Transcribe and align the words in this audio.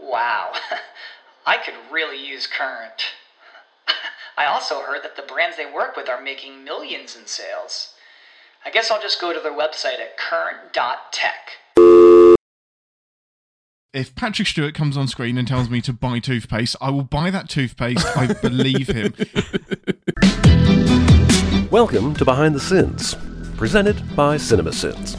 Wow, 0.00 0.52
I 1.46 1.56
could 1.56 1.74
really 1.90 2.24
use 2.24 2.46
Current. 2.46 3.14
I 4.38 4.46
also 4.46 4.82
heard 4.82 5.02
that 5.02 5.16
the 5.16 5.22
brands 5.22 5.56
they 5.56 5.66
work 5.66 5.96
with 5.96 6.08
are 6.08 6.20
making 6.22 6.62
millions 6.62 7.16
in 7.16 7.26
sales. 7.26 7.94
I 8.64 8.70
guess 8.70 8.90
I'll 8.90 9.02
just 9.02 9.20
go 9.20 9.32
to 9.32 9.40
their 9.40 9.52
website 9.52 9.98
at 10.00 10.16
current.tech. 10.16 11.52
If 13.92 14.14
Patrick 14.14 14.46
Stewart 14.46 14.74
comes 14.74 14.96
on 14.96 15.08
screen 15.08 15.38
and 15.38 15.48
tells 15.48 15.68
me 15.70 15.80
to 15.80 15.92
buy 15.92 16.18
toothpaste, 16.20 16.76
I 16.80 16.90
will 16.90 17.04
buy 17.04 17.30
that 17.30 17.48
toothpaste. 17.48 18.06
I 18.16 18.34
believe 18.34 18.88
him. 18.88 19.14
Welcome 21.70 22.14
to 22.14 22.24
Behind 22.24 22.54
the 22.54 22.60
Sins, 22.60 23.16
presented 23.56 23.96
by 24.14 24.36
CinemaSins. 24.36 25.16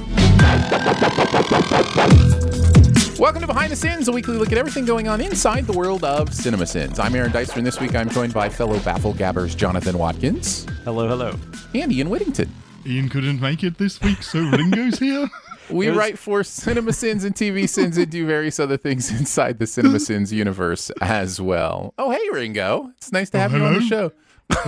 Welcome 3.20 3.42
to 3.42 3.48
Behind 3.48 3.70
the 3.72 3.76
Sins, 3.76 4.08
a 4.08 4.12
weekly 4.14 4.38
look 4.38 4.52
at 4.54 4.58
everything 4.58 4.86
going 4.86 5.10
on 5.10 5.20
inside 5.20 5.68
the 5.68 5.74
world 5.74 6.06
of 6.06 6.34
cinema 6.34 6.66
sins. 6.66 7.00
I'm 7.00 7.14
Aaron 7.14 7.32
Dicer, 7.32 7.58
and 7.58 7.68
this 7.68 7.80
week 7.80 7.94
I'm 7.94 8.10
joined 8.10 8.34
by 8.34 8.48
fellow 8.48 8.80
Baffle 8.80 9.14
Gabbers 9.14 9.56
Jonathan 9.56 9.98
Watkins 9.98 10.66
Hello, 10.86 11.06
hello. 11.08 11.36
and 11.76 11.92
Ian 11.92 12.10
Whittington. 12.10 12.50
Ian 12.86 13.10
couldn't 13.10 13.42
make 13.42 13.62
it 13.64 13.78
this 13.78 14.00
week, 14.02 14.24
so 14.24 14.40
Ringo's 14.40 15.00
here. 15.00 15.28
We 15.70 15.90
write 15.90 16.18
for 16.18 16.44
Cinema 16.44 16.92
Sins 16.94 17.24
and 17.24 17.36
TV 17.36 17.70
Sins 17.70 17.96
and 17.98 18.10
do 18.10 18.26
various 18.26 18.60
other 18.60 18.76
things 18.76 19.12
inside 19.20 19.60
the 19.60 19.68
Cinema 19.68 20.00
Sins 20.00 20.34
universe 20.34 20.90
as 21.00 21.40
well. 21.40 21.94
Oh, 22.00 22.10
hey, 22.10 22.28
Ringo. 22.34 22.92
It's 22.98 23.12
nice 23.12 23.30
to 23.32 23.38
Oh, 23.38 23.42
have 23.42 23.52
you 23.54 23.64
on 23.64 23.74
the 23.76 23.80
hello. 23.82 24.10
show. 24.10 24.12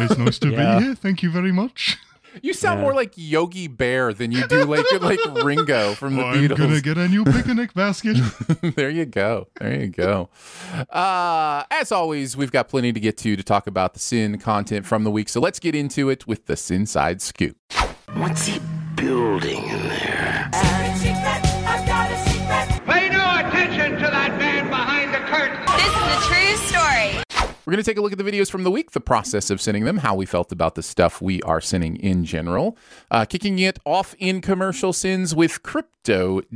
It's 0.04 0.16
nice 0.20 0.38
to 0.38 0.50
Yeah. 0.52 0.78
be 0.78 0.86
here. 0.86 0.94
Thank 0.96 1.24
you 1.24 1.32
very 1.32 1.52
much. 1.52 1.98
You 2.42 2.54
sound 2.54 2.80
Yeah. 2.80 2.84
more 2.84 2.94
like 2.94 3.14
Yogi 3.16 3.68
Bear 3.68 4.14
than 4.14 4.32
you 4.32 4.48
do 4.48 4.64
like 4.66 4.86
like 5.02 5.20
Ringo 5.44 5.94
from 5.96 6.16
the 6.16 6.24
Beatles. 6.24 6.52
I'm 6.52 6.58
gonna 6.58 6.82
get 6.82 6.98
a 6.98 7.08
new 7.08 7.24
picnic 7.26 7.74
basket. 7.76 8.18
there 8.76 8.90
you 8.90 9.06
go. 9.06 9.48
There 9.60 9.80
you 9.82 9.88
go. 9.88 10.30
Uh, 10.90 11.64
as 11.72 11.92
always, 11.92 12.38
we've 12.38 12.52
got 12.52 12.68
plenty 12.70 12.94
to 12.94 13.00
get 13.00 13.18
to 13.20 13.36
to 13.36 13.44
talk 13.44 13.68
about 13.68 13.94
the 13.94 14.00
sin 14.00 14.38
content 14.40 14.86
from 14.86 15.04
the 15.04 15.12
week. 15.12 15.30
So 15.30 15.40
let's 15.40 15.60
get 15.60 15.76
into 15.76 16.10
it 16.10 16.28
with 16.28 16.46
the 16.46 16.56
Sin 16.56 16.86
Side 16.86 17.22
Scoop. 17.22 17.58
What's 18.14 18.46
he 18.46 18.60
building 18.96 19.64
in 19.64 19.88
there? 19.90 20.50
We're 27.72 27.76
going 27.78 27.86
to 27.86 27.90
take 27.92 28.00
a 28.00 28.02
look 28.02 28.12
at 28.12 28.18
the 28.18 28.26
videos 28.26 28.52
from 28.52 28.66
the 28.66 28.70
week, 28.70 28.92
the 28.92 29.00
process 29.00 29.50
of 29.50 29.62
sinning 29.62 29.86
them, 29.86 29.96
how 30.00 30.14
we 30.14 30.26
felt 30.26 30.52
about 30.52 30.76
the 30.76 30.84
stuff 30.84 31.22
we 31.22 31.42
are 31.44 31.62
sinning 31.62 31.96
in 31.96 32.26
general. 32.26 32.78
Uh, 33.10 33.24
kicking 33.24 33.60
it 33.60 33.80
off 33.86 34.14
in 34.20 34.42
commercial 34.42 34.92
sins 34.92 35.34
with 35.34 35.64
Crypto.com, 35.64 36.48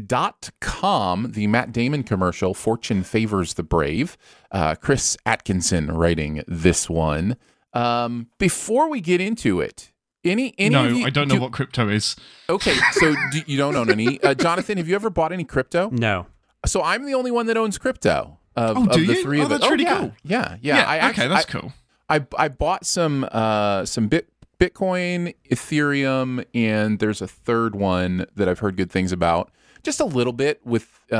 the 1.31 1.48
Matt 1.48 1.72
Damon 1.72 2.04
commercial, 2.04 2.54
Fortune 2.54 3.02
Favors 3.02 3.54
the 3.54 3.64
Brave. 3.64 4.18
Uh, 4.52 4.75
Chris 4.75 5.16
Atkinson 5.25 5.90
writing 5.90 6.44
this 6.50 6.90
one. 6.90 7.38
Um, 7.72 8.28
before 8.38 8.90
we 8.90 9.00
get 9.00 9.22
into 9.22 9.62
it, 9.62 9.94
any, 10.25 10.54
any 10.58 10.72
no, 10.72 10.84
you, 10.86 11.06
I 11.06 11.09
don't 11.12 11.30
know 11.30 11.36
do- 11.36 11.42
what 11.44 11.54
crypto 11.54 11.88
is. 11.88 12.18
Okay, 12.50 12.75
so 12.92 13.16
do, 13.31 13.42
you 13.46 13.58
don't 13.58 13.78
own 13.78 13.90
any. 13.90 14.22
Uh, 14.22 14.34
Jonathan, 14.34 14.78
have 14.78 14.90
you 14.90 14.96
ever 14.96 15.09
bought 15.09 15.31
any 15.31 15.46
crypto? 15.46 15.90
No. 15.94 16.28
So 16.66 16.84
I'm 16.84 17.06
the 17.06 17.14
only 17.14 17.31
one 17.31 17.46
that 17.46 17.56
owns 17.56 17.78
crypto. 17.78 18.38
Of, 18.56 18.78
Oh, 18.78 18.84
of 18.86 18.90
the 18.94 19.00
you? 19.02 19.22
three 19.24 19.42
Oh, 19.42 19.46
of 19.46 19.52
us. 19.52 19.60
that's 19.60 19.72
really 19.72 19.84
yeah. 19.84 20.00
cool. 20.00 20.14
Yeah, 20.24 20.56
yeah. 20.62 20.78
Yeah, 20.78 20.84
I 20.90 20.98
okay, 20.98 21.06
actually, 21.08 21.28
that's 21.30 21.46
I- 21.46 21.52
cool. 21.60 21.74
I 22.10 22.26
I 22.38 22.48
bought 22.50 22.86
some 22.86 23.28
uh 23.32 23.86
some 23.86 24.08
bit 24.08 24.30
Bitcoin, 24.60 25.34
Ethereum, 25.52 26.46
and 26.54 27.00
there's 27.00 27.22
a 27.22 27.28
third 27.28 27.76
one 27.76 28.26
that 28.36 28.48
I've 28.48 28.60
heard 28.60 28.78
good 28.78 28.92
things 28.92 29.12
about. 29.12 29.52
Just 29.84 30.00
a 30.00 30.06
little 30.06 30.34
bit 30.34 30.62
with 30.66 31.00
uh 31.12 31.16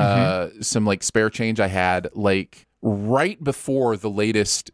Mm-hmm. 0.47 0.62
some 0.62 0.85
like 0.85 1.03
spare 1.03 1.29
change 1.29 1.59
I 1.59 1.68
had 1.68 2.07
like 2.13 2.66
right 2.81 3.44
before 3.44 3.97
the 3.97 4.09
latest 4.09 4.72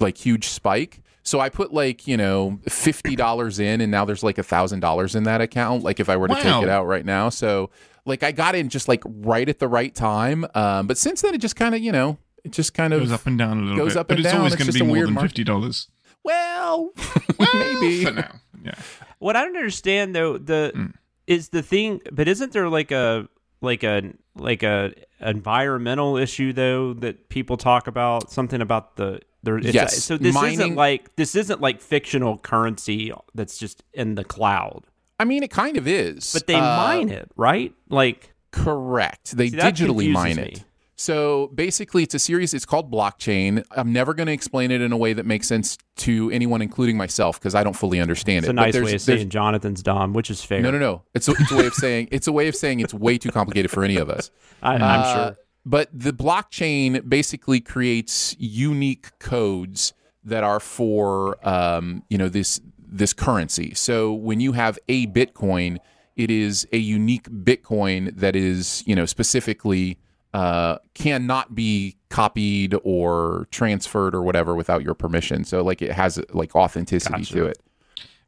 like 0.00 0.16
huge 0.18 0.48
spike. 0.48 1.00
So 1.22 1.38
I 1.38 1.50
put 1.50 1.72
like, 1.72 2.08
you 2.08 2.16
know, 2.16 2.58
fifty 2.68 3.14
dollars 3.14 3.60
in 3.60 3.80
and 3.80 3.90
now 3.92 4.04
there's 4.04 4.22
like 4.24 4.38
a 4.38 4.42
thousand 4.42 4.80
dollars 4.80 5.14
in 5.14 5.22
that 5.24 5.40
account, 5.40 5.84
like 5.84 6.00
if 6.00 6.08
I 6.08 6.16
were 6.16 6.26
to 6.28 6.34
take 6.34 6.62
it 6.62 6.68
out 6.68 6.86
right 6.86 7.04
now. 7.04 7.28
So 7.28 7.70
like 8.04 8.22
I 8.22 8.32
got 8.32 8.54
in 8.54 8.68
just 8.68 8.88
like 8.88 9.02
right 9.06 9.48
at 9.48 9.58
the 9.58 9.68
right 9.68 9.94
time. 9.94 10.44
Um 10.54 10.86
but 10.86 10.98
since 10.98 11.22
then 11.22 11.34
it 11.34 11.38
just 11.40 11.56
kinda, 11.56 11.78
you 11.80 11.92
know, 11.92 12.18
it 12.44 12.52
just 12.52 12.74
kind 12.74 12.92
of 12.92 13.00
Goes 13.00 13.12
up 13.12 13.26
and 13.26 13.38
down 13.38 13.58
a 13.58 13.62
little 13.62 13.76
goes 13.76 13.94
bit, 13.94 14.00
up 14.00 14.08
but 14.08 14.16
and 14.18 14.24
it's 14.26 14.32
down. 14.32 14.38
always 14.40 14.54
It's 14.54 14.62
going 14.62 14.72
to 14.72 14.78
be 14.78 14.84
more 14.84 14.92
weird 14.96 15.08
than 15.08 15.18
fifty 15.18 15.44
dollars 15.44 15.88
Well, 16.24 16.90
maybe. 17.54 18.04
for 18.04 18.10
now. 18.12 18.34
Yeah. 18.64 18.74
What 19.18 19.36
I 19.36 19.44
don't 19.44 19.56
understand 19.56 20.14
though, 20.16 20.38
the 20.38 20.72
Mm. 20.74 20.94
is 21.26 21.48
the 21.50 21.62
thing, 21.62 22.00
but 22.10 22.26
isn't 22.28 22.52
there 22.52 22.68
like 22.68 22.90
a 22.90 23.28
like 23.60 23.84
a 23.84 24.12
like 24.34 24.62
a 24.64 24.92
environmental 25.20 26.16
issue 26.16 26.52
though 26.52 26.94
that 26.94 27.28
people 27.28 27.56
talk 27.56 27.86
about 27.86 28.30
something 28.30 28.60
about 28.60 28.96
the 28.96 29.20
there 29.44 29.58
it's 29.58 29.72
Yes, 29.74 30.02
so 30.04 30.16
this 30.16 30.34
mining- 30.34 30.52
isn't 30.60 30.74
like 30.76 31.14
this 31.16 31.34
isn't 31.34 31.60
like 31.60 31.80
fictional 31.80 32.38
currency 32.38 33.12
that's 33.34 33.58
just 33.58 33.82
in 33.92 34.14
the 34.14 34.24
cloud. 34.24 34.86
I 35.22 35.24
mean, 35.24 35.42
it 35.42 35.50
kind 35.50 35.76
of 35.76 35.86
is. 35.86 36.32
But 36.32 36.46
they 36.46 36.54
Uh, 36.54 36.60
mine 36.60 37.08
it, 37.08 37.30
right? 37.36 37.72
Like 37.88 38.34
Correct. 38.50 39.36
They 39.36 39.48
See, 39.50 39.56
digitally 39.56 40.10
mine 40.10 40.36
me. 40.36 40.42
it. 40.42 40.64
So 40.94 41.50
basically, 41.54 42.02
it's 42.04 42.14
a 42.14 42.18
series. 42.18 42.54
It's 42.54 42.64
called 42.66 42.92
blockchain. 42.92 43.64
I'm 43.72 43.92
never 43.92 44.14
going 44.14 44.26
to 44.28 44.32
explain 44.32 44.70
it 44.70 44.80
in 44.80 44.92
a 44.92 44.96
way 44.96 45.12
that 45.14 45.26
makes 45.26 45.48
sense 45.48 45.76
to 45.96 46.30
anyone, 46.30 46.60
including 46.62 46.96
myself, 46.96 47.40
because 47.40 47.54
I 47.54 47.64
don't 47.64 47.74
fully 47.74 47.98
understand 47.98 48.38
it's 48.44 48.48
it. 48.48 48.50
a 48.50 48.54
But 48.54 48.62
nice 48.62 48.72
there's- 48.74 48.86
way 48.86 48.94
of 48.94 49.00
saying 49.00 49.28
Jonathan's 49.30 49.82
dumb, 49.82 50.12
which 50.12 50.30
is 50.30 50.44
fair. 50.44 50.60
No, 50.60 50.70
no, 50.70 50.78
no. 50.78 51.02
It's 51.14 51.28
a, 51.28 51.32
it's 51.32 51.50
a 51.50 51.56
way 51.56 51.66
of 51.66 51.74
saying 51.74 52.08
it's 52.12 52.26
a 52.28 52.32
way 52.32 52.46
of 52.48 52.54
saying 52.54 52.80
it's 52.80 52.94
way 52.94 53.16
too 53.18 53.30
complicated 53.30 53.70
for 53.70 53.84
any 53.84 53.96
of 53.96 54.10
us. 54.10 54.30
I, 54.62 54.74
I'm 54.74 54.82
Uh, 54.82 55.14
sure. 55.14 55.36
But 55.64 55.88
the 55.92 56.12
blockchain 56.12 57.08
basically 57.08 57.60
creates 57.60 58.36
unique 58.38 59.18
codes 59.18 59.92
that 60.24 60.44
are 60.44 60.60
for 60.60 61.36
um, 61.48 62.04
you 62.10 62.18
know 62.18 62.28
this 62.28 62.60
this 62.92 63.12
currency. 63.12 63.74
So 63.74 64.12
when 64.12 64.40
you 64.40 64.52
have 64.52 64.78
a 64.88 65.06
Bitcoin, 65.08 65.78
it 66.16 66.30
is 66.30 66.66
a 66.72 66.78
unique 66.78 67.28
Bitcoin 67.30 68.14
that 68.16 68.36
is 68.36 68.84
you 68.86 68.94
know 68.94 69.06
specifically 69.06 69.98
uh, 70.34 70.78
cannot 70.94 71.54
be 71.54 71.96
copied 72.08 72.74
or 72.84 73.46
transferred 73.50 74.14
or 74.14 74.22
whatever 74.22 74.54
without 74.54 74.82
your 74.82 74.94
permission. 74.94 75.44
So 75.44 75.62
like 75.62 75.82
it 75.82 75.92
has 75.92 76.22
like 76.32 76.54
authenticity 76.54 77.18
Gotcha. 77.18 77.34
to 77.34 77.46
it. 77.46 77.58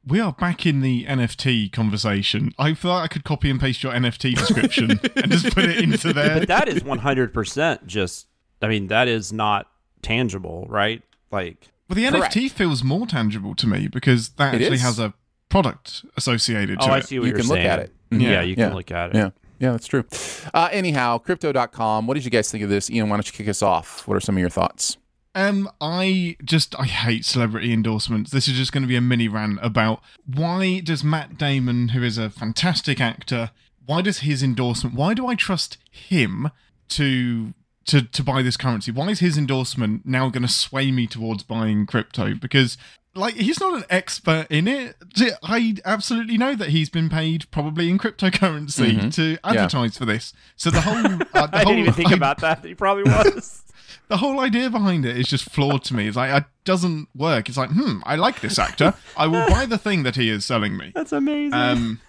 We 0.07 0.21
are 0.21 0.33
back 0.33 0.67
in 0.67 0.81
the 0.83 1.07
NFT 1.07 1.73
conversation. 1.73 2.53
I 2.59 2.75
thought 2.75 3.03
I 3.03 3.09
could 3.09 3.25
copy 3.25 3.49
and 3.49 3.59
paste 3.59 3.83
your 3.83 3.93
NFT 3.93 4.35
description 4.35 4.91
and 5.17 5.33
just 5.33 5.55
put 5.55 5.65
it 5.65 5.79
into 5.79 6.13
there. 6.13 6.41
But 6.41 6.49
that 6.49 6.69
is 6.69 6.83
100% 6.83 7.87
just 7.87 8.27
I 8.61 8.69
mean 8.69 8.89
that 8.89 9.09
is 9.09 9.33
not 9.33 9.71
tangible, 10.03 10.67
right? 10.69 11.03
Like 11.31 11.69
Well, 11.89 11.97
the 11.97 12.09
Correct. 12.19 12.35
NFT 12.35 12.51
feels 12.51 12.83
more 12.83 13.07
tangible 13.07 13.55
to 13.57 13.67
me 13.67 13.89
because 13.89 14.31
that 14.31 14.55
It 14.55 14.63
actually 14.63 14.77
is. 14.77 14.83
has 14.83 14.99
a 14.99 15.13
product 15.49 16.05
associated 16.17 16.81
to 16.81 16.87
Oh, 16.87 16.93
I 16.93 16.99
it. 16.99 17.07
see 17.07 17.19
what 17.19 17.29
You 17.29 17.35
are 17.35 17.39
can 17.39 17.49
look 17.49 17.59
at 17.59 17.79
it. 17.79 17.95
Yeah, 18.11 18.19
Yeah. 18.19 18.43
you 18.43 18.55
can 18.57 18.69
Yeah. 18.71 18.75
look 18.75 18.91
at 18.91 19.11
it. 19.11 19.17
Yeah. 19.17 19.31
Yeah, 19.61 19.71
that's 19.73 19.87
true. 19.87 20.05
Uh, 20.53 20.69
anyhow, 20.73 21.19
crypto.com. 21.19 22.07
What 22.07 22.15
did 22.15 22.25
you 22.25 22.31
guys 22.31 22.51
think 22.51 22.65
of 22.65 22.71
this? 22.71 22.91
Ian, 22.91 23.09
why 23.09 23.17
don't 23.17 23.27
you 23.27 23.33
kick 23.33 23.49
us 23.49 23.63
off? 23.63 24.07
What 24.09 24.17
are 24.17 24.21
some 24.21 24.35
of 24.37 24.41
your 24.41 24.51
thoughts? 24.51 24.97
Um, 25.37 25.69
I 25.81 26.37
just 26.45 26.75
I 26.79 26.85
hate 26.85 27.25
celebrity 27.25 27.73
endorsements. 27.73 28.31
This 28.31 28.47
is 28.49 28.55
just 28.57 28.73
going 28.73 28.83
to 28.83 28.89
be 28.89 28.97
a 28.97 29.01
mini 29.01 29.27
rant 29.29 29.59
about 29.63 30.01
why 30.27 30.81
does 30.81 31.03
Matt 31.05 31.39
Damon, 31.39 31.89
who 31.89 32.03
is 32.03 32.19
a 32.19 32.31
fantastic 32.31 33.01
actor, 33.01 33.51
why 33.85 34.01
does 34.01 34.19
his 34.21 34.43
endorsement? 34.43 34.95
Why 34.97 35.13
do 35.15 35.27
I 35.27 35.35
trust 35.35 35.79
him 35.91 36.51
to 36.91 37.53
to 37.87 38.03
to 38.03 38.23
buy 38.23 38.43
this 38.43 38.57
currency? 38.57 38.91
Why 38.91 39.09
is 39.09 39.21
his 39.21 39.37
endorsement 39.39 40.05
now 40.07 40.29
going 40.29 40.43
to 40.43 40.49
sway 40.49 40.91
me 40.91 41.07
towards 41.07 41.43
buying 41.43 41.87
crypto? 41.87 42.35
Because 42.35 42.77
like 43.15 43.35
he's 43.35 43.61
not 43.61 43.75
an 43.79 43.85
expert 43.91 44.47
in 44.51 44.67
it. 44.67 44.97
I 45.43 45.77
absolutely 45.85 46.37
know 46.37 46.55
that 46.55 46.71
he's 46.71 46.91
been 46.91 47.09
paid 47.09 47.51
probably 47.51 47.89
in 47.89 47.99
cryptocurrency 47.99 49.15
to 49.15 49.39
advertise 49.45 49.97
for 49.99 50.05
this. 50.05 50.33
So 50.57 50.71
the 50.71 50.81
whole 50.81 50.97
uh, 51.35 51.47
the 51.47 51.57
I 51.59 51.63
whole 51.63 51.73
didn't 51.73 51.79
even 51.79 51.93
think 51.95 52.11
I- 52.13 52.17
about 52.17 52.39
that. 52.41 52.65
He 52.65 52.75
probably 52.75 53.05
was. 53.05 53.63
the 54.09 54.17
whole 54.19 54.41
idea 54.41 54.71
behind 54.71 55.05
it 55.07 55.17
is 55.17 55.29
just 55.29 55.51
flawed 55.51 55.85
to 55.85 55.95
me. 55.95 56.09
It's 56.09 56.17
like 56.17 56.43
it 56.43 56.49
doesn't 56.65 57.09
work. 57.15 57.49
It's 57.49 57.59
like, 57.59 57.71
hmm, 57.71 58.01
I 58.05 58.17
like 58.17 58.41
this 58.41 58.59
actor. 58.59 58.95
I 59.17 59.27
will 59.27 59.49
buy 59.49 59.67
the 59.67 59.79
thing 59.79 60.03
that 60.03 60.17
he 60.17 60.29
is 60.31 60.45
selling 60.45 60.77
me. 60.77 60.93
That's 60.95 61.13
amazing. 61.13 61.55
Um, 61.55 62.01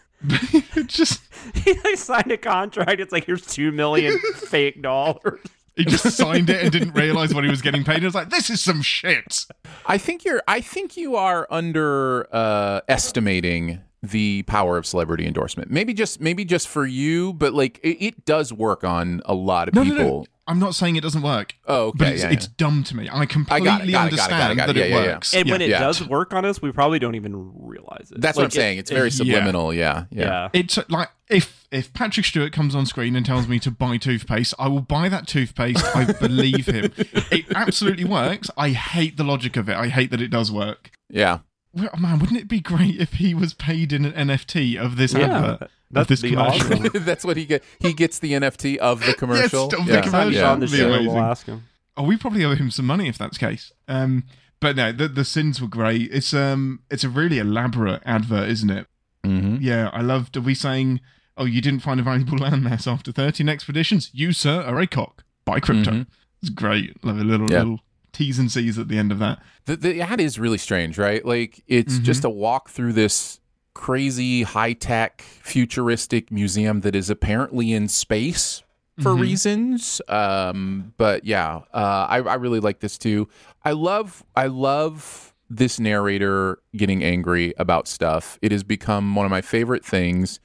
just 0.88 1.22
he 1.54 1.74
like 1.83 1.98
signed 1.98 2.31
a 2.31 2.38
contract. 2.38 3.00
It's 3.00 3.12
like 3.12 3.25
here's 3.25 3.45
two 3.45 3.72
million 3.72 4.18
fake 4.36 4.81
dollars. 4.81 5.39
He 5.75 5.86
just 5.86 6.10
signed 6.18 6.50
it 6.50 6.62
and 6.63 6.72
didn't 6.72 6.94
realize 6.94 7.33
what 7.33 7.44
he 7.44 7.50
was 7.50 7.62
getting 7.62 7.83
paid. 7.83 8.01
It 8.04 8.06
was 8.06 8.16
like, 8.16 8.30
this 8.30 8.50
is 8.50 8.62
some 8.62 8.81
shit. 8.81 9.45
I 9.86 9.98
think 9.98 10.24
you're. 10.25 10.42
I 10.48 10.62
think 10.62 10.95
you 10.98 11.16
are 11.16 11.48
under 11.50 12.27
uh, 12.33 12.81
estimating 12.88 13.81
the 14.04 14.44
power 14.44 14.77
of 14.77 14.86
celebrity 14.86 15.25
endorsement. 15.25 15.72
Maybe 15.72 15.94
just 15.94 16.22
maybe 16.22 16.45
just 16.45 16.68
for 16.68 16.86
you, 16.86 17.33
but 17.33 17.54
like 17.54 17.80
it, 17.83 18.04
it 18.06 18.25
does 18.25 18.54
work 18.54 18.83
on 18.83 19.22
a 19.25 19.33
lot 19.33 19.68
of 19.68 19.74
No, 19.74 19.83
people. 19.83 19.98
no, 19.98 20.04
no. 20.19 20.25
I'm 20.48 20.60
not 20.60 20.75
saying 20.75 20.95
it 20.95 21.01
doesn't 21.01 21.24
work. 21.24 21.56
Oh, 21.66 21.86
okay, 21.88 21.98
But 21.98 22.07
it's, 22.10 22.22
yeah, 22.22 22.30
it's 22.30 22.45
yeah. 22.45 22.51
dumb 22.57 22.83
to 22.83 22.95
me. 22.95 23.10
I 23.12 23.25
completely 23.25 23.66
got 23.66 23.81
it, 23.81 23.89
got 23.89 23.89
it, 23.89 23.92
got 23.92 24.01
it, 24.06 24.12
understand 24.12 24.57
got 24.57 24.68
that 24.68 24.77
it 24.77 24.89
yeah, 24.92 24.95
works. 24.95 25.33
And 25.33 25.50
when 25.50 25.60
it 25.60 25.69
Yeah. 25.69 25.80
does 25.80 26.07
work 26.07 26.36
on 26.36 26.45
us, 26.45 26.62
we 26.62 26.72
probably 26.72 27.00
don't 27.00 27.16
even 27.16 27.51
realize 27.56 28.12
it. 28.12 28.22
That's 28.22 28.38
what 28.38 28.44
I'm 28.44 28.48
it- 28.50 28.54
saying. 28.54 28.77
It's 28.77 28.92
very 28.92 29.07
yeah. 29.07 29.10
subliminal. 29.10 29.74
Yeah, 29.74 30.06
yeah. 30.12 30.22
Yeah. 30.24 30.50
It's 30.54 30.77
like 30.88 31.10
if 31.30 31.65
if 31.75 31.92
Patrick 31.94 32.25
Stewart 32.25 32.51
comes 32.54 32.74
on 32.75 32.86
screen 32.86 33.16
and 33.16 33.25
tells 33.25 33.48
me 33.48 33.60
to 33.60 33.69
buy 33.72 33.98
toothpaste, 33.98 34.54
I 34.57 34.68
will 34.68 34.81
buy 34.81 35.10
that 35.10 35.27
toothpaste. 35.27 35.83
I 35.95 36.12
believe 36.13 36.66
him. 36.68 36.92
It 37.31 37.45
absolutely 37.56 38.06
works. 38.06 38.50
I 38.57 38.69
hate 38.69 39.18
the 39.18 39.24
logic 39.24 39.57
of 39.57 39.68
it. 39.69 39.75
I 39.75 39.88
hate 39.89 40.10
that 40.12 40.22
it 40.22 40.30
does 40.30 40.51
work. 40.51 40.92
yeah. 41.10 41.39
Well, 41.77 41.89
man, 42.00 42.19
wouldn't 42.19 42.39
it 42.39 42.48
be 42.48 42.62
great 42.62 43.01
if 43.01 43.13
he 43.16 43.33
was 43.33 43.54
paid 43.54 43.92
in 43.92 44.06
an 44.06 44.30
NFT 44.30 44.77
of 44.77 44.95
this 44.95 45.13
Yeah, 45.13 45.25
advert? 45.25 45.69
Of 45.94 46.07
this 46.07 46.22
be 46.22 46.30
commercial? 46.30 46.74
awesome. 46.74 46.89
That's 47.04 47.25
what 47.25 47.36
he 47.36 47.44
get. 47.45 47.66
He 47.80 47.92
gets 47.92 48.19
the 48.19 48.31
NFT 48.31 48.77
of 48.77 49.06
the 49.06 49.13
commercial. 49.18 49.66
of 49.66 49.72
the 49.72 49.77
yeah. 49.80 49.95
Next 49.95 50.12
time 50.12 50.30
he's 50.30 50.38
commercial. 50.39 50.54
on 50.54 50.60
the 50.62 50.68
show, 50.68 50.89
we'll 50.89 51.19
ask 51.19 51.45
him. 51.45 51.63
Oh, 51.98 52.04
we 52.04 52.16
probably 52.16 52.45
owe 52.45 52.56
him 52.56 52.72
some 52.72 52.86
money 52.86 53.10
if 53.10 53.18
that's 53.18 53.38
the 53.38 53.45
case. 53.45 53.74
Um, 53.89 54.24
but 54.62 54.77
no, 54.77 54.94
the 54.94 55.10
the 55.10 55.25
sins 55.25 55.62
were 55.62 55.68
great. 55.68 56.10
It's 56.13 56.33
um, 56.33 56.80
it's 56.89 57.04
a 57.04 57.10
really 57.10 57.39
elaborate 57.39 58.01
advert, 58.06 58.48
isn't 58.50 58.69
it? 58.69 58.88
Mhm. 59.25 59.57
Yeah, 59.62 59.89
I 59.92 60.00
loved. 60.01 60.38
Are 60.38 60.42
we 60.42 60.56
saying, 60.56 61.01
oh, 61.38 61.46
you 61.46 61.62
didn't 61.62 61.82
find 61.82 62.00
a 62.00 62.04
valuable 62.04 62.38
landmass 62.38 62.92
after 62.92 63.12
thirteen 63.12 63.50
expeditions? 63.50 64.10
You, 64.14 64.32
sir, 64.34 64.62
are 64.62 64.80
a 64.80 64.88
cock. 64.88 65.24
Buy 65.46 65.60
crypto. 65.60 65.92
Mhm. 65.92 66.08
It's 66.42 66.50
great. 66.50 67.04
Love 67.04 67.20
a 67.20 67.24
little 67.24 67.50
Yeah. 67.52 67.60
little 67.60 67.80
T's 68.14 68.40
and 68.40 68.52
C's 68.52 68.78
at 68.80 68.88
the 68.88 68.98
end 68.98 69.12
of 69.12 69.20
that. 69.20 69.42
The, 69.66 69.76
the 69.76 70.02
ad 70.02 70.22
is 70.22 70.40
really 70.40 70.58
strange, 70.58 70.98
right? 70.98 71.26
Like 71.26 71.64
it's 71.68 72.00
Mhm. 72.00 72.04
just 72.04 72.24
a 72.24 72.30
walk 72.30 72.70
through 72.70 72.94
this 72.94 73.40
crazy 73.74 74.44
high 74.44 74.72
tech 74.74 75.22
futuristic 75.42 76.32
museum 76.32 76.80
that 76.82 76.96
is 76.96 77.10
apparently 77.10 77.74
in 77.74 77.88
space 77.90 78.64
for 79.02 79.12
Mhm. 79.12 79.20
reasons. 79.20 80.02
Um, 80.08 80.94
but 80.98 81.26
yeah, 81.26 81.58
uh, 81.74 82.08
I, 82.10 82.18
I 82.22 82.36
really 82.36 82.62
like 82.62 82.80
this 82.80 82.98
too. 82.98 83.28
I 83.66 83.72
love 83.72 84.24
I 84.36 84.48
love 84.48 85.34
this 85.50 85.80
narrator 85.80 86.60
getting 86.76 87.04
angry 87.04 87.54
about 87.58 87.88
stuff. 87.88 88.40
It 88.42 88.52
has 88.52 88.64
become 88.64 89.16
one 89.16 89.26
of 89.26 89.30
my 89.30 89.42
favorite 89.42 89.86
things. 89.86 90.40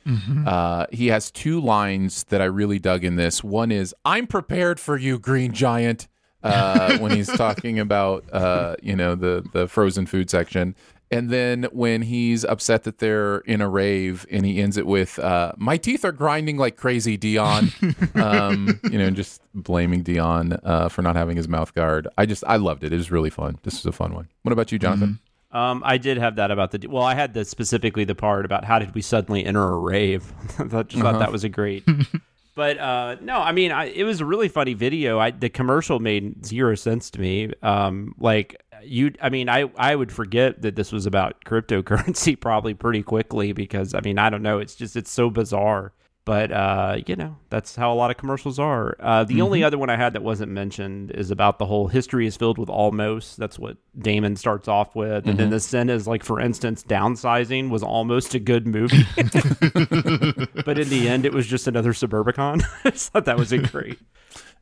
Uh, 0.46 0.86
he 0.92 1.08
has 1.08 1.30
two 1.30 1.60
lines 1.60 2.24
that 2.24 2.40
I 2.42 2.46
really 2.46 2.78
dug 2.78 3.04
in 3.04 3.16
this. 3.16 3.42
One 3.42 3.72
is 3.72 3.94
"I'm 4.04 4.26
prepared 4.26 4.78
for 4.78 4.96
you, 4.96 5.18
Green 5.18 5.52
Giant." 5.52 6.08
uh, 6.42 6.98
when 6.98 7.12
he's 7.12 7.28
talking 7.36 7.78
about 7.78 8.24
uh, 8.32 8.76
you 8.82 8.96
know 8.96 9.14
the 9.14 9.44
the 9.52 9.68
frozen 9.68 10.06
food 10.06 10.30
section, 10.30 10.74
and 11.10 11.30
then 11.30 11.64
when 11.72 12.02
he's 12.02 12.44
upset 12.44 12.84
that 12.84 12.98
they're 12.98 13.38
in 13.38 13.60
a 13.60 13.68
rave, 13.68 14.26
and 14.30 14.46
he 14.46 14.60
ends 14.62 14.76
it 14.76 14.86
with 14.86 15.18
uh, 15.18 15.52
"My 15.56 15.76
teeth 15.76 16.04
are 16.04 16.12
grinding 16.12 16.56
like 16.56 16.76
crazy, 16.76 17.16
Dion." 17.16 17.72
um, 18.14 18.80
you 18.84 18.98
know, 18.98 19.10
just 19.10 19.42
blaming 19.54 20.02
Dion 20.02 20.58
uh, 20.64 20.88
for 20.88 21.02
not 21.02 21.16
having 21.16 21.36
his 21.36 21.48
mouth 21.48 21.74
guard. 21.74 22.06
I 22.16 22.26
just 22.26 22.44
I 22.46 22.56
loved 22.56 22.84
it. 22.84 22.92
It 22.92 22.96
was 22.96 23.10
really 23.10 23.30
fun. 23.30 23.58
This 23.64 23.78
is 23.78 23.86
a 23.86 23.92
fun 23.92 24.14
one. 24.14 24.28
What 24.42 24.52
about 24.52 24.70
you, 24.72 24.78
Jonathan? 24.78 25.18
Um, 25.52 25.82
I 25.84 25.98
did 25.98 26.16
have 26.18 26.36
that 26.36 26.52
about 26.52 26.70
the. 26.70 26.86
Well, 26.88 27.02
I 27.02 27.14
had 27.14 27.34
the 27.34 27.44
specifically 27.44 28.04
the 28.04 28.14
part 28.14 28.44
about 28.44 28.64
how 28.64 28.78
did 28.78 28.94
we 28.94 29.02
suddenly 29.02 29.44
enter 29.44 29.62
a 29.66 29.78
rave. 29.78 30.32
I 30.58 30.64
thought- 30.68 30.88
just 30.88 31.02
thought 31.02 31.18
that 31.18 31.32
was 31.32 31.42
a 31.42 31.48
great. 31.48 31.84
but 32.54 32.78
uh, 32.78 33.16
no, 33.20 33.38
I 33.38 33.50
mean, 33.50 33.72
I, 33.72 33.86
it 33.86 34.04
was 34.04 34.20
a 34.20 34.24
really 34.24 34.48
funny 34.48 34.74
video. 34.74 35.18
I 35.18 35.32
the 35.32 35.48
commercial 35.48 35.98
made 35.98 36.46
zero 36.46 36.76
sense 36.76 37.10
to 37.10 37.20
me. 37.20 37.50
Um, 37.62 38.14
like 38.20 38.62
you, 38.82 39.12
I 39.20 39.28
mean, 39.28 39.48
I 39.48 39.70
I 39.76 39.94
would 39.94 40.12
forget 40.12 40.62
that 40.62 40.76
this 40.76 40.92
was 40.92 41.06
about 41.06 41.44
cryptocurrency 41.46 42.38
probably 42.38 42.74
pretty 42.74 43.02
quickly 43.02 43.52
because 43.52 43.94
I 43.94 44.00
mean, 44.00 44.18
I 44.18 44.30
don't 44.30 44.42
know. 44.42 44.58
It's 44.58 44.74
just 44.74 44.96
it's 44.96 45.10
so 45.10 45.30
bizarre. 45.30 45.92
But 46.26 46.52
uh, 46.52 46.98
you 47.06 47.16
know, 47.16 47.38
that's 47.48 47.74
how 47.74 47.92
a 47.92 47.96
lot 47.96 48.10
of 48.10 48.18
commercials 48.18 48.58
are. 48.58 48.94
Uh, 49.00 49.24
the 49.24 49.40
only 49.40 49.64
other 49.64 49.78
one 49.78 49.88
I 49.88 49.96
had 49.96 50.12
that 50.12 50.22
wasn't 50.22 50.52
mentioned 50.52 51.10
is 51.12 51.30
about 51.30 51.58
the 51.58 51.64
whole 51.64 51.88
history 51.88 52.26
is 52.26 52.36
filled 52.36 52.58
with 52.58 52.68
almost. 52.68 53.38
That's 53.38 53.58
what 53.58 53.78
Damon 53.98 54.36
starts 54.36 54.68
off 54.68 54.94
with, 54.94 55.26
and 55.26 55.38
then 55.38 55.48
the 55.48 55.58
sin 55.58 55.88
is 55.88 56.06
like, 56.06 56.22
for 56.22 56.38
instance, 56.38 56.84
downsizing 56.84 57.70
was 57.70 57.82
almost 57.82 58.34
a 58.34 58.38
good 58.38 58.66
movie, 58.66 59.04
but 59.16 60.78
in 60.78 60.88
the 60.90 61.06
end, 61.08 61.24
it 61.24 61.32
was 61.32 61.46
just 61.46 61.66
another 61.66 61.94
Suburbicon. 61.94 62.62
I 62.84 62.90
thought 62.90 63.24
that 63.24 63.38
was 63.38 63.50
a 63.50 63.58
great. 63.58 63.98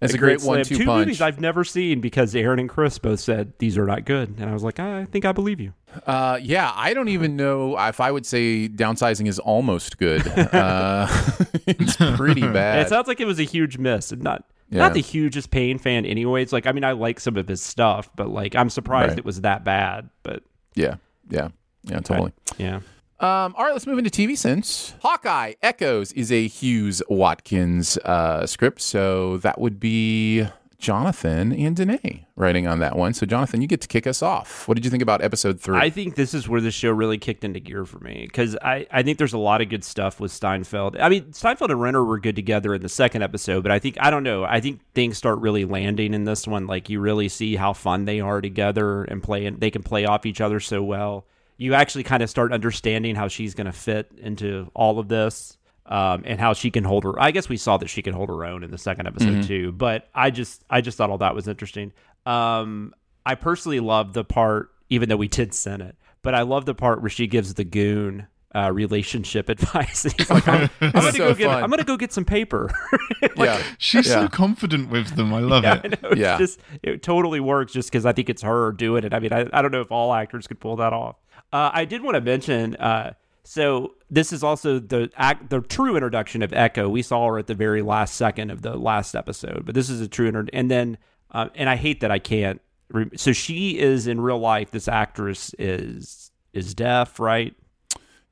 It's 0.00 0.14
a 0.14 0.18
great 0.18 0.40
slam. 0.40 0.58
one-two 0.58 0.76
Two 0.78 0.84
punch. 0.84 1.06
movies 1.06 1.20
I've 1.20 1.40
never 1.40 1.64
seen 1.64 2.00
because 2.00 2.34
Aaron 2.36 2.60
and 2.60 2.68
Chris 2.68 2.98
both 2.98 3.18
said 3.20 3.52
these 3.58 3.76
are 3.76 3.84
not 3.86 4.04
good, 4.04 4.36
and 4.38 4.48
I 4.48 4.52
was 4.52 4.62
like, 4.62 4.78
I 4.78 5.06
think 5.06 5.24
I 5.24 5.32
believe 5.32 5.58
you. 5.60 5.72
Uh, 6.06 6.38
yeah, 6.40 6.70
I 6.74 6.94
don't 6.94 7.08
even 7.08 7.34
know 7.34 7.76
if 7.78 8.00
I 8.00 8.12
would 8.12 8.24
say 8.26 8.68
downsizing 8.68 9.26
is 9.26 9.38
almost 9.40 9.98
good. 9.98 10.26
Uh, 10.28 11.08
it's 11.66 11.96
pretty 12.16 12.42
bad. 12.52 12.86
it 12.86 12.88
sounds 12.88 13.08
like 13.08 13.20
it 13.20 13.26
was 13.26 13.40
a 13.40 13.44
huge 13.44 13.78
miss. 13.78 14.12
and 14.12 14.22
Not 14.22 14.44
Yeah. 14.70 14.78
not 14.78 14.94
the 14.94 15.00
hugest 15.00 15.50
Payne 15.50 15.78
fan, 15.78 16.04
anyways. 16.06 16.52
Like, 16.52 16.66
I 16.66 16.72
mean, 16.72 16.84
I 16.84 16.92
like 16.92 17.18
some 17.18 17.36
of 17.36 17.48
his 17.48 17.60
stuff, 17.62 18.08
but 18.14 18.28
like, 18.28 18.54
I'm 18.54 18.70
surprised 18.70 19.10
Right. 19.10 19.18
it 19.18 19.24
was 19.24 19.40
that 19.40 19.64
bad. 19.64 20.10
But 20.22 20.42
yeah, 20.74 20.96
yeah, 21.28 21.48
yeah, 21.84 21.98
totally. 22.00 22.32
yeah, 22.58 22.80
Um, 23.20 23.54
all 23.56 23.64
right, 23.64 23.72
let's 23.72 23.86
move 23.86 23.98
into 23.98 24.10
TV 24.10 24.38
Sins 24.38 24.94
Hawkeye 25.02 25.54
Echoes 25.60 26.12
is 26.12 26.30
a 26.30 26.46
Hughes 26.46 27.02
Watkins 27.08 27.98
uh, 27.98 28.46
script, 28.46 28.80
so 28.80 29.38
that 29.38 29.60
would 29.60 29.80
be 29.80 30.46
Jonathan 30.78 31.52
and 31.52 31.74
Danae 31.74 32.28
writing 32.36 32.68
on 32.68 32.78
that 32.78 32.94
one. 32.94 33.12
So, 33.12 33.26
Jonathan, 33.26 33.60
you 33.60 33.66
get 33.66 33.80
to 33.80 33.88
kick 33.88 34.06
us 34.06 34.22
off. 34.22 34.68
What 34.68 34.76
did 34.76 34.84
you 34.84 34.90
think 34.92 35.02
about 35.02 35.20
episode 35.20 35.60
three? 35.60 35.76
I 35.76 35.90
think 35.90 36.14
this 36.14 36.32
is 36.32 36.48
where 36.48 36.60
the 36.60 36.70
show 36.70 36.92
really 36.92 37.18
kicked 37.18 37.42
into 37.42 37.58
gear 37.58 37.84
for 37.84 37.98
me 37.98 38.22
because 38.28 38.56
I, 38.62 38.86
I 38.92 39.02
think 39.02 39.18
there's 39.18 39.32
a 39.32 39.38
lot 39.38 39.60
of 39.60 39.68
good 39.68 39.82
stuff 39.82 40.20
with 40.20 40.30
Steinfeld. 40.30 40.96
I 40.96 41.08
mean, 41.08 41.32
Steinfeld 41.32 41.72
and 41.72 41.80
Renner 41.80 42.04
were 42.04 42.20
good 42.20 42.36
together 42.36 42.72
in 42.72 42.82
the 42.82 42.88
second 42.88 43.22
episode, 43.22 43.64
but 43.64 43.72
I 43.72 43.80
think 43.80 43.96
I 44.00 44.10
don't 44.10 44.22
know. 44.22 44.44
I 44.44 44.60
think 44.60 44.80
things 44.94 45.18
start 45.18 45.40
really 45.40 45.64
landing 45.64 46.14
in 46.14 46.22
this 46.22 46.46
one. 46.46 46.68
Like 46.68 46.88
you 46.88 47.00
really 47.00 47.28
see 47.28 47.56
how 47.56 47.72
fun 47.72 48.04
they 48.04 48.20
are 48.20 48.40
together 48.40 49.02
and 49.02 49.20
play, 49.20 49.46
and 49.46 49.58
they 49.58 49.72
can 49.72 49.82
play 49.82 50.04
off 50.04 50.24
each 50.24 50.40
other 50.40 50.60
so 50.60 50.84
well. 50.84 51.26
You 51.58 51.74
actually 51.74 52.04
kind 52.04 52.22
of 52.22 52.30
start 52.30 52.52
understanding 52.52 53.14
how 53.14 53.28
she's 53.28 53.54
going 53.54 53.66
to 53.66 53.72
fit 53.72 54.10
into 54.16 54.70
all 54.74 54.98
of 54.98 55.08
this. 55.08 55.56
Um, 55.90 56.24
and 56.26 56.38
how 56.38 56.52
she 56.52 56.70
can 56.70 56.84
hold 56.84 57.04
her. 57.04 57.18
I 57.18 57.30
guess 57.30 57.48
we 57.48 57.56
saw 57.56 57.78
that 57.78 57.88
she 57.88 58.02
can 58.02 58.12
hold 58.12 58.28
her 58.28 58.44
own 58.44 58.62
in 58.62 58.70
the 58.70 58.76
second 58.76 59.06
episode 59.06 59.44
too. 59.44 59.72
But 59.72 60.06
I 60.14 60.28
just, 60.30 60.62
I 60.68 60.82
just 60.82 60.98
thought 60.98 61.08
all 61.08 61.16
that 61.16 61.34
was 61.34 61.48
interesting. 61.48 61.92
Um, 62.26 62.94
I 63.24 63.36
personally 63.36 63.80
love 63.80 64.12
the 64.12 64.22
part, 64.22 64.68
even 64.90 65.08
though 65.08 65.16
we 65.16 65.28
did 65.28 65.54
send 65.54 65.80
it, 65.80 65.96
but 66.20 66.34
I 66.34 66.42
love 66.42 66.66
the 66.66 66.74
part 66.74 67.00
where 67.00 67.08
she 67.08 67.26
gives 67.26 67.54
the 67.54 67.64
goon 67.64 68.26
uh, 68.54 68.70
relationship 68.70 69.48
advice. 69.48 70.02
He's 70.02 70.28
like, 70.28 70.46
I'm, 70.46 70.68
I'm 70.82 70.90
gonna 70.92 71.12
so 71.12 71.18
go 71.18 71.34
get, 71.34 71.46
fun. 71.46 71.62
I'm 71.64 71.70
gonna 71.70 71.84
go 71.84 71.96
get 71.96 72.12
some 72.12 72.26
paper. 72.26 72.70
yeah, 73.38 73.62
She's 73.78 74.06
Yeah. 74.08 74.24
so 74.24 74.28
confident 74.28 74.90
with 74.90 75.16
them. 75.16 75.32
I 75.32 75.40
love 75.40 75.64
yeah, 75.64 75.80
I 75.82 75.86
it. 75.86 76.02
know. 76.02 76.08
It's 76.10 76.20
Yeah. 76.20 76.36
just 76.36 76.60
it 76.82 77.02
totally 77.02 77.40
works 77.40 77.72
just 77.72 77.90
because 77.90 78.04
I 78.04 78.12
think 78.12 78.28
it's 78.28 78.42
her 78.42 78.72
doing 78.72 79.04
it. 79.04 79.14
I 79.14 79.20
mean, 79.20 79.32
I, 79.32 79.46
I 79.54 79.62
don't 79.62 79.72
know 79.72 79.80
if 79.80 79.90
all 79.90 80.12
actors 80.12 80.46
could 80.46 80.60
pull 80.60 80.76
that 80.76 80.92
off. 80.92 81.16
Uh, 81.52 81.70
I 81.72 81.84
did 81.84 82.02
want 82.02 82.14
to 82.16 82.20
mention. 82.20 82.76
Uh, 82.76 83.14
so 83.44 83.94
this 84.10 84.32
is 84.32 84.42
also 84.44 84.78
the 84.78 85.10
act, 85.16 85.48
the 85.50 85.60
true 85.60 85.94
introduction 85.96 86.42
of 86.42 86.52
Echo. 86.52 86.88
We 86.88 87.02
saw 87.02 87.26
her 87.28 87.38
at 87.38 87.46
the 87.46 87.54
very 87.54 87.80
last 87.82 88.14
second 88.16 88.50
of 88.50 88.62
the 88.62 88.76
last 88.76 89.14
episode, 89.14 89.64
but 89.64 89.74
this 89.74 89.88
is 89.88 90.00
a 90.00 90.08
true 90.08 90.26
inter- 90.28 90.46
and 90.52 90.70
then 90.70 90.98
uh, 91.30 91.48
and 91.54 91.68
I 91.70 91.76
hate 91.76 92.00
that 92.00 92.10
I 92.10 92.18
can't 92.18 92.60
re- 92.90 93.10
so 93.16 93.32
she 93.32 93.78
is 93.78 94.06
in 94.06 94.20
real 94.20 94.38
life. 94.38 94.70
This 94.70 94.88
actress 94.88 95.54
is 95.58 96.30
is 96.52 96.74
deaf, 96.74 97.18
right? 97.18 97.54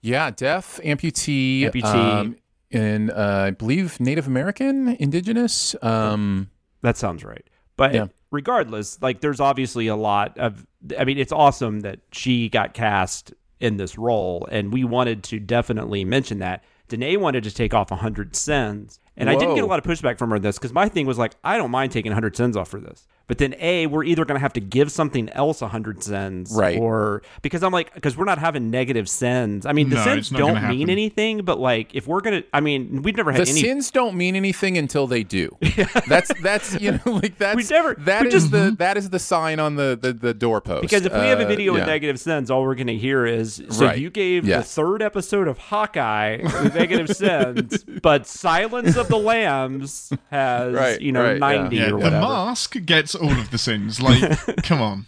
Yeah, 0.03 0.31
deaf, 0.31 0.79
amputee, 0.85 1.63
Amputee. 1.63 1.85
um, 1.85 2.37
and 2.71 3.11
uh, 3.11 3.45
I 3.47 3.51
believe 3.51 3.99
Native 3.99 4.27
American, 4.27 4.89
indigenous. 5.01 5.75
Um, 5.83 6.51
That 6.83 6.97
sounds 6.97 7.25
right. 7.25 7.45
But 7.77 7.95
Yeah. 7.95 8.07
Regardless, 8.30 9.00
like 9.00 9.21
there's 9.21 9.40
obviously 9.40 9.87
a 9.87 9.97
lot 9.97 10.38
of 10.38 10.66
I 10.99 11.04
mean, 11.04 11.18
it's 11.18 11.33
awesome 11.33 11.80
that 11.80 12.00
she 12.12 12.49
got 12.49 12.75
cast 12.75 13.35
in 13.59 13.76
this 13.76 13.97
role 13.99 14.47
and 14.50 14.73
we 14.73 14.85
wanted 14.85 15.23
to 15.25 15.40
definitely 15.40 16.04
mention 16.04 16.38
that. 16.38 16.62
Danae 16.88 17.16
wanted 17.16 17.45
to 17.45 17.50
take 17.50 17.75
off 17.75 17.90
100 17.90 18.37
cents. 18.37 19.00
And 19.16 19.30
I 19.30 19.35
didn't 19.35 19.54
get 19.54 19.64
a 19.64 19.66
lot 19.66 19.78
of 19.78 19.85
pushback 19.85 20.18
from 20.18 20.28
her 20.28 20.37
on 20.37 20.42
this 20.42 20.59
because 20.59 20.75
my 20.75 20.90
thing 20.90 21.06
was 21.06 21.16
like, 21.16 21.35
I 21.42 21.56
don't 21.56 21.71
mind 21.71 21.90
taking 21.90 22.11
100 22.11 22.37
cents 22.37 22.56
off 22.56 22.68
for 22.68 22.80
this. 22.80 23.06
But 23.28 23.38
then, 23.38 23.54
A, 23.59 23.87
we're 23.88 24.04
either 24.04 24.25
going 24.25 24.37
to 24.37 24.40
have 24.40 24.52
to 24.52 24.61
give 24.61 24.92
something 24.92 25.28
else 25.30 25.61
100 25.61 26.02
cents. 26.02 26.52
Right. 26.54 26.78
Or 26.78 27.23
because 27.42 27.62
I'm 27.64 27.73
like, 27.73 27.92
because 27.92 28.16
we're 28.16 28.25
not 28.25 28.38
having 28.38 28.71
negative 28.71 29.09
sins. 29.09 29.66
I 29.66 29.73
mean, 29.73 29.88
the 29.90 29.97
No, 29.97 30.04
sins 30.04 30.30
don't 30.30 30.54
mean 30.54 30.62
happen. 30.62 30.90
anything, 30.90 31.45
but 31.45 31.59
like, 31.59 31.92
if 31.95 32.06
we're 32.06 32.21
going 32.21 32.42
to, 32.42 32.49
I 32.52 32.61
mean, 32.61 33.02
we've 33.02 33.16
never 33.16 33.33
the 33.33 33.38
had 33.38 33.49
any. 33.49 33.61
sins 33.61 33.90
don't 33.90 34.14
mean 34.16 34.37
anything 34.37 34.78
until 34.78 35.06
they 35.09 35.25
do. 35.25 35.56
That's 36.09 36.30
that's 36.40 36.80
you 36.80 36.92
know 36.92 37.00
like 37.06 37.37
that's 37.38 37.56
We 37.56 37.64
never- 37.64 37.95
that 38.00 38.23
we 38.23 38.28
is 38.28 38.33
just- 38.35 38.50
the 38.52 38.75
that 38.78 38.97
is 38.97 39.11
the 39.11 39.18
sign 39.18 39.59
on 39.59 39.75
the 39.76 39.99
the, 40.00 40.12
the 40.12 40.33
doorpost. 40.35 40.83
Because 40.83 41.04
if 41.04 41.12
we 41.12 41.18
have 41.18 41.40
a 41.40 41.45
Uh, 41.45 41.49
video 41.49 41.73
with 41.73 41.83
yeah. 41.83 41.87
negative 41.87 42.21
sins, 42.21 42.50
all 42.50 42.62
we're 42.62 42.75
going 42.76 42.87
to 42.87 42.97
hear 42.97 43.26
is 43.26 43.61
so 43.71 43.87
Right. 43.87 43.99
you 43.99 44.11
gave 44.11 44.47
Yes. 44.47 44.68
the 44.75 44.83
third 44.83 45.02
episode 45.02 45.49
of 45.49 45.59
Hawkeye 45.59 46.38
with 46.42 46.75
negative 46.75 47.09
sins, 47.16 47.85
but 48.02 48.26
Silence 48.26 48.97
of 48.97 49.09
the 49.09 49.18
Lambs 49.18 50.12
has 50.30 50.75
Right, 50.75 51.00
you 51.00 51.11
know 51.12 51.25
right, 51.25 51.38
ninety 51.40 51.76
Yeah, 51.76 51.90
or 51.90 52.00
the 52.00 52.11
mask 52.12 52.76
gets 52.85 53.16
all 53.17 53.33
of 53.33 53.51
the 53.51 53.59
sins. 53.59 54.01
Like, 54.01 54.23
come 54.63 54.81
on. 54.81 55.07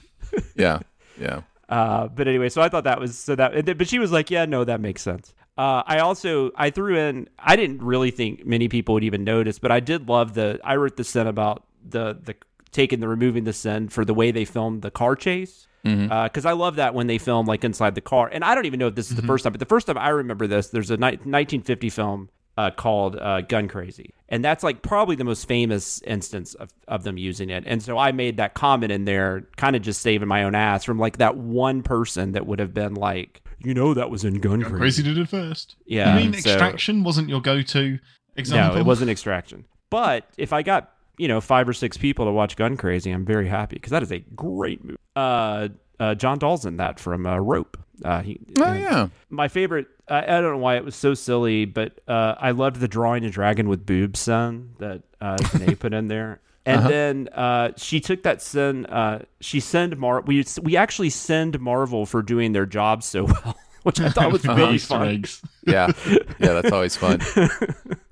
yeah 0.56 0.80
yeah 1.20 1.40
Uh, 1.68 2.08
but 2.08 2.28
anyway, 2.28 2.48
so 2.48 2.62
I 2.62 2.68
thought 2.68 2.84
that 2.84 3.00
was 3.00 3.18
so 3.18 3.34
that, 3.36 3.64
but 3.78 3.88
she 3.88 3.98
was 3.98 4.10
like, 4.12 4.30
yeah, 4.30 4.44
no, 4.46 4.64
that 4.64 4.80
makes 4.80 5.02
sense. 5.02 5.34
Uh, 5.56 5.82
I 5.86 5.98
also 5.98 6.50
I 6.56 6.70
threw 6.70 6.96
in. 6.96 7.28
I 7.38 7.56
didn't 7.56 7.82
really 7.82 8.10
think 8.12 8.46
many 8.46 8.68
people 8.68 8.94
would 8.94 9.04
even 9.04 9.24
notice, 9.24 9.58
but 9.58 9.70
I 9.72 9.80
did 9.80 10.08
love 10.08 10.34
the. 10.34 10.60
I 10.62 10.76
wrote 10.76 10.96
the 10.96 11.04
sin 11.04 11.26
about 11.26 11.64
the 11.84 12.16
the 12.22 12.34
taking 12.70 13.00
the 13.00 13.08
removing 13.08 13.44
the 13.44 13.52
sin 13.52 13.88
for 13.88 14.04
the 14.04 14.14
way 14.14 14.30
they 14.30 14.44
filmed 14.44 14.82
the 14.82 14.90
car 14.90 15.16
chase. 15.16 15.66
Because 15.82 16.44
I 16.44 16.52
love 16.52 16.76
that 16.76 16.92
when 16.94 17.06
they 17.06 17.16
film 17.18 17.46
like 17.46 17.64
inside 17.64 17.94
the 17.94 18.02
car, 18.02 18.28
and 18.30 18.44
I 18.44 18.54
don't 18.54 18.66
even 18.66 18.78
know 18.78 18.88
if 18.88 18.94
this 18.94 19.10
is 19.10 19.16
the 19.16 19.22
first 19.22 19.42
time, 19.44 19.52
but 19.52 19.58
the 19.60 19.64
first 19.66 19.86
time 19.86 19.96
I 19.96 20.10
remember 20.10 20.46
this, 20.46 20.68
there's 20.68 20.90
a 20.90 20.96
ni- 20.98 21.16
1950 21.24 21.88
film 21.90 22.28
uh, 22.58 22.70
called 22.70 23.16
uh, 23.16 23.40
Gun 23.40 23.68
Crazy, 23.68 24.12
and 24.28 24.44
that's 24.44 24.62
like 24.62 24.82
probably 24.82 25.16
the 25.16 25.24
most 25.24 25.46
famous 25.48 26.02
instance 26.02 26.54
of, 26.54 26.70
of 26.86 27.02
them 27.04 27.16
using 27.16 27.50
it. 27.50 27.64
And 27.66 27.82
so 27.82 27.96
I 27.98 28.12
made 28.12 28.36
that 28.36 28.54
comment 28.54 28.92
in 28.92 29.04
there, 29.04 29.46
kind 29.56 29.74
of 29.76 29.82
just 29.82 30.02
saving 30.02 30.28
my 30.28 30.44
own 30.44 30.54
ass 30.54 30.84
from 30.84 30.98
like 30.98 31.18
that 31.18 31.36
one 31.36 31.82
person 31.82 32.32
that 32.32 32.46
would 32.46 32.58
have 32.58 32.74
been 32.74 32.94
like, 32.94 33.42
you 33.58 33.74
know, 33.74 33.94
that 33.94 34.10
was 34.10 34.24
in 34.24 34.40
Gun 34.40 34.62
Crazy. 34.62 34.76
Crazy 34.78 35.02
did 35.02 35.18
it 35.18 35.28
first. 35.28 35.76
Yeah, 35.86 36.16
You 36.16 36.20
mean 36.30 36.32
so- 36.34 36.50
extraction 36.50 37.02
wasn't 37.04 37.28
your 37.28 37.40
go-to 37.40 37.98
example? 38.36 38.74
No, 38.76 38.80
it 38.80 38.86
wasn't 38.86 39.10
Extraction. 39.10 39.64
But 39.90 40.24
if 40.36 40.52
I 40.52 40.62
got 40.62 40.92
you 41.16 41.26
know 41.26 41.40
five 41.40 41.68
or 41.68 41.72
six 41.72 41.96
people 41.96 42.26
to 42.26 42.30
watch 42.30 42.54
Gun 42.56 42.76
Crazy, 42.76 43.10
I'm 43.10 43.24
very 43.24 43.48
happy 43.48 43.76
because 43.76 43.90
that 43.90 44.02
is 44.02 44.12
a 44.12 44.18
great 44.20 44.84
movie. 44.84 44.98
Uh, 45.16 45.68
uh, 45.98 46.14
John 46.14 46.38
Dall's 46.38 46.64
in 46.64 46.76
that 46.76 47.00
from 47.00 47.26
uh, 47.26 47.38
Rope. 47.38 47.76
Uh, 48.04 48.22
he, 48.22 48.38
oh 48.60 48.72
yeah 48.72 49.08
my 49.30 49.48
favorite. 49.48 49.86
I, 50.08 50.22
I 50.22 50.40
don't 50.40 50.52
know 50.52 50.58
why 50.58 50.76
it 50.76 50.84
was 50.84 50.96
so 50.96 51.14
silly, 51.14 51.64
but 51.64 52.00
uh, 52.08 52.34
I 52.38 52.52
loved 52.52 52.76
the 52.80 52.88
drawing 52.88 53.24
a 53.24 53.30
dragon 53.30 53.68
with 53.68 53.84
boobs 53.84 54.20
son 54.20 54.74
that 54.78 55.02
uh, 55.20 55.36
put 55.78 55.92
in 55.92 56.08
there. 56.08 56.40
And 56.66 56.86
then 56.86 57.28
uh, 57.32 57.72
she 57.76 57.98
took 57.98 58.24
that 58.24 58.42
sin. 58.42 58.84
Uh, 58.86 59.24
she 59.40 59.58
send 59.58 59.96
Mar. 59.96 60.20
We 60.20 60.44
we 60.62 60.76
actually 60.76 61.10
send 61.10 61.58
Marvel 61.60 62.04
for 62.04 62.20
doing 62.22 62.52
their 62.52 62.66
job 62.66 63.02
so 63.02 63.24
well, 63.44 63.58
which 63.84 64.00
I 64.00 64.10
thought 64.10 64.32
was 64.32 64.44
really 64.46 64.74
Easter 64.74 64.88
fun. 64.88 65.24
yeah 65.66 65.92
yeah 66.38 66.52
that's 66.52 66.70
always 66.70 66.94
fun. 66.94 67.20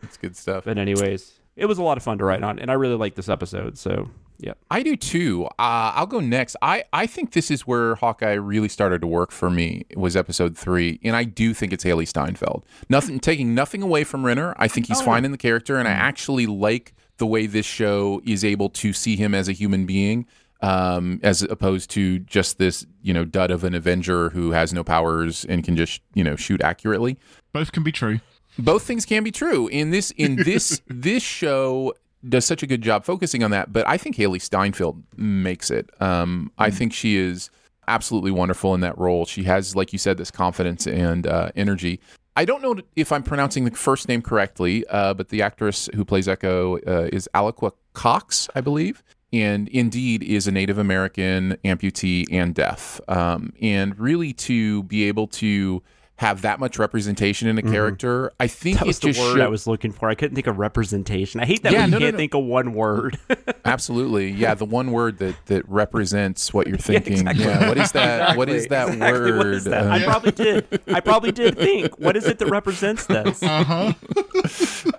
It's 0.02 0.16
good 0.16 0.36
stuff. 0.36 0.64
But 0.64 0.78
anyways, 0.78 1.32
it 1.56 1.66
was 1.66 1.78
a 1.78 1.82
lot 1.82 1.96
of 1.96 2.02
fun 2.02 2.18
to 2.18 2.24
write 2.24 2.42
on, 2.42 2.58
and 2.58 2.70
I 2.70 2.74
really 2.74 2.96
like 2.96 3.14
this 3.14 3.28
episode. 3.28 3.78
So 3.78 4.10
yeah, 4.38 4.52
I 4.70 4.82
do 4.82 4.96
too. 4.96 5.46
Uh, 5.58 5.92
I'll 5.94 6.06
go 6.06 6.20
next. 6.20 6.56
I, 6.60 6.84
I 6.92 7.06
think 7.06 7.32
this 7.32 7.50
is 7.50 7.66
where 7.66 7.94
Hawkeye 7.94 8.34
really 8.34 8.68
started 8.68 9.00
to 9.00 9.06
work 9.06 9.32
for 9.32 9.50
me. 9.50 9.86
Was 9.96 10.16
episode 10.16 10.56
three, 10.56 11.00
and 11.02 11.16
I 11.16 11.24
do 11.24 11.54
think 11.54 11.72
it's 11.72 11.84
Hailee 11.84 12.06
Steinfeld. 12.06 12.64
Nothing 12.88 13.18
taking 13.18 13.54
nothing 13.54 13.82
away 13.82 14.04
from 14.04 14.24
Renner. 14.24 14.54
I 14.58 14.68
think 14.68 14.86
he's 14.86 15.00
fine 15.00 15.24
in 15.24 15.32
the 15.32 15.38
character, 15.38 15.78
and 15.78 15.88
I 15.88 15.92
actually 15.92 16.46
like 16.46 16.94
the 17.16 17.26
way 17.26 17.46
this 17.46 17.66
show 17.66 18.20
is 18.26 18.44
able 18.44 18.68
to 18.68 18.92
see 18.92 19.16
him 19.16 19.34
as 19.34 19.48
a 19.48 19.52
human 19.52 19.86
being, 19.86 20.26
um, 20.60 21.18
as 21.22 21.40
opposed 21.42 21.88
to 21.90 22.18
just 22.18 22.58
this 22.58 22.86
you 23.02 23.14
know 23.14 23.24
dud 23.24 23.50
of 23.50 23.64
an 23.64 23.74
Avenger 23.74 24.30
who 24.30 24.50
has 24.50 24.72
no 24.72 24.84
powers 24.84 25.46
and 25.46 25.64
can 25.64 25.76
just 25.76 26.02
you 26.14 26.22
know 26.22 26.36
shoot 26.36 26.60
accurately 26.62 27.18
Both 27.52 27.72
can 27.72 27.82
be 27.82 27.92
true. 27.92 28.20
Both 28.58 28.84
things 28.84 29.04
can 29.04 29.22
be 29.22 29.30
true. 29.30 29.68
In 29.68 29.90
this 29.90 30.10
in 30.12 30.36
this 30.36 30.80
this 30.88 31.22
show 31.22 31.94
does 32.26 32.44
such 32.44 32.62
a 32.62 32.66
good 32.66 32.82
job 32.82 33.04
focusing 33.04 33.44
on 33.44 33.52
that 33.52 33.72
but 33.72 33.86
i 33.86 33.96
think 33.96 34.16
hailee 34.16 34.40
steinfeld 34.40 35.02
makes 35.16 35.70
it. 35.70 35.90
Um, 36.00 36.50
i 36.58 36.70
think 36.70 36.92
she 36.92 37.16
is 37.16 37.50
absolutely 37.88 38.32
wonderful 38.32 38.74
in 38.74 38.80
that 38.80 38.98
role. 38.98 39.26
She 39.26 39.44
has 39.44 39.76
like 39.76 39.92
you 39.92 39.98
said 39.98 40.18
this 40.18 40.30
confidence 40.30 40.86
and 40.86 41.26
uh, 41.26 41.50
energy. 41.54 42.00
I 42.38 42.44
don't 42.44 42.60
know 42.62 42.76
if 42.96 43.12
i'm 43.12 43.22
pronouncing 43.22 43.64
the 43.64 43.70
first 43.70 44.08
name 44.08 44.22
correctly 44.22 44.84
uh, 44.88 45.14
but 45.14 45.28
the 45.28 45.42
actress 45.42 45.88
who 45.94 46.04
plays 46.04 46.28
echo 46.28 46.76
uh, 46.78 47.08
is 47.12 47.28
alaqua 47.34 47.72
cox 47.94 48.48
i 48.54 48.60
believe 48.60 49.02
and 49.32 49.68
indeed 49.68 50.22
is 50.22 50.46
a 50.46 50.52
native 50.52 50.76
american 50.76 51.56
amputee 51.64 52.24
and 52.30 52.54
deaf 52.54 53.00
um, 53.08 53.54
and 53.62 53.98
really 53.98 54.34
to 54.34 54.82
be 54.82 55.04
able 55.04 55.26
to 55.26 55.82
have 56.18 56.40
that 56.42 56.58
much 56.58 56.78
representation 56.78 57.46
in 57.46 57.58
a 57.58 57.62
character. 57.62 58.32
I 58.40 58.46
think 58.46 58.78
that 58.78 58.86
was 58.86 58.98
the 59.00 59.08
just 59.08 59.20
word 59.20 59.36
show- 59.36 59.44
I 59.44 59.48
was 59.48 59.66
looking 59.66 59.92
for. 59.92 60.08
I 60.08 60.14
couldn't 60.14 60.34
think 60.34 60.46
of 60.46 60.58
representation. 60.58 61.40
I 61.40 61.44
hate 61.44 61.62
that 61.62 61.72
Yeah, 61.72 61.80
when 61.80 61.88
you 61.88 61.90
no, 61.92 61.98
no, 61.98 62.04
can't 62.06 62.14
no. 62.14 62.18
think 62.18 62.34
of 62.34 62.44
one 62.44 62.72
word. 62.72 63.18
absolutely 63.66 64.30
yeah 64.30 64.54
the 64.54 64.64
one 64.64 64.92
word 64.92 65.18
that 65.18 65.34
that 65.46 65.68
represents 65.68 66.54
what 66.54 66.66
you're 66.68 66.76
Yeah, 66.88 67.00
thinking. 67.00 67.12
exactly. 67.28 67.44
Yeah, 67.44 67.68
what 67.68 67.76
is 67.78 67.92
that? 67.92 68.36
What 68.36 68.48
is 68.48 68.66
that 68.68 68.88
Exactly. 68.88 69.20
word? 69.32 69.36
What 69.38 69.46
is 69.48 69.64
that? 69.64 69.86
Uh, 69.86 69.90
I 69.90 70.02
probably 70.04 70.32
did. 70.32 70.80
I 70.88 71.00
probably 71.00 71.32
did 71.32 71.58
think. 71.66 71.98
What 71.98 72.16
is 72.16 72.26
it 72.26 72.38
that 72.38 72.46
represents 72.48 73.06
this? 73.06 73.42
Uh-huh. 73.42 73.92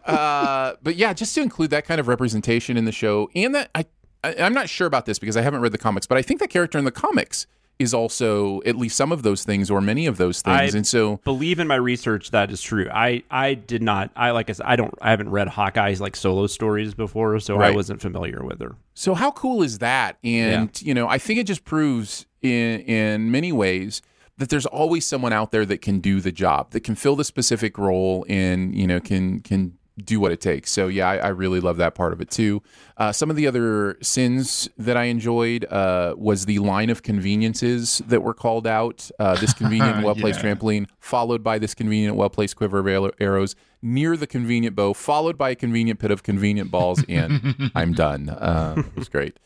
uh, 0.05 0.73
but 0.83 0.95
yeah, 0.95 1.13
just 1.13 1.33
to 1.35 1.41
include 1.41 1.69
that 1.71 1.85
kind 1.85 1.99
of 1.99 2.07
representation 2.07 2.77
in 2.77 2.85
the 2.85 2.91
show, 2.91 3.29
and 3.35 3.55
that 3.55 3.69
I, 3.75 3.85
I 4.23 4.35
I'm 4.39 4.53
not 4.53 4.69
sure 4.69 4.87
about 4.87 5.05
this 5.05 5.19
because 5.19 5.37
I 5.37 5.41
haven't 5.41 5.61
read 5.61 5.71
the 5.71 5.77
comics, 5.77 6.05
but 6.07 6.17
I 6.17 6.21
think 6.21 6.39
that 6.39 6.49
character 6.49 6.77
in 6.77 6.85
the 6.85 6.91
comics 6.91 7.47
is 7.79 7.93
also 7.93 8.61
at 8.65 8.75
least 8.75 8.97
some 8.97 9.11
of 9.11 9.21
those 9.21 9.43
things 9.43 9.69
or 9.69 9.79
many 9.81 10.07
of 10.07 10.17
those 10.17 10.41
things, 10.41 10.73
I- 10.73 10.77
and 10.77 10.85
so 10.87 11.17
Believe 11.23 11.59
in 11.59 11.67
my 11.67 11.75
research 11.75 12.31
that 12.31 12.51
is 12.51 12.61
true. 12.61 12.89
I 12.91 13.23
I 13.29 13.53
did 13.53 13.81
not. 13.83 14.09
I 14.15 14.31
like 14.31 14.49
I 14.49 14.53
said. 14.53 14.65
I 14.65 14.75
don't. 14.75 14.93
I 15.01 15.11
haven't 15.11 15.29
read 15.29 15.47
Hawkeye's 15.47 16.01
like 16.01 16.15
solo 16.15 16.47
stories 16.47 16.93
before, 16.95 17.39
so 17.39 17.59
I 17.61 17.71
wasn't 17.71 18.01
familiar 18.01 18.43
with 18.43 18.59
her. 18.61 18.75
So 18.95 19.13
how 19.13 19.31
cool 19.31 19.61
is 19.61 19.77
that? 19.79 20.17
And 20.23 20.69
you 20.81 20.93
know, 20.93 21.07
I 21.07 21.17
think 21.19 21.39
it 21.39 21.43
just 21.45 21.65
proves 21.65 22.25
in 22.41 22.79
in 22.81 23.29
many 23.31 23.51
ways 23.51 24.01
that 24.39 24.49
there's 24.49 24.65
always 24.67 25.05
someone 25.05 25.33
out 25.33 25.51
there 25.51 25.65
that 25.65 25.81
can 25.81 25.99
do 25.99 26.21
the 26.21 26.31
job, 26.31 26.69
that 26.71 26.81
can 26.81 26.93
fill 26.95 27.15
the 27.15 27.23
specific 27.23 27.77
role, 27.77 28.25
and 28.29 28.75
you 28.75 28.87
know, 28.87 28.99
can 28.99 29.39
can 29.41 29.76
do 30.03 30.19
what 30.19 30.31
it 30.31 30.39
takes. 30.39 30.71
So 30.71 30.87
yeah, 30.87 31.09
I, 31.09 31.17
I 31.17 31.27
really 31.29 31.59
love 31.59 31.77
that 31.77 31.95
part 31.95 32.13
of 32.13 32.21
it 32.21 32.29
too. 32.29 32.61
Uh, 32.97 33.11
some 33.11 33.29
of 33.29 33.35
the 33.35 33.47
other 33.47 33.97
sins 34.01 34.69
that 34.77 34.95
I 34.97 35.05
enjoyed 35.05 35.65
uh, 35.65 36.13
was 36.17 36.45
the 36.45 36.59
line 36.59 36.89
of 36.89 37.03
conveniences 37.03 38.01
that 38.07 38.21
were 38.21 38.33
called 38.33 38.67
out. 38.67 39.09
Uh, 39.19 39.35
this 39.35 39.53
convenient, 39.61 40.03
well 40.03 40.15
placed 40.15 40.43
Yeah. 40.43 40.53
trampoline, 40.55 40.87
followed 40.99 41.43
by 41.43 41.57
this 41.59 41.73
convenient, 41.73 42.15
well 42.15 42.29
placed 42.29 42.55
quiver 42.55 42.79
of 42.79 43.11
arrows 43.19 43.55
near 43.81 44.17
the 44.17 44.27
convenient 44.27 44.75
bow, 44.75 44.93
followed 44.93 45.37
by 45.37 45.51
a 45.51 45.55
convenient 45.55 45.99
pit 45.99 46.11
of 46.11 46.23
convenient 46.23 46.69
balls, 46.71 47.03
and 47.09 47.71
I'm 47.75 47.93
done. 47.93 48.29
Uh, 48.29 48.75
it 48.77 48.95
was 48.95 49.09
great. 49.09 49.37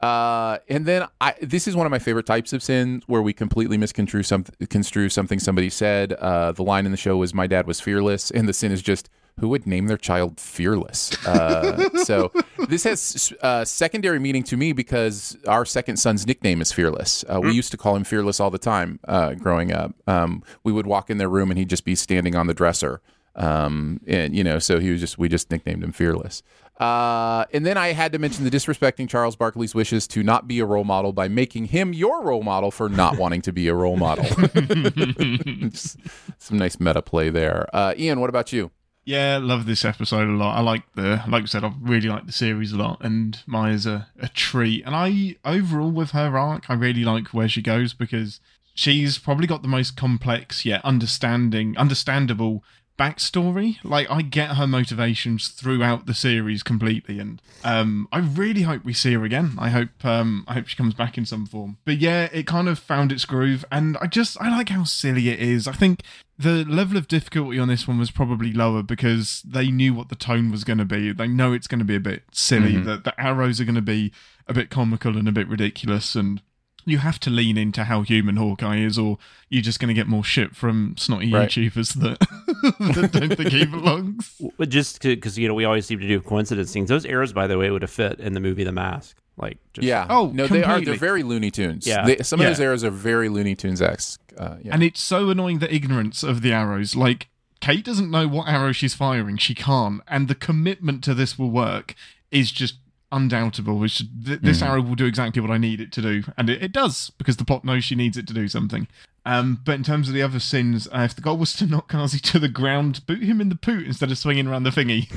Uh, 0.00 0.58
and 0.68 0.84
then 0.84 1.06
I, 1.20 1.34
this 1.40 1.66
is 1.66 1.74
one 1.74 1.86
of 1.86 1.90
my 1.90 1.98
favorite 1.98 2.26
types 2.26 2.52
of 2.52 2.62
sins 2.62 3.02
where 3.06 3.22
we 3.22 3.32
completely 3.32 3.78
misconstrue 3.78 4.22
some, 4.22 4.44
construe 4.68 5.08
something 5.08 5.38
somebody 5.38 5.70
said. 5.70 6.12
Uh, 6.12 6.52
the 6.52 6.62
line 6.62 6.84
in 6.84 6.90
the 6.92 6.98
show 6.98 7.16
was 7.16 7.32
"My 7.32 7.46
dad 7.46 7.66
was 7.66 7.80
fearless," 7.80 8.30
and 8.30 8.46
the 8.46 8.52
sin 8.52 8.72
is 8.72 8.82
just 8.82 9.08
who 9.38 9.48
would 9.48 9.66
name 9.66 9.86
their 9.86 9.98
child 9.98 10.40
fearless. 10.40 11.12
Uh, 11.26 11.90
so 12.04 12.32
this 12.68 12.84
has 12.84 13.32
uh, 13.42 13.64
secondary 13.64 14.18
meaning 14.18 14.42
to 14.44 14.56
me 14.56 14.72
because 14.72 15.36
our 15.46 15.64
second 15.64 15.98
son's 15.98 16.26
nickname 16.26 16.62
is 16.62 16.72
fearless. 16.72 17.24
Uh, 17.28 17.40
we 17.40 17.52
used 17.52 17.70
to 17.70 17.76
call 17.76 17.94
him 17.96 18.04
fearless 18.04 18.40
all 18.40 18.50
the 18.50 18.58
time 18.58 18.98
uh, 19.06 19.34
growing 19.34 19.72
up. 19.72 19.94
Um, 20.06 20.42
we 20.64 20.72
would 20.72 20.86
walk 20.86 21.10
in 21.10 21.18
their 21.18 21.28
room 21.28 21.50
and 21.50 21.58
he'd 21.58 21.68
just 21.68 21.84
be 21.84 21.94
standing 21.94 22.34
on 22.34 22.46
the 22.46 22.54
dresser. 22.54 23.02
Um, 23.34 24.00
and 24.06 24.34
you 24.34 24.42
know, 24.42 24.58
so 24.58 24.78
he 24.78 24.90
was 24.90 25.00
just 25.00 25.18
we 25.18 25.28
just 25.28 25.50
nicknamed 25.50 25.84
him 25.84 25.92
fearless. 25.92 26.42
Uh, 26.80 27.44
and 27.52 27.64
then 27.64 27.76
I 27.76 27.88
had 27.88 28.12
to 28.12 28.18
mention 28.18 28.44
the 28.44 28.50
disrespecting 28.50 29.08
Charles 29.08 29.36
Barkley's 29.36 29.74
wishes 29.74 30.06
to 30.08 30.22
not 30.22 30.46
be 30.46 30.58
a 30.58 30.64
role 30.66 30.84
model 30.84 31.12
by 31.12 31.28
making 31.28 31.66
him 31.66 31.92
your 31.92 32.22
role 32.22 32.42
model 32.42 32.70
for 32.70 32.88
not 32.88 33.16
wanting 33.18 33.42
to 33.42 33.52
be 33.52 33.68
a 33.68 33.74
role 33.74 33.96
model. 33.96 34.24
Some 35.74 36.58
nice 36.58 36.80
meta 36.80 37.02
play 37.02 37.28
there. 37.28 37.66
Uh, 37.74 37.94
Ian, 37.98 38.20
what 38.20 38.30
about 38.30 38.52
you? 38.52 38.70
Yeah, 39.06 39.38
love 39.40 39.66
this 39.66 39.84
episode 39.84 40.28
a 40.28 40.32
lot. 40.32 40.58
I 40.58 40.60
like 40.62 40.82
the, 40.96 41.22
like 41.28 41.44
I 41.44 41.46
said, 41.46 41.62
I 41.62 41.72
really 41.80 42.08
like 42.08 42.26
the 42.26 42.32
series 42.32 42.72
a 42.72 42.76
lot, 42.76 42.98
and 43.00 43.38
Maya's 43.46 43.86
a, 43.86 44.08
a 44.18 44.28
treat. 44.28 44.84
And 44.84 44.96
I, 44.96 45.36
overall, 45.44 45.92
with 45.92 46.10
her 46.10 46.36
arc, 46.36 46.68
I 46.68 46.74
really 46.74 47.04
like 47.04 47.28
where 47.28 47.48
she 47.48 47.62
goes 47.62 47.94
because 47.94 48.40
she's 48.74 49.16
probably 49.18 49.46
got 49.46 49.62
the 49.62 49.68
most 49.68 49.96
complex 49.96 50.64
yet 50.64 50.84
understanding, 50.84 51.78
understandable 51.78 52.64
backstory. 52.98 53.76
Like 53.84 54.10
I 54.10 54.22
get 54.22 54.56
her 54.56 54.66
motivations 54.66 55.48
throughout 55.48 56.06
the 56.06 56.14
series 56.14 56.62
completely, 56.62 57.18
and 57.18 57.40
um, 57.64 58.08
I 58.12 58.18
really 58.18 58.62
hope 58.62 58.84
we 58.84 58.92
see 58.92 59.12
her 59.14 59.24
again. 59.24 59.52
I 59.58 59.70
hope 59.70 60.04
um, 60.04 60.44
I 60.48 60.54
hope 60.54 60.66
she 60.68 60.76
comes 60.76 60.94
back 60.94 61.16
in 61.18 61.26
some 61.26 61.46
form. 61.46 61.78
But 61.84 61.98
yeah, 61.98 62.28
it 62.32 62.46
kind 62.46 62.68
of 62.68 62.78
found 62.78 63.12
its 63.12 63.24
groove, 63.24 63.64
and 63.70 63.96
I 64.00 64.06
just 64.06 64.40
I 64.40 64.50
like 64.50 64.68
how 64.70 64.84
silly 64.84 65.28
it 65.28 65.40
is. 65.40 65.66
I 65.68 65.72
think 65.72 66.02
the 66.38 66.64
level 66.64 66.96
of 66.96 67.08
difficulty 67.08 67.58
on 67.58 67.68
this 67.68 67.88
one 67.88 67.98
was 67.98 68.10
probably 68.10 68.52
lower 68.52 68.82
because 68.82 69.42
they 69.42 69.70
knew 69.70 69.94
what 69.94 70.08
the 70.08 70.14
tone 70.16 70.50
was 70.50 70.64
going 70.64 70.78
to 70.78 70.84
be. 70.84 71.12
They 71.12 71.28
know 71.28 71.52
it's 71.52 71.66
going 71.66 71.78
to 71.78 71.84
be 71.84 71.96
a 71.96 72.00
bit 72.00 72.24
silly. 72.32 72.74
Mhm. 72.74 72.84
That 72.84 73.04
the 73.04 73.18
arrows 73.20 73.60
are 73.60 73.64
going 73.64 73.74
to 73.76 73.82
be 73.82 74.12
a 74.46 74.54
bit 74.54 74.70
comical 74.70 75.16
and 75.16 75.28
a 75.28 75.32
bit 75.32 75.48
ridiculous, 75.48 76.14
and 76.14 76.42
you 76.86 76.98
have 76.98 77.20
to 77.20 77.30
lean 77.30 77.58
into 77.58 77.84
how 77.84 78.02
human 78.02 78.36
Hawkeye 78.36 78.78
is, 78.78 78.96
or 78.98 79.18
you're 79.50 79.62
just 79.62 79.78
going 79.80 79.88
to 79.88 79.94
get 79.94 80.06
more 80.06 80.24
shit 80.24 80.56
from 80.56 80.94
snotty 80.96 81.32
Right. 81.32 81.48
YouTubers 81.50 81.94
that, 82.00 82.18
that 83.00 83.12
don't 83.12 83.36
think 83.36 83.50
he 83.50 83.66
belongs. 83.66 84.40
But 84.56 84.70
just 84.70 85.02
because 85.02 85.38
you 85.38 85.48
know 85.48 85.54
we 85.54 85.64
always 85.64 85.84
seem 85.86 85.98
to 86.00 86.08
do 86.08 86.20
coincidence 86.20 86.72
things. 86.72 86.88
Those 86.88 87.04
arrows, 87.04 87.32
by 87.32 87.46
the 87.46 87.58
way, 87.58 87.70
would 87.70 87.82
have 87.82 87.90
fit 87.90 88.18
in 88.20 88.32
the 88.32 88.40
movie 88.40 88.64
The 88.64 88.72
Mask. 88.72 89.16
Like, 89.36 89.58
just, 89.74 89.86
Yeah. 89.86 90.06
Oh, 90.08 90.30
no, 90.32 90.46
they 90.46 90.62
are. 90.62 90.80
They're 90.80 90.94
very 90.94 91.22
Looney 91.22 91.50
Tunes. 91.50 91.86
Yeah. 91.86 92.06
They, 92.06 92.16
some 92.22 92.40
Yeah. 92.40 92.46
of 92.46 92.56
those 92.56 92.60
arrows 92.64 92.84
are 92.84 92.90
very 92.90 93.28
Looney 93.28 93.54
Tunes 93.54 93.82
esque. 93.82 94.18
Uh, 94.38 94.56
yeah. 94.62 94.72
And 94.72 94.82
it's 94.82 95.02
so 95.02 95.28
annoying 95.28 95.58
the 95.58 95.72
ignorance 95.74 96.22
of 96.22 96.40
the 96.40 96.52
arrows. 96.52 96.96
Like, 96.96 97.28
Kate 97.60 97.84
doesn't 97.84 98.10
know 98.10 98.28
what 98.28 98.48
arrow 98.48 98.72
she's 98.72 98.94
firing. 98.94 99.36
She 99.36 99.54
can't. 99.54 100.00
And 100.08 100.28
the 100.28 100.34
commitment 100.34 101.04
to 101.04 101.12
this 101.14 101.38
will 101.38 101.50
work 101.50 101.94
is 102.30 102.50
just 102.50 102.76
undoubtable. 103.12 103.82
It's 103.84 103.98
just, 103.98 104.10
th- 104.26 104.40
this 104.40 104.60
Mhm. 104.60 104.66
arrow 104.66 104.82
will 104.82 104.94
do 104.94 105.06
exactly 105.06 105.40
what 105.42 105.50
I 105.50 105.58
need 105.58 105.80
it 105.80 105.92
to 105.92 106.02
do. 106.02 106.24
And 106.36 106.50
it, 106.50 106.62
it 106.62 106.72
does, 106.72 107.10
because 107.18 107.36
the 107.36 107.44
plot 107.44 107.64
knows 107.64 107.84
she 107.84 107.94
needs 107.94 108.16
it 108.16 108.26
to 108.28 108.34
do 108.34 108.48
something. 108.48 108.88
Um, 109.24 109.60
but 109.64 109.74
in 109.74 109.82
terms 109.82 110.06
of 110.08 110.14
the 110.14 110.22
other 110.22 110.38
sins, 110.38 110.86
uh, 110.94 111.00
if 111.00 111.14
the 111.16 111.20
goal 111.20 111.36
was 111.36 111.52
to 111.54 111.66
knock 111.68 111.88
Kazi 111.88 112.20
to 112.20 112.38
the 112.38 112.48
ground, 112.48 113.04
boot 113.06 113.22
him 113.22 113.40
in 113.40 113.48
the 113.48 113.56
poot 113.56 113.86
instead 113.86 114.10
of 114.10 114.18
swinging 114.18 114.46
around 114.46 114.62
the 114.62 114.70
thingy. 114.70 115.08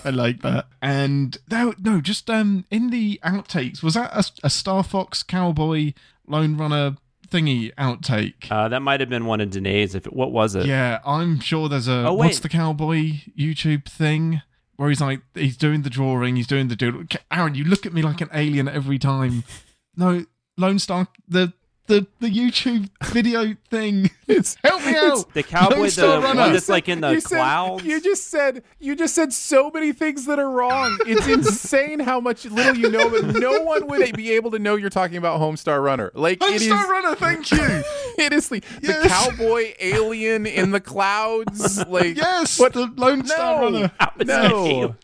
I 0.04 0.10
like 0.10 0.40
that. 0.42 0.66
And 0.80 1.36
no, 1.50 1.74
no, 1.78 2.00
just 2.00 2.30
um, 2.30 2.64
in 2.70 2.88
the 2.90 3.20
outtakes, 3.24 3.82
was 3.82 3.94
that 3.94 4.12
a, 4.14 4.46
a 4.46 4.50
Star 4.50 4.82
Fox 4.82 5.22
cowboy 5.22 5.92
lone 6.26 6.56
runner 6.56 6.96
thingy 7.28 7.74
outtake? 7.74 8.50
Uh, 8.50 8.68
that 8.68 8.80
might 8.80 9.00
have 9.00 9.10
been 9.10 9.26
one 9.26 9.42
of 9.42 9.50
Danae's. 9.50 9.94
If 9.94 10.06
it, 10.06 10.12
what 10.14 10.32
was 10.32 10.54
it? 10.54 10.64
Yeah, 10.66 11.00
I'm 11.04 11.38
sure 11.40 11.68
there's 11.68 11.86
a 11.88 12.06
Oh, 12.08 12.14
what's 12.14 12.40
the 12.40 12.48
cowboy 12.48 13.20
YouTube 13.38 13.84
thing 13.86 14.40
where 14.80 14.88
he's 14.88 15.02
like 15.02 15.20
he's 15.34 15.58
doing 15.58 15.82
the 15.82 15.90
drawing, 15.90 16.36
he's 16.36 16.46
doing 16.46 16.68
the 16.68 16.74
doodle. 16.74 17.04
Aaron, 17.30 17.54
you 17.54 17.64
look 17.64 17.84
at 17.84 17.92
me 17.92 18.00
like 18.00 18.22
an 18.22 18.30
alien 18.32 18.66
every 18.66 18.98
time. 18.98 19.44
No, 19.96 20.24
Lone 20.56 20.78
Star, 20.78 21.08
the 21.28 21.52
the 21.90 22.06
the 22.20 22.28
YouTube 22.30 22.88
video 23.04 23.54
thing. 23.68 24.10
It's 24.30 24.56
Help 24.62 24.86
me 24.86 24.94
out. 24.94 25.34
The 25.34 25.42
cowboy, 25.42 25.74
Lone 25.74 25.82
the 25.86 25.90
Star 25.90 26.20
one 26.20 26.36
Runner. 26.38 26.52
that's 26.52 26.68
like 26.68 26.88
in 26.88 27.00
the 27.00 27.10
you 27.14 27.20
said- 27.20 27.36
clouds. 27.36 27.82
you 27.84 28.00
just 28.00 28.28
said 28.28 28.62
you 28.78 28.94
just 28.94 29.12
said 29.12 29.32
so 29.32 29.72
many 29.74 29.92
things 29.92 30.24
that 30.26 30.38
are 30.38 30.48
wrong. 30.48 30.96
It's 31.04 31.26
insane 31.36 31.98
how 31.98 32.20
much 32.20 32.44
little 32.44 32.76
you 32.76 32.90
know, 32.92 33.10
but 33.10 33.24
no 33.40 33.62
one 33.64 33.88
would 33.88 34.14
be 34.14 34.30
able 34.30 34.52
to 34.52 34.60
know 34.60 34.76
you're 34.76 34.88
talking 34.88 35.16
about 35.16 35.40
Homestar 35.40 35.82
Runner. 35.82 36.12
Like 36.14 36.40
Lone 36.40 36.52
it 36.52 36.62
is, 36.62 36.68
Star 36.68 36.88
Runner, 36.88 37.16
thank 37.16 37.50
you. 37.50 37.58
it 38.18 38.32
is 38.32 38.48
the, 38.50 38.60
the 38.82 39.04
cowboy 39.08 39.74
alien 39.80 40.46
in 40.46 40.70
the 40.70 40.80
clouds. 40.80 41.84
Like 41.88 42.16
yes, 42.16 42.56
what? 42.60 42.72
the 42.72 42.86
Lone 42.96 43.26
Star 43.26 43.56
No. 43.56 43.64
Runner. 43.64 43.92
That 43.98 44.16
was 44.16 44.28
No. 44.28 44.94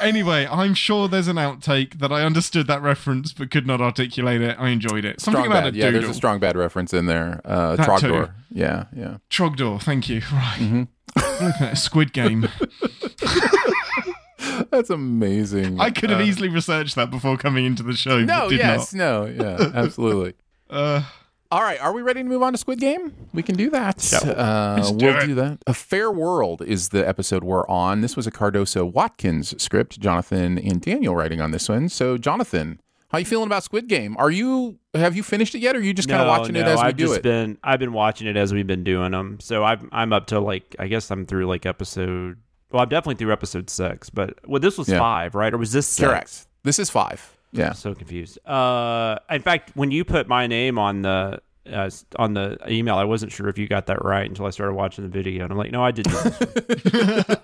Anyway, 0.00 0.46
I'm 0.50 0.74
sure 0.74 1.08
there's 1.08 1.28
an 1.28 1.36
outtake 1.36 1.98
that 1.98 2.12
I 2.12 2.22
understood 2.22 2.66
that 2.66 2.82
reference 2.82 3.32
but 3.32 3.50
could 3.50 3.66
not 3.66 3.80
articulate 3.80 4.42
it. 4.42 4.56
I 4.58 4.68
enjoyed 4.68 5.04
it. 5.06 5.20
Something 5.20 5.44
strong 5.44 5.46
about 5.56 5.64
bad. 5.64 5.74
a 5.74 5.78
Yeah, 5.78 5.90
there's 5.90 6.08
a 6.08 6.14
strong 6.14 6.38
bad 6.38 6.56
reference 6.56 6.92
in 6.92 7.06
there. 7.06 7.40
Uh, 7.44 7.76
That 7.76 8.00
too. 8.00 8.06
Trogdor. 8.08 8.32
Yeah, 8.50 8.84
yeah. 8.94 9.16
Trogdor, 9.30 9.80
thank 9.82 10.08
you. 10.10 10.20
Right. 10.32 10.58
Mm-hmm. 10.60 11.44
Looking 11.44 11.66
at 11.66 11.78
Squid 11.78 12.12
Game. 12.12 12.48
That's 14.70 14.90
amazing. 14.90 15.80
I 15.80 15.90
could 15.90 16.10
have 16.10 16.20
Uh, 16.20 16.24
easily 16.24 16.48
researched 16.48 16.96
that 16.96 17.10
before 17.10 17.36
coming 17.36 17.64
into 17.64 17.82
the 17.82 17.94
show. 17.94 18.20
No, 18.20 18.50
yes, 18.50 18.92
no, 18.92 19.24
yeah, 19.26 19.70
absolutely. 19.74 20.34
Uh, 20.68 21.02
All 21.54 21.62
right, 21.62 21.80
are 21.80 21.92
we 21.92 22.02
ready 22.02 22.20
to 22.20 22.28
move 22.28 22.42
on 22.42 22.50
to 22.52 22.58
Squid 22.58 22.80
Game? 22.80 23.14
We 23.32 23.40
can 23.44 23.54
do 23.54 23.70
that. 23.70 24.12
Uh, 24.12 24.74
Let's 24.76 24.90
do 24.90 25.06
we'll 25.06 25.18
it. 25.18 25.26
do 25.26 25.34
that. 25.36 25.58
A 25.68 25.72
Fair 25.72 26.10
World 26.10 26.62
is 26.62 26.88
the 26.88 27.06
episode 27.06 27.44
we're 27.44 27.64
on. 27.68 28.00
This 28.00 28.16
was 28.16 28.26
a 28.26 28.32
Cardoso 28.32 28.90
Watkins 28.92 29.54
script. 29.62 30.00
Jonathan 30.00 30.58
and 30.58 30.80
Daniel 30.80 31.14
writing 31.14 31.40
on 31.40 31.52
this 31.52 31.68
one. 31.68 31.88
So, 31.88 32.18
Jonathan, 32.18 32.80
how 33.10 33.18
you 33.18 33.24
feeling 33.24 33.46
about 33.46 33.62
Squid 33.62 33.86
Game? 33.86 34.16
Are 34.18 34.32
you 34.32 34.80
have 34.94 35.14
you 35.14 35.22
finished 35.22 35.54
it 35.54 35.60
yet, 35.60 35.76
or 35.76 35.78
are 35.78 35.82
you 35.82 35.94
just 35.94 36.08
kind 36.08 36.20
of 36.22 36.26
No, 36.26 36.32
watching 36.32 36.56
it 36.56 36.66
as 36.66 36.78
we 36.78 36.82
I've 36.86 36.96
do 36.96 37.04
just 37.06 37.18
it? 37.18 37.22
Been, 37.22 37.56
I've 37.62 37.78
been 37.78 37.92
watching 37.92 38.26
it 38.26 38.36
as 38.36 38.52
we've 38.52 38.66
been 38.66 38.82
doing 38.82 39.12
them. 39.12 39.38
So 39.40 39.62
I'm 39.62 39.88
I'm 39.92 40.12
up 40.12 40.26
to 40.28 40.40
like 40.40 40.74
I 40.80 40.88
guess 40.88 41.08
I'm 41.12 41.24
through 41.24 41.46
like 41.46 41.66
episode. 41.66 42.36
Well, 42.72 42.82
I'm 42.82 42.88
definitely 42.88 43.14
through 43.14 43.32
episode 43.32 43.70
six. 43.70 44.10
But 44.10 44.40
well, 44.44 44.58
this 44.58 44.76
was 44.76 44.88
Yeah. 44.88 44.98
five, 44.98 45.36
right? 45.36 45.54
Or 45.54 45.58
was 45.58 45.70
this 45.70 45.86
six? 45.86 46.08
Correct. 46.08 46.46
This 46.64 46.80
is 46.80 46.90
five. 46.90 47.33
Yeah. 47.54 47.68
I'm 47.68 47.74
so 47.74 47.94
confused. 47.94 48.38
Uh, 48.46 49.18
in 49.30 49.42
fact, 49.42 49.72
when 49.74 49.90
you 49.90 50.04
put 50.04 50.28
my 50.28 50.46
name 50.46 50.78
on 50.78 51.02
the 51.02 51.40
uh, 51.72 51.88
on 52.16 52.34
the 52.34 52.58
email, 52.68 52.96
I 52.96 53.04
wasn't 53.04 53.32
sure 53.32 53.48
if 53.48 53.56
you 53.56 53.66
got 53.66 53.86
that 53.86 54.04
right 54.04 54.28
until 54.28 54.44
I 54.44 54.50
started 54.50 54.74
watching 54.74 55.02
the 55.04 55.10
video, 55.10 55.44
and 55.44 55.52
I'm 55.52 55.56
like, 55.56 55.70
no, 55.70 55.82
I 55.82 55.92
did. 55.92 56.04
This. 56.04 56.26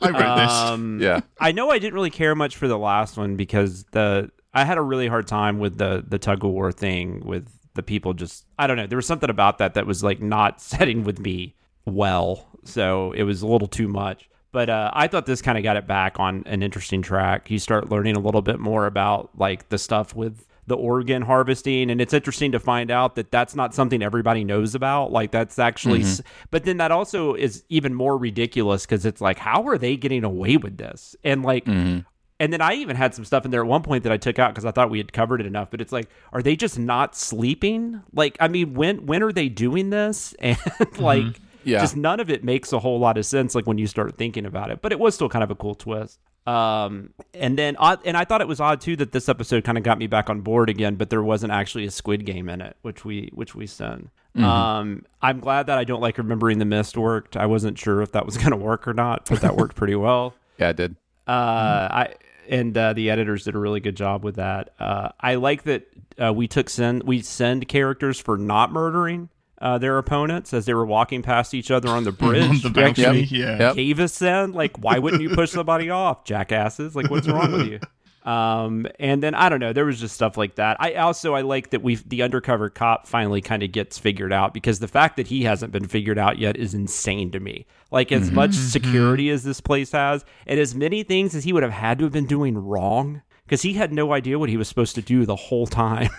I 0.02 0.10
read 0.10 0.38
this. 0.38 0.52
Um, 0.52 1.00
Yeah. 1.00 1.20
I 1.38 1.52
know 1.52 1.70
I 1.70 1.78
didn't 1.78 1.94
really 1.94 2.10
care 2.10 2.34
much 2.34 2.56
for 2.56 2.68
the 2.68 2.76
last 2.78 3.16
one 3.16 3.36
because 3.36 3.84
the 3.92 4.30
I 4.52 4.64
had 4.64 4.78
a 4.78 4.82
really 4.82 5.06
hard 5.08 5.26
time 5.26 5.58
with 5.58 5.78
the 5.78 6.04
the 6.06 6.18
tug 6.18 6.44
of 6.44 6.50
war 6.50 6.72
thing 6.72 7.22
with 7.24 7.48
the 7.74 7.82
people 7.82 8.12
just 8.14 8.44
I 8.58 8.66
don't 8.66 8.76
know 8.76 8.86
there 8.86 8.96
was 8.96 9.06
something 9.06 9.30
about 9.30 9.58
that 9.58 9.74
that 9.74 9.86
was 9.86 10.02
like 10.02 10.20
not 10.20 10.60
setting 10.72 11.04
with 11.04 11.20
me 11.20 11.54
well 11.86 12.48
so 12.64 13.12
it 13.12 13.22
was 13.22 13.42
a 13.42 13.46
little 13.46 13.68
too 13.68 13.86
much 13.88 14.28
but 14.52 14.68
uh, 14.68 14.90
I 14.94 15.06
thought 15.06 15.26
this 15.26 15.42
kind 15.42 15.56
of 15.58 15.64
got 15.64 15.76
it 15.76 15.86
back 15.86 16.18
on 16.18 16.42
an 16.46 16.62
interesting 16.62 17.02
track 17.02 17.50
you 17.50 17.58
start 17.58 17.90
learning 17.90 18.16
a 18.16 18.20
little 18.20 18.42
bit 18.42 18.58
more 18.58 18.86
about 18.86 19.30
like 19.38 19.68
the 19.68 19.78
stuff 19.78 20.14
with 20.14 20.46
the 20.66 20.76
organ 20.76 21.22
harvesting 21.22 21.90
and 21.90 22.00
it's 22.00 22.14
interesting 22.14 22.52
to 22.52 22.60
find 22.60 22.92
out 22.92 23.16
that 23.16 23.32
that's 23.32 23.56
not 23.56 23.74
something 23.74 24.02
everybody 24.02 24.44
knows 24.44 24.76
about 24.76 25.10
like 25.10 25.32
that's 25.32 25.58
actually 25.58 25.98
mm-hmm. 25.98 26.08
s 26.08 26.22
but 26.52 26.64
then 26.64 26.76
that 26.76 26.92
also 26.92 27.34
is 27.34 27.64
even 27.68 27.92
more 27.92 28.16
ridiculous 28.16 28.86
because 28.86 29.04
it's 29.04 29.20
like 29.20 29.36
how 29.36 29.66
are 29.66 29.76
they 29.76 29.96
getting 29.96 30.22
away 30.22 30.56
with 30.56 30.76
this 30.76 31.16
and 31.24 31.42
like 31.42 31.64
mm-hmm. 31.64 32.00
and 32.38 32.52
then 32.52 32.60
I 32.60 32.74
even 32.74 32.94
had 32.94 33.16
some 33.16 33.24
stuff 33.24 33.44
in 33.44 33.50
there 33.50 33.62
at 33.62 33.66
one 33.66 33.82
point 33.82 34.04
that 34.04 34.12
I 34.12 34.16
took 34.16 34.38
out 34.38 34.54
because 34.54 34.64
I 34.64 34.70
thought 34.70 34.90
we 34.90 34.98
had 34.98 35.12
covered 35.12 35.40
it 35.40 35.46
enough. 35.46 35.70
But 35.70 35.82
it's 35.82 35.92
like, 35.92 36.08
are 36.32 36.40
they 36.40 36.56
just 36.56 36.78
not 36.78 37.14
sleeping? 37.14 38.00
Like, 38.14 38.38
I 38.40 38.48
mean, 38.48 38.72
when 38.72 39.04
when 39.04 39.22
are 39.22 39.32
they 39.32 39.50
doing 39.50 39.90
this? 39.90 40.34
And 40.40 40.56
like, 40.98 41.22
mm-hmm. 41.22 41.44
Yeah. 41.64 41.80
just 41.80 41.96
none 41.96 42.20
of 42.20 42.30
it 42.30 42.42
makes 42.44 42.72
a 42.72 42.78
whole 42.78 42.98
lot 42.98 43.18
of 43.18 43.26
sense. 43.26 43.54
Like 43.54 43.66
when 43.66 43.78
you 43.78 43.86
start 43.86 44.16
thinking 44.16 44.46
about 44.46 44.70
it. 44.70 44.80
But 44.82 44.92
it 44.92 44.98
was 44.98 45.14
still 45.14 45.28
kind 45.28 45.42
of 45.44 45.50
a 45.50 45.54
cool 45.54 45.74
twist. 45.74 46.18
Um, 46.46 47.12
and 47.34 47.58
then 47.58 47.76
odd, 47.76 48.00
and 48.04 48.16
I 48.16 48.24
thought 48.24 48.40
it 48.40 48.48
was 48.48 48.60
odd 48.60 48.80
too 48.80 48.96
that 48.96 49.12
this 49.12 49.28
episode 49.28 49.62
kind 49.62 49.76
of 49.78 49.84
got 49.84 49.98
me 49.98 50.06
back 50.06 50.30
on 50.30 50.40
board 50.40 50.70
again, 50.70 50.94
but 50.96 51.10
there 51.10 51.22
wasn't 51.22 51.52
actually 51.52 51.84
a 51.84 51.90
Squid 51.90 52.24
Game 52.24 52.48
in 52.48 52.60
it, 52.60 52.76
which 52.82 53.04
we 53.04 53.30
which 53.34 53.54
we 53.54 53.66
sent. 53.66 54.10
Um, 54.36 55.04
I'm 55.20 55.40
glad 55.40 55.66
that 55.66 55.76
I 55.76 55.84
don't 55.84 56.00
like 56.00 56.16
remembering 56.16 56.58
the 56.58 56.64
mist 56.64 56.96
worked. 56.96 57.36
I 57.36 57.46
wasn't 57.46 57.78
sure 57.78 58.00
if 58.00 58.12
that 58.12 58.24
was 58.24 58.36
going 58.38 58.52
to 58.52 58.56
work 58.56 58.86
or 58.88 58.94
not, 58.94 59.28
but 59.28 59.40
that 59.42 59.56
worked 59.56 59.76
pretty 59.76 59.96
well. 59.96 60.34
Yeah, 60.58 60.68
it 60.70 60.76
did. 60.76 60.96
Uh, 61.26 61.88
I 61.90 62.14
and 62.46 62.76
uh, 62.76 62.92
the 62.92 63.08
editors 63.08 63.44
did 63.44 63.54
a 63.54 63.58
really 63.58 63.80
good 63.80 63.96
job 63.96 64.22
with 64.22 64.36
that. 64.36 64.74
Uh, 64.78 65.08
I 65.18 65.36
like 65.36 65.62
that 65.62 65.86
uh, 66.22 66.34
we 66.34 66.48
took 66.48 66.68
send 66.68 67.04
we 67.04 67.22
send 67.22 67.66
characters 67.66 68.20
for 68.20 68.36
not 68.36 68.70
murdering 68.70 69.30
uh, 69.60 69.78
their 69.78 69.98
opponents 69.98 70.54
as 70.54 70.64
they 70.66 70.74
were 70.74 70.86
walking 70.86 71.22
past 71.22 71.52
each 71.54 71.70
other 71.70 71.88
on 71.88 72.04
the 72.04 72.12
bridge. 72.24 72.64
on 72.64 72.72
the 72.72 72.72
We 72.74 72.82
actually 72.84 73.04
balcony. 73.04 73.22
Yeah. 73.24 73.58
Yep. 73.58 73.74
gave 73.76 74.00
us. 74.00 74.20
Like, 74.20 74.78
why 74.78 74.98
wouldn't 74.98 75.22
you 75.22 75.30
push 75.30 75.50
somebody 75.52 75.90
off, 75.90 76.24
jackasses? 76.24 76.96
Like, 76.96 77.10
what's 77.10 77.28
wrong 77.28 77.52
with 77.52 77.66
you? 77.66 77.80
Um, 78.22 78.86
and 78.98 79.22
then 79.22 79.34
I 79.34 79.48
don't 79.48 79.60
know. 79.60 79.72
There 79.72 79.86
was 79.86 79.98
just 79.98 80.14
stuff 80.14 80.36
like 80.36 80.56
that. 80.56 80.76
I 80.78 80.92
also 80.96 81.34
I 81.34 81.40
like 81.40 81.70
that 81.70 81.82
we 81.82 81.94
the 81.94 82.20
undercover 82.22 82.68
cop 82.68 83.06
finally 83.06 83.40
kind 83.40 83.62
of 83.62 83.72
gets 83.72 83.96
figured 83.98 84.30
out 84.30 84.52
because 84.52 84.78
the 84.78 84.88
fact 84.88 85.16
that 85.16 85.28
he 85.28 85.44
hasn't 85.44 85.72
been 85.72 85.88
figured 85.88 86.18
out 86.18 86.38
yet 86.38 86.58
is 86.58 86.74
insane 86.74 87.30
to 87.30 87.40
me. 87.40 87.64
Like 87.90 88.12
as 88.12 88.30
much 88.30 88.52
security 88.52 89.30
as 89.30 89.42
this 89.42 89.62
place 89.62 89.92
has, 89.92 90.22
and 90.46 90.60
as 90.60 90.74
many 90.74 91.02
things 91.02 91.34
as 91.34 91.44
he 91.44 91.54
would 91.54 91.62
have 91.62 91.72
had 91.72 91.96
to 91.98 92.04
have 92.04 92.12
been 92.12 92.26
doing 92.26 92.58
wrong 92.58 93.22
because 93.46 93.62
he 93.62 93.72
had 93.72 93.90
no 93.90 94.12
idea 94.12 94.38
what 94.38 94.50
he 94.50 94.58
was 94.58 94.68
supposed 94.68 94.96
to 94.96 95.02
do 95.02 95.24
the 95.24 95.34
whole 95.34 95.66
time. 95.66 96.10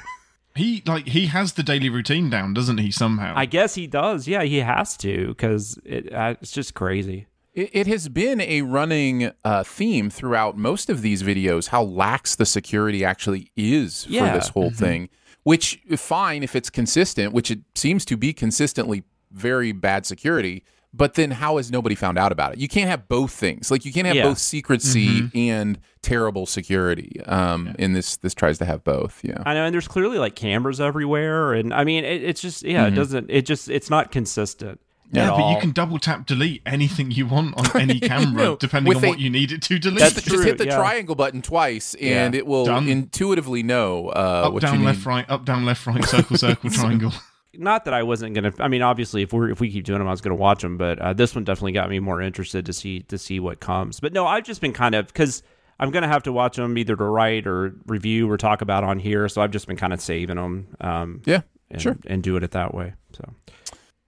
He 0.56 0.84
like 0.86 1.08
he 1.08 1.28
has 1.28 1.54
the 1.54 1.64
daily 1.64 1.90
routine 1.90 2.30
down, 2.30 2.54
doesn't 2.54 2.78
he? 2.78 2.92
Somehow. 2.92 3.34
I 3.36 3.46
guess 3.46 3.76
he 3.76 3.88
does. 3.88 4.28
Yeah, 4.28 4.44
he 4.44 4.58
has 4.58 4.98
to 4.98 5.30
because 5.30 5.80
it, 5.86 6.12
uh, 6.14 6.36
it's 6.42 6.52
just 6.52 6.74
crazy. 6.74 7.28
It, 7.54 7.70
it 7.74 7.88
has 7.88 8.10
been 8.10 8.42
a 8.42 8.62
running 8.62 9.32
uh, 9.44 9.64
theme 9.64 10.10
throughout 10.10 10.58
most 10.58 10.90
of 10.90 11.02
these 11.02 11.24
videos 11.24 11.68
how 11.70 11.84
lax 11.84 12.36
the 12.36 12.46
security 12.46 13.04
actually 13.06 13.52
is 13.56 14.06
Yeah. 14.10 14.32
for 14.34 14.38
this 14.40 14.50
whole 14.50 14.72
thing. 14.72 15.10
Which 15.44 15.80
fine 15.98 16.44
if 16.44 16.56
it's 16.56 16.70
consistent, 16.70 17.34
which 17.34 17.50
it 17.50 17.60
seems 17.74 18.06
to 18.06 18.16
be 18.18 18.32
consistently 18.32 19.04
very 19.32 19.72
bad 19.72 20.06
security. 20.06 20.64
But 20.94 21.14
then 21.14 21.32
how 21.32 21.56
has 21.56 21.72
nobody 21.72 21.96
found 21.96 22.18
out 22.18 22.32
about 22.34 22.52
it? 22.54 22.60
You 22.60 22.68
can't 22.68 22.90
have 22.90 23.08
both 23.08 23.32
things. 23.32 23.72
Like 23.72 23.86
you 23.86 23.94
can't 23.94 24.06
have 24.08 24.16
Yeah. 24.16 24.24
both 24.24 24.40
secrecy 24.40 25.22
Mm-hmm. 25.22 25.38
and 25.38 25.80
terrible 26.02 26.46
security. 26.46 27.22
Um, 27.26 27.74
and 27.80 27.96
this 27.96 28.18
this 28.18 28.34
tries 28.34 28.58
to 28.58 28.66
have 28.66 28.84
both. 28.84 29.22
Yeah. 29.24 29.42
I 29.46 29.54
know, 29.54 29.64
and 29.66 29.74
there's 29.74 29.88
clearly 29.88 30.18
like 30.18 30.36
cameras 30.36 30.82
everywhere, 30.82 31.54
and 31.54 31.74
I 31.74 31.86
mean, 31.86 32.04
it, 32.04 32.24
it's 32.24 32.42
just 32.42 32.64
yeah, 32.64 32.88
it 32.88 32.92
doesn't. 32.92 33.30
It 33.30 33.46
just 33.46 33.70
it's 33.70 33.90
not 33.90 34.12
consistent. 34.12 34.82
Yeah, 35.14 35.32
at 35.34 35.38
but 35.38 35.52
you 35.54 35.60
can 35.60 35.72
double 35.72 36.00
tap 36.00 36.26
delete 36.26 36.62
anything 36.66 37.12
you 37.12 37.26
want 37.26 37.58
on 37.58 37.82
any 37.82 38.00
camera, 38.00 38.44
know, 38.44 38.56
depending 38.56 38.96
on 38.96 39.04
a- 39.04 39.08
what 39.10 39.20
you 39.20 39.30
need 39.30 39.52
it 39.52 39.62
to 39.64 39.78
delete. 39.78 40.00
That's 40.00 40.14
just, 40.16 40.28
true, 40.28 40.38
just 40.38 40.48
hit 40.48 40.58
the 40.58 40.68
yeah. 40.68 40.78
triangle 40.78 41.16
button 41.16 41.42
twice, 41.42 41.96
and 41.96 42.34
Yeah. 42.34 42.40
it 42.40 42.46
will 42.48 42.66
Done. 42.66 42.88
intuitively 42.88 43.62
know 43.62 44.08
uh, 44.10 44.44
up, 44.46 44.54
what 44.54 44.64
you 44.64 44.70
down, 44.70 44.80
need. 44.80 44.86
left, 44.86 45.06
right, 45.06 45.30
up, 45.30 45.44
down, 45.46 45.66
left, 45.66 45.86
right, 45.86 46.04
circle, 46.06 46.38
circle, 46.48 46.70
triangle. 46.70 47.12
Not 47.56 47.86
that 47.86 47.94
I 47.94 48.04
wasn't 48.04 48.34
gonna. 48.36 48.54
I 48.60 48.68
mean, 48.68 48.82
obviously, 48.82 49.22
if 49.24 49.34
we 49.34 49.40
are 49.40 49.50
if 49.50 49.60
we 49.60 49.72
keep 49.72 49.84
doing 49.86 50.00
them, 50.00 50.08
I 50.08 50.12
was 50.12 50.22
gonna 50.22 50.36
watch 50.36 50.62
them. 50.62 50.78
But 50.78 51.00
uh, 51.00 51.14
this 51.14 51.36
one 51.36 51.44
definitely 51.44 51.74
got 51.74 51.90
me 51.90 52.00
more 52.00 52.22
interested 52.22 52.66
to 52.68 52.74
see 52.74 53.02
to 53.04 53.18
see 53.18 53.40
what 53.40 53.60
comes. 53.60 54.00
But 54.00 54.14
no, 54.14 54.26
I've 54.26 54.44
just 54.44 54.62
been 54.62 54.74
kind 54.74 54.96
of 54.96 55.08
because 55.08 55.44
I'm 55.80 55.92
gonna 55.92 56.08
have 56.08 56.24
to 56.24 56.32
watch 56.32 56.56
them 56.58 56.78
either 56.78 56.96
to 56.96 57.04
write 57.04 57.48
or 57.48 57.74
review 57.88 58.30
or 58.30 58.38
talk 58.38 58.62
about 58.62 58.84
on 58.84 59.00
here. 59.00 59.28
So 59.30 59.42
I've 59.42 59.52
just 59.52 59.68
been 59.68 59.78
kind 59.78 59.94
of 59.94 60.00
saving 60.02 60.36
them. 60.38 60.68
Um, 60.80 61.22
Yeah, 61.26 61.42
and, 61.70 61.82
sure. 61.82 61.98
and 62.08 62.22
doing 62.24 62.44
it 62.44 62.52
that 62.52 62.74
way. 62.74 62.94
So 63.14 63.34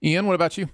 Ian, 0.02 0.26
what 0.26 0.34
about 0.34 0.56
you? 0.58 0.68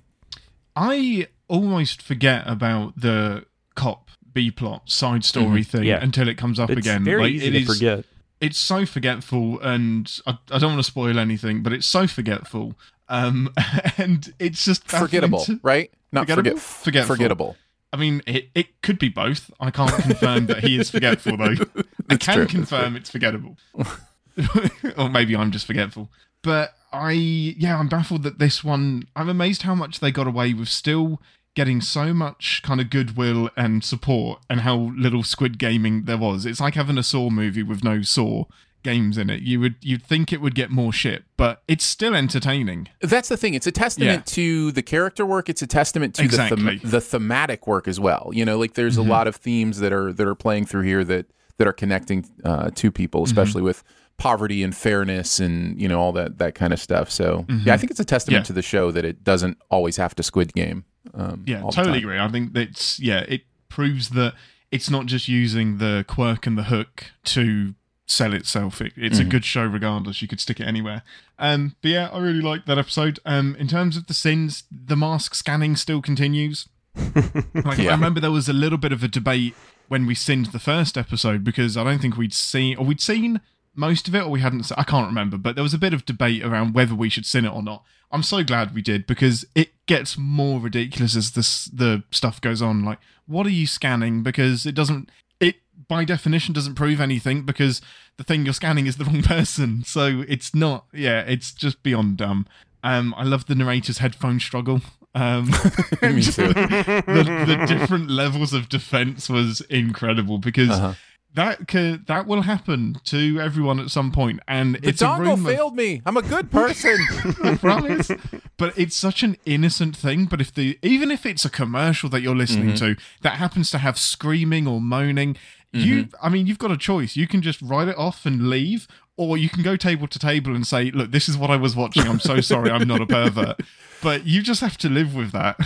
I 0.77 1.27
almost 1.49 2.03
forget 2.03 2.45
about 2.47 3.01
the 3.01 3.45
cop 3.75 4.11
B 4.33 4.51
plot 4.51 4.89
side 4.89 5.25
story 5.25 5.65
thing 5.65 5.81
Mm-hmm. 5.81 5.89
Yeah. 5.89 6.03
until 6.03 6.29
it 6.29 6.37
comes 6.39 6.61
up 6.61 6.71
it's 6.71 6.79
again. 6.87 7.03
very 7.05 7.23
like, 7.23 7.33
easy 7.33 7.49
it 7.49 7.51
to 7.53 7.59
is- 7.59 7.67
forget. 7.79 8.05
It's 8.40 8.59
so 8.59 8.87
forgetful, 8.87 9.61
and 9.61 10.11
I, 10.26 10.38
I 10.50 10.59
don't 10.59 10.72
want 10.72 10.79
to 10.85 10.90
spoil 10.90 11.18
anything, 11.18 11.62
but 11.62 11.72
it's 11.72 11.87
so 11.87 12.07
forgetful. 12.07 12.74
Um, 13.09 13.53
and 13.98 14.33
it's 14.38 14.64
just 14.64 14.88
Forgettable, 14.88 15.44
to- 15.44 15.61
right? 15.62 15.90
Not 16.12 16.22
Forgettable? 16.22 16.50
forget. 16.59 16.62
Forgetful. 16.62 17.14
Forgettable. 17.16 17.57
I 17.92 17.96
mean, 17.96 18.22
it, 18.26 18.48
it 18.55 18.83
could 18.83 18.98
be 18.98 19.09
both. 19.09 19.50
I 19.61 19.70
can't 19.70 19.92
confirm 19.92 20.46
that 20.46 20.62
he 20.64 20.79
is 20.79 20.90
forgetful, 20.90 21.37
though. 21.37 21.55
I 22.11 22.16
can 22.16 22.35
true, 22.37 22.46
confirm 22.46 22.96
it's 22.96 23.11
forgettable. 23.11 23.57
or 24.96 25.09
maybe 25.11 25.37
I'm 25.37 25.50
just 25.50 25.66
forgetful. 25.66 26.09
But 26.42 26.72
I, 26.92 27.12
yeah, 27.12 27.79
I'm 27.79 27.88
baffled 27.88 28.22
that 28.22 28.38
this 28.38 28.62
one, 28.64 29.09
I'm 29.16 29.29
amazed 29.29 29.62
how 29.62 29.74
much 29.74 30.00
they 30.00 30.11
got 30.12 30.26
away 30.26 30.55
with 30.55 30.68
still 30.68 31.20
getting 31.55 31.81
so 31.81 32.15
much 32.15 32.63
kind 32.65 32.81
of 32.81 32.91
goodwill 32.91 33.51
and 33.57 33.85
support 33.85 34.41
and 34.49 34.61
how 34.61 34.93
little 34.97 35.23
squid 35.23 35.59
gaming 35.59 36.05
there 36.05 36.19
was. 36.19 36.47
It's 36.47 36.61
like 36.61 36.75
having 36.75 36.99
a 36.99 37.03
Saw 37.03 37.31
movie 37.31 37.63
with 37.63 37.83
no 37.83 38.03
Saw 38.03 38.45
games 38.83 39.19
in 39.19 39.29
it. 39.29 39.43
You 39.43 39.61
would 39.61 39.77
you'd 39.81 40.03
think 40.03 40.33
it 40.33 40.41
would 40.41 40.55
get 40.55 40.71
more 40.71 40.93
shit, 40.93 41.25
but 41.37 41.63
it's 41.69 41.85
still 41.85 42.15
entertaining. 42.15 42.89
That's 43.01 43.29
the 43.29 43.37
thing. 43.37 43.55
It's 43.55 43.67
a 43.67 43.73
testament 43.73 44.27
to 44.27 44.73
the 44.73 44.83
character 44.83 45.27
work. 45.27 45.49
It's 45.49 45.63
a 45.63 45.67
testament 45.67 46.15
to 46.15 46.23
the, 46.23 46.27
Exactly. 46.27 46.79
them- 46.79 46.81
the 46.91 47.01
thematic 47.01 47.67
work 47.67 47.89
as 47.89 48.01
well. 48.01 48.31
You 48.33 48.45
know, 48.45 48.59
like 48.59 48.75
there's 48.75 48.97
a 48.97 49.01
mm-hmm. 49.01 49.11
lot 49.11 49.27
of 49.27 49.37
themes 49.37 49.81
that 49.81 49.93
are 49.93 50.13
that 50.13 50.27
are 50.27 50.35
playing 50.35 50.67
through 50.67 50.83
here 50.83 51.05
that 51.05 51.27
that 51.59 51.69
are 51.69 51.73
connecting 51.73 52.27
uh, 52.45 52.71
to 52.75 52.91
people, 52.91 53.21
mm-hmm. 53.21 53.27
especially 53.27 53.63
with 53.63 53.83
poverty 54.17 54.63
and 54.63 54.77
fairness 54.77 55.41
and 55.41 55.81
you 55.81 55.89
know 55.89 55.99
all 55.99 56.13
that 56.13 56.39
that 56.39 56.55
kind 56.55 56.73
of 56.73 56.81
stuff. 56.81 57.11
So 57.11 57.45
yeah, 57.49 57.55
mm-hmm. 57.55 57.71
I 57.71 57.77
think 57.77 57.91
it's 57.91 58.01
a 58.01 58.05
testament 58.05 58.43
Yeah. 58.43 58.47
to 58.47 58.53
the 58.53 58.63
show 58.63 58.91
that 58.93 59.05
it 59.05 59.25
doesn't 59.25 59.59
always 59.71 59.97
have 59.97 60.15
to 60.15 60.23
squid 60.23 60.55
game. 60.55 60.85
Um, 61.15 61.45
Yeah, 61.47 61.63
totally 61.73 61.99
agree. 61.99 62.19
I 62.19 62.29
think 62.29 62.53
that's 62.53 62.99
yeah, 63.01 63.21
it 63.29 63.43
proves 63.69 64.11
that 64.11 64.35
it's 64.71 64.91
not 64.91 65.07
just 65.07 65.29
using 65.29 65.79
the 65.79 66.05
quirk 66.09 66.47
and 66.47 66.57
the 66.59 66.65
hook 66.65 67.07
to 67.25 67.75
sell 68.07 68.33
itself. 68.35 68.81
It, 68.81 68.93
it's 68.97 69.19
Mm-hmm. 69.19 69.27
a 69.29 69.31
good 69.31 69.45
show 69.45 69.65
regardless. 69.65 70.21
You 70.23 70.29
could 70.29 70.41
stick 70.41 70.61
it 70.61 70.67
anywhere. 70.67 71.03
Um, 71.39 71.77
but 71.83 71.91
yeah, 71.91 72.09
I 72.13 72.19
really 72.19 72.41
liked 72.41 72.67
that 72.67 72.79
episode. 72.79 73.19
Um, 73.25 73.57
in 73.59 73.67
terms 73.69 73.97
of 73.97 74.07
the 74.07 74.15
sins, 74.15 74.65
the 74.71 74.97
mask 74.97 75.35
scanning 75.35 75.77
still 75.77 76.03
continues. 76.03 76.69
like 76.97 77.79
Yeah. 77.79 77.91
I 77.91 77.93
remember 77.93 78.21
there 78.21 78.31
was 78.31 78.49
a 78.49 78.53
little 78.53 78.79
bit 78.79 78.93
of 78.93 79.03
a 79.03 79.09
debate 79.09 79.55
when 79.89 80.07
we 80.07 80.15
sinned 80.15 80.47
the 80.47 80.59
first 80.59 80.97
episode 80.99 81.45
because 81.45 81.77
I 81.77 81.85
don't 81.85 82.01
think 82.01 82.17
we'd 82.17 82.35
seen 82.35 82.77
or 82.77 82.85
we'd 82.85 83.01
seen 83.01 83.41
most 83.75 84.09
of 84.09 84.15
it 84.15 84.23
or 84.25 84.29
we 84.29 84.41
hadn't 84.41 84.71
I 84.77 84.83
can't 84.83 85.07
remember 85.07 85.37
but 85.39 85.55
there 85.55 85.63
was 85.63 85.75
a 85.75 85.79
bit 85.79 85.95
of 85.95 86.05
debate 86.05 86.45
around 86.45 86.75
whether 86.75 86.95
we 86.95 87.09
should 87.09 87.25
sin 87.27 87.45
it 87.45 87.53
or 87.53 87.63
not 87.63 87.85
I'm 88.11 88.23
so 88.25 88.43
glad 88.45 88.75
we 88.75 88.83
did 88.83 89.07
because 89.07 89.45
it 89.55 89.71
gets 89.94 90.16
more 90.16 90.61
ridiculous 90.61 91.16
as 91.16 91.33
this 91.33 91.64
the 91.83 92.03
stuff 92.12 92.40
goes 92.40 92.62
on. 92.62 92.85
Like 92.90 93.00
what 93.26 93.44
are 93.46 93.57
you 93.62 93.66
scanning? 93.66 94.22
Because 94.22 94.64
it 94.70 94.74
doesn't 94.81 95.11
it 95.40 95.57
by 95.88 96.05
definition 96.05 96.55
doesn't 96.55 96.76
prove 96.76 97.00
anything 97.00 97.42
because 97.50 97.81
the 98.16 98.24
thing 98.24 98.44
you're 98.44 98.55
scanning 98.62 98.87
is 98.87 98.96
the 98.98 99.05
wrong 99.05 99.22
person. 99.37 99.83
So 99.85 100.24
it's 100.29 100.55
not 100.55 100.85
yeah 100.92 101.20
it's 101.35 101.53
just 101.53 101.83
beyond 101.83 102.16
dumb. 102.18 102.46
Um 102.85 103.14
I 103.16 103.24
love 103.24 103.46
the 103.46 103.57
narrator's 103.57 103.98
headphone 103.98 104.38
struggle. 104.38 104.81
Um 105.14 105.46
too. 106.00 106.53
the, 106.55 107.44
the 107.50 107.64
different 107.66 108.11
levels 108.11 108.53
of 108.53 108.68
defense 108.68 109.29
was 109.29 109.61
incredible 109.62 110.38
because 110.38 110.70
Uh-huh. 110.70 110.94
That 111.35 111.69
could, 111.69 112.07
that 112.07 112.27
will 112.27 112.43
happen 112.43 113.01
to 113.05 113.40
everyone 113.40 113.79
at 113.79 113.90
some 113.90 114.11
point, 114.11 114.40
and 114.49 114.75
The 114.77 114.88
it's 114.88 115.03
a 115.03 115.07
dongle 115.07 115.19
room 115.21 115.47
of- 115.47 115.53
failed 115.55 115.77
me. 115.77 116.03
I'm 116.05 116.16
a 116.16 116.23
good 116.23 116.51
person. 116.51 116.97
Promise. 117.59 118.11
But 118.57 118.77
it's 118.79 118.97
such 118.97 119.23
an 119.23 119.37
innocent 119.47 119.97
thing. 119.97 120.27
But 120.27 120.40
if 120.40 120.53
the 120.53 120.79
even 120.83 121.11
if 121.11 121.25
it's 121.25 121.45
a 121.45 121.51
commercial 121.51 122.09
that 122.11 122.21
you're 122.23 122.37
listening 122.37 122.69
Mm-hmm. 122.75 122.95
to 122.97 123.01
that 123.23 123.35
happens 123.38 123.71
to 123.71 123.79
have 123.79 123.99
screaming 123.99 124.66
or 124.66 124.81
moaning, 124.81 125.37
you 125.73 126.05
Mm-hmm. 126.07 126.27
I 126.27 126.29
mean 126.29 126.47
you've 126.47 126.59
got 126.59 126.73
a 126.73 126.77
choice. 126.77 127.16
You 127.16 127.27
can 127.29 127.43
just 127.43 127.62
write 127.62 127.88
it 127.88 127.97
off 127.97 128.27
and 128.27 128.51
leave, 128.51 128.88
or 129.16 129.38
you 129.38 129.49
can 129.49 129.62
go 129.62 129.77
table 129.77 130.09
to 130.09 130.19
table 130.19 130.55
and 130.55 130.66
say, 130.66 130.90
"Look, 130.90 131.11
this 131.12 131.29
is 131.29 131.38
what 131.38 131.51
I 131.51 131.57
was 131.57 131.77
watching. 131.77 132.09
I'm 132.09 132.21
so 132.21 132.40
sorry. 132.40 132.71
I'm 132.71 132.88
not 132.88 133.01
a 133.01 133.07
pervert." 133.07 133.61
But 134.03 134.27
you 134.27 134.43
just 134.43 134.62
have 134.62 134.79
to 134.79 134.88
live 134.88 135.14
with 135.14 135.33
that. 135.33 135.61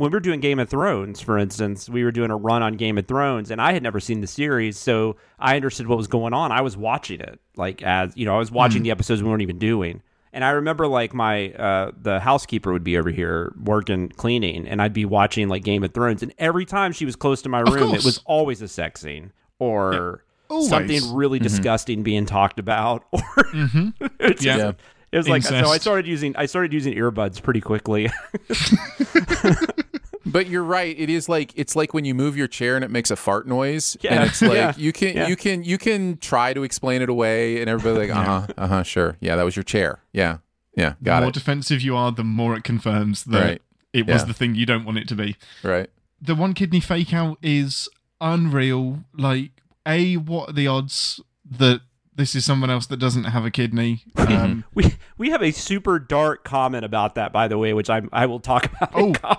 When 0.00 0.10
we 0.10 0.16
were 0.16 0.20
doing 0.20 0.40
Game 0.40 0.58
of 0.58 0.68
Thrones, 0.68 1.20
for 1.20 1.38
instance, 1.38 1.88
we 1.88 2.02
were 2.04 2.10
doing 2.10 2.30
a 2.30 2.36
run 2.36 2.62
on 2.62 2.74
Game 2.74 2.98
of 2.98 3.06
Thrones, 3.06 3.50
and 3.50 3.60
I 3.60 3.72
had 3.72 3.82
never 3.82 4.00
seen 4.00 4.20
the 4.20 4.26
series, 4.26 4.78
so 4.78 5.16
I 5.38 5.56
understood 5.56 5.86
what 5.86 5.98
was 5.98 6.06
going 6.08 6.32
on. 6.32 6.50
I 6.52 6.62
was 6.62 6.76
watching 6.76 7.20
it, 7.20 7.38
like 7.56 7.82
as 7.82 8.16
you 8.16 8.24
know, 8.24 8.34
I 8.34 8.38
was 8.38 8.50
watching 8.50 8.82
the 8.82 8.90
episodes 8.90 9.22
we 9.22 9.28
weren't 9.28 9.42
even 9.42 9.58
doing. 9.58 10.02
And 10.32 10.44
I 10.44 10.50
remember 10.50 10.86
like 10.86 11.12
my 11.12 11.50
uh, 11.52 11.90
the 12.00 12.20
housekeeper 12.20 12.72
would 12.72 12.84
be 12.84 12.96
over 12.96 13.10
here 13.10 13.52
working 13.62 14.08
cleaning, 14.10 14.66
and 14.68 14.80
I'd 14.80 14.92
be 14.92 15.04
watching 15.04 15.48
like 15.48 15.64
Game 15.64 15.82
of 15.84 15.92
Thrones, 15.92 16.22
and 16.22 16.32
every 16.38 16.64
time 16.64 16.92
she 16.92 17.04
was 17.04 17.16
close 17.16 17.42
to 17.42 17.48
my 17.48 17.60
room, 17.60 17.94
it 17.94 18.04
was 18.04 18.20
always 18.24 18.62
a 18.62 18.68
sex 18.68 19.00
scene 19.02 19.32
or 19.58 20.24
Always. 20.48 20.68
something 20.68 21.14
really 21.14 21.38
disgusting 21.40 22.02
being 22.02 22.26
talked 22.26 22.58
about, 22.58 23.04
or 23.12 23.20
mm-hmm. 23.20 23.88
it's 24.20 24.44
Yeah. 24.44 24.56
just- 24.56 24.78
it 25.12 25.16
was 25.16 25.28
like 25.28 25.42
so. 25.42 25.56
I 25.68 25.78
started 25.78 26.06
using 26.06 26.36
I 26.36 26.46
started 26.46 26.72
using 26.72 26.94
earbuds 26.94 27.42
pretty 27.42 27.60
quickly. 27.60 28.08
But 30.30 30.46
you're 30.48 30.62
right. 30.64 30.94
It 30.98 31.10
is 31.10 31.28
like 31.28 31.52
it's 31.56 31.74
like 31.76 31.92
when 31.94 32.04
you 32.04 32.14
move 32.14 32.36
your 32.36 32.46
chair 32.48 32.76
and 32.76 32.84
it 32.84 32.90
makes 32.90 33.10
a 33.10 33.16
fart 33.16 33.46
noise. 33.48 33.96
Yeah. 34.00 34.14
And 34.14 34.24
it's 34.30 34.40
like 34.42 34.52
Yeah. 34.54 34.72
you 34.76 34.92
can 34.92 35.16
Yeah. 35.16 35.28
you 35.28 35.36
can 35.36 35.64
you 35.64 35.78
can 35.78 36.16
try 36.18 36.52
to 36.54 36.62
explain 36.62 37.02
it 37.02 37.08
away 37.08 37.60
and 37.60 37.68
everybody's 37.68 38.08
like, 38.10 38.16
uh-huh, 38.28 38.46
uh-huh, 38.56 38.82
sure. 38.82 39.16
Yeah, 39.20 39.36
that 39.36 39.44
was 39.44 39.56
your 39.56 39.62
chair. 39.64 40.00
Yeah. 40.12 40.38
Yeah. 40.76 40.94
the 41.00 41.10
more 41.20 41.28
it. 41.28 41.34
defensive 41.34 41.80
you 41.82 41.96
are, 41.96 42.12
the 42.12 42.24
more 42.24 42.56
it 42.56 42.64
confirms 42.64 43.24
that 43.24 43.42
Right. 43.42 43.62
it 43.92 44.06
was 44.06 44.22
Yeah. 44.22 44.26
the 44.26 44.34
thing 44.34 44.54
you 44.54 44.66
don't 44.66 44.84
want 44.84 44.98
it 44.98 45.08
to 45.08 45.14
be. 45.14 45.36
right. 45.62 45.90
The 46.22 46.34
one 46.34 46.52
kidney 46.54 46.80
fake 46.80 47.14
out 47.14 47.38
is 47.42 47.88
unreal. 48.20 49.04
Like, 49.16 49.50
A, 49.86 50.16
what 50.16 50.50
are 50.50 50.52
the 50.52 50.66
odds 50.66 51.20
that 51.50 51.80
this 52.14 52.34
is 52.34 52.44
someone 52.44 52.68
else 52.68 52.86
that 52.86 52.98
doesn't 52.98 53.24
have 53.24 53.44
a 53.46 53.50
kidney? 53.50 54.02
Um, 54.16 54.64
We 54.74 54.94
we 55.16 55.30
have 55.30 55.42
a 55.42 55.50
super 55.50 55.98
dark 55.98 56.44
comment 56.44 56.84
about 56.84 57.14
that, 57.14 57.32
by 57.32 57.48
the 57.48 57.56
way, 57.58 57.72
which 57.72 57.88
I 57.90 58.02
I 58.12 58.26
will 58.26 58.40
talk 58.40 58.66
about 58.66 58.94
in 58.98 59.16
Oh. 59.24 59.36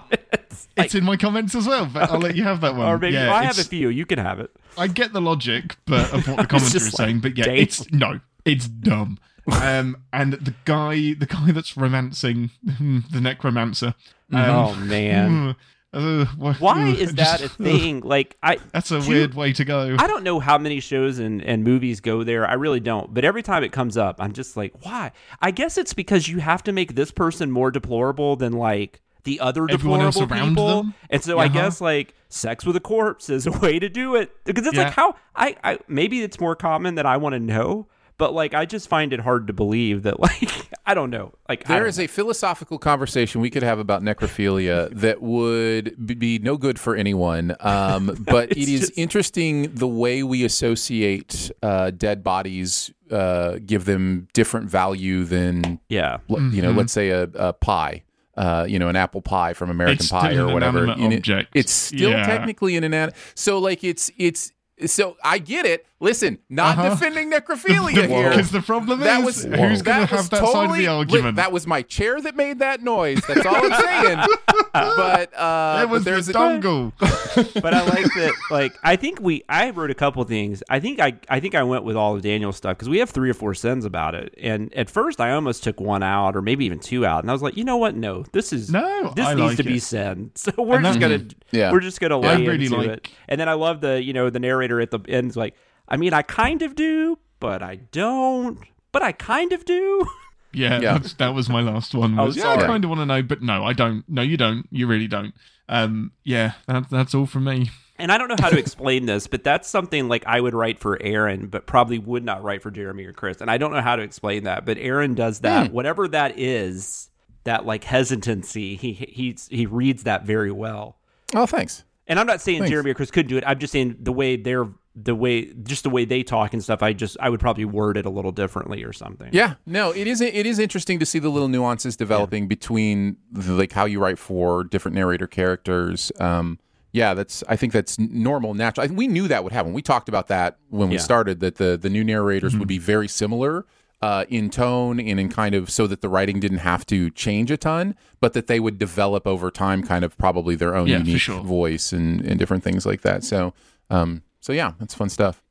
Comments. 0.51 0.67
it's 0.77 0.95
in 0.95 1.03
my 1.03 1.17
comments 1.17 1.55
as 1.55 1.67
well, 1.67 1.85
but 1.85 2.09
I'll 2.11 2.19
let 2.19 2.35
you 2.35 2.43
have 2.43 2.61
that 2.61 2.75
one. 2.75 2.87
or 2.87 2.97
maybe 2.97 3.15
yeah, 3.15 3.33
I 3.33 3.43
have 3.43 3.57
a 3.59 3.63
few. 3.63 3.89
You 3.89 4.05
can 4.05 4.19
have 4.19 4.39
it. 4.39 4.51
I 4.77 4.87
get 4.87 5.13
the 5.13 5.21
logic, 5.21 5.75
but 5.85 6.13
of 6.13 6.27
what 6.27 6.37
the 6.37 6.43
commenter 6.55 6.75
is 6.75 6.85
like, 6.85 6.93
saying, 6.93 7.19
but 7.19 7.37
yeah, 7.37 7.45
damn. 7.45 7.55
it's 7.57 7.91
no, 7.91 8.19
it's 8.45 8.67
dumb. 8.67 9.17
Um, 9.51 9.97
and 10.13 10.33
the 10.33 10.53
guy, 10.65 11.13
the 11.15 11.25
guy 11.25 11.51
that's 11.51 11.75
romancing 11.75 12.51
the 12.63 13.19
necromancer. 13.19 13.95
Um, 14.31 14.49
oh 14.49 14.75
man, 14.75 15.55
uh, 15.93 16.25
wh- 16.25 16.61
why 16.61 16.83
uh, 16.83 16.93
is 16.93 17.13
that 17.15 17.41
a 17.41 17.49
thing? 17.49 18.01
Like 18.01 18.37
I, 18.43 18.59
That's 18.71 18.91
a 18.91 19.01
do- 19.01 19.09
weird 19.09 19.33
way 19.33 19.51
to 19.53 19.65
go. 19.65 19.95
I 19.97 20.05
don't 20.05 20.23
know 20.23 20.39
how 20.39 20.59
many 20.59 20.79
shows 20.79 21.17
and, 21.17 21.41
and 21.43 21.63
movies 21.63 21.99
go 22.01 22.23
there. 22.23 22.47
I 22.47 22.53
really 22.53 22.79
don't. 22.79 23.13
But 23.13 23.25
every 23.25 23.41
time 23.41 23.63
it 23.63 23.71
comes 23.71 23.97
up, 23.97 24.17
I'm 24.19 24.31
just 24.31 24.55
like, 24.55 24.73
why? 24.85 25.11
I 25.41 25.49
guess 25.49 25.75
it's 25.77 25.93
because 25.93 26.27
you 26.27 26.37
have 26.39 26.61
to 26.63 26.71
make 26.71 26.93
this 26.93 27.09
person 27.11 27.49
more 27.51 27.71
deplorable 27.71 28.35
than 28.35 28.53
like 28.53 29.01
the 29.23 29.39
other 29.39 29.67
Everyone 29.69 30.01
else 30.01 30.15
deplorable 30.15 30.35
around 30.37 30.49
people. 30.49 30.83
them? 30.83 30.93
And 31.09 31.23
so 31.23 31.37
I 31.39 31.45
Uh-huh. 31.45 31.53
guess 31.53 31.81
like 31.81 32.13
sex 32.29 32.65
with 32.65 32.75
a 32.75 32.79
corpse 32.79 33.29
is 33.29 33.45
a 33.47 33.51
way 33.59 33.79
to 33.79 33.89
do 33.89 34.15
it 34.15 34.31
because 34.45 34.65
it's 34.67 34.75
Yeah. 34.75 34.85
like 34.85 34.93
how 34.93 35.15
I, 35.35 35.55
I 35.63 35.79
maybe 35.87 36.21
it's 36.23 36.39
more 36.39 36.55
common 36.55 36.95
that 36.95 37.05
I 37.05 37.17
want 37.17 37.33
to 37.33 37.39
know. 37.39 37.87
But 38.17 38.35
like 38.35 38.53
I 38.53 38.65
just 38.65 38.87
find 38.87 39.13
it 39.13 39.19
hard 39.21 39.47
to 39.47 39.53
believe 39.53 40.03
that 40.03 40.19
like 40.27 40.51
I 40.85 40.93
don't 40.93 41.09
know 41.09 41.33
like 41.49 41.63
there 41.65 41.87
is 41.87 41.95
There 41.95 42.05
a 42.05 42.07
philosophical 42.07 42.77
conversation 42.77 43.41
we 43.41 43.49
could 43.49 43.63
have 43.63 43.79
about 43.79 44.03
necrophilia 44.03 44.89
that 44.99 45.23
would 45.23 45.95
be 46.19 46.37
no 46.37 46.55
good 46.55 46.79
for 46.79 46.95
anyone. 46.95 47.55
Um, 47.61 48.15
but 48.27 48.51
It's 48.51 48.65
just- 48.67 48.97
interesting 48.97 49.73
the 49.73 49.87
way 49.87 50.21
we 50.21 50.43
associate 50.45 51.49
uh, 51.63 51.89
dead 51.91 52.23
bodies, 52.23 52.91
uh, 53.09 53.57
give 53.65 53.85
them 53.85 54.27
different 54.33 54.69
value 54.69 55.23
than 55.23 55.79
yeah 55.89 56.17
l- 56.29 56.41
you 56.41 56.61
know, 56.61 56.71
let's 56.71 56.93
say 56.93 57.09
a, 57.09 57.23
a 57.35 57.53
pie. 57.53 58.03
Uh, 58.37 58.65
you 58.67 58.79
know, 58.79 58.87
an 58.87 58.95
apple 58.95 59.21
pie 59.21 59.53
from 59.53 59.69
American 59.69 59.97
It's 59.99 60.09
Pie 60.09 60.35
or 60.35 60.51
whatever. 60.53 60.83
inanimate 60.83 60.97
You 61.03 61.09
know, 61.09 61.15
object. 61.17 61.49
It's 61.53 61.71
still 61.71 62.11
Yeah. 62.11 62.25
technically 62.25 62.75
an 62.77 62.83
inanimate. 62.83 63.15
So 63.35 63.59
like 63.59 63.83
it's 63.83 64.09
it's 64.17 64.51
so 64.85 65.17
I 65.23 65.37
get 65.37 65.65
it. 65.65 65.85
Listen, 66.03 66.39
not 66.49 66.79
Uh-huh. 66.79 66.89
defending 66.89 67.31
necrophilia 67.31 68.07
here. 68.07 68.29
Because 68.31 68.49
the 68.49 68.61
problem 68.61 69.01
that 69.01 69.19
is, 69.19 69.25
was 69.25 69.43
who's 69.43 69.53
going 69.53 69.99
that 70.01 70.09
to 70.09 70.15
was 70.15 70.21
have 70.23 70.29
that 70.31 70.47
side 70.47 70.69
of 70.71 70.75
the 70.75 70.87
argument? 70.87 71.35
That 71.35 71.51
was 71.51 71.67
my 71.67 71.83
chair 71.83 72.19
that 72.19 72.35
made 72.35 72.57
that 72.59 72.81
noise. 72.81 73.21
That's 73.27 73.45
all 73.45 73.55
I'm 73.55 73.81
saying. 73.81 74.19
but 74.73 75.33
uh, 75.37 75.79
it 75.83 75.89
was 75.89 76.03
but 76.03 76.05
there's 76.05 76.25
the 76.25 76.33
a, 76.33 76.35
dongle. 76.35 76.91
but 77.61 77.73
I 77.73 77.83
like 77.85 78.05
that. 78.15 78.33
Like, 78.49 78.73
I 78.83 78.95
think 78.95 79.19
we. 79.21 79.43
I 79.47 79.69
wrote 79.69 79.91
a 79.91 79.95
couple 79.95 80.23
things. 80.23 80.63
I 80.69 80.79
think 80.79 80.99
I. 80.99 81.13
I 81.29 81.39
think 81.39 81.53
I 81.55 81.61
went 81.63 81.83
with 81.83 81.95
all 81.95 82.15
of 82.15 82.21
Daniel's 82.23 82.57
stuff 82.57 82.77
because 82.77 82.89
we 82.89 82.97
have 82.99 83.11
three 83.11 83.29
or 83.29 83.33
four 83.35 83.53
sins 83.53 83.85
about 83.85 84.15
it. 84.15 84.33
And 84.41 84.73
at 84.73 84.89
first, 84.89 85.21
I 85.21 85.33
almost 85.33 85.63
took 85.63 85.79
one 85.79 86.01
out, 86.03 86.35
or 86.35 86.41
maybe 86.41 86.65
even 86.65 86.79
two 86.79 87.05
out. 87.05 87.23
And 87.23 87.29
I 87.29 87.33
was 87.33 87.43
like, 87.43 87.57
you 87.57 87.63
know 87.63 87.77
what? 87.77 87.95
No, 87.95 88.23
this 88.31 88.51
is 88.53 88.71
No, 88.71 89.13
This 89.15 89.27
I 89.27 89.35
needs 89.35 89.47
like 89.49 89.57
to 89.57 89.63
be 89.63 89.75
it. 89.75 89.83
sin. 89.83 90.31
So 90.35 90.51
we're 90.57 90.77
And 90.77 90.85
just 90.85 90.99
gonna. 90.99 91.25
Yeah. 91.51 91.71
We're 91.71 91.79
just 91.79 91.99
gonna 91.99 92.19
Yeah, 92.19 92.27
lay 92.37 92.47
really 92.47 92.65
into 92.65 92.77
like- 92.77 92.87
it. 92.89 93.09
And 93.27 93.39
then 93.39 93.47
I 93.49 93.53
love 93.53 93.81
the. 93.81 94.01
You 94.01 94.13
know, 94.13 94.29
the 94.31 94.39
narrator 94.39 94.81
at 94.81 94.89
the 94.89 94.99
end 95.07 95.29
is 95.29 95.37
like, 95.37 95.53
I 95.91 95.97
mean, 95.97 96.13
I 96.13 96.21
kind 96.21 96.61
of 96.61 96.73
do, 96.73 97.19
but 97.41 97.61
I 97.61 97.75
don't. 97.75 98.57
But 98.93 99.03
I 99.03 99.11
kind 99.11 99.51
of 99.51 99.65
do. 99.65 100.07
Yeah, 100.53 100.81
Yeah. 100.81 100.97
That's, 100.97 101.13
that 101.13 101.33
was 101.33 101.47
my 101.47 101.61
last 101.61 101.95
one. 101.95 102.19
Oh, 102.19 102.27
yeah. 102.27 102.49
I 102.49 102.57
kind 102.57 102.83
of 102.83 102.89
want 102.89 102.99
to 102.99 103.05
know, 103.05 103.23
but 103.23 103.41
no, 103.41 103.63
I 103.63 103.71
don't. 103.71 104.03
No, 104.09 104.21
you 104.21 104.35
don't. 104.35 104.67
You 104.69 104.85
really 104.85 105.07
don't. 105.07 105.33
Um, 105.69 106.11
yeah, 106.25 106.55
that, 106.67 106.89
that's 106.89 107.15
all 107.15 107.25
from 107.25 107.45
me. 107.45 107.69
And 107.97 108.11
I 108.11 108.17
don't 108.17 108.27
know 108.27 108.35
how 108.37 108.49
to 108.49 108.59
explain 108.59 109.05
this, 109.05 109.27
but 109.27 109.45
that's 109.45 109.69
something 109.69 110.09
like 110.09 110.25
I 110.27 110.41
would 110.41 110.53
write 110.53 110.77
for 110.77 111.01
Aaron, 111.01 111.47
but 111.47 111.67
probably 111.67 111.99
would 111.99 112.25
not 112.25 112.43
write 112.43 112.61
for 112.61 112.69
Jeremy 112.69 113.05
or 113.05 113.13
Chris. 113.13 113.39
And 113.39 113.49
I 113.49 113.57
don't 113.57 113.71
know 113.71 113.79
how 113.79 113.95
to 113.95 114.01
explain 114.01 114.43
that, 114.43 114.65
but 114.65 114.77
Aaron 114.77 115.13
does 115.13 115.39
that. 115.39 115.67
Hmm. 115.67 115.73
Whatever 115.73 116.09
that 116.09 116.37
is, 116.37 117.09
that 117.45 117.65
like 117.65 117.85
hesitancy, 117.85 118.75
he 118.75 118.91
he 118.91 119.37
he 119.49 119.65
reads 119.65 120.03
that 120.03 120.25
very 120.25 120.51
well. 120.51 120.97
oh, 121.33 121.45
thanks. 121.45 121.85
And 122.07 122.19
I'm 122.19 122.27
not 122.27 122.41
saying 122.41 122.59
Thanks. 122.59 122.71
Jeremy 122.71 122.91
or 122.91 122.93
Chris 122.93 123.09
couldn't 123.09 123.29
do 123.29 123.37
it. 123.37 123.45
I'm 123.47 123.57
just 123.57 123.71
saying 123.71 123.95
the 124.01 124.11
way 124.11 124.35
they're 124.35 124.67
the 124.95 125.15
way 125.15 125.53
just 125.63 125.83
the 125.83 125.89
way 125.89 126.03
they 126.05 126.21
talk 126.23 126.53
and 126.53 126.61
stuff. 126.63 126.83
I 126.83 126.93
just 126.93 127.15
I 127.19 127.29
would 127.29 127.39
probably 127.39 127.65
word 127.65 127.95
it 127.97 128.05
a 128.05 128.09
little 128.09 128.31
differently 128.31 128.83
or 128.83 128.91
something. 128.93 129.29
Yeah, 129.31 129.55
no, 129.65 129.91
it 129.91 130.05
is 130.07 130.19
it 130.21 130.45
is 130.45 130.59
interesting 130.59 130.99
to 130.99 131.05
see 131.05 131.19
the 131.19 131.29
little 131.29 131.47
nuances 131.47 131.95
developing 131.95 132.47
between 132.47 133.17
the, 133.31 133.53
like 133.53 133.71
how 133.71 133.85
you 133.85 133.99
write 133.99 134.19
for 134.19 134.63
different 134.65 134.95
narrator 134.95 135.27
characters. 135.27 136.11
Um, 136.19 136.59
yeah, 136.91 137.13
that's 137.13 137.41
I 137.47 137.55
think 137.55 137.71
that's 137.71 137.97
normal, 137.97 138.53
natural. 138.53 138.85
I, 138.89 138.93
we 138.93 139.07
knew 139.07 139.29
that 139.29 139.43
would 139.45 139.53
happen. 139.53 139.71
We 139.71 139.81
talked 139.81 140.09
about 140.09 140.27
that 140.27 140.57
when 140.69 140.89
we 140.89 140.95
Yeah. 140.95 141.01
started 141.01 141.39
that 141.39 141.55
the 141.55 141.77
the 141.81 141.89
new 141.89 142.03
narrators 142.03 142.57
would 142.57 142.67
be 142.67 142.77
very 142.77 143.07
similar 143.07 143.65
uh, 144.01 144.25
in 144.27 144.49
tone 144.49 144.99
and 144.99 145.19
in 145.19 145.29
kind 145.29 145.55
of 145.55 145.69
so 145.69 145.87
that 145.87 146.01
the 146.01 146.09
writing 146.09 146.39
didn't 146.41 146.57
have 146.57 146.85
to 146.87 147.09
change 147.11 147.49
a 147.49 147.55
ton, 147.55 147.95
but 148.19 148.33
that 148.33 148.47
they 148.47 148.59
would 148.59 148.77
develop 148.77 149.25
over 149.25 149.49
time, 149.51 149.83
kind 149.83 150.03
of 150.03 150.17
probably 150.17 150.55
their 150.55 150.75
own 150.75 150.87
Yeah, 150.87 150.97
unique 150.97 151.21
sure. 151.21 151.39
voice 151.41 151.93
and 151.93 152.19
and 152.21 152.37
different 152.37 152.63
things 152.63 152.85
like 152.85 153.03
that. 153.03 153.23
So, 153.23 153.53
um, 153.89 154.23
so 154.41 154.51
yeah, 154.51 154.73
that's 154.79 154.93
fun 154.93 155.07
stuff. 155.09 155.41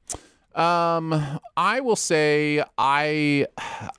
Um, 0.55 1.40
I 1.57 1.81
will 1.81 1.96
say 1.96 2.62
I, 2.76 3.46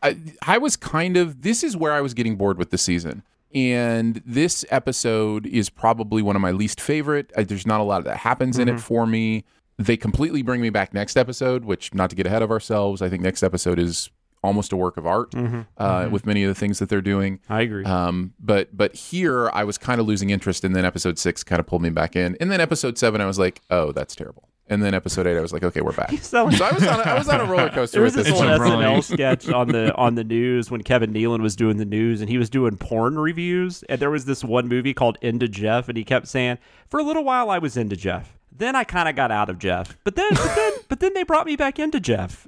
I 0.03 0.17
I 0.45 0.57
was 0.57 0.75
kind 0.75 1.17
of 1.17 1.41
this 1.41 1.63
is 1.63 1.75
where 1.77 1.93
I 1.93 2.01
was 2.01 2.13
getting 2.13 2.35
bored 2.35 2.57
with 2.57 2.69
the 2.69 2.77
season. 2.77 3.23
And 3.53 4.21
this 4.25 4.63
episode 4.69 5.45
is 5.45 5.69
probably 5.69 6.21
one 6.21 6.35
of 6.37 6.41
my 6.41 6.51
least 6.51 6.79
favorite. 6.79 7.31
Uh, 7.35 7.43
There's 7.43 7.65
not 7.67 7.81
a 7.81 7.83
lot 7.83 7.99
of 7.99 8.05
that 8.05 8.17
happens 8.17 8.57
in 8.59 8.69
it 8.69 8.79
for 8.79 9.05
me. 9.05 9.43
They 9.77 9.97
completely 9.97 10.41
bring 10.41 10.61
me 10.61 10.69
back 10.69 10.93
next 10.93 11.17
episode, 11.17 11.65
which 11.65 11.93
not 11.93 12.09
to 12.11 12.15
get 12.15 12.25
ahead 12.27 12.43
of 12.43 12.51
ourselves, 12.51 13.01
I 13.01 13.09
think 13.09 13.23
next 13.23 13.43
episode 13.43 13.77
is 13.79 14.09
almost 14.43 14.71
a 14.71 14.77
work 14.77 14.95
of 14.97 15.05
art 15.05 15.33
uh, 15.77 16.07
with 16.11 16.25
many 16.25 16.43
of 16.43 16.47
the 16.49 16.55
things 16.55 16.79
that 16.79 16.87
they're 16.89 17.01
doing. 17.01 17.39
I 17.49 17.61
agree. 17.61 17.83
Um, 17.83 18.33
but 18.39 18.75
but 18.75 18.95
here 18.95 19.49
I 19.53 19.63
was 19.65 19.77
kind 19.77 19.99
of 19.99 20.07
losing 20.07 20.29
interest, 20.29 20.63
and 20.63 20.75
then 20.75 20.85
episode 20.85 21.17
six 21.19 21.43
kind 21.43 21.59
of 21.59 21.65
pulled 21.67 21.81
me 21.81 21.89
back 21.89 22.15
in, 22.15 22.37
and 22.39 22.51
then 22.51 22.61
episode 22.61 22.97
seven 22.97 23.19
I 23.21 23.25
was 23.25 23.37
like, 23.39 23.61
oh, 23.69 23.91
that's 23.91 24.15
terrible. 24.15 24.47
And 24.71 24.81
then 24.81 24.93
episode 24.93 25.27
eight 25.27 25.37
I 25.37 25.41
was 25.41 25.51
like, 25.51 25.63
okay, 25.63 25.81
we're 25.81 25.91
back. 25.91 26.11
So- 26.21 26.49
so 26.51 26.65
I 26.65 26.71
was 26.71 26.87
on 26.87 26.99
a, 26.99 27.03
I 27.03 27.17
was 27.17 27.27
on 27.29 27.41
a 27.41 27.45
roller 27.45 27.69
coaster 27.73 27.97
There 27.97 28.03
was 28.03 28.15
this 28.15 28.25
this 28.27 28.33
old 28.33 28.45
one. 28.45 28.59
SNL 28.59 29.03
sketch 29.03 29.49
on 29.49 29.67
the 29.67 29.93
on 29.97 30.15
the 30.15 30.23
news 30.23 30.71
when 30.71 30.81
Kevin 30.81 31.13
Nealon 31.13 31.41
was 31.41 31.55
doing 31.55 31.75
the 31.77 31.85
news 31.85 32.21
and 32.21 32.29
he 32.29 32.37
was 32.37 32.49
doing 32.49 32.77
porn 32.77 33.19
reviews 33.19 33.83
and 33.83 33.99
there 34.01 34.09
was 34.09 34.25
this 34.25 34.43
one 34.43 34.67
movie 34.69 34.93
called 34.93 35.17
Into 35.21 35.47
Jeff 35.49 35.89
and 35.89 35.97
he 35.97 36.03
kept 36.05 36.27
saying 36.27 36.57
for 36.87 36.99
a 36.99 37.03
little 37.03 37.23
while 37.25 37.49
I 37.49 37.57
was 37.57 37.75
into 37.75 37.95
Jeff 37.97 38.37
then 38.51 38.75
I 38.75 38.83
kind 38.85 39.09
of 39.09 39.15
got 39.15 39.29
out 39.29 39.49
of 39.49 39.59
Jeff 39.59 39.97
but 40.05 40.15
then 40.15 40.29
but 40.31 40.55
then 40.55 40.73
but 40.87 40.99
then 41.01 41.13
they 41.13 41.23
brought 41.23 41.45
me 41.45 41.55
back 41.57 41.77
into 41.77 41.99
Jeff 41.99 42.47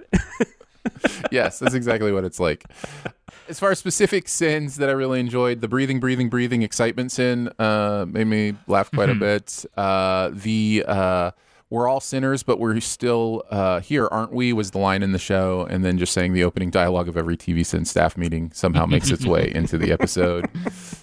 yes, 1.32 1.60
that's 1.60 1.74
exactly 1.74 2.12
what 2.12 2.24
it's 2.24 2.40
like. 2.40 2.66
As 3.50 3.60
far 3.60 3.72
as 3.72 3.80
specific 3.80 4.28
sins 4.28 4.78
that 4.78 4.90
I 4.90 4.94
really 4.94 5.20
enjoyed, 5.20 5.62
the 5.62 5.68
breathing, 5.68 6.00
breathing, 6.00 6.30
breathing 6.30 6.62
excitement 6.62 7.12
sin 7.12 7.50
uh, 7.60 8.06
made 8.08 8.28
me 8.28 8.56
laugh 8.68 8.92
quite 8.92 9.10
a 9.10 9.16
bit. 9.16 9.66
Uh, 9.76 10.30
the 10.34 10.84
uh, 10.88 11.32
we're 11.74 11.88
all 11.88 12.00
sinners, 12.00 12.44
but 12.44 12.60
we're 12.60 12.80
still 12.80 13.42
uh, 13.50 13.80
here, 13.80 14.08
aren't 14.12 14.32
we? 14.32 14.54
Was 14.54 14.70
the 14.70 14.78
line 14.78 15.02
in 15.02 15.12
the 15.12 15.18
show, 15.18 15.66
and 15.72 15.84
then 15.84 15.98
just 15.98 16.14
saying 16.14 16.34
the 16.34 16.44
opening 16.44 16.70
dialogue 16.70 17.08
of 17.08 17.18
every 17.18 17.36
TV 17.36 17.66
sin 17.66 17.84
staff 17.84 18.16
meeting 18.16 18.52
somehow 18.54 18.86
makes 18.86 19.10
its 19.10 19.26
way 19.26 19.52
into 19.56 19.80
the 19.80 19.92
episode. 19.92 20.48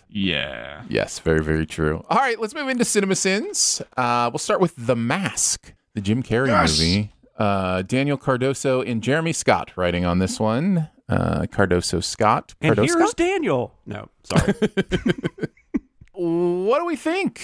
Yeah. 0.09 0.85
Yes, 0.89 1.19
very, 1.19 1.43
very 1.43 1.67
true. 1.67 2.05
All 2.09 2.19
right, 2.19 2.39
let's 2.39 2.55
move 2.55 2.69
into 2.69 2.85
cinema 2.85 3.17
sins. 3.17 3.83
Uh, 3.97 4.31
we'll 4.33 4.39
start 4.39 4.61
with 4.61 4.75
The 4.77 4.95
Mask, 4.95 5.75
the 5.95 6.01
Jim 6.01 6.23
Carrey 6.23 6.47
Yes. 6.47 6.79
movie. 6.79 7.13
Uh, 7.37 7.83
Daniel 7.83 8.17
Cardoso 8.17 8.89
and 8.89 9.03
Jeremy 9.03 9.33
Scott 9.33 9.73
writing 9.77 10.05
on 10.05 10.21
this 10.21 10.39
one. 10.39 10.89
Uh, 11.09 11.47
Cardoso 11.51 12.03
Scott. 12.05 12.55
and 12.61 12.77
Cardoso 12.77 12.85
here's 12.85 12.93
Scott? 12.93 13.17
Daniel 13.17 13.75
no 13.87 14.09
sorry 14.23 14.53
what 16.13 16.79
do 16.79 16.85
we 16.85 16.95
think? 16.95 17.43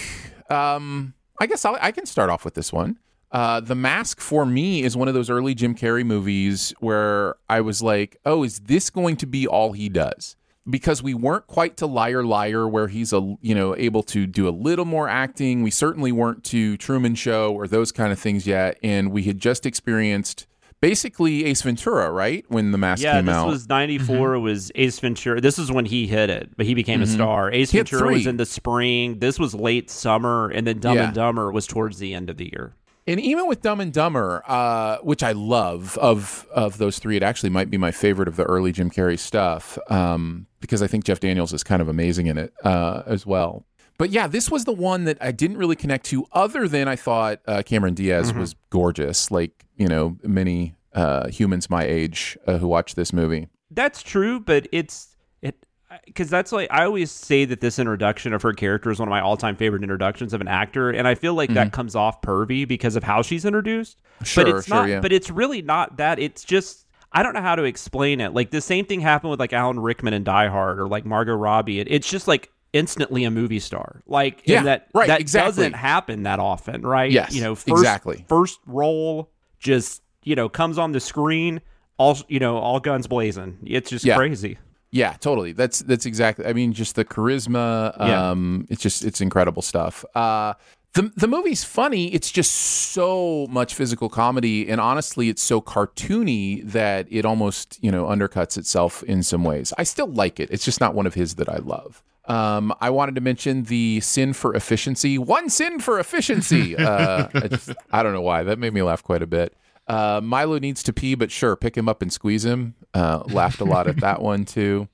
Um, 0.49 1.15
I 1.41 1.47
guess 1.47 1.65
I'll, 1.65 1.77
I 1.81 1.91
can 1.91 2.07
start 2.07 2.31
off 2.31 2.45
with 2.45 2.55
this 2.55 2.73
one. 2.73 2.99
Uh, 3.33 3.61
the 3.61 3.75
Mask 3.75 4.21
for 4.21 4.47
me 4.47 4.83
is 4.83 4.97
one 4.97 5.09
of 5.09 5.15
those 5.15 5.29
early 5.31 5.55
Jim 5.55 5.75
Carrey 5.75 6.05
movies 6.05 6.73
where 6.81 7.35
I 7.49 7.61
was 7.61 7.83
like, 7.83 8.17
"Oh, 8.25 8.45
is 8.45 8.61
this 8.61 8.89
going 8.91 9.17
to 9.17 9.27
be 9.27 9.47
all 9.47 9.73
he 9.73 9.89
does?" 9.89 10.37
Because 10.69 11.03
we 11.03 11.15
weren't 11.15 11.47
quite 11.47 11.77
to 11.79 11.87
Liar 11.87 12.25
Liar, 12.25 12.67
where 12.69 12.89
he's 12.89 13.13
a 13.13 13.37
you 13.41 13.55
know 13.55 13.77
able 13.77 14.03
to 14.05 14.27
do 14.27 14.49
a 14.49 14.51
little 14.51 14.85
more 14.85 15.09
acting. 15.09 15.63
We 15.63 15.71
certainly 15.71 16.13
weren't 16.13 16.45
to 16.45 16.77
Truman 16.77 17.15
Show 17.15 17.53
or 17.53 17.67
those 17.67 17.93
kind 17.93 18.13
of 18.13 18.19
things 18.19 18.47
yet, 18.47 18.79
and 18.83 19.11
we 19.11 19.25
had 19.25 19.39
just 19.39 19.67
experienced 19.67 20.47
basically 20.81 21.45
Ace 21.47 21.63
Ventura, 21.63 22.11
right? 22.11 22.45
When 22.49 22.71
the 22.71 22.79
Mask 22.79 23.03
yeah 23.03 23.15
came 23.17 23.27
this 23.27 23.35
out, 23.35 23.49
was 23.49 23.69
94 23.69 24.39
was 24.39 24.71
Ace 24.77 24.99
Ventura. 25.01 25.41
This 25.41 25.59
is 25.59 25.73
when 25.73 25.87
he 25.87 26.07
hit 26.07 26.31
it 26.31 26.51
but 26.57 26.65
he 26.67 26.75
became 26.75 27.03
a 27.03 27.07
star. 27.07 27.51
Ace 27.51 27.73
Ventura 27.73 28.13
was 28.13 28.27
in 28.27 28.37
the 28.37 28.47
spring. 28.47 29.19
This 29.19 29.39
was 29.39 29.55
late 29.55 29.91
summer 29.91 30.49
and 30.51 30.67
then 30.67 30.79
Dumb 30.79 30.97
Yeah. 30.97 31.07
and 31.07 31.15
Dumber 31.15 31.51
was 31.51 31.67
towards 31.67 31.99
the 31.99 32.15
end 32.15 32.29
of 32.31 32.37
the 32.37 32.51
year 32.53 32.75
And 33.09 33.21
even 33.21 33.47
with 33.47 33.63
Dumb 33.63 33.81
and 33.81 33.93
Dumber, 33.93 34.43
uh, 34.47 34.99
which 34.99 35.23
I 35.23 35.33
love 35.33 35.97
of 35.99 36.47
of 36.53 36.79
those 36.79 36.99
three, 36.99 37.17
it 37.17 37.23
actually 37.23 37.51
might 37.51 37.71
be 37.71 37.79
my 37.79 37.93
favorite 37.93 38.27
of 38.27 38.37
the 38.37 38.45
early 38.45 38.73
Jim 38.73 38.91
Carrey 38.91 39.19
stuff 39.19 39.79
um, 39.89 40.47
because 40.61 40.83
I 40.83 40.89
think 40.89 41.05
Jeff 41.05 41.21
Daniels 41.21 41.53
is 41.53 41.63
kind 41.63 41.81
of 41.81 41.89
amazing 41.89 42.27
in 42.27 42.37
it 42.37 42.53
uh, 42.65 43.03
as 43.07 43.25
well. 43.25 43.65
But 43.99 44.11
yeah, 44.11 44.27
this 44.27 44.51
was 44.51 44.65
the 44.65 44.73
one 44.73 45.05
that 45.05 45.19
I 45.21 45.33
didn't 45.33 45.57
really 45.57 45.77
connect 45.77 46.07
to, 46.07 46.27
other 46.33 46.69
than 46.69 46.87
I 46.89 46.97
thought 46.97 47.41
uh, 47.47 47.63
Cameron 47.65 47.95
Diaz 47.95 48.33
was 48.33 48.55
gorgeous, 48.71 49.31
like 49.31 49.65
you 49.77 49.89
know 49.89 50.19
many 50.23 50.75
uh, 50.93 51.29
humans 51.29 51.71
my 51.71 51.85
age 51.85 52.37
uh, 52.47 52.59
who 52.59 52.69
watch 52.69 52.95
this 52.95 53.13
movie. 53.13 53.49
That's 53.71 54.03
true, 54.03 54.41
but 54.41 54.67
it's 54.73 55.17
it 55.43 55.66
because 56.05 56.29
that's 56.29 56.53
like 56.53 56.69
I 56.71 56.85
always 56.85 57.11
say 57.11 57.45
that 57.45 57.61
this 57.61 57.79
introduction 57.79 58.33
of 58.33 58.43
her 58.43 58.53
character 58.53 58.91
is 58.91 58.99
one 58.99 59.09
of 59.09 59.11
my 59.11 59.21
all-time 59.21 59.57
favorite 59.57 59.83
introductions 59.83 60.33
of 60.33 60.41
an 60.41 60.49
actor, 60.49 60.91
and 60.91 61.07
I 61.07 61.15
feel 61.15 61.35
like 61.35 61.53
that 61.55 61.69
mm-hmm. 61.69 61.75
comes 61.75 61.95
off 61.95 62.21
pervy 62.23 62.67
because 62.67 62.97
of 62.97 63.05
how 63.05 63.23
she's 63.23 63.45
introduced. 63.45 63.99
Sure, 64.23 64.45
but 64.45 64.57
it's 64.57 64.67
sure, 64.67 64.77
not. 64.77 64.89
yeah. 64.89 65.01
But 65.01 65.13
it's 65.13 65.31
really 65.31 65.63
not 65.63 65.99
that. 65.99 66.19
It's 66.19 66.45
just 66.45 66.87
I 67.13 67.23
don't 67.23 67.35
know 67.35 67.43
how 67.43 67.55
to 67.55 67.63
explain 67.63 68.21
it. 68.21 68.35
Like 68.35 68.51
the 68.51 68.61
same 68.61 68.85
thing 68.85 69.01
happened 69.01 69.31
with 69.31 69.41
like 69.41 69.53
Alan 69.53 69.79
Rickman 69.79 70.13
and 70.13 70.25
Die 70.25 70.49
Hard, 70.49 70.81
or 70.81 70.89
like 70.89 71.05
Margot 71.05 71.35
Robbie. 71.35 71.81
It, 71.81 71.89
it's 71.91 72.09
just 72.09 72.27
like 72.27 72.51
instantly 72.73 73.25
a 73.25 73.31
movie 73.31 73.61
star. 73.61 74.03
Like 74.07 74.43
Yeah, 74.45 74.65
that 74.65 74.89
right, 74.93 75.07
that 75.07 75.21
exactly. 75.21 75.51
doesn't 75.51 75.75
happen 75.75 76.25
that 76.25 76.41
often, 76.41 76.83
right? 76.83 77.11
Yes, 77.11 77.35
you 77.35 77.43
know, 77.43 77.55
first, 77.55 77.69
exactly. 77.69 78.25
First 78.29 78.59
role 78.67 79.31
just 79.59 80.03
you 80.25 80.35
know 80.35 80.49
comes 80.49 80.79
on 80.79 80.93
the 80.93 81.01
screen. 81.01 81.61
All 81.99 82.19
you 82.29 82.41
know, 82.41 82.59
all 82.59 82.81
guns 82.81 83.07
blazing. 83.07 83.59
It's 83.65 83.89
just 83.89 84.05
Yeah. 84.05 84.17
crazy. 84.17 84.59
Yeah, 84.91 85.15
totally. 85.15 85.53
That's 85.53 85.81
that's 85.81 86.07
exactly. 86.07 86.47
I 86.47 86.53
mean, 86.53 86.73
just 86.73 86.95
the 86.97 87.05
charisma. 87.05 87.97
Yeah. 87.99 88.31
Um, 88.31 88.67
it's 88.71 88.83
just 88.83 89.05
it's 89.05 89.21
incredible 89.21 89.63
stuff. 89.63 90.05
Uh, 90.15 90.55
the 90.95 91.13
the 91.17 91.29
movie's 91.29 91.65
funny. 91.65 92.13
It's 92.15 92.31
just 92.31 92.53
so 92.53 93.47
much 93.51 93.75
physical 93.75 94.09
comedy, 94.09 94.69
and 94.69 94.81
honestly, 94.81 95.29
it's 95.29 95.43
so 95.43 95.61
cartoony 95.61 96.65
that 96.71 97.07
it 97.11 97.25
almost 97.25 97.79
you 97.83 97.93
know 97.93 98.07
undercuts 98.07 98.57
itself 98.57 99.03
in 99.03 99.23
some 99.23 99.45
ways. 99.45 99.73
I 99.77 99.83
still 99.83 100.09
like 100.09 100.41
it. 100.41 100.51
It's 100.51 100.65
just 100.65 100.81
not 100.81 100.95
one 100.95 101.07
of 101.07 101.15
his 101.15 101.35
that 101.35 101.49
I 101.49 101.59
love. 101.59 102.03
Um, 102.25 102.75
I 102.81 102.91
wanted 102.91 103.15
to 103.17 103.21
mention 103.21 103.65
the 103.65 104.01
sin 104.01 104.33
for 104.33 104.55
efficiency. 104.55 105.17
One 105.19 105.49
sin 105.49 105.79
for 105.79 106.01
efficiency. 106.01 106.77
Uh, 106.87 107.29
I, 107.35 107.49
just, 107.49 107.71
I 107.91 108.03
don't 108.03 108.13
know 108.13 108.23
why 108.23 108.43
that 108.45 108.59
made 108.59 108.73
me 108.73 108.83
laugh 108.83 109.03
quite 109.03 109.23
a 109.23 109.27
bit. 109.27 109.57
Uh, 109.89 110.21
Milo 110.23 110.59
needs 110.59 110.83
to 110.85 110.93
pee, 110.93 111.15
but 111.15 111.31
sure, 111.31 111.55
pick 111.57 111.77
him 111.77 111.89
up 111.89 112.03
and 112.03 112.13
squeeze 112.13 112.45
him. 112.45 112.75
Uh, 112.95 113.23
laughed 113.27 113.61
a 113.61 113.65
lot 113.65 113.87
at 113.87 113.97
that 114.01 114.21
one 114.23 114.45
too. 114.45 114.89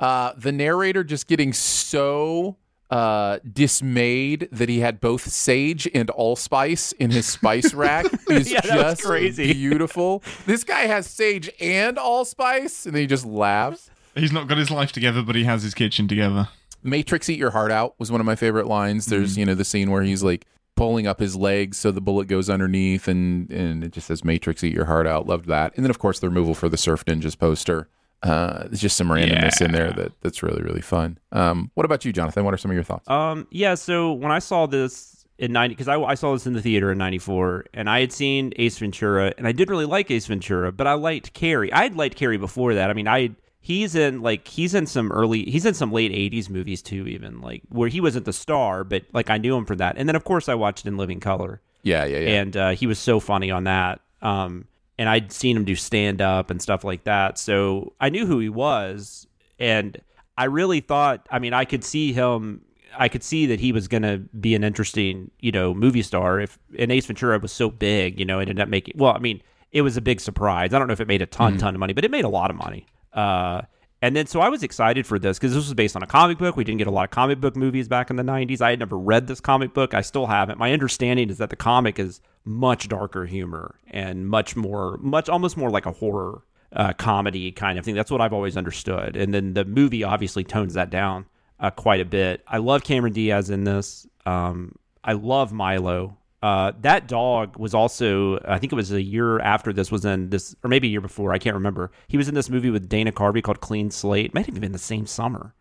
Uh, 0.00 0.32
the 0.36 0.52
narrator 0.52 1.02
just 1.04 1.26
getting 1.26 1.52
so 1.52 2.56
uh, 2.90 3.38
dismayed 3.52 4.48
that 4.50 4.68
he 4.68 4.80
had 4.80 5.00
both 5.00 5.28
sage 5.28 5.88
and 5.94 6.08
allspice 6.10 6.92
in 6.92 7.10
his 7.10 7.26
spice 7.26 7.74
rack 7.74 8.06
is 8.30 8.50
Yeah, 8.50 8.60
just 8.62 9.02
crazy. 9.02 9.52
beautiful. 9.52 10.22
This 10.46 10.64
guy 10.64 10.82
has 10.82 11.06
sage 11.06 11.50
and 11.60 11.98
allspice, 11.98 12.86
and 12.86 12.94
then 12.94 13.02
he 13.02 13.06
just 13.06 13.26
laughs. 13.26 13.90
He's 14.14 14.32
not 14.32 14.48
got 14.48 14.58
his 14.58 14.70
life 14.70 14.90
together, 14.92 15.22
but 15.22 15.36
he 15.36 15.44
has 15.44 15.62
his 15.62 15.74
kitchen 15.74 16.08
together. 16.08 16.48
Matrix 16.82 17.28
Eat 17.28 17.38
Your 17.38 17.50
Heart 17.50 17.70
Out 17.72 17.94
was 17.98 18.10
one 18.10 18.20
of 18.20 18.26
my 18.26 18.36
favorite 18.36 18.66
lines. 18.66 19.06
There's, 19.06 19.36
you 19.36 19.44
know, 19.44 19.54
the 19.54 19.64
scene 19.64 19.90
where 19.90 20.02
he's 20.02 20.22
like 20.22 20.46
pulling 20.78 21.06
up 21.06 21.18
his 21.18 21.34
legs 21.36 21.76
so 21.76 21.90
the 21.90 22.00
bullet 22.00 22.28
goes 22.28 22.48
underneath 22.48 23.08
and 23.08 23.50
and 23.50 23.82
it 23.82 23.92
just 23.92 24.06
says 24.06 24.24
Matrix 24.24 24.62
Eat 24.62 24.74
Your 24.74 24.84
Heart 24.84 25.06
Out. 25.06 25.26
Loved 25.26 25.46
that. 25.46 25.74
And 25.76 25.84
then 25.84 25.90
of 25.90 25.98
course 25.98 26.20
the 26.20 26.28
removal 26.28 26.54
for 26.54 26.68
the 26.68 26.76
Surf 26.76 27.04
Ninjas 27.04 27.38
poster. 27.38 27.88
Uh, 28.22 28.64
there's 28.64 28.80
just 28.80 28.96
some 28.96 29.08
randomness 29.08 29.60
in 29.60 29.72
there 29.72 29.92
that 29.92 30.12
that's 30.22 30.42
really 30.42 30.62
really 30.62 30.80
fun. 30.80 31.18
Um, 31.32 31.70
what 31.74 31.84
about 31.84 32.04
you, 32.04 32.12
Jonathan? 32.12 32.44
What 32.44 32.54
are 32.54 32.56
some 32.56 32.70
of 32.70 32.74
your 32.74 32.84
thoughts? 32.84 33.08
Um, 33.08 33.46
yeah. 33.50 33.74
So 33.74 34.12
when 34.12 34.32
I 34.32 34.38
saw 34.38 34.66
this 34.66 35.26
in 35.38 35.52
ninety, 35.52 35.74
because 35.74 35.88
I, 35.88 36.00
I 36.00 36.14
saw 36.14 36.32
this 36.32 36.46
in 36.46 36.52
the 36.52 36.62
theater 36.62 36.90
in 36.90 36.98
'94, 36.98 37.66
and 37.74 37.88
I 37.88 38.00
had 38.00 38.12
seen 38.12 38.52
Ace 38.56 38.78
Ventura, 38.78 39.32
and 39.38 39.46
I 39.46 39.52
didn't 39.52 39.70
really 39.70 39.84
like 39.84 40.10
Ace 40.10 40.26
Ventura, 40.26 40.72
but 40.72 40.86
I 40.88 40.94
liked 40.94 41.32
Carrey. 41.32 41.72
I 41.72 41.84
had 41.84 41.94
liked 41.94 42.18
Carrey 42.18 42.40
before 42.40 42.74
that. 42.74 42.90
I 42.90 42.92
mean, 42.92 43.06
I 43.06 43.30
he's 43.60 43.94
in 43.94 44.22
like 44.22 44.48
he's 44.48 44.74
in 44.74 44.86
some 44.86 45.12
early, 45.12 45.44
he's 45.44 45.66
in 45.66 45.74
some 45.74 45.92
late 45.92 46.12
'80s 46.12 46.48
movies 46.48 46.82
too, 46.82 47.06
even 47.06 47.40
like 47.40 47.62
where 47.68 47.88
he 47.88 48.00
wasn't 48.00 48.24
the 48.24 48.32
star, 48.32 48.84
but 48.84 49.04
like 49.12 49.30
I 49.30 49.38
knew 49.38 49.56
him 49.56 49.64
for 49.64 49.76
that. 49.76 49.96
And 49.96 50.08
then 50.08 50.16
of 50.16 50.24
course 50.24 50.48
I 50.48 50.54
watched 50.54 50.86
In 50.86 50.96
Living 50.96 51.20
Color, 51.20 51.60
yeah, 51.82 52.04
yeah, 52.04 52.18
yeah. 52.18 52.40
and 52.40 52.56
uh, 52.56 52.70
he 52.70 52.86
was 52.86 52.98
so 52.98 53.20
funny 53.20 53.50
on 53.50 53.64
that. 53.64 54.00
Um, 54.22 54.66
and 54.98 55.08
I'd 55.08 55.30
seen 55.30 55.56
him 55.56 55.64
do 55.64 55.76
stand 55.76 56.20
up 56.20 56.50
and 56.50 56.60
stuff 56.60 56.82
like 56.82 57.04
that, 57.04 57.38
so 57.38 57.92
I 58.00 58.08
knew 58.08 58.26
who 58.26 58.40
he 58.40 58.48
was, 58.48 59.26
and 59.58 60.00
I 60.36 60.44
really 60.44 60.80
thought. 60.80 61.26
I 61.30 61.38
mean, 61.38 61.52
I 61.52 61.64
could 61.64 61.84
see 61.84 62.12
him. 62.12 62.62
I 62.98 63.08
could 63.08 63.22
see 63.22 63.46
that 63.46 63.60
he 63.60 63.70
was 63.70 63.86
going 63.86 64.02
to 64.02 64.18
be 64.40 64.54
an 64.54 64.64
interesting, 64.64 65.30
you 65.40 65.52
know, 65.52 65.74
movie 65.74 66.02
star. 66.02 66.40
If 66.40 66.58
and 66.78 66.90
Ace 66.90 67.06
Ventura 67.06 67.38
was 67.38 67.52
so 67.52 67.70
big, 67.70 68.18
you 68.18 68.24
know, 68.24 68.38
it 68.38 68.48
ended 68.48 68.60
up 68.60 68.68
making. 68.68 68.94
Well, 68.96 69.14
I 69.14 69.18
mean, 69.18 69.42
it 69.72 69.82
was 69.82 69.96
a 69.96 70.00
big 70.00 70.20
surprise. 70.20 70.72
I 70.72 70.78
don't 70.78 70.88
know 70.88 70.94
if 70.94 71.00
it 71.00 71.08
made 71.08 71.22
a 71.22 71.26
ton, 71.26 71.58
ton 71.58 71.74
of 71.74 71.80
money, 71.80 71.92
but 71.92 72.04
it 72.04 72.10
made 72.10 72.24
a 72.24 72.28
lot 72.28 72.50
of 72.50 72.56
money. 72.56 72.86
Uh, 73.12 73.62
and 74.00 74.14
then 74.14 74.26
so 74.26 74.40
I 74.40 74.48
was 74.48 74.62
excited 74.62 75.06
for 75.06 75.18
this 75.18 75.38
because 75.38 75.54
this 75.54 75.64
was 75.64 75.74
based 75.74 75.96
on 75.96 76.02
a 76.02 76.06
comic 76.06 76.38
book. 76.38 76.56
We 76.56 76.64
didn't 76.64 76.78
get 76.78 76.86
a 76.86 76.92
lot 76.92 77.04
of 77.04 77.10
comic 77.10 77.40
book 77.40 77.56
movies 77.56 77.88
back 77.88 78.10
in 78.10 78.16
the 78.16 78.22
90s. 78.22 78.60
I 78.60 78.70
had 78.70 78.78
never 78.78 78.96
read 78.96 79.26
this 79.26 79.40
comic 79.40 79.74
book. 79.74 79.92
I 79.92 80.02
still 80.02 80.26
haven't. 80.26 80.58
My 80.58 80.72
understanding 80.72 81.30
is 81.30 81.38
that 81.38 81.50
the 81.50 81.56
comic 81.56 81.98
is 81.98 82.20
much 82.44 82.88
darker 82.88 83.26
humor 83.26 83.74
and 83.90 84.28
much 84.28 84.54
more, 84.54 84.98
much 84.98 85.28
almost 85.28 85.56
more 85.56 85.70
like 85.70 85.86
a 85.86 85.92
horror 85.92 86.42
uh, 86.72 86.92
comedy 86.92 87.50
kind 87.50 87.78
of 87.78 87.84
thing. 87.84 87.94
That's 87.94 88.10
what 88.10 88.20
I've 88.20 88.32
always 88.32 88.56
understood. 88.56 89.16
And 89.16 89.34
then 89.34 89.54
the 89.54 89.64
movie 89.64 90.04
obviously 90.04 90.44
tones 90.44 90.74
that 90.74 90.90
down 90.90 91.26
uh, 91.58 91.70
quite 91.70 92.00
a 92.00 92.04
bit. 92.04 92.42
I 92.46 92.58
love 92.58 92.84
Cameron 92.84 93.12
Diaz 93.12 93.50
in 93.50 93.64
this. 93.64 94.06
Um, 94.26 94.76
I 95.02 95.12
love 95.14 95.52
Milo. 95.52 96.17
Uh, 96.40 96.72
that 96.82 97.08
dog 97.08 97.56
was 97.58 97.74
also, 97.74 98.38
I 98.46 98.58
think 98.58 98.72
it 98.72 98.76
was 98.76 98.92
a 98.92 99.02
year 99.02 99.40
after 99.40 99.72
this 99.72 99.90
was 99.90 100.04
in 100.04 100.30
this, 100.30 100.54
or 100.62 100.68
maybe 100.68 100.86
a 100.88 100.90
year 100.90 101.00
before. 101.00 101.32
I 101.32 101.38
can't 101.38 101.54
remember. 101.54 101.90
He 102.06 102.16
was 102.16 102.28
in 102.28 102.34
this 102.34 102.48
movie 102.48 102.70
with 102.70 102.88
Dana 102.88 103.10
Carvey 103.10 103.42
called 103.42 103.60
Clean 103.60 103.90
Slate. 103.90 104.34
Might 104.34 104.46
have 104.46 104.60
been 104.60 104.72
the 104.72 104.78
same 104.78 105.06
summer. 105.06 105.54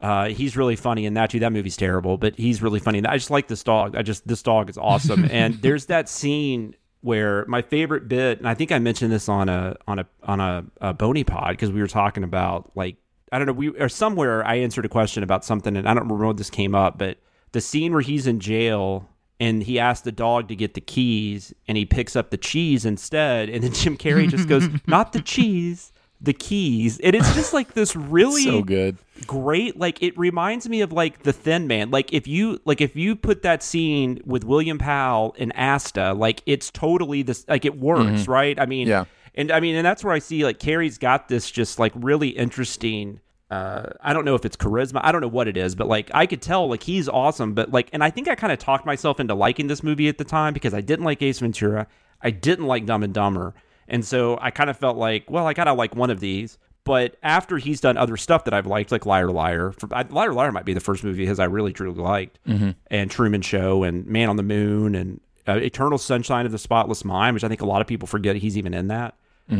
Uh, 0.00 0.28
he's 0.28 0.56
really 0.56 0.76
funny 0.76 1.06
in 1.06 1.14
that 1.14 1.30
too. 1.30 1.38
That 1.38 1.52
movie's 1.52 1.76
terrible, 1.76 2.18
but 2.18 2.36
he's 2.36 2.60
really 2.60 2.80
funny. 2.80 3.04
I 3.06 3.16
just 3.16 3.30
like 3.30 3.48
this 3.48 3.62
dog. 3.62 3.96
I 3.96 4.02
just 4.02 4.26
this 4.26 4.42
dog 4.42 4.68
is 4.68 4.76
awesome. 4.76 5.24
and 5.30 5.54
there's 5.62 5.86
that 5.86 6.08
scene 6.08 6.74
where 7.00 7.44
my 7.46 7.62
favorite 7.62 8.08
bit, 8.08 8.38
and 8.38 8.48
I 8.48 8.54
think 8.54 8.72
I 8.72 8.78
mentioned 8.78 9.12
this 9.12 9.28
on 9.28 9.48
a 9.48 9.76
on 9.86 9.98
a 9.98 10.06
on 10.22 10.40
a, 10.40 10.64
a 10.80 10.94
Boney 10.94 11.24
pod 11.24 11.50
because 11.50 11.70
we 11.70 11.80
were 11.80 11.86
talking 11.86 12.22
about 12.24 12.70
like 12.74 12.96
I 13.32 13.38
don't 13.38 13.46
know 13.46 13.52
we 13.52 13.68
or 13.68 13.88
somewhere 13.88 14.44
I 14.46 14.56
answered 14.56 14.84
a 14.84 14.88
question 14.90 15.22
about 15.22 15.44
something, 15.44 15.76
and 15.76 15.88
I 15.88 15.94
don't 15.94 16.02
remember 16.04 16.26
when 16.26 16.36
this 16.36 16.50
came 16.50 16.74
up, 16.74 16.98
but 16.98 17.18
the 17.52 17.60
scene 17.60 17.92
where 17.92 18.02
he's 18.02 18.26
in 18.26 18.40
jail 18.40 19.08
and 19.40 19.62
he 19.62 19.78
asks 19.78 20.04
the 20.04 20.12
dog 20.12 20.48
to 20.48 20.56
get 20.56 20.74
the 20.74 20.80
keys 20.80 21.52
and 21.66 21.76
he 21.76 21.84
picks 21.84 22.14
up 22.16 22.30
the 22.30 22.36
cheese 22.36 22.84
instead 22.84 23.48
and 23.48 23.62
then 23.64 23.72
Jim 23.72 23.96
Carrey 23.96 24.28
just 24.28 24.48
goes 24.48 24.68
not 24.86 25.12
the 25.12 25.20
cheese 25.20 25.92
the 26.20 26.32
keys 26.32 26.98
and 27.00 27.14
it's 27.14 27.34
just 27.34 27.52
like 27.52 27.74
this 27.74 27.94
really 27.96 28.44
so 28.44 28.62
good. 28.62 28.96
great 29.26 29.78
like 29.78 30.02
it 30.02 30.16
reminds 30.16 30.68
me 30.68 30.80
of 30.80 30.92
like 30.92 31.22
the 31.22 31.32
thin 31.32 31.66
man 31.66 31.90
like 31.90 32.12
if 32.12 32.26
you 32.26 32.58
like 32.64 32.80
if 32.80 32.96
you 32.96 33.14
put 33.14 33.42
that 33.42 33.62
scene 33.62 34.18
with 34.24 34.42
william 34.44 34.78
powell 34.78 35.34
and 35.38 35.52
asta 35.54 36.14
like 36.14 36.42
it's 36.46 36.70
totally 36.70 37.22
this 37.22 37.44
like 37.48 37.64
it 37.64 37.78
works 37.78 38.22
mm-hmm. 38.22 38.30
right 38.30 38.58
i 38.58 38.64
mean 38.64 38.86
Yeah. 38.88 39.04
and 39.34 39.52
i 39.52 39.60
mean 39.60 39.74
and 39.74 39.84
that's 39.84 40.02
where 40.02 40.14
i 40.14 40.18
see 40.18 40.44
like 40.44 40.58
carrey's 40.58 40.96
got 40.98 41.28
this 41.28 41.50
just 41.50 41.78
like 41.78 41.92
really 41.94 42.28
interesting 42.28 43.20
uh, 43.50 43.90
I 44.00 44.12
don't 44.12 44.24
know 44.24 44.34
if 44.34 44.44
it's 44.44 44.56
charisma. 44.56 45.00
I 45.02 45.12
don't 45.12 45.20
know 45.20 45.28
what 45.28 45.48
it 45.48 45.56
is, 45.56 45.74
but 45.74 45.86
like 45.86 46.10
I 46.14 46.26
could 46.26 46.42
tell, 46.42 46.68
like 46.68 46.82
he's 46.82 47.08
awesome. 47.08 47.54
But 47.54 47.70
like, 47.72 47.88
and 47.92 48.02
I 48.02 48.10
think 48.10 48.28
I 48.28 48.34
kind 48.34 48.52
of 48.52 48.58
talked 48.58 48.86
myself 48.86 49.20
into 49.20 49.34
liking 49.34 49.66
this 49.66 49.82
movie 49.82 50.08
at 50.08 50.18
the 50.18 50.24
time 50.24 50.54
because 50.54 50.74
I 50.74 50.80
didn't 50.80 51.04
like 51.04 51.22
Ace 51.22 51.38
Ventura, 51.40 51.86
I 52.22 52.30
didn't 52.30 52.66
like 52.66 52.86
Dumb 52.86 53.02
and 53.02 53.12
Dumber, 53.14 53.54
and 53.86 54.04
so 54.04 54.38
I 54.40 54.50
kind 54.50 54.70
of 54.70 54.76
felt 54.78 54.96
like, 54.96 55.30
well, 55.30 55.46
I 55.46 55.52
gotta 55.52 55.72
like 55.72 55.94
one 55.94 56.10
of 56.10 56.20
these. 56.20 56.58
But 56.84 57.16
after 57.22 57.56
he's 57.56 57.80
done 57.80 57.96
other 57.96 58.18
stuff 58.18 58.44
that 58.44 58.52
I've 58.52 58.66
liked, 58.66 58.92
like 58.92 59.06
Liar 59.06 59.30
Liar, 59.30 59.72
for, 59.72 59.88
I, 59.94 60.02
Liar 60.02 60.34
Liar 60.34 60.52
might 60.52 60.66
be 60.66 60.74
the 60.74 60.80
first 60.80 61.02
movie 61.02 61.22
of 61.22 61.28
his 61.30 61.38
I 61.40 61.44
really 61.44 61.72
truly 61.72 61.98
liked, 62.00 62.38
and 62.90 63.10
Truman 63.10 63.40
Show, 63.40 63.84
and 63.84 64.04
Man 64.06 64.28
on 64.28 64.36
the 64.36 64.42
Moon, 64.42 64.94
and 64.94 65.18
uh, 65.48 65.54
Eternal 65.54 65.96
Sunshine 65.96 66.44
of 66.44 66.52
the 66.52 66.58
Spotless 66.58 67.02
Mind, 67.04 67.32
which 67.34 67.44
I 67.44 67.48
think 67.48 67.62
a 67.62 67.66
lot 67.66 67.80
of 67.80 67.86
people 67.86 68.06
forget 68.06 68.36
he's 68.36 68.58
even 68.58 68.74
in 68.74 68.88
that. 68.88 69.14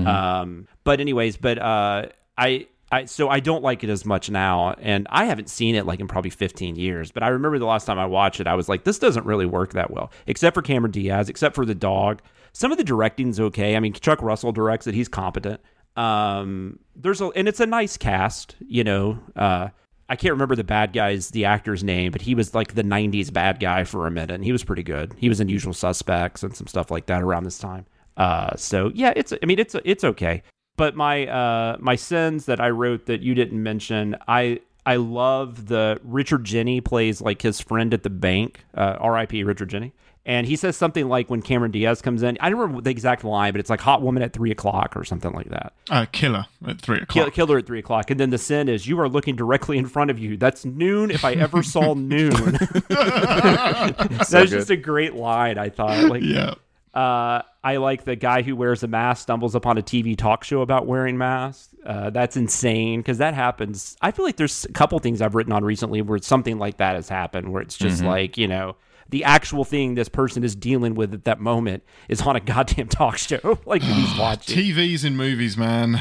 Um, 0.07 0.69
but 0.85 1.01
anyways, 1.01 1.37
but 1.37 1.59
uh, 1.59 2.07
I. 2.37 2.67
I, 2.95 3.05
so 3.07 3.29
I 3.29 3.41
don't 3.41 3.63
like 3.63 3.83
it 3.83 3.91
as 3.91 4.05
much 4.05 4.31
now, 4.31 4.75
and 4.79 5.09
I 5.11 5.25
haven't 5.25 5.51
seen 5.51 5.75
it 5.75 5.85
like 5.85 5.99
in 5.99 6.07
probably 6.07 6.31
15 6.31 6.77
years. 6.77 7.11
But 7.11 7.25
I 7.25 7.29
remember 7.29 7.59
the 7.59 7.67
last 7.67 7.87
time 7.87 7.99
I 7.99 8.07
watched 8.07 8.41
it, 8.41 8.47
I 8.47 8.55
was 8.55 8.69
like, 8.69 8.85
this 8.85 9.01
doesn't 9.01 9.27
really 9.27 9.47
work 9.47 9.73
that 9.73 9.91
well, 9.91 10.13
except 10.29 10.55
for 10.55 10.63
Cameron 10.63 10.93
Diaz, 10.93 11.29
except 11.29 11.57
for 11.57 11.67
the 11.67 11.75
dog. 11.75 12.23
Some 12.53 12.71
of 12.71 12.79
the 12.79 12.85
directing's 12.85 13.41
okay. 13.41 13.75
I 13.75 13.81
mean, 13.81 13.95
Chuck 13.95 14.23
Russell 14.23 14.53
directs 14.53 14.87
it; 14.87 14.95
he's 14.95 15.09
competent. 15.09 15.61
Um, 15.97 16.79
there's 16.95 17.21
a, 17.21 17.27
and 17.31 17.49
it's 17.49 17.59
a 17.59 17.67
nice 17.67 17.97
cast. 17.97 18.55
You 18.65 18.85
know, 18.85 19.19
uh, 19.35 19.69
I 20.09 20.15
can't 20.15 20.33
remember 20.33 20.55
the 20.55 20.63
bad 20.63 20.93
guy's 20.93 21.31
the 21.31 21.47
actor's 21.47 21.83
name, 21.83 22.13
but 22.13 22.23
he 22.23 22.37
was 22.37 22.55
like 22.55 22.75
the 22.75 22.85
'90s 22.85 23.33
bad 23.33 23.59
guy 23.59 23.83
for 23.83 24.07
a 24.07 24.11
minute, 24.13 24.31
and 24.31 24.45
he 24.45 24.53
was 24.53 24.63
pretty 24.63 24.85
good. 24.85 25.15
He 25.19 25.29
was 25.29 25.41
in 25.41 25.49
Usual 25.49 25.75
Suspects 25.75 26.45
and 26.45 26.55
some 26.55 26.69
stuff 26.69 26.93
like 26.93 27.07
that 27.07 27.23
around 27.23 27.43
this 27.43 27.59
time. 27.59 27.87
Uh, 28.17 28.55
so 28.55 28.93
yeah, 28.95 29.13
it's 29.17 29.33
I 29.43 29.47
mean 29.47 29.59
it's 29.59 29.75
it's 29.85 30.05
okay. 30.05 30.45
But 30.77 30.97
my 30.97 31.27
uh 31.27 31.77
my 31.81 31.97
sins 31.97 32.47
that 32.47 32.61
I 32.61 32.71
wrote 32.71 33.07
that 33.07 33.21
you 33.21 33.35
didn't 33.35 33.63
mention, 33.63 34.17
I 34.27 34.61
I 34.87 34.97
love 34.97 35.67
the 35.69 36.01
Richard 36.05 36.45
Jeni 36.45 36.85
plays 36.85 37.21
like 37.21 37.43
his 37.43 37.61
friend 37.61 37.95
at 37.95 38.03
the 38.03 38.11
bank, 38.11 38.65
uh, 38.77 38.97
R.I.P. 39.01 39.43
Richard 39.45 39.71
Jeni. 39.71 39.93
And 40.27 40.47
he 40.47 40.57
says 40.57 40.75
something 40.75 41.07
like 41.09 41.29
when 41.29 41.43
Cameron 41.43 41.71
Diaz 41.71 42.01
comes 42.01 42.23
in, 42.23 42.39
I 42.41 42.49
don't 42.49 42.59
remember 42.59 42.81
the 42.81 42.91
exact 42.91 43.25
line, 43.25 43.53
but 43.53 43.61
it's 43.61 43.69
like 43.69 43.81
hot 43.81 44.01
woman 44.01 44.23
at 44.23 44.33
three 44.33 44.51
o'clock 44.51 44.97
or 44.97 45.05
something 45.05 45.33
like 45.33 45.51
that. 45.51 45.75
Uh, 45.91 46.07
killer 46.13 46.47
at 46.67 46.81
three 46.81 46.97
o'clock. 46.97 47.33
kill 47.35 47.47
her 47.49 47.59
at 47.59 47.67
three 47.67 47.79
o'clock. 47.79 48.11
And 48.11 48.19
then 48.19 48.31
the 48.31 48.39
sin 48.39 48.71
is 48.71 48.87
you 48.87 48.99
are 49.01 49.09
looking 49.09 49.37
directly 49.37 49.77
in 49.77 49.85
front 49.87 50.11
of 50.11 50.19
you. 50.19 50.39
That's 50.39 50.65
noon 50.65 51.11
if 51.11 51.27
I 51.27 51.33
ever 51.35 51.63
saw 51.63 51.93
noon. 51.95 52.31
That's 52.89 54.31
good. 54.31 54.49
just 54.49 54.71
a 54.71 54.77
great 54.77 55.15
line, 55.15 55.59
I 55.59 55.69
thought. 55.69 56.05
Like 56.09 56.23
yeah. 56.23 56.55
Uh, 56.95 57.43
I 57.65 57.77
like 57.79 58.05
the 58.05 58.15
guy 58.15 58.43
who 58.43 58.55
wears 58.55 58.83
a 58.83 58.87
mask 58.87 59.23
stumbles 59.23 59.55
upon 59.55 59.79
a 59.79 59.83
TV 59.83 60.17
talk 60.17 60.45
show 60.45 60.61
about 60.61 60.87
wearing 60.87 61.19
masks. 61.19 61.75
Uh, 61.85 62.11
that's 62.11 62.37
insane 62.37 63.01
because 63.01 63.19
that 63.19 63.35
happens. 63.35 63.97
I 64.01 64.11
feel 64.11 64.25
like 64.25 64.37
there's 64.37 64.65
a 64.65 64.73
couple 64.73 64.99
things 65.01 65.21
I've 65.21 65.35
written 65.35 65.53
on 65.53 65.65
recently 65.65 66.01
where 66.03 66.19
something 66.19 66.59
like 66.59 66.77
that 66.77 66.95
has 66.95 67.09
happened, 67.09 67.53
where 67.53 67.63
it's 67.63 67.77
just 67.77 68.03
like 68.05 68.39
you 68.39 68.47
know 68.47 68.77
the 69.09 69.25
actual 69.25 69.65
thing 69.65 69.95
this 69.95 70.09
person 70.09 70.45
is 70.45 70.55
dealing 70.55 70.95
with 70.95 71.13
at 71.13 71.25
that 71.25 71.41
moment 71.41 71.83
is 72.09 72.23
on 72.23 72.37
a 72.37 72.41
goddamn 72.41 72.89
talk 72.89 73.19
show, 73.19 73.59
like 73.67 73.83
he's 73.83 74.19
watching. 74.19 74.57
TVs 74.57 75.05
and 75.05 75.17
movies, 75.17 75.57
man. 75.57 76.01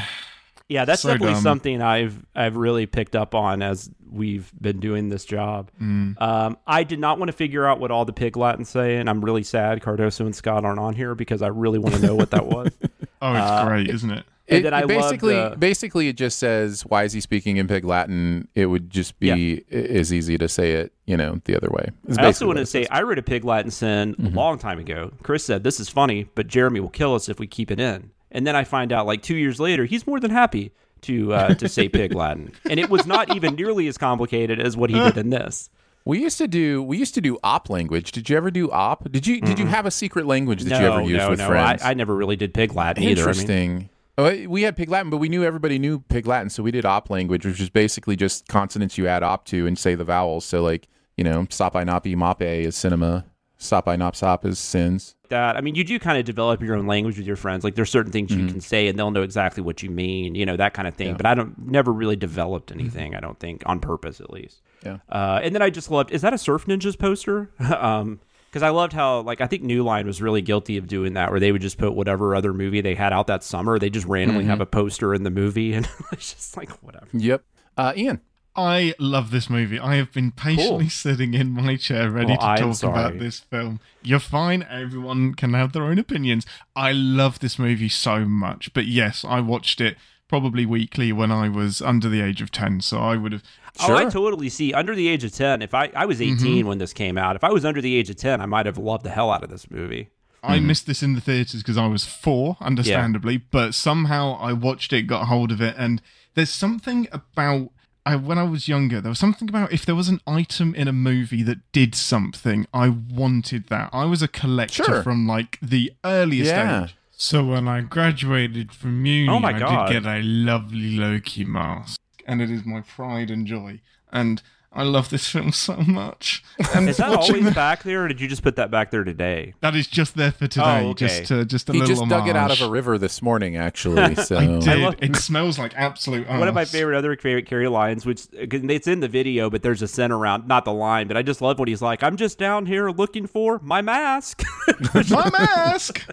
Yeah, 0.68 0.84
that's 0.86 1.02
So 1.02 1.10
definitely 1.10 1.34
dumb. 1.34 1.42
something 1.42 1.82
I've 1.82 2.24
I've 2.34 2.56
really 2.56 2.86
picked 2.86 3.14
up 3.14 3.34
on 3.34 3.60
as 3.62 3.90
we've 4.10 4.50
been 4.60 4.80
doing 4.80 5.08
this 5.10 5.24
job. 5.24 5.70
Mm. 5.80 6.20
Um, 6.22 6.56
I 6.66 6.84
did 6.84 6.98
not 6.98 7.18
want 7.18 7.28
to 7.28 7.32
figure 7.36 7.66
out 7.66 7.80
what 7.80 7.90
all 7.90 8.04
the 8.04 8.12
pig 8.14 8.36
Latin 8.36 8.64
say, 8.64 8.96
and 8.96 9.10
I'm 9.10 9.22
really 9.24 9.42
sad 9.42 9.82
Cardoso 9.82 10.20
and 10.20 10.34
Scott 10.34 10.64
aren't 10.64 10.78
on 10.80 10.94
here 10.94 11.14
because 11.14 11.42
I 11.42 11.48
really 11.48 11.78
want 11.78 11.96
to 11.96 12.00
know 12.00 12.14
what 12.14 12.30
that 12.30 12.46
was. 12.46 12.72
Oh, 13.22 13.32
it's 13.32 13.64
great, 13.66 13.88
isn't 13.88 14.10
it? 14.10 14.24
And 14.48 14.58
It- 14.58 14.62
then 14.64 14.74
I 14.74 14.80
it 14.82 14.88
basically 14.88 15.34
the- 15.34 15.56
basically 15.58 16.08
it 16.08 16.16
just 16.18 16.38
says 16.38 16.82
why 16.82 17.04
is 17.04 17.14
he 17.14 17.20
speaking 17.22 17.56
in 17.56 17.66
pig 17.66 17.86
Latin? 17.86 18.48
It 18.54 18.66
would 18.66 18.90
just 18.90 19.18
be 19.18 19.64
i- 19.72 19.74
as 19.74 20.12
easy 20.12 20.36
to 20.36 20.46
say 20.46 20.72
it, 20.72 20.92
you 21.06 21.16
know, 21.16 21.40
the 21.46 21.56
other 21.56 21.70
way. 21.70 21.88
It's 22.06 22.18
I 22.18 22.22
also 22.26 22.28
basically 22.28 22.46
want 22.48 22.56
to 22.58 22.62
it 22.62 22.66
say 22.66 22.82
says. 22.82 22.88
I 22.90 23.00
read 23.02 23.16
a 23.16 23.22
pig 23.22 23.44
Latin 23.44 23.70
sin 23.70 24.14
Mm-hmm. 24.14 24.26
a 24.26 24.38
long 24.38 24.58
time 24.58 24.78
ago. 24.78 25.12
Chris 25.22 25.42
said 25.44 25.64
this 25.64 25.80
is 25.80 25.88
funny, 25.88 26.28
but 26.34 26.46
Jeremy 26.48 26.80
will 26.80 26.90
kill 26.90 27.14
us 27.14 27.30
if 27.30 27.38
we 27.38 27.46
keep 27.46 27.70
it 27.70 27.80
in. 27.80 28.10
And 28.34 28.46
then 28.46 28.54
I 28.54 28.64
find 28.64 28.92
out 28.92 29.06
like 29.06 29.22
two 29.22 29.36
years 29.36 29.58
later 29.58 29.86
he's 29.86 30.06
more 30.06 30.20
than 30.20 30.30
happy 30.30 30.72
to 31.02 31.32
uh, 31.32 31.54
to 31.54 31.68
say 31.68 31.88
pig 31.88 32.14
Latin, 32.16 32.52
and 32.68 32.78
it 32.78 32.90
was 32.90 33.06
not 33.06 33.34
even 33.34 33.54
nearly 33.54 33.88
as 33.88 33.96
complicated 33.96 34.60
as 34.60 34.76
what 34.76 34.90
he 34.90 34.98
did 34.98 35.16
in 35.16 35.30
this. 35.30 35.70
we 36.04 36.20
used 36.20 36.38
to 36.38 36.48
do 36.48 36.82
we 36.82 36.98
used 36.98 37.14
to 37.14 37.20
do 37.20 37.38
op 37.42 37.70
language. 37.70 38.12
Did 38.12 38.28
you 38.28 38.36
ever 38.36 38.50
do 38.50 38.70
op? 38.70 39.10
Did 39.10 39.26
you 39.26 39.40
did 39.40 39.58
you 39.58 39.66
have 39.66 39.86
a 39.86 39.90
secret 39.90 40.26
language 40.26 40.64
that 40.64 40.70
no, 40.70 40.80
you 40.80 40.86
ever 40.86 41.00
used 41.00 41.18
no, 41.18 41.30
with 41.30 41.38
no. 41.38 41.46
friends? 41.46 41.82
I, 41.82 41.92
I 41.92 41.94
never 41.94 42.14
really 42.14 42.36
did 42.36 42.52
pig 42.52 42.74
Latin 42.74 43.02
either. 43.02 43.22
I 43.22 43.26
mean, 43.26 43.28
Interesting. 43.28 43.88
Oh, 44.16 44.46
we 44.46 44.62
had 44.62 44.76
Pig 44.76 44.90
Latin, 44.90 45.10
but 45.10 45.16
we 45.16 45.28
knew 45.28 45.42
everybody 45.42 45.76
knew 45.76 45.98
Pig 45.98 46.26
Latin, 46.26 46.48
so 46.48 46.62
we 46.62 46.70
did 46.70 46.84
op 46.84 47.10
language, 47.10 47.44
which 47.44 47.60
is 47.60 47.68
basically 47.68 48.14
just 48.14 48.46
consonants 48.46 48.96
you 48.96 49.08
add 49.08 49.24
op 49.24 49.44
to 49.46 49.66
and 49.66 49.76
say 49.76 49.96
the 49.96 50.04
vowels. 50.04 50.44
So, 50.44 50.62
like, 50.62 50.86
you 51.16 51.24
know, 51.24 51.48
sop 51.50 51.74
I 51.74 51.82
napi 51.82 52.16
mape 52.16 52.64
is 52.64 52.76
cinema, 52.76 53.24
sop 53.58 53.88
I 53.88 53.96
nop 53.96 54.14
sop 54.14 54.44
is 54.44 54.60
sins. 54.60 55.13
That 55.28 55.56
I 55.56 55.60
mean, 55.60 55.74
you 55.74 55.84
do 55.84 55.98
kind 55.98 56.18
of 56.18 56.24
develop 56.24 56.62
your 56.62 56.76
own 56.76 56.86
language 56.86 57.16
with 57.16 57.26
your 57.26 57.36
friends. 57.36 57.64
Like, 57.64 57.74
there's 57.74 57.90
certain 57.90 58.12
things 58.12 58.30
you 58.30 58.46
can 58.46 58.60
say, 58.60 58.88
and 58.88 58.98
they'll 58.98 59.10
know 59.10 59.22
exactly 59.22 59.62
what 59.62 59.82
you 59.82 59.90
mean. 59.90 60.34
You 60.34 60.44
know 60.44 60.56
that 60.56 60.74
kind 60.74 60.86
of 60.86 60.94
thing. 60.94 61.16
But 61.16 61.26
I 61.26 61.34
don't 61.34 61.58
never 61.66 61.92
really 61.92 62.16
developed 62.16 62.70
anything. 62.70 63.14
I 63.14 63.20
don't 63.20 63.38
think 63.38 63.62
on 63.66 63.80
purpose, 63.80 64.20
at 64.20 64.30
least. 64.30 64.60
Yeah. 64.84 64.98
Uh, 65.08 65.40
and 65.42 65.54
then 65.54 65.62
I 65.62 65.70
just 65.70 65.90
loved. 65.90 66.10
Is 66.10 66.22
that 66.22 66.34
a 66.34 66.38
Surf 66.38 66.66
Ninjas 66.66 66.98
poster? 66.98 67.50
um, 67.58 68.20
because 68.50 68.62
I 68.62 68.68
loved 68.68 68.92
how 68.92 69.22
like 69.22 69.40
I 69.40 69.48
think 69.48 69.64
New 69.64 69.82
Line 69.82 70.06
was 70.06 70.22
really 70.22 70.40
guilty 70.40 70.76
of 70.76 70.86
doing 70.86 71.14
that, 71.14 71.32
where 71.32 71.40
they 71.40 71.50
would 71.50 71.60
just 71.60 71.76
put 71.76 71.94
whatever 71.94 72.36
other 72.36 72.52
movie 72.52 72.80
they 72.80 72.94
had 72.94 73.12
out 73.12 73.26
that 73.26 73.42
summer, 73.42 73.80
they 73.80 73.90
just 73.90 74.06
randomly 74.06 74.44
have 74.44 74.60
a 74.60 74.66
poster 74.66 75.12
in 75.12 75.24
the 75.24 75.30
movie, 75.30 75.72
and 75.74 75.88
it's 76.12 76.34
just 76.34 76.56
like 76.56 76.70
whatever. 76.82 77.08
Yep. 77.12 77.42
Uh, 77.76 77.92
Ian. 77.96 78.20
I 78.56 78.94
love 78.98 79.30
this 79.30 79.50
movie. 79.50 79.78
I 79.78 79.96
have 79.96 80.12
been 80.12 80.30
patiently 80.30 80.84
Cool. 80.84 80.90
sitting 80.90 81.34
in 81.34 81.50
my 81.50 81.76
chair 81.76 82.10
ready 82.10 82.36
Well, 82.38 82.56
to 82.56 82.62
talk 82.62 82.82
about 82.82 83.18
this 83.18 83.40
film. 83.40 83.80
You're 84.02 84.20
fine. 84.20 84.64
Everyone 84.70 85.34
can 85.34 85.54
have 85.54 85.72
their 85.72 85.82
own 85.82 85.98
opinions. 85.98 86.46
I 86.76 86.92
love 86.92 87.40
this 87.40 87.58
movie 87.58 87.88
so 87.88 88.24
much. 88.24 88.72
But 88.72 88.86
yes, 88.86 89.24
I 89.24 89.40
watched 89.40 89.80
it 89.80 89.96
probably 90.28 90.66
weekly 90.66 91.12
when 91.12 91.32
I 91.32 91.48
was 91.48 91.82
under 91.82 92.08
the 92.08 92.20
age 92.20 92.40
of 92.40 92.50
10. 92.50 92.80
So 92.80 92.98
I 92.98 93.16
would 93.16 93.32
have. 93.32 93.42
Oh, 93.80 93.94
I 93.96 94.04
totally 94.04 94.48
see. 94.48 94.72
Under 94.72 94.94
the 94.94 95.08
age 95.08 95.24
of 95.24 95.32
ten, 95.32 95.60
if 95.60 95.74
I 95.74 95.90
I 95.96 96.06
was 96.06 96.20
mm-hmm. 96.20 96.46
18 96.46 96.66
when 96.66 96.78
this 96.78 96.92
came 96.92 97.18
out, 97.18 97.34
if 97.34 97.42
I 97.42 97.50
was 97.50 97.64
under 97.64 97.80
the 97.80 97.96
age 97.96 98.08
of 98.08 98.14
ten, 98.14 98.40
I 98.40 98.46
might 98.46 98.66
have 98.66 98.78
loved 98.78 99.04
the 99.04 99.10
hell 99.10 99.32
out 99.32 99.42
of 99.42 99.50
this 99.50 99.68
movie. 99.68 100.10
I 100.44 100.58
mm-hmm. 100.58 100.68
missed 100.68 100.86
this 100.86 101.02
in 101.02 101.14
the 101.14 101.20
theaters 101.20 101.62
because 101.62 101.78
I 101.78 101.86
was 101.86 102.04
four, 102.04 102.56
understandably, 102.60 103.38
but 103.38 103.74
somehow 103.74 104.38
I 104.38 104.52
watched 104.52 104.92
it, 104.92 105.02
got 105.02 105.26
hold 105.26 105.50
of 105.50 105.60
it, 105.60 105.74
and 105.78 106.02
there's 106.34 106.50
something 106.50 107.08
about 107.10 107.70
I, 108.06 108.16
when 108.16 108.36
I 108.38 108.42
was 108.42 108.68
younger, 108.68 109.00
there 109.00 109.08
was 109.08 109.18
something 109.18 109.48
about 109.48 109.72
if 109.72 109.86
there 109.86 109.94
was 109.94 110.08
an 110.08 110.20
item 110.26 110.74
in 110.74 110.88
a 110.88 110.92
movie 110.92 111.42
that 111.44 111.58
did 111.72 111.94
something, 111.94 112.66
I 112.74 112.88
wanted 112.90 113.68
that. 113.68 113.90
I 113.92 114.04
was 114.04 114.20
a 114.22 114.28
collector 114.28 114.84
Sure. 114.84 115.02
from 115.02 115.26
like 115.26 115.58
the 115.62 115.92
earliest 116.04 116.50
Yeah. 116.50 116.84
age. 116.84 116.96
So 117.16 117.44
when 117.44 117.66
I 117.68 117.80
graduated 117.80 118.72
from 118.72 119.06
uni, 119.06 119.28
Oh 119.30 119.38
my 119.40 119.54
I 119.54 119.58
God. 119.58 119.86
did 119.88 120.02
get 120.02 120.06
a 120.18 120.20
lovely 120.22 120.96
Loki 120.96 121.44
mask, 121.44 121.98
and 122.26 122.42
it 122.42 122.50
is 122.50 122.64
my 122.66 122.82
pride 122.82 123.30
and 123.30 123.46
joy. 123.46 123.80
And 124.12 124.42
I 124.76 124.82
love 124.82 125.08
this 125.10 125.28
film 125.28 125.52
so 125.52 125.76
much. 125.76 126.42
And 126.74 126.88
Is 126.88 126.96
that 126.96 127.10
always 127.10 127.44
the- 127.44 127.52
back 127.52 127.84
there, 127.84 128.04
or 128.04 128.08
did 128.08 128.20
you 128.20 128.26
just 128.26 128.42
put 128.42 128.56
that 128.56 128.70
back 128.70 128.90
there 128.90 129.04
today? 129.04 129.54
that 129.60 129.76
is 129.76 129.86
just 129.86 130.16
there 130.16 130.32
for 130.32 130.48
today, 130.48 130.82
Oh, 130.84 130.88
okay. 130.90 131.06
just 131.06 131.26
to, 131.26 131.44
just 131.44 131.68
a 131.68 131.72
He 131.72 131.78
little 131.78 131.94
just 131.94 132.08
dug 132.08 132.26
it 132.28 132.34
out 132.34 132.50
of 132.50 132.60
a 132.60 132.68
river 132.68 132.98
this 132.98 133.22
morning, 133.22 133.56
actually. 133.56 134.14
So 134.24 134.36
I 134.36 134.46
did. 134.58 134.78
love- 134.80 134.94
it 135.00 135.14
smells 135.16 135.58
like 135.58 135.74
absolute. 135.76 136.26
One 136.28 136.48
of 136.48 136.54
my 136.54 136.64
favorite 136.64 136.96
other 136.98 137.16
favorite 137.16 137.46
Carrey 137.48 137.70
lines, 137.70 138.04
which 138.04 138.22
'cause 138.32 138.60
it's 138.64 138.86
in 138.88 139.00
the 139.00 139.08
video, 139.08 139.48
but 139.50 139.62
there's 139.62 139.82
a 139.82 139.88
scent 139.88 140.12
around, 140.12 140.48
not 140.48 140.64
the 140.64 140.72
line, 140.72 141.06
but 141.08 141.16
I 141.16 141.22
just 141.22 141.40
love 141.40 141.58
when 141.58 141.68
he's 141.68 141.82
like, 141.82 142.02
"I'm 142.02 142.16
just 142.16 142.38
down 142.38 142.66
here 142.66 142.90
looking 142.90 143.26
for 143.28 143.60
my 143.62 143.80
mask." 143.82 144.42
my 145.10 145.30
mask. 145.30 146.04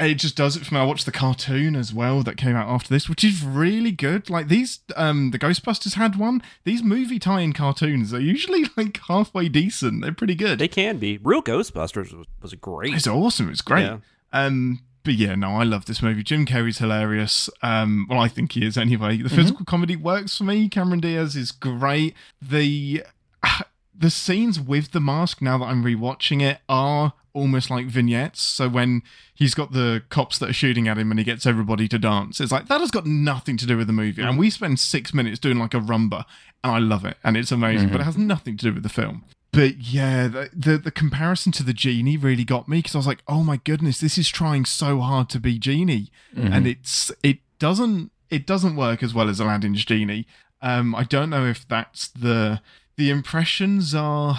It 0.00 0.14
just 0.14 0.36
does 0.36 0.56
it 0.56 0.64
for 0.64 0.74
me. 0.74 0.80
I 0.80 0.84
watched 0.84 1.04
the 1.06 1.12
cartoon 1.12 1.76
as 1.76 1.92
well 1.92 2.22
that 2.22 2.36
came 2.36 2.56
out 2.56 2.68
after 2.68 2.88
this, 2.88 3.08
which 3.08 3.22
is 3.22 3.44
really 3.44 3.92
good. 3.92 4.30
Like 4.30 4.48
these, 4.48 4.80
um, 4.96 5.30
the 5.30 5.38
Ghostbusters 5.38 5.94
had 5.94 6.16
one. 6.16 6.42
These 6.64 6.82
movie 6.82 7.18
tie-in 7.18 7.52
cartoons 7.52 8.14
are 8.14 8.20
usually 8.20 8.64
like 8.76 8.98
halfway 9.08 9.48
decent. 9.48 10.02
They're 10.02 10.12
pretty 10.12 10.34
good. 10.34 10.58
they 10.58 10.68
can 10.68 10.98
be. 10.98 11.18
Real 11.18 11.42
Ghostbusters 11.42 12.16
was, 12.16 12.26
was 12.40 12.54
great. 12.54 12.94
It's 12.94 13.06
awesome. 13.06 13.50
It's 13.50 13.60
great. 13.60 13.82
Yeah. 13.82 13.98
Um, 14.32 14.80
but 15.04 15.14
yeah, 15.14 15.34
no, 15.34 15.50
I 15.50 15.64
love 15.64 15.86
this 15.86 16.02
movie. 16.02 16.22
Jim 16.22 16.46
Carrey's 16.46 16.78
hilarious. 16.78 17.48
Um, 17.62 18.06
well, 18.08 18.20
I 18.20 18.28
think 18.28 18.52
he 18.52 18.64
is 18.66 18.76
anyway. 18.76 19.14
Mm-hmm. 19.14 19.24
The 19.24 19.34
physical 19.34 19.64
comedy 19.64 19.96
works 19.96 20.36
for 20.36 20.44
me. 20.44 20.68
Cameron 20.68 21.00
Diaz 21.00 21.36
is 21.36 21.52
great. 21.52 22.14
The 22.40 23.04
the 23.94 24.10
scenes 24.10 24.60
with 24.60 24.92
the 24.92 25.00
mask, 25.00 25.40
now 25.42 25.58
that 25.58 25.66
I'm 25.66 25.84
rewatching 25.84 26.42
it, 26.42 26.58
are 26.68 27.14
almost 27.32 27.70
like 27.70 27.86
vignettes. 27.86 28.40
So 28.40 28.68
when 28.68 29.02
he's 29.34 29.54
got 29.54 29.72
the 29.72 30.02
cops 30.08 30.38
that 30.38 30.50
are 30.50 30.54
shooting 30.54 30.88
at 30.88 30.98
him 30.98 31.10
and 31.10 31.18
he 31.18 31.24
gets 31.24 31.46
everybody 31.46 31.88
to 31.88 31.98
dance, 31.98 32.40
it's 32.40 32.52
like 32.52 32.68
that 32.68 32.80
has 32.80 32.90
got 32.90 33.06
nothing 33.06 33.56
to 33.58 33.66
do 33.66 33.76
with 33.76 33.86
the 33.86 33.92
movie. 33.92 34.22
And 34.22 34.36
mm. 34.36 34.38
we 34.38 34.50
spend 34.50 34.78
six 34.78 35.14
minutes 35.14 35.38
doing 35.38 35.58
like 35.58 35.74
a 35.74 35.80
rumba, 35.80 36.24
and 36.62 36.72
I 36.72 36.78
love 36.78 37.04
it, 37.04 37.16
and 37.24 37.36
it's 37.36 37.52
amazing. 37.52 37.88
But 37.88 37.96
it 37.96 37.98
mm-hmm. 38.00 38.06
has 38.06 38.18
nothing 38.18 38.56
to 38.58 38.66
do 38.66 38.74
with 38.74 38.82
the 38.82 38.88
film. 38.88 39.24
But 39.52 39.78
yeah, 39.78 40.28
the, 40.28 40.50
the 40.54 40.78
the 40.78 40.90
comparison 40.90 41.50
to 41.52 41.64
the 41.64 41.72
genie 41.72 42.16
really 42.16 42.44
got 42.44 42.68
me 42.68 42.78
because 42.78 42.94
I 42.94 42.98
was 42.98 43.06
like, 43.06 43.22
oh 43.26 43.42
my 43.42 43.56
goodness, 43.56 43.98
this 43.98 44.16
is 44.16 44.28
trying 44.28 44.64
so 44.64 45.00
hard 45.00 45.28
to 45.30 45.40
be 45.40 45.58
genie, 45.58 46.10
mm-hmm. 46.34 46.52
and 46.52 46.66
it's 46.66 47.10
it 47.22 47.38
doesn't 47.58 48.12
it 48.30 48.46
doesn't 48.46 48.76
work 48.76 49.02
as 49.02 49.12
well 49.12 49.28
as 49.28 49.40
Aladdin's 49.40 49.84
genie. 49.84 50.26
Um, 50.62 50.94
I 50.94 51.04
don't 51.04 51.30
know 51.30 51.46
if 51.46 51.66
that's 51.66 52.08
the 52.08 52.60
the 52.96 53.10
impressions 53.10 53.94
are. 53.94 54.38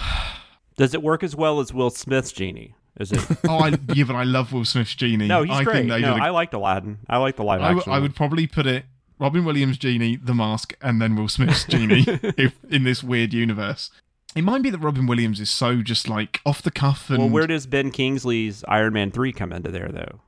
Does 0.76 0.94
it 0.94 1.02
work 1.02 1.22
as 1.22 1.36
well 1.36 1.60
as 1.60 1.74
Will 1.74 1.90
Smith's 1.90 2.32
genie? 2.32 2.74
Is 3.02 3.12
it? 3.12 3.20
Oh, 3.48 3.58
I, 3.58 3.76
yeah, 3.94 4.04
but 4.04 4.16
I 4.16 4.24
love 4.24 4.52
Will 4.52 4.64
Smith's 4.64 4.94
genie. 4.94 5.26
No, 5.28 5.42
he's 5.42 5.52
I 5.54 5.64
great. 5.64 5.74
Think 5.74 5.88
they 5.90 6.00
No, 6.00 6.14
a- 6.14 6.20
I 6.20 6.30
liked 6.30 6.54
Aladdin. 6.54 6.98
I 7.08 7.18
like 7.18 7.36
the 7.36 7.44
live 7.44 7.60
I, 7.60 7.64
w- 7.68 7.80
action. 7.80 7.92
I 7.92 7.98
would 7.98 8.14
probably 8.16 8.46
put 8.46 8.66
it 8.66 8.84
Robin 9.18 9.44
Williams' 9.44 9.76
genie, 9.78 10.16
The 10.16 10.34
Mask, 10.34 10.74
and 10.80 11.00
then 11.02 11.14
Will 11.16 11.28
Smith's 11.28 11.64
genie 11.64 12.04
if, 12.06 12.54
in 12.70 12.84
this 12.84 13.02
weird 13.04 13.32
universe. 13.34 13.90
It 14.34 14.42
might 14.44 14.62
be 14.62 14.70
that 14.70 14.78
Robin 14.78 15.06
Williams 15.06 15.40
is 15.40 15.50
so 15.50 15.82
just 15.82 16.08
like 16.08 16.40
off 16.46 16.62
the 16.62 16.70
cuff 16.70 17.10
and 17.10 17.18
Well, 17.18 17.28
where 17.28 17.46
does 17.46 17.66
Ben 17.66 17.90
Kingsley's 17.90 18.64
Iron 18.66 18.94
Man 18.94 19.10
three 19.10 19.32
come 19.32 19.52
into 19.52 19.70
there 19.70 19.90
though? 19.90 20.20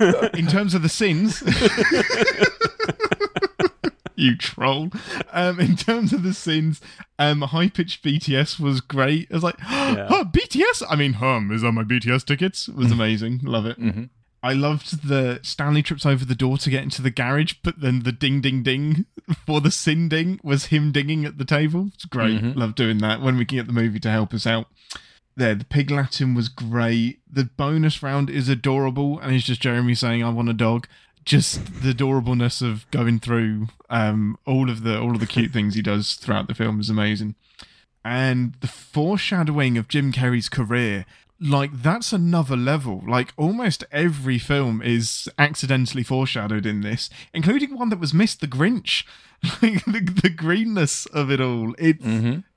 in 0.34 0.46
terms 0.46 0.74
of 0.74 0.82
the 0.82 0.88
sins. 0.88 1.42
You 4.18 4.36
troll. 4.36 4.90
Um, 5.32 5.60
in 5.60 5.76
terms 5.76 6.12
of 6.12 6.22
the 6.22 6.34
sins, 6.34 6.80
um, 7.18 7.42
high 7.42 7.68
pitched 7.68 8.02
BTS 8.04 8.58
was 8.60 8.80
great. 8.80 9.28
It 9.30 9.32
was 9.32 9.42
like, 9.42 9.56
oh, 9.68 10.24
BTS. 10.32 10.82
I 10.88 10.96
mean, 10.96 11.14
hum 11.14 11.50
is 11.52 11.64
on 11.64 11.74
my 11.74 11.84
BTS 11.84 12.24
tickets. 12.24 12.68
It 12.68 12.74
was 12.76 12.90
amazing. 12.92 13.40
Love 13.42 13.66
it. 13.66 13.78
I 14.40 14.52
loved 14.52 15.08
the 15.08 15.40
Stanley 15.42 15.82
trips 15.82 16.06
over 16.06 16.24
the 16.24 16.34
door 16.36 16.58
to 16.58 16.70
get 16.70 16.84
into 16.84 17.02
the 17.02 17.10
garage, 17.10 17.54
but 17.64 17.80
then 17.80 18.04
the 18.04 18.12
ding 18.12 18.40
ding 18.40 18.62
ding 18.62 19.06
for 19.46 19.60
the 19.60 19.70
sin 19.72 20.08
ding 20.08 20.38
was 20.44 20.66
him 20.66 20.92
dinging 20.92 21.24
at 21.24 21.38
the 21.38 21.44
table. 21.44 21.90
It's 21.94 22.04
great. 22.04 22.40
Love 22.56 22.74
doing 22.76 22.98
that 22.98 23.20
when 23.20 23.36
we 23.36 23.44
can 23.44 23.58
get 23.58 23.66
the 23.66 23.72
movie 23.72 23.98
to 24.00 24.10
help 24.10 24.32
us 24.32 24.46
out. 24.46 24.66
There, 25.36 25.54
the 25.54 25.64
pig 25.64 25.90
Latin 25.90 26.34
was 26.34 26.48
great. 26.48 27.20
The 27.30 27.44
bonus 27.44 28.02
round 28.02 28.28
is 28.30 28.48
adorable, 28.48 29.18
and 29.20 29.34
it's 29.34 29.44
just 29.44 29.60
Jeremy 29.60 29.94
saying, 29.94 30.22
"I 30.24 30.30
want 30.30 30.48
a 30.48 30.52
dog." 30.52 30.88
Just 31.28 31.82
the 31.82 31.92
adorableness 31.92 32.62
of 32.62 32.90
going 32.90 33.18
through 33.20 33.66
um, 33.90 34.38
all 34.46 34.70
of 34.70 34.82
the 34.82 34.98
all 34.98 35.10
of 35.12 35.20
the 35.20 35.26
cute 35.36 35.52
things 35.52 35.74
he 35.74 35.82
does 35.82 36.14
throughout 36.14 36.48
the 36.48 36.54
film 36.54 36.80
is 36.80 36.88
amazing, 36.88 37.34
and 38.02 38.54
the 38.60 38.66
foreshadowing 38.66 39.76
of 39.76 39.88
Jim 39.88 40.10
Carrey's 40.10 40.48
career, 40.48 41.04
like 41.38 41.82
that's 41.82 42.14
another 42.14 42.56
level. 42.56 43.02
Like 43.06 43.34
almost 43.36 43.84
every 43.92 44.38
film 44.38 44.80
is 44.80 45.28
accidentally 45.36 46.02
foreshadowed 46.02 46.64
in 46.64 46.80
this, 46.80 47.10
including 47.34 47.76
one 47.78 47.90
that 47.90 48.00
was 48.00 48.14
missed, 48.14 48.40
The 48.40 48.46
Grinch. 48.48 49.04
Like 49.62 49.84
the, 49.84 50.00
the 50.22 50.30
greenness 50.30 51.06
of 51.06 51.30
it 51.30 51.40
all. 51.40 51.74
It's 51.78 52.02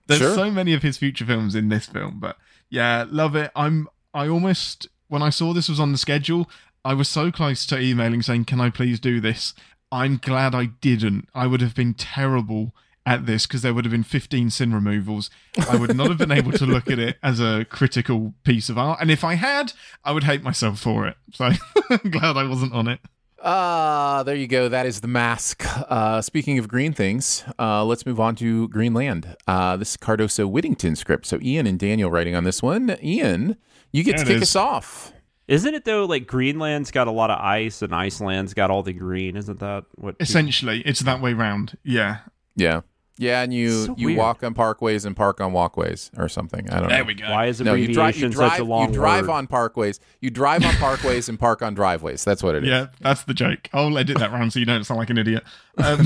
there's 0.07 0.19
Sure. 0.19 0.33
so 0.33 0.49
many 0.49 0.73
of 0.73 0.81
his 0.81 0.97
future 0.97 1.25
films 1.25 1.53
in 1.55 1.69
this 1.69 1.85
film, 1.85 2.19
but 2.19 2.37
yeah, 2.69 3.05
love 3.07 3.35
it. 3.35 3.51
I'm 3.55 3.87
I 4.15 4.27
almost 4.27 4.87
when 5.07 5.21
I 5.21 5.29
saw 5.29 5.53
this 5.53 5.69
was 5.69 5.79
on 5.79 5.91
the 5.91 5.97
schedule, 5.99 6.49
I 6.83 6.93
was 6.93 7.07
so 7.09 7.31
close 7.31 7.65
to 7.67 7.79
emailing 7.79 8.21
saying, 8.21 8.45
"Can 8.45 8.59
I 8.61 8.69
please 8.69 8.99
do 8.99 9.19
this?" 9.19 9.53
I'm 9.91 10.17
glad 10.17 10.55
I 10.55 10.65
didn't. 10.65 11.27
I 11.35 11.47
would 11.47 11.61
have 11.61 11.75
been 11.75 11.93
terrible 11.93 12.73
at 13.05 13.25
this 13.25 13.45
because 13.45 13.61
there 13.61 13.73
would 13.73 13.83
have 13.83 13.91
been 13.91 14.03
15 14.03 14.49
sin 14.51 14.73
removals. 14.73 15.29
I 15.69 15.75
would 15.75 15.95
not 15.97 16.07
have 16.07 16.17
been 16.17 16.31
able 16.31 16.51
to 16.53 16.65
look 16.65 16.89
at 16.89 16.97
it 16.99 17.17
as 17.21 17.39
a 17.41 17.65
critical 17.69 18.33
piece 18.43 18.69
of 18.69 18.77
art, 18.77 18.99
and 19.01 19.11
if 19.11 19.23
I 19.23 19.33
had, 19.35 19.73
I 20.05 20.11
would 20.13 20.23
hate 20.23 20.43
myself 20.43 20.79
for 20.79 21.07
it. 21.07 21.17
So 21.33 21.45
I'm 21.45 21.57
glad 22.11 22.37
I 22.37 22.47
wasn't 22.47 22.73
on 22.73 22.87
it. 22.87 22.99
Ah, 23.43 24.21
there 24.23 24.35
you 24.35 24.45
go. 24.47 24.69
That 24.69 24.85
is 24.85 25.01
the 25.01 25.07
mask. 25.07 25.63
Uh, 25.89 26.21
speaking 26.21 26.59
of 26.59 26.67
green 26.67 26.93
things, 26.93 27.43
uh, 27.57 27.83
let's 27.83 28.05
move 28.05 28.19
on 28.19 28.35
to 28.35 28.67
Greenland. 28.69 29.35
Uh, 29.47 29.77
this 29.77 29.91
is 29.91 29.97
Cardoso 29.97 30.47
Whittington 30.49 30.95
script. 30.95 31.25
So 31.25 31.39
Ian 31.41 31.65
and 31.65 31.79
Daniel 31.79 32.11
writing 32.11 32.35
on 32.35 32.43
this 32.43 32.61
one. 32.61 32.95
Ian, 33.03 33.57
you 33.91 34.03
get 34.03 34.17
There 34.17 34.25
to 34.25 34.31
kick 34.33 34.41
is. 34.43 34.49
us 34.49 34.55
off. 34.55 35.11
Isn't 35.47 35.73
it 35.73 35.83
though? 35.85 36.05
Like 36.05 36.27
Greenland's 36.27 36.91
got 36.91 37.07
a 37.07 37.11
lot 37.11 37.29
of 37.31 37.39
ice, 37.39 37.81
and 37.81 37.93
Iceland's 37.93 38.53
got 38.53 38.71
all 38.71 38.83
the 38.83 38.93
green. 38.93 39.35
Isn't 39.35 39.59
that 39.59 39.85
what? 39.95 40.15
Essentially, 40.19 40.81
it's 40.85 41.01
that 41.01 41.21
way 41.21 41.33
round. 41.33 41.77
Yeah. 41.83 42.19
Yeah, 42.55 42.81
yeah, 43.17 43.41
and 43.43 43.53
you 43.53 43.85
So 43.85 43.95
you 43.97 44.07
weird. 44.07 44.19
walk 44.19 44.43
on 44.43 44.53
parkways 44.53 45.05
and 45.05 45.15
park 45.15 45.39
on 45.39 45.53
walkways 45.53 46.11
or 46.17 46.27
something. 46.27 46.69
I 46.69 46.79
don't 46.79 46.89
know. 46.89 46.95
There 46.95 47.05
we 47.05 47.13
go. 47.13 47.29
Why 47.31 47.45
is 47.45 47.61
No, 47.61 47.73
you 47.75 47.93
drive. 47.93 48.17
You 48.17 48.27
drive. 48.29 48.51
such 48.51 48.59
a 48.59 48.63
long 48.65 48.89
you 48.89 48.93
drive 48.95 49.27
word? 49.27 49.33
on 49.33 49.47
parkways. 49.47 49.99
You 50.19 50.29
drive 50.31 50.65
on 50.65 50.73
parkways 50.73 51.29
and 51.29 51.39
park 51.39 51.61
on 51.61 51.73
driveways. 51.73 52.25
That's 52.25 52.43
what 52.43 52.55
it 52.55 52.63
is. 52.63 52.69
Yeah, 52.69 52.87
that's 52.99 53.23
the 53.23 53.33
joke. 53.33 53.69
I'll 53.73 53.97
edit 53.97 54.19
that 54.19 54.31
round 54.33 54.51
so 54.51 54.59
you 54.59 54.65
don't 54.65 54.83
sound 54.83 54.99
like 54.99 55.09
an 55.09 55.17
idiot. 55.17 55.43
Um, 55.77 56.05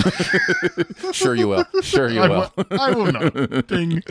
Sure 1.13 1.33
you 1.35 1.47
will. 1.47 1.65
Sure 1.81 2.09
you 2.09 2.21
I 2.21 2.27
will. 2.29 2.51
will. 2.55 2.65
I 2.79 2.91
will 2.91 3.11
not. 3.11 3.67
Ding. 3.67 4.03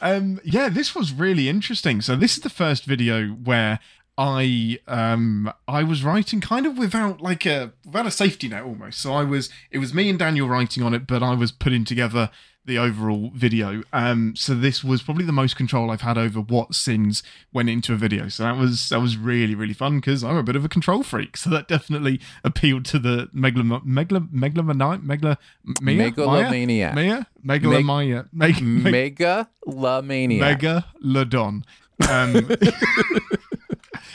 Um, 0.00 0.40
yeah, 0.44 0.68
this 0.68 0.94
was 0.94 1.12
really 1.12 1.48
interesting. 1.48 2.00
So 2.00 2.16
this 2.16 2.34
is 2.36 2.42
the 2.42 2.50
first 2.50 2.84
video 2.84 3.28
where 3.28 3.78
I 4.22 4.78
um 4.86 5.52
I 5.66 5.82
was 5.82 6.04
writing 6.04 6.40
kind 6.40 6.64
of 6.64 6.78
without 6.78 7.20
like 7.20 7.44
a 7.44 7.72
without 7.84 8.06
a 8.06 8.10
safety 8.12 8.46
net 8.48 8.62
almost. 8.62 9.00
So 9.00 9.12
I 9.12 9.24
was 9.24 9.50
it 9.72 9.78
was 9.78 9.92
me 9.92 10.08
and 10.08 10.16
Daniel 10.16 10.48
writing 10.48 10.84
on 10.84 10.94
it, 10.94 11.08
but 11.08 11.24
I 11.24 11.34
was 11.34 11.50
putting 11.50 11.84
together 11.84 12.30
the 12.64 12.78
overall 12.78 13.32
video. 13.34 13.82
Um, 13.92 14.36
so 14.36 14.54
this 14.54 14.84
was 14.84 15.02
probably 15.02 15.24
the 15.24 15.32
most 15.32 15.56
control 15.56 15.90
I've 15.90 16.02
had 16.02 16.16
over 16.16 16.38
what 16.40 16.72
sins 16.76 17.24
went 17.52 17.68
into 17.68 17.92
a 17.94 17.96
video. 17.96 18.28
So 18.28 18.44
that 18.44 18.56
was 18.56 18.90
that 18.90 19.00
was 19.00 19.16
really 19.16 19.56
really 19.56 19.74
fun 19.74 19.96
because 19.98 20.22
I'm 20.22 20.36
a 20.36 20.44
bit 20.44 20.54
of 20.54 20.64
a 20.64 20.68
control 20.68 21.02
freak. 21.02 21.36
So 21.42 21.50
that 21.50 21.66
definitely 21.66 22.20
appealed 22.44 22.84
to 22.86 23.00
the 23.00 23.28
megalo 23.34 23.82
megalo 23.84 24.28
megalomaniac 24.32 25.00
megalo 25.00 25.36
Megalomaniac. 25.80 26.94
Maya 26.94 27.24
megalomania 27.42 28.28
meg, 28.32 28.62
meg, 28.62 29.18
Megalomania. 29.18 30.40
megalodon. 30.40 31.64
Um, 32.08 32.48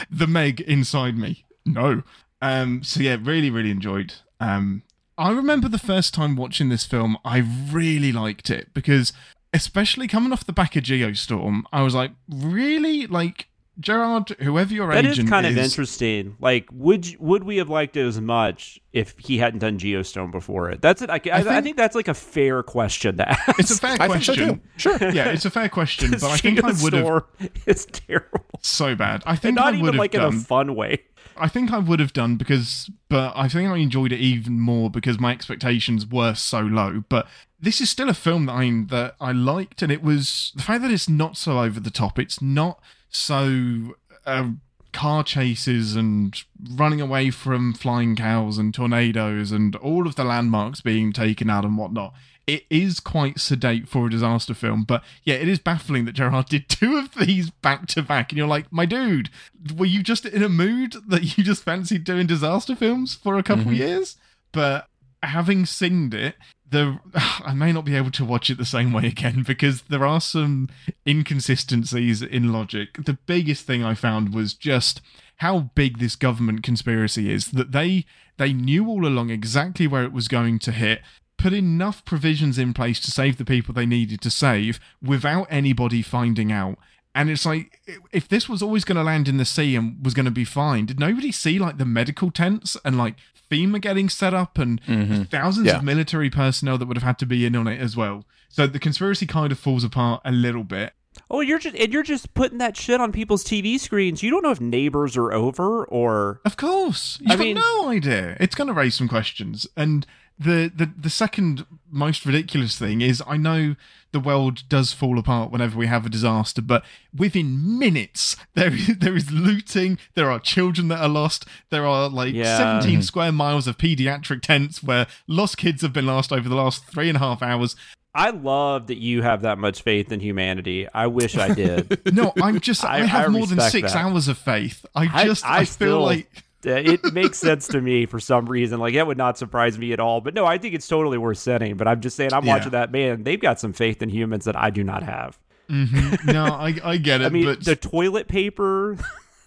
the 0.10 0.28
Meg 0.28 0.62
inside 0.62 1.18
me. 1.18 1.45
No. 1.66 2.04
Um, 2.41 2.84
so 2.84 3.02
yeah, 3.02 3.18
really, 3.22 3.50
really 3.50 3.72
enjoyed. 3.72 4.14
Um, 4.39 4.84
I 5.18 5.32
remember 5.32 5.68
the 5.68 5.80
first 5.80 6.14
time 6.14 6.36
watching 6.36 6.70
this 6.70 6.86
film, 6.86 7.18
I 7.26 7.39
really 7.39 8.12
liked 8.12 8.50
it 8.50 8.74
because, 8.74 9.14
especially 9.54 10.08
coming 10.08 10.32
off 10.32 10.45
the 10.45 10.54
back 10.54 10.76
of 10.76 10.84
Geostorm, 10.84 11.64
I 11.74 11.82
was 11.82 11.95
like, 11.95 12.12
really, 12.30 13.08
like 13.08 13.48
Gerard, 13.80 14.30
whoever 14.40 14.74
your 14.74 14.88
That 14.92 15.06
agent 15.06 15.26
is 15.26 15.30
kind 15.30 15.46
of 15.46 15.58
interesting. 15.58 16.36
Like, 16.40 16.68
would 16.72 17.06
you- 17.08 17.18
would 17.20 17.44
we 17.44 17.58
have 17.58 17.70
liked 17.70 17.96
it 17.96 18.06
as 18.06 18.20
much 18.20 18.80
if 18.92 19.16
he 19.20 19.38
hadn't 19.38 19.60
done 19.60 19.78
Geostorm 19.78 20.32
before 20.32 20.70
it? 20.72 20.82
That's 20.82 21.02
it. 21.02 21.10
I, 21.10 21.14
I, 21.14 21.20
I, 21.32 21.44
think- 21.44 21.64
think, 21.64 21.78
that's 21.78 21.96
like 21.96 22.08
a 22.08 22.14
fair 22.16 22.64
question 22.64 23.18
to 23.18 23.30
ask. 23.30 23.60
It's 23.60 23.72
a 23.72 23.78
fair 23.78 23.98
I 24.00 24.08
think 24.08 24.24
so 24.24 24.34
question. 24.34 24.56
too. 24.56 24.62
Sure. 24.78 24.98
Yeah, 25.14 25.30
it's 25.30 25.46
a 25.46 25.52
fair 25.52 25.70
question, 25.70 26.12
but 26.12 26.24
I 26.24 26.38
think 26.38 26.64
I 26.64 26.68
would 26.82 26.94
have 26.94 27.06
Geostorm 27.06 27.24
is 27.68 27.86
terrible. 27.86 28.46
so 28.62 28.96
bad. 28.96 29.22
I 29.26 29.32
And 29.32 29.42
think 29.42 29.56
not 29.56 29.66
I 29.68 29.72
would 29.72 29.76
even 29.80 29.86
have 29.94 29.96
like 30.00 30.12
done. 30.12 30.34
in 30.34 30.40
a 30.40 30.42
fun 30.44 30.76
way. 30.76 31.04
I 31.40 31.48
think 31.48 31.72
I 31.72 31.78
would 31.78 32.00
have 32.00 32.14
done 32.14 32.36
because, 32.38 32.90
but 33.10 33.32
I 33.36 33.48
think 33.48 33.70
I 33.70 33.78
enjoyed 33.78 34.12
it 34.12 34.18
even 34.20 34.60
more 34.60 34.90
because 34.90 35.20
my 35.20 35.32
expectations 35.32 36.04
were 36.08 36.34
so 36.34 36.62
low. 36.62 37.04
But 37.10 37.28
this 37.60 37.80
is 37.80 37.92
still 37.92 38.10
a 38.10 38.16
film 38.16 38.48
that 38.48 38.54
I 38.54 38.72
that 38.90 39.16
I 39.22 39.34
liked, 39.34 39.84
and 39.84 39.92
it 39.92 40.02
was 40.02 40.52
the 40.56 40.64
fact 40.64 40.82
that 40.82 40.90
it's 40.90 41.08
not 41.08 41.38
so 41.38 41.60
over 41.60 41.80
the 41.80 41.92
top. 41.92 42.18
It's 42.18 42.42
not 42.42 42.80
so 43.10 43.95
uh, 44.26 44.49
car 44.93 45.24
chases 45.24 45.95
and 45.95 46.43
running 46.72 46.99
away 46.99 47.30
from 47.30 47.74
flying 47.74 48.16
cows 48.16 48.58
and 48.58 48.74
tornadoes 48.74 49.51
and 49.51 49.76
all 49.78 50.08
of 50.08 50.16
the 50.16 50.24
landmarks 50.24 50.82
being 50.82 51.14
taken 51.14 51.49
out 51.49 51.64
and 51.64 51.78
whatnot. 51.78 52.14
It 52.47 52.66
is 52.70 52.99
quite 52.99 53.39
sedate 53.39 53.89
for 53.89 54.08
a 54.08 54.10
disaster 54.10 54.53
film, 54.53 54.86
but 54.86 55.03
yeah, 55.24 55.36
it 55.36 55.49
is 55.49 55.60
baffling 55.60 56.05
that 56.05 56.14
Gerard 56.14 56.47
did 56.47 56.70
two 56.70 56.97
of 56.97 57.14
these 57.14 57.49
back 57.49 57.88
to 57.88 58.01
back, 58.01 58.32
and 58.32 58.38
you're 58.38 58.47
like, 58.47 58.72
my 58.72 58.86
dude, 58.86 59.30
were 59.76 59.86
you 59.86 60.01
just 60.01 60.26
in 60.26 60.41
a 60.41 60.49
mood 60.49 60.95
that 61.08 61.38
you 61.38 61.43
just 61.43 61.64
fancied 61.64 62.03
doing 62.03 62.26
disaster 62.26 62.76
films 62.76 63.14
for 63.14 63.38
a 63.38 63.43
couple 63.43 63.74
years? 63.74 64.16
But 64.51 64.88
having 65.22 65.66
seen 65.66 66.14
it, 66.14 66.36
the 66.70 66.99
I 67.45 67.53
may 67.53 67.72
not 67.72 67.86
be 67.86 67.95
able 67.95 68.11
to 68.11 68.26
watch 68.26 68.49
it 68.49 68.57
the 68.57 68.65
same 68.65 68.93
way 68.93 69.07
again 69.07 69.43
because 69.45 69.84
there 69.84 70.05
are 70.05 70.22
some 70.22 70.70
inconsistencies 71.07 72.22
in 72.22 72.51
logic. 72.51 73.05
The 73.05 73.18
biggest 73.26 73.65
thing 73.65 73.84
I 73.84 73.93
found 73.93 74.34
was 74.34 74.53
just 74.53 75.01
how 75.38 75.72
big 75.76 75.99
this 75.99 76.15
government 76.15 76.63
conspiracy 76.63 77.32
is 77.32 77.51
that 77.51 77.72
they 77.72 78.05
they 78.38 78.53
knew 78.53 78.88
all 78.88 79.05
along 79.05 79.30
exactly 79.30 79.88
where 79.88 80.03
it 80.03 80.13
was 80.13 80.28
going 80.28 80.59
to 80.59 80.72
hit 80.72 81.01
put 81.38 81.53
enough 81.53 82.03
provisions 82.03 82.57
in 82.57 82.74
place 82.74 82.99
to 82.99 83.11
save 83.11 83.38
the 83.38 83.45
people 83.45 83.72
they 83.72 83.86
needed 83.86 84.20
to 84.22 84.32
save 84.32 84.80
without 85.03 85.45
anybody 85.51 86.01
finding 86.01 86.51
out 86.51 86.80
and 87.18 87.32
it's 87.32 87.47
like, 87.47 87.82
if 88.11 88.28
this 88.28 88.47
was 88.47 88.61
always 88.61 88.86
going 88.86 88.97
to 88.97 89.03
land 89.03 89.28
in 89.28 89.38
the 89.38 89.45
sea 89.45 89.76
and 89.76 90.05
was 90.05 90.13
going 90.13 90.28
to 90.28 90.32
be 90.32 90.45
fine, 90.45 90.86
did 90.86 90.99
nobody 90.99 91.32
see 91.32 91.57
like 91.57 91.80
the 91.80 91.86
medical 91.86 92.30
tents 92.30 92.78
and 92.86 92.95
like 92.95 93.15
FEMA 93.50 93.80
getting 93.82 94.10
set 94.10 94.34
up 94.34 94.58
and 94.58 94.82
mm-hmm. 94.84 95.24
thousands 95.24 95.68
Yeah. 95.68 95.78
of 95.78 95.84
military 95.84 96.30
personnel 96.30 96.78
that 96.78 96.88
would 96.88 96.98
have 96.98 97.04
had 97.04 97.20
to 97.20 97.26
be 97.26 97.45
in 97.45 97.56
on 97.56 97.68
it 97.68 97.80
as 97.80 97.95
well? 97.95 98.26
So 98.50 98.68
the 98.68 98.80
conspiracy 98.80 99.26
kind 99.26 99.52
of 99.52 99.60
falls 99.60 99.84
apart 99.84 100.22
a 100.26 100.32
little 100.32 100.64
bit. 100.64 100.93
Oh, 101.30 101.41
you're 101.41 101.60
just 101.60 101.76
and 101.76 101.91
you're 101.91 102.04
just 102.04 102.34
putting 102.36 102.60
that 102.60 102.78
shit 102.78 103.02
on 103.02 103.12
people's 103.12 103.43
TV 103.43 103.80
screens. 103.80 104.22
You 104.22 104.30
don't 104.30 104.43
know 104.43 104.52
if 104.52 104.62
neighbors 104.62 105.18
are 105.18 105.34
over 105.34 105.84
or 105.86 106.41
Of 106.45 106.58
course, 106.58 107.18
you've 107.22 107.32
I 107.32 107.36
got 107.36 107.43
mean- 107.43 107.56
no 107.56 107.89
idea. 107.89 108.38
It's 108.39 108.56
going 108.56 108.68
to 108.68 108.74
raise 108.74 108.95
some 108.95 109.08
questions. 109.08 109.68
And 109.76 110.06
the, 110.39 110.72
the 110.74 110.91
the 110.95 111.10
second 111.10 111.66
most 111.89 112.24
ridiculous 112.26 112.78
thing 112.78 113.02
is, 113.02 113.24
I 113.26 113.38
know 113.38 113.76
the 114.18 114.28
world 114.28 114.63
does 114.68 114.93
fall 114.93 115.20
apart 115.20 115.51
whenever 115.51 115.78
we 115.78 115.88
have 115.88 116.05
a 116.05 116.09
disaster, 116.09 116.61
but 116.61 116.84
within 117.15 117.78
minutes 117.78 118.36
there 118.55 118.74
is, 118.74 118.97
there 118.97 119.15
is 119.15 119.32
looting. 119.32 119.97
There 120.15 120.32
are 120.32 120.39
children 120.39 120.88
that 120.88 120.99
are 120.99 121.09
lost. 121.09 121.45
There 121.70 121.86
are 121.86 122.09
like 122.09 122.34
Yeah. 122.34 122.57
17 122.57 122.91
mm-hmm. 122.93 123.01
square 123.01 123.32
miles 123.32 123.68
of 123.68 123.78
pediatric 123.78 124.41
tents 124.41 124.82
where 124.82 125.07
lost 125.28 125.57
kids 125.57 125.82
have 125.82 125.93
been 125.93 126.07
lost 126.07 126.32
over 126.34 126.49
the 126.49 126.55
last 126.55 126.86
three 126.86 127.09
and 127.09 127.15
a 127.18 127.20
half 127.20 127.41
hours. 127.43 127.76
I 128.15 128.32
love 128.32 128.88
that 128.88 128.97
you 128.97 129.22
have 129.22 129.43
that 129.43 129.59
much 129.59 129.84
faith 129.84 130.11
in 130.11 130.20
humanity. 130.20 130.88
I 130.91 131.05
wish 131.05 131.38
I 131.38 131.53
did. 131.53 132.01
No, 132.13 132.34
I'm 132.41 132.59
just 132.59 132.84
I, 132.95 133.01
I- 133.01 133.05
have 133.05 133.26
I 133.26 133.28
more 133.30 133.45
than 133.45 133.59
six 133.61 133.93
that. 133.93 134.03
hours 134.03 134.28
of 134.28 134.38
faith. 134.39 134.86
I 134.95 135.24
just 135.26 135.45
I, 135.45 135.57
I 135.57 135.59
feel 135.59 135.65
still- 135.68 136.01
like 136.01 136.43
Uh, 136.66 136.72
it 136.72 137.14
makes 137.14 137.38
sense 137.38 137.68
to 137.68 137.80
me 137.82 138.05
for 138.08 138.20
some 138.20 138.47
reason. 138.47 138.80
Like 138.80 138.95
that 138.95 139.05
would 139.05 139.18
not 139.18 139.38
surprise 139.38 139.78
me 139.78 139.93
at 139.93 139.99
all. 139.99 140.22
But 140.22 140.34
no, 140.34 140.45
I 140.45 140.58
think 140.58 140.74
it's 140.74 140.88
totally 140.88 141.18
worth 141.18 141.38
setting. 141.38 141.78
But 141.78 141.88
I'm 141.88 142.01
just 142.01 142.16
saying, 142.18 142.34
I'm 142.34 142.45
Yeah. 142.45 142.55
watching 142.55 142.72
that 142.72 142.91
man. 142.91 143.24
They've 143.24 143.39
got 143.39 143.60
some 143.60 143.74
faith 143.74 144.01
in 144.01 144.10
humans 144.10 144.45
that 144.45 144.55
I 144.55 144.70
do 144.72 144.84
not 144.84 145.03
have. 145.03 145.38
Mm-hmm. 145.70 146.32
no, 146.32 146.45
I 146.45 146.76
I 146.84 146.97
get 146.97 147.22
it. 147.22 147.26
I 147.26 147.30
mean, 147.30 147.45
but 147.45 147.64
the 147.64 147.76
toilet 147.76 148.28
paper 148.28 148.97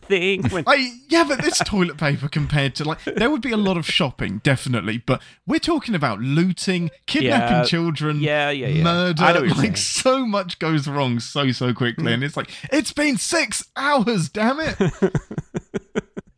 thing. 0.02 0.42
When, 0.50 0.64
I, 0.66 0.92
yeah, 1.08 1.24
but 1.24 1.40
this 1.42 1.58
toilet 1.60 1.96
paper 1.96 2.28
compared 2.28 2.74
to 2.76 2.84
like 2.84 3.02
there 3.04 3.30
would 3.30 3.40
be 3.42 3.52
a 3.52 3.56
lot 3.56 3.76
of 3.76 3.86
shopping, 3.86 4.40
definitely. 4.44 4.98
But 4.98 5.22
we're 5.46 5.60
talking 5.60 5.94
about 5.94 6.20
looting, 6.20 6.90
kidnapping 7.06 7.56
Yeah. 7.58 7.64
children, 7.64 8.20
Yeah, 8.20 8.50
yeah, 8.50 8.66
yeah. 8.68 8.82
murder. 8.84 9.22
I 9.22 9.32
know 9.32 9.40
what 9.42 9.56
like 9.56 9.76
so 9.76 10.26
much 10.26 10.58
goes 10.58 10.86
wrong 10.86 11.20
so 11.20 11.50
so 11.52 11.72
quickly, 11.72 12.04
mm. 12.06 12.14
and 12.14 12.24
it's 12.24 12.36
like 12.36 12.50
it's 12.72 12.92
been 12.92 13.16
six 13.16 13.64
hours, 13.76 14.28
damn 14.28 14.60
it. 14.60 14.76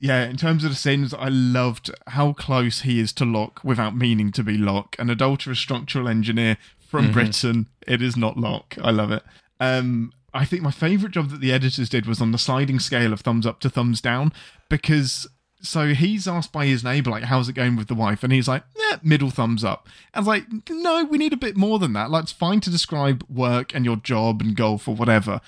yeah, 0.03 0.25
in 0.29 0.37
terms 0.37 0.65
of 0.65 0.71
the 0.71 0.77
sins, 0.77 1.15
I 1.15 1.29
loved 1.29 1.89
how 2.09 2.33
close 2.33 2.81
he 2.81 2.99
is 2.99 3.13
to 3.15 3.25
Locke 3.25 3.61
without 3.63 3.97
meaning 3.97 4.33
to 4.33 4.43
be 4.43 4.59
Locke, 4.59 4.97
an 4.99 5.09
adulterous 5.09 5.61
structural 5.61 6.09
engineer 6.09 6.57
from 6.91 7.05
Mm-hmm. 7.05 7.13
Britain. 7.13 7.69
It 7.87 8.03
is 8.03 8.17
not 8.17 8.37
Locke. 8.37 8.77
I 8.83 8.91
love 8.91 9.13
it. 9.13 9.23
Um, 9.61 10.13
I 10.35 10.45
think 10.45 10.63
my 10.63 10.73
favourite 10.73 11.15
job 11.15 11.31
that 11.31 11.41
the 11.41 11.53
editors 11.53 11.89
did 11.89 12.07
was 12.07 12.21
on 12.21 12.33
the 12.33 12.39
sliding 12.39 12.81
scale 12.81 13.13
of 13.13 13.21
thumbs 13.21 13.47
up 13.47 13.61
to 13.61 13.71
thumbs 13.71 14.01
down 14.01 14.33
because 14.69 15.29
so 15.65 15.95
he's 15.95 16.27
asked 16.27 16.51
by 16.53 16.67
his 16.67 16.83
neighbour 16.83 17.11
like 17.11 17.23
how's 17.23 17.49
it 17.49 17.53
going 17.53 17.77
with 17.77 17.87
the 17.87 17.95
wife 17.95 18.25
and 18.25 18.33
he's 18.33 18.49
like 18.49 18.65
yeah 18.77 18.97
middle 19.03 19.31
thumbs 19.31 19.63
up 19.63 19.89
I 20.13 20.19
was 20.19 20.27
like 20.27 20.47
no 20.69 21.05
we 21.05 21.19
need 21.19 21.33
a 21.33 21.37
bit 21.37 21.57
more 21.57 21.79
than 21.79 21.93
that 21.93 22.11
like 22.11 22.25
it's 22.25 22.33
fine 22.33 22.59
to 22.63 22.71
describe 22.71 23.25
work 23.29 23.73
and 23.73 23.85
your 23.85 23.95
job 23.97 24.41
and 24.41 24.57
golf 24.57 24.89
or 24.89 24.97
whatever 24.97 25.41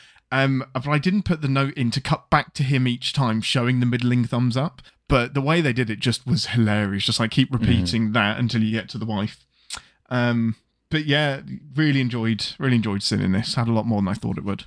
um 0.43 0.65
but 0.73 0.89
I 0.89 0.99
didn't 0.99 1.25
put 1.25 1.43
the 1.43 1.49
note 1.49 1.75
in 1.75 1.91
to 1.93 2.01
cut 2.01 2.29
back 2.31 2.55
to 2.55 2.63
him 2.63 2.89
each 2.89 3.13
time 3.13 3.41
showing 3.41 3.81
the 3.81 3.87
middling 3.87 4.25
thumbs 4.25 4.57
up. 4.57 4.83
But 5.09 5.35
the 5.35 5.41
way 5.41 5.61
they 5.61 5.73
did 5.73 5.91
it 5.91 6.01
just 6.01 6.27
was 6.27 6.47
hilarious. 6.47 7.05
Just 7.05 7.21
like 7.21 7.31
keep 7.31 7.53
repeating 7.53 8.13
that 8.13 8.39
until 8.39 8.63
you 8.63 8.73
get 8.73 8.89
to 8.91 8.99
the 8.99 9.05
wife. 9.05 9.45
Um 10.11 10.57
but 10.91 11.05
yeah 11.05 11.43
really 11.75 12.01
enjoyed 12.01 12.47
really 12.59 12.77
enjoyed 12.77 13.03
seeing 13.03 13.33
this. 13.33 13.55
Had 13.55 13.69
a 13.69 13.73
lot 13.73 13.87
more 13.87 14.01
than 14.01 14.09
I 14.09 14.15
thought 14.15 14.39
it 14.39 14.45
would 14.45 14.65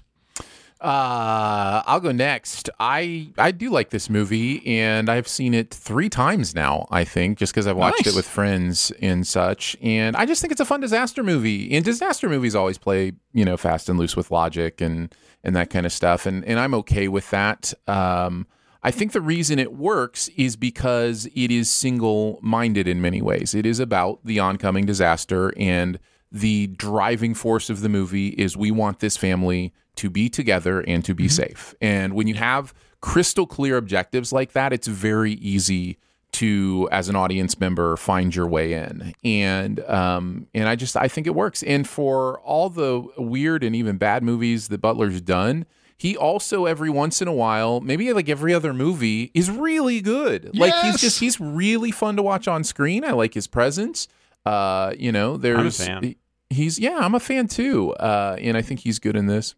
Uh, 0.79 1.81
I'll 1.85 1.99
go 1.99 2.11
next. 2.11 2.69
I 2.79 3.29
I 3.37 3.51
do 3.51 3.69
like 3.69 3.89
this 3.89 4.09
movie, 4.09 4.65
and 4.67 5.09
I've 5.09 5.27
seen 5.27 5.53
it 5.53 5.73
three 5.73 6.09
times 6.09 6.53
now. 6.53 6.87
I 6.91 7.03
think 7.03 7.37
just 7.39 7.53
because 7.53 7.65
I've 7.67 7.77
watched 7.77 8.05
Nice. 8.05 8.13
it 8.13 8.15
with 8.15 8.27
friends 8.27 8.91
and 9.01 9.25
such, 9.25 9.75
and 9.81 10.15
I 10.15 10.25
just 10.25 10.41
think 10.41 10.51
it's 10.51 10.61
a 10.61 10.65
fun 10.65 10.79
disaster 10.81 11.23
movie. 11.23 11.73
And 11.75 11.83
disaster 11.83 12.29
movies 12.29 12.53
always 12.55 12.77
play, 12.77 13.13
you 13.33 13.43
know, 13.45 13.57
fast 13.57 13.89
and 13.89 13.97
loose 13.97 14.15
with 14.15 14.29
logic 14.31 14.79
and 14.81 15.13
and 15.43 15.55
that 15.55 15.69
kind 15.69 15.85
of 15.85 15.91
stuff, 15.91 16.25
and 16.25 16.45
and 16.45 16.59
I'm 16.59 16.73
okay 16.75 17.07
with 17.07 17.29
that. 17.31 17.73
Um, 17.87 18.45
I 18.83 18.91
think 18.91 19.11
the 19.11 19.21
reason 19.21 19.57
it 19.59 19.73
works 19.73 20.29
is 20.37 20.55
because 20.55 21.27
it 21.35 21.51
is 21.51 21.69
single 21.69 22.39
minded 22.41 22.87
in 22.87 23.01
many 23.01 23.21
ways. 23.21 23.53
It 23.55 23.65
is 23.65 23.79
about 23.79 24.19
the 24.23 24.39
oncoming 24.39 24.85
disaster, 24.85 25.51
and 25.57 25.97
the 26.31 26.67
driving 26.67 27.33
force 27.33 27.69
of 27.69 27.81
the 27.81 27.89
movie 27.89 28.29
is 28.29 28.57
we 28.57 28.71
want 28.71 28.99
this 28.99 29.17
family 29.17 29.73
to 29.95 30.09
be 30.09 30.29
together 30.29 30.81
and 30.81 31.03
to 31.05 31.13
be 31.13 31.27
safe. 31.27 31.73
And 31.81 32.13
when 32.13 32.27
you 32.27 32.35
have 32.35 32.73
crystal 33.01 33.45
clear 33.45 33.77
objectives 33.77 34.31
like 34.31 34.53
that, 34.53 34.73
it's 34.73 34.87
very 34.87 35.33
easy 35.33 35.97
to 36.33 36.87
as 36.91 37.09
an 37.09 37.15
audience 37.15 37.59
member 37.59 37.95
find 37.97 38.35
your 38.35 38.47
way 38.47 38.73
in. 38.73 39.13
And 39.23 39.79
um 39.81 40.47
and 40.53 40.67
i 40.67 40.75
just 40.75 40.97
i 40.97 41.07
think 41.07 41.25
it 41.25 41.33
works. 41.33 41.63
And 41.63 41.87
for 41.87 42.39
all 42.41 42.69
the 42.69 43.07
weird 43.17 43.63
and 43.63 43.75
even 43.75 43.97
bad 43.97 44.23
movies 44.23 44.67
that 44.67 44.79
butler's 44.79 45.21
done 45.21 45.65
he 45.97 46.15
also 46.15 46.65
every 46.65 46.91
once 46.91 47.23
in 47.23 47.27
a 47.27 47.33
while 47.33 47.79
maybe 47.81 48.13
like 48.13 48.29
every 48.29 48.53
other 48.53 48.73
movie 48.73 49.31
is 49.33 49.49
really 49.49 49.99
good. 50.01 50.55
Like 50.55 50.73
he's 50.83 51.01
just 51.01 51.19
he's 51.19 51.39
really 51.39 51.91
fun 51.91 52.17
to 52.17 52.21
watch 52.21 52.47
on 52.47 52.63
screen. 52.63 53.03
I 53.03 53.11
like 53.11 53.33
his 53.33 53.47
presence 53.47 54.07
uh 54.47 54.93
you 54.97 55.11
know 55.11 55.37
there's 55.37 55.79
he's 56.49 56.79
yeah 56.79 56.97
i'm 56.99 57.15
a 57.15 57.19
fan 57.19 57.47
too 57.47 57.91
uh 57.93 58.35
and 58.39 58.55
i 58.57 58.61
think 58.61 58.79
he's 58.81 58.99
good 58.99 59.15
in 59.15 59.27
this 59.27 59.55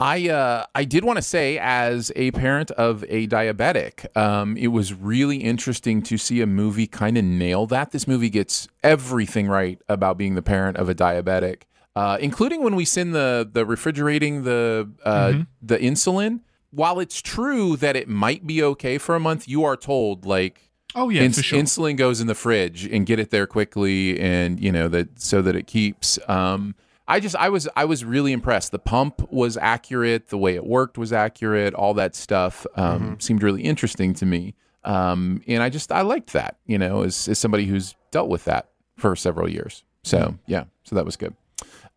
I 0.00 0.28
uh, 0.28 0.64
I 0.76 0.84
did 0.84 1.02
want 1.02 1.16
to 1.16 1.22
say, 1.22 1.58
as 1.58 2.12
a 2.14 2.30
parent 2.30 2.70
of 2.72 3.04
a 3.08 3.26
diabetic, 3.26 4.16
um, 4.16 4.56
it 4.56 4.68
was 4.68 4.94
really 4.94 5.38
interesting 5.38 6.02
to 6.02 6.16
see 6.16 6.40
a 6.40 6.46
movie 6.46 6.86
kind 6.86 7.18
of 7.18 7.24
nail 7.24 7.66
that. 7.66 7.90
This 7.90 8.06
movie 8.06 8.30
gets 8.30 8.68
everything 8.84 9.48
right 9.48 9.80
about 9.88 10.16
being 10.16 10.36
the 10.36 10.42
parent 10.42 10.76
of 10.76 10.88
a 10.88 10.94
diabetic, 10.94 11.62
uh, 11.96 12.16
including 12.20 12.62
when 12.62 12.76
we 12.76 12.84
send 12.84 13.12
the 13.12 13.48
the 13.52 13.66
refrigerating 13.66 14.44
the 14.44 14.88
uh, 15.04 15.10
Mm-hmm. 15.32 15.42
the 15.62 15.78
insulin. 15.78 16.40
While 16.70 17.00
it's 17.00 17.20
true 17.20 17.76
that 17.78 17.96
it 17.96 18.08
might 18.08 18.46
be 18.46 18.62
okay 18.62 18.98
for 18.98 19.16
a 19.16 19.20
month, 19.20 19.48
you 19.48 19.64
are 19.64 19.76
told 19.76 20.24
like 20.24 20.67
Oh 20.94 21.08
yeah, 21.10 21.22
ins- 21.22 21.36
for 21.36 21.42
sure. 21.42 21.58
insulin 21.60 21.96
goes 21.96 22.20
in 22.20 22.26
the 22.26 22.34
fridge 22.34 22.86
and 22.86 23.04
get 23.06 23.18
it 23.18 23.30
there 23.30 23.46
quickly 23.46 24.18
and 24.18 24.58
you 24.60 24.72
know 24.72 24.88
that 24.88 25.20
so 25.20 25.42
that 25.42 25.54
it 25.54 25.66
keeps 25.66 26.18
um 26.28 26.74
i 27.06 27.20
just 27.20 27.36
i 27.36 27.48
was 27.48 27.68
i 27.76 27.84
was 27.84 28.04
really 28.04 28.32
impressed. 28.32 28.72
The 28.72 28.78
pump 28.78 29.30
was 29.30 29.56
accurate 29.58 30.28
the 30.28 30.38
way 30.38 30.54
it 30.54 30.64
worked 30.66 30.96
was 30.98 31.12
accurate 31.12 31.74
all 31.74 31.94
that 31.94 32.14
stuff 32.16 32.66
um 32.76 33.00
Mm-hmm. 33.02 33.14
seemed 33.20 33.42
really 33.42 33.62
interesting 33.62 34.14
to 34.14 34.26
me. 34.26 34.54
Um 34.84 35.42
and 35.46 35.62
i 35.62 35.68
just 35.68 35.92
i 35.92 36.00
liked 36.00 36.32
that 36.32 36.56
you 36.66 36.78
know 36.78 37.02
as, 37.02 37.28
as 37.28 37.38
somebody 37.38 37.66
who's 37.66 37.94
dealt 38.10 38.28
with 38.30 38.44
that 38.46 38.70
for 38.96 39.14
several 39.14 39.48
years. 39.48 39.84
So 40.04 40.36
yeah. 40.46 40.64
so 40.84 40.96
that 40.96 41.04
was 41.04 41.16
good 41.16 41.34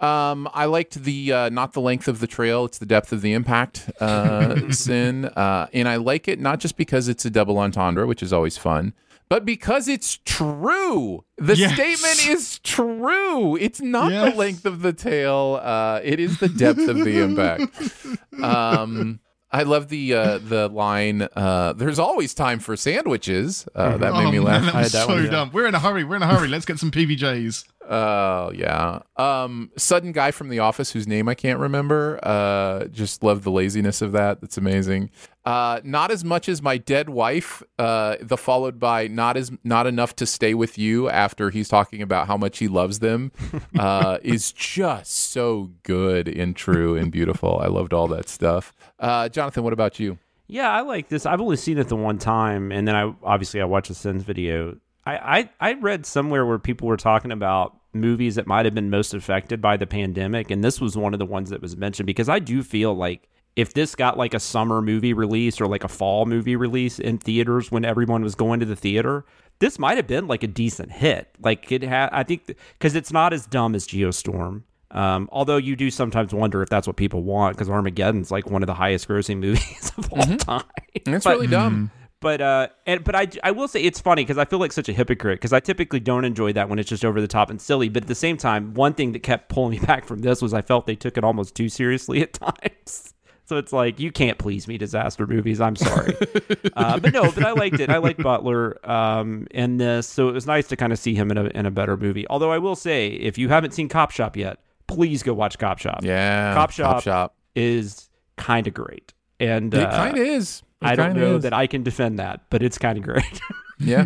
um, 0.01 0.49
I 0.53 0.65
liked 0.65 0.95
the 1.03 1.31
uh, 1.31 1.49
not 1.49 1.73
the 1.73 1.81
length 1.81 2.07
of 2.07 2.19
the 2.19 2.27
trail; 2.27 2.65
it's 2.65 2.77
the 2.79 2.85
depth 2.85 3.11
of 3.13 3.21
the 3.21 3.33
impact. 3.33 3.89
Uh, 3.99 4.71
sin, 4.71 5.25
uh, 5.25 5.67
and 5.73 5.87
I 5.87 5.97
like 5.97 6.27
it 6.27 6.39
not 6.39 6.59
just 6.59 6.75
because 6.77 7.07
it's 7.07 7.25
a 7.25 7.29
double 7.29 7.57
entendre, 7.59 8.07
which 8.07 8.23
is 8.23 8.33
always 8.33 8.57
fun, 8.57 8.93
but 9.29 9.45
because 9.45 9.87
it's 9.87 10.19
true. 10.25 11.23
The 11.37 11.55
Yes. 11.55 11.73
statement 11.73 12.27
is 12.27 12.59
true. 12.59 13.55
It's 13.57 13.79
not 13.81 14.11
Yes. 14.11 14.31
the 14.31 14.37
length 14.37 14.65
of 14.65 14.81
the 14.81 14.93
tail; 14.93 15.59
uh, 15.61 15.99
it 16.03 16.19
is 16.19 16.39
the 16.39 16.49
depth 16.49 16.87
of 16.87 16.97
the 17.03 17.19
impact. 17.19 17.63
Um, 18.41 19.19
I 19.51 19.63
love 19.63 19.89
the 19.89 20.13
uh, 20.13 20.37
the 20.39 20.69
line. 20.69 21.27
Uh, 21.35 21.73
There's 21.73 21.99
always 21.99 22.33
time 22.33 22.59
for 22.59 22.75
sandwiches. 22.77 23.67
Uh, 23.75 23.97
that 23.97 24.13
made 24.13 24.25
oh, 24.27 24.31
me 24.31 24.39
man, 24.39 24.43
laugh. 24.45 24.65
that 24.65 24.75
I 24.75 24.77
was 24.81 24.91
had 24.93 25.01
that 25.01 25.07
so 25.07 25.13
one, 25.15 25.23
yeah. 25.25 25.29
dumb. 25.29 25.51
We're 25.53 25.67
in 25.67 25.75
a 25.75 25.79
hurry. 25.79 26.03
We're 26.05 26.15
in 26.15 26.23
a 26.23 26.27
hurry. 26.27 26.47
Let's 26.47 26.65
get 26.65 26.79
some 26.79 26.89
PBJs. 26.89 27.65
Oh 27.89 28.51
yeah. 28.53 28.99
Um, 29.17 29.71
sudden 29.75 30.11
guy 30.11 30.31
from 30.31 30.49
the 30.49 30.59
office 30.59 30.91
whose 30.91 31.07
name 31.07 31.27
I 31.27 31.35
can't 31.35 31.59
remember. 31.59 32.19
Uh, 32.23 32.85
just 32.85 33.23
love 33.23 33.43
the 33.43 33.51
laziness 33.51 34.01
of 34.01 34.11
that. 34.11 34.39
That's 34.39 34.57
amazing. 34.57 35.09
Uh, 35.43 35.81
not 35.83 36.11
as 36.11 36.23
much 36.23 36.47
as 36.47 36.61
my 36.61 36.77
dead 36.77 37.09
wife. 37.09 37.63
Uh, 37.79 38.17
the 38.21 38.37
followed 38.37 38.79
by 38.79 39.07
not 39.07 39.35
as 39.35 39.51
not 39.63 39.87
enough 39.87 40.15
to 40.17 40.25
stay 40.25 40.53
with 40.53 40.77
you 40.77 41.09
after 41.09 41.49
he's 41.49 41.67
talking 41.67 42.01
about 42.01 42.27
how 42.27 42.37
much 42.37 42.59
he 42.59 42.67
loves 42.67 42.99
them. 42.99 43.31
Uh, 43.79 44.17
is 44.21 44.51
just 44.51 45.11
so 45.11 45.71
good 45.83 46.27
and 46.27 46.55
true 46.55 46.95
and 46.95 47.11
beautiful. 47.11 47.59
I 47.59 47.67
loved 47.67 47.93
all 47.93 48.07
that 48.09 48.29
stuff. 48.29 48.73
Uh, 48.99 49.27
Jonathan, 49.29 49.63
what 49.63 49.73
about 49.73 49.99
you? 49.99 50.19
Yeah, 50.47 50.69
I 50.69 50.81
like 50.81 51.07
this. 51.07 51.25
I've 51.25 51.41
only 51.41 51.55
seen 51.55 51.77
it 51.77 51.87
the 51.87 51.95
one 51.95 52.17
time, 52.17 52.71
and 52.71 52.87
then 52.87 52.95
I 52.95 53.13
obviously 53.23 53.61
I 53.61 53.65
watched 53.65 53.87
the 53.87 53.95
Sins 53.95 54.23
video. 54.23 54.77
I, 55.05 55.49
I 55.59 55.69
I 55.71 55.73
read 55.73 56.05
somewhere 56.05 56.45
where 56.45 56.59
people 56.59 56.87
were 56.87 56.97
talking 56.97 57.31
about 57.31 57.77
movies 57.93 58.35
that 58.35 58.47
might 58.47 58.65
have 58.65 58.73
been 58.75 58.89
most 58.89 59.13
affected 59.13 59.61
by 59.61 59.77
the 59.77 59.87
pandemic, 59.87 60.51
and 60.51 60.63
this 60.63 60.79
was 60.79 60.95
one 60.97 61.13
of 61.13 61.19
the 61.19 61.25
ones 61.25 61.49
that 61.49 61.61
was 61.61 61.75
mentioned 61.75 62.07
because 62.07 62.29
I 62.29 62.39
do 62.39 62.63
feel 62.63 62.93
like 62.93 63.27
if 63.55 63.73
this 63.73 63.95
got 63.95 64.17
like 64.17 64.33
a 64.33 64.39
summer 64.39 64.81
movie 64.81 65.13
release 65.13 65.59
or 65.59 65.67
like 65.67 65.83
a 65.83 65.87
fall 65.89 66.25
movie 66.25 66.55
release 66.55 66.99
in 66.99 67.17
theaters 67.17 67.71
when 67.71 67.83
everyone 67.83 68.23
was 68.23 68.33
going 68.35 68.59
to 68.61 68.65
the 68.65 68.75
theater, 68.77 69.25
this 69.59 69.77
might 69.77 69.97
have 69.97 70.07
been 70.07 70.27
like 70.27 70.43
a 70.43 70.47
decent 70.47 70.91
hit. 70.91 71.27
Like 71.41 71.69
it 71.71 71.81
had, 71.83 72.09
I 72.13 72.23
think, 72.23 72.55
because 72.77 72.95
it's 72.95 73.11
not 73.11 73.33
as 73.33 73.45
dumb 73.45 73.75
as 73.75 73.85
Geostorm. 73.87 74.63
Um, 74.91 75.27
although 75.31 75.57
you 75.57 75.75
do 75.75 75.89
sometimes 75.91 76.33
wonder 76.33 76.61
if 76.61 76.69
that's 76.69 76.85
what 76.87 76.95
people 76.97 77.23
want 77.23 77.55
because 77.57 77.69
Armageddon's 77.69 78.29
like 78.31 78.49
one 78.49 78.61
of 78.63 78.67
the 78.67 78.73
highest 78.73 79.07
grossing 79.07 79.37
movies 79.41 79.91
of 79.97 80.11
all 80.13 80.37
time. 80.37 80.63
It's 80.93 81.23
But- 81.25 81.31
really 81.31 81.47
dumb. 81.47 81.91
But 82.21 82.39
uh, 82.39 82.67
and 82.85 83.03
but 83.03 83.15
I, 83.15 83.27
I 83.43 83.51
will 83.51 83.67
say 83.67 83.81
it's 83.81 83.99
funny 83.99 84.23
because 84.23 84.37
I 84.37 84.45
feel 84.45 84.59
like 84.59 84.71
such 84.71 84.87
a 84.87 84.93
hypocrite 84.93 85.39
because 85.39 85.53
I 85.53 85.59
typically 85.59 85.99
don't 85.99 86.23
enjoy 86.23 86.53
that 86.53 86.69
when 86.69 86.77
it's 86.77 86.87
just 86.87 87.03
over 87.03 87.19
the 87.19 87.27
top 87.27 87.49
and 87.49 87.59
silly. 87.59 87.89
But 87.89 88.03
at 88.03 88.07
the 88.07 88.15
same 88.15 88.37
time, 88.37 88.75
one 88.75 88.93
thing 88.93 89.11
that 89.13 89.23
kept 89.23 89.49
pulling 89.49 89.71
me 89.71 89.79
back 89.85 90.05
from 90.05 90.19
this 90.19 90.39
was 90.41 90.53
I 90.53 90.61
felt 90.61 90.85
they 90.85 90.95
took 90.95 91.17
it 91.17 91.23
almost 91.23 91.55
too 91.55 91.67
seriously 91.67 92.21
at 92.21 92.33
times. 92.61 93.15
So 93.45 93.57
it's 93.57 93.73
like 93.73 93.99
you 93.99 94.11
can't 94.11 94.37
please 94.37 94.67
me, 94.67 94.77
disaster 94.77 95.25
movies. 95.27 95.59
I'm 95.59 95.75
sorry, 95.75 96.15
uh, 96.75 96.99
but 96.99 97.11
no, 97.11 97.23
but 97.31 97.43
I 97.43 97.51
liked 97.51 97.79
it. 97.81 97.89
I 97.89 97.97
liked 97.97 98.21
Butler 98.23 98.77
um, 98.89 99.45
in 99.51 99.75
this, 99.77 100.07
so 100.07 100.29
it 100.29 100.31
was 100.31 100.45
nice 100.45 100.67
to 100.69 100.77
kind 100.77 100.93
of 100.93 100.99
see 100.99 101.15
him 101.15 101.31
in 101.31 101.37
a 101.37 101.45
in 101.45 101.65
a 101.65 101.71
better 101.71 101.97
movie. 101.97 102.25
Although 102.29 102.51
I 102.51 102.59
will 102.59 102.77
say, 102.77 103.07
if 103.09 103.37
you 103.37 103.49
haven't 103.49 103.73
seen 103.73 103.89
Cop 103.89 104.11
Shop 104.11 104.37
yet, 104.37 104.59
please 104.87 105.21
go 105.21 105.33
watch 105.33 105.57
Cop 105.57 105.79
Shop. 105.79 105.99
Yeah, 106.03 106.53
Cop 106.53 106.71
Shop, 106.71 106.97
Cop 106.97 107.03
Shop. 107.03 107.35
is 107.55 108.09
kind 108.37 108.67
of 108.67 108.73
great, 108.73 109.11
and 109.39 109.73
It 109.73 109.81
uh, 109.81 109.91
kind 109.91 110.17
of 110.17 110.23
is. 110.23 110.61
It 110.81 110.87
I 110.87 110.95
don't 110.95 111.15
know 111.15 111.35
is. 111.37 111.43
that 111.43 111.53
I 111.53 111.67
can 111.67 111.83
defend 111.83 112.19
that, 112.19 112.41
but 112.49 112.63
it's 112.63 112.77
kind 112.77 112.97
of 112.97 113.03
great. 113.03 113.41
Yeah. 113.83 114.05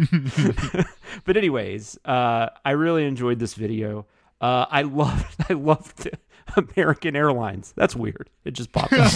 but 1.26 1.36
anyways, 1.36 2.00
uh, 2.06 2.48
I 2.64 2.72
really 2.72 3.04
enjoyed 3.04 3.40
this 3.40 3.56
video. 3.56 4.06
Uh, 4.40 4.66
I 4.72 4.84
loved, 4.84 5.36
I 5.50 5.54
loved 5.54 6.10
American 6.56 7.14
Airlines. 7.14 7.74
That's 7.76 7.94
weird. 7.94 8.30
It 8.46 8.52
just 8.52 8.72
popped 8.72 8.94
up. 8.94 9.12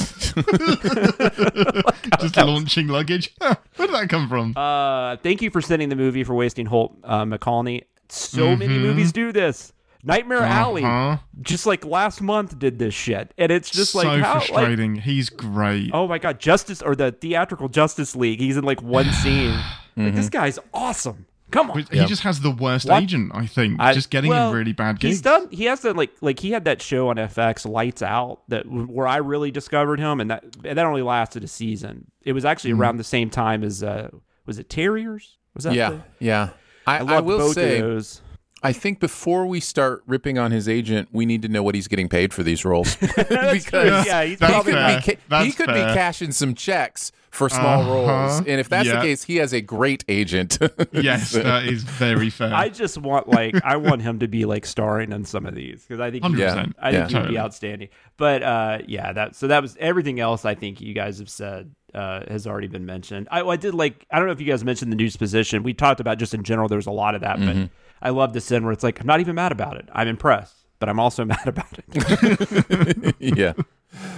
Just 2.19 2.35
launching 2.35 2.87
luggage. 2.87 3.33
Where 3.39 3.55
did 3.77 3.91
that 3.91 4.07
come 4.09 4.27
from? 4.27 4.53
uh, 4.57 5.15
thank 5.23 5.41
you 5.41 5.49
for 5.49 5.61
sending 5.61 5.87
the 5.87 5.95
movie 5.95 6.25
for 6.25 6.33
wasting 6.35 6.65
Holt 6.65 6.97
uh, 7.05 7.23
McCallany. 7.23 7.83
So 8.09 8.53
many 8.55 8.77
movies 8.79 9.13
do 9.13 9.31
this. 9.31 9.71
Nightmare 10.03 10.39
Alley, 10.41 10.83
Uh-huh. 10.83 11.17
just 11.41 11.65
like 11.65 11.83
last 11.85 12.21
month, 12.21 12.57
did 12.57 12.79
this 12.79 12.93
shit, 12.93 13.33
and 13.37 13.51
it's 13.51 13.69
just 13.69 13.91
so 13.91 13.99
like 13.99 14.21
how, 14.21 14.35
like, 14.35 14.47
frustrating. 14.47 14.95
He's 14.95 15.29
great. 15.29 15.91
oh 15.93 16.07
my 16.07 16.17
god, 16.19 16.39
Justice 16.39 16.81
or 16.81 16.95
the 16.95 17.11
theatrical 17.11 17.67
Justice 17.67 18.15
League. 18.15 18.39
He's 18.39 18.57
in 18.57 18.63
like 18.63 18.81
one 18.81 19.11
scene. 19.23 19.59
Like, 19.97 20.15
this 20.15 20.29
guy's 20.29 20.57
awesome. 20.73 21.25
Come 21.51 21.71
on. 21.71 21.79
He 21.91 22.05
just 22.05 22.21
has 22.21 22.41
the 22.41 22.51
worst 22.51 22.87
What? 22.87 23.01
agent, 23.01 23.31
I 23.33 23.47
think. 23.47 23.77
I- 23.79 23.91
just 23.93 24.11
getting 24.11 24.29
well, 24.29 24.51
him 24.51 24.55
really 24.55 24.71
bad 24.71 24.99
gigs. 24.99 25.15
He's 25.15 25.21
done. 25.21 25.49
He 25.49 25.65
has 25.65 25.81
to 25.81 25.93
like 25.93 26.11
like 26.21 26.39
he 26.39 26.51
had 26.51 26.65
that 26.65 26.81
show 26.81 27.09
on 27.09 27.15
FX, 27.17 27.67
Lights 27.67 28.01
Out, 28.03 28.41
that 28.49 28.65
where 28.67 29.07
I 29.07 29.17
really 29.17 29.49
discovered 29.51 29.99
him, 29.99 30.21
and 30.21 30.29
that 30.29 30.43
and 30.63 30.77
that 30.77 30.85
only 30.85 31.01
lasted 31.01 31.43
a 31.43 31.47
season. 31.47 32.09
It 32.23 32.33
was 32.33 32.45
actually 32.45 32.71
Mm-hmm. 32.71 32.81
around 32.81 32.97
the 32.97 33.03
same 33.03 33.29
time 33.31 33.63
as 33.63 33.81
uh 33.83 34.09
was 34.45 34.59
it 34.59 34.69
Terriers? 34.69 35.37
Was 35.55 35.63
that? 35.65 35.73
yeah. 35.73 35.89
the- 35.89 36.01
Yeah. 36.19 36.49
I, 36.87 36.95
I 36.95 36.97
I, 36.99 37.01
love 37.01 37.25
will 37.25 37.37
both 37.39 37.55
say, 37.55 37.79
of 37.79 37.85
those. 37.85 38.21
I 38.61 38.73
think 38.73 38.99
before 38.99 39.45
we 39.45 39.59
start 39.61 40.03
ripping 40.05 40.37
on 40.37 40.51
his 40.51 40.67
agent, 40.67 41.07
we 41.13 41.25
need 41.25 41.41
to 41.43 41.47
know 41.47 41.63
what 41.63 41.75
he's 41.75 41.87
getting 41.87 42.09
paid 42.09 42.33
for 42.33 42.43
these 42.43 42.65
roles 42.65 42.95
That's 43.15 43.15
true. 43.29 43.51
because 43.53 44.05
yeah, 44.05 44.23
he's 44.23 44.39
he 44.39 44.45
could, 44.45 44.65
fair. 44.65 44.97
be, 44.99 45.03
ca- 45.03 45.11
he 45.11 45.17
That's 45.29 45.55
could 45.55 45.67
be 45.67 45.73
cashing 45.73 46.31
some 46.31 46.53
checks 46.55 47.11
for 47.31 47.47
small 47.47 47.81
Uh-huh. 47.81 47.91
roles, 47.91 48.37
and 48.39 48.59
if 48.59 48.67
that's 48.67 48.87
Yeah. 48.87 48.95
the 48.95 49.01
case, 49.01 49.23
he 49.23 49.35
has 49.37 49.53
a 49.53 49.61
great 49.61 50.03
agent. 50.09 50.57
yes, 50.91 51.31
that 51.31 51.65
is 51.65 51.83
very 51.83 52.29
fair. 52.31 52.53
I 52.53 52.69
just 52.69 52.97
want 52.97 53.29
like 53.29 53.55
I 53.63 53.77
want 53.77 54.01
him 54.01 54.19
to 54.19 54.27
be 54.27 54.45
like 54.45 54.65
starring 54.65 55.11
in 55.11 55.23
some 55.25 55.45
of 55.45 55.53
these 55.55 55.85
because 55.85 56.01
I 56.01 56.09
think 56.11 56.25
he- 56.25 56.31
100%. 56.33 56.73
I 56.79 56.91
think 56.91 56.93
Yeah. 56.93 57.07
he'd 57.07 57.13
Totally. 57.13 57.31
be 57.33 57.39
outstanding. 57.39 57.89
But 58.17 58.43
uh, 58.43 58.79
yeah, 58.87 59.13
that 59.13 59.35
so 59.35 59.47
that 59.47 59.61
was 59.61 59.77
everything 59.79 60.19
else. 60.19 60.43
I 60.43 60.55
think 60.55 60.81
you 60.81 60.93
guys 60.93 61.19
have 61.19 61.29
said 61.29 61.71
uh, 61.93 62.21
has 62.27 62.45
already 62.47 62.67
been 62.67 62.85
mentioned. 62.85 63.27
I, 63.31 63.41
I 63.41 63.55
did 63.55 63.73
like 63.75 64.05
I 64.11 64.17
don't 64.17 64.25
know 64.25 64.33
if 64.33 64.41
you 64.41 64.47
guys 64.47 64.63
mentioned 64.65 64.91
the 64.91 64.95
news 64.97 65.15
position. 65.15 65.61
We 65.63 65.73
talked 65.73 65.99
about 66.01 66.17
just 66.17 66.33
in 66.33 66.43
general. 66.43 66.67
There 66.67 66.77
was 66.77 66.87
a 66.87 66.91
lot 66.91 67.13
of 67.15 67.21
that, 67.21 67.37
Mm-hmm. 67.37 67.61
but 67.63 67.69
I 68.01 68.09
love 68.11 68.33
this 68.33 68.45
sin 68.45 68.63
where 68.63 68.73
it's 68.73 68.83
like 68.83 68.99
I'm 68.99 69.07
not 69.07 69.19
even 69.19 69.35
mad 69.35 69.51
about 69.51 69.77
it. 69.77 69.89
I'm 69.91 70.07
impressed, 70.07 70.55
but 70.79 70.89
I'm 70.89 70.99
also 70.99 71.25
mad 71.33 71.47
about 71.47 71.79
it. 71.87 73.15
yeah, 73.19 73.53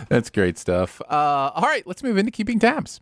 that's 0.09 0.29
great 0.29 0.57
stuff. 0.57 1.01
Uh, 1.09 1.51
all 1.55 1.63
right, 1.63 1.85
let's 1.85 2.03
move 2.03 2.17
into 2.17 2.31
keeping 2.31 2.59
tabs. 2.59 3.01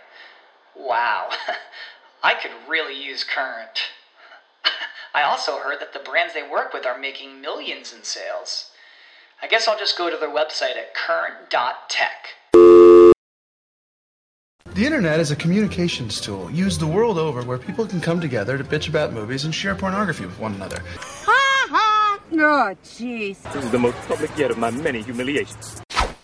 Wow, 0.75 1.29
I 2.23 2.33
could 2.35 2.51
really 2.67 2.99
use 2.99 3.23
Current. 3.23 3.89
I 5.13 5.23
also 5.23 5.57
heard 5.59 5.79
that 5.79 5.93
the 5.93 5.99
brands 5.99 6.33
they 6.33 6.47
work 6.47 6.73
with 6.73 6.85
are 6.85 6.97
making 6.97 7.41
millions 7.41 7.93
in 7.93 8.03
sales. 8.03 8.71
I 9.41 9.47
guess 9.47 9.67
I'll 9.67 9.77
just 9.77 9.97
go 9.97 10.09
to 10.09 10.17
their 10.17 10.29
website 10.29 10.77
at 10.77 10.93
current.tech. 10.93 12.27
The 14.73 14.85
internet 14.85 15.19
is 15.19 15.31
a 15.31 15.35
communications 15.35 16.21
tool 16.21 16.49
used 16.49 16.79
the 16.79 16.87
world 16.87 17.17
over 17.17 17.41
where 17.41 17.57
people 17.57 17.85
can 17.85 17.99
come 17.99 18.21
together 18.21 18.57
to 18.57 18.63
bitch 18.63 18.87
about 18.87 19.11
movies 19.11 19.43
and 19.43 19.53
share 19.53 19.75
pornography 19.75 20.25
with 20.25 20.39
one 20.39 20.53
another. 20.55 20.81
Ha 20.99 21.67
ha! 21.69 22.19
Oh, 22.33 22.75
jeez. 22.83 23.41
This 23.51 23.65
is 23.65 23.71
the 23.71 23.79
most 23.79 23.97
public 24.07 24.31
yet 24.37 24.49
of 24.51 24.57
my 24.57 24.71
many 24.71 25.01
humiliations. 25.01 25.81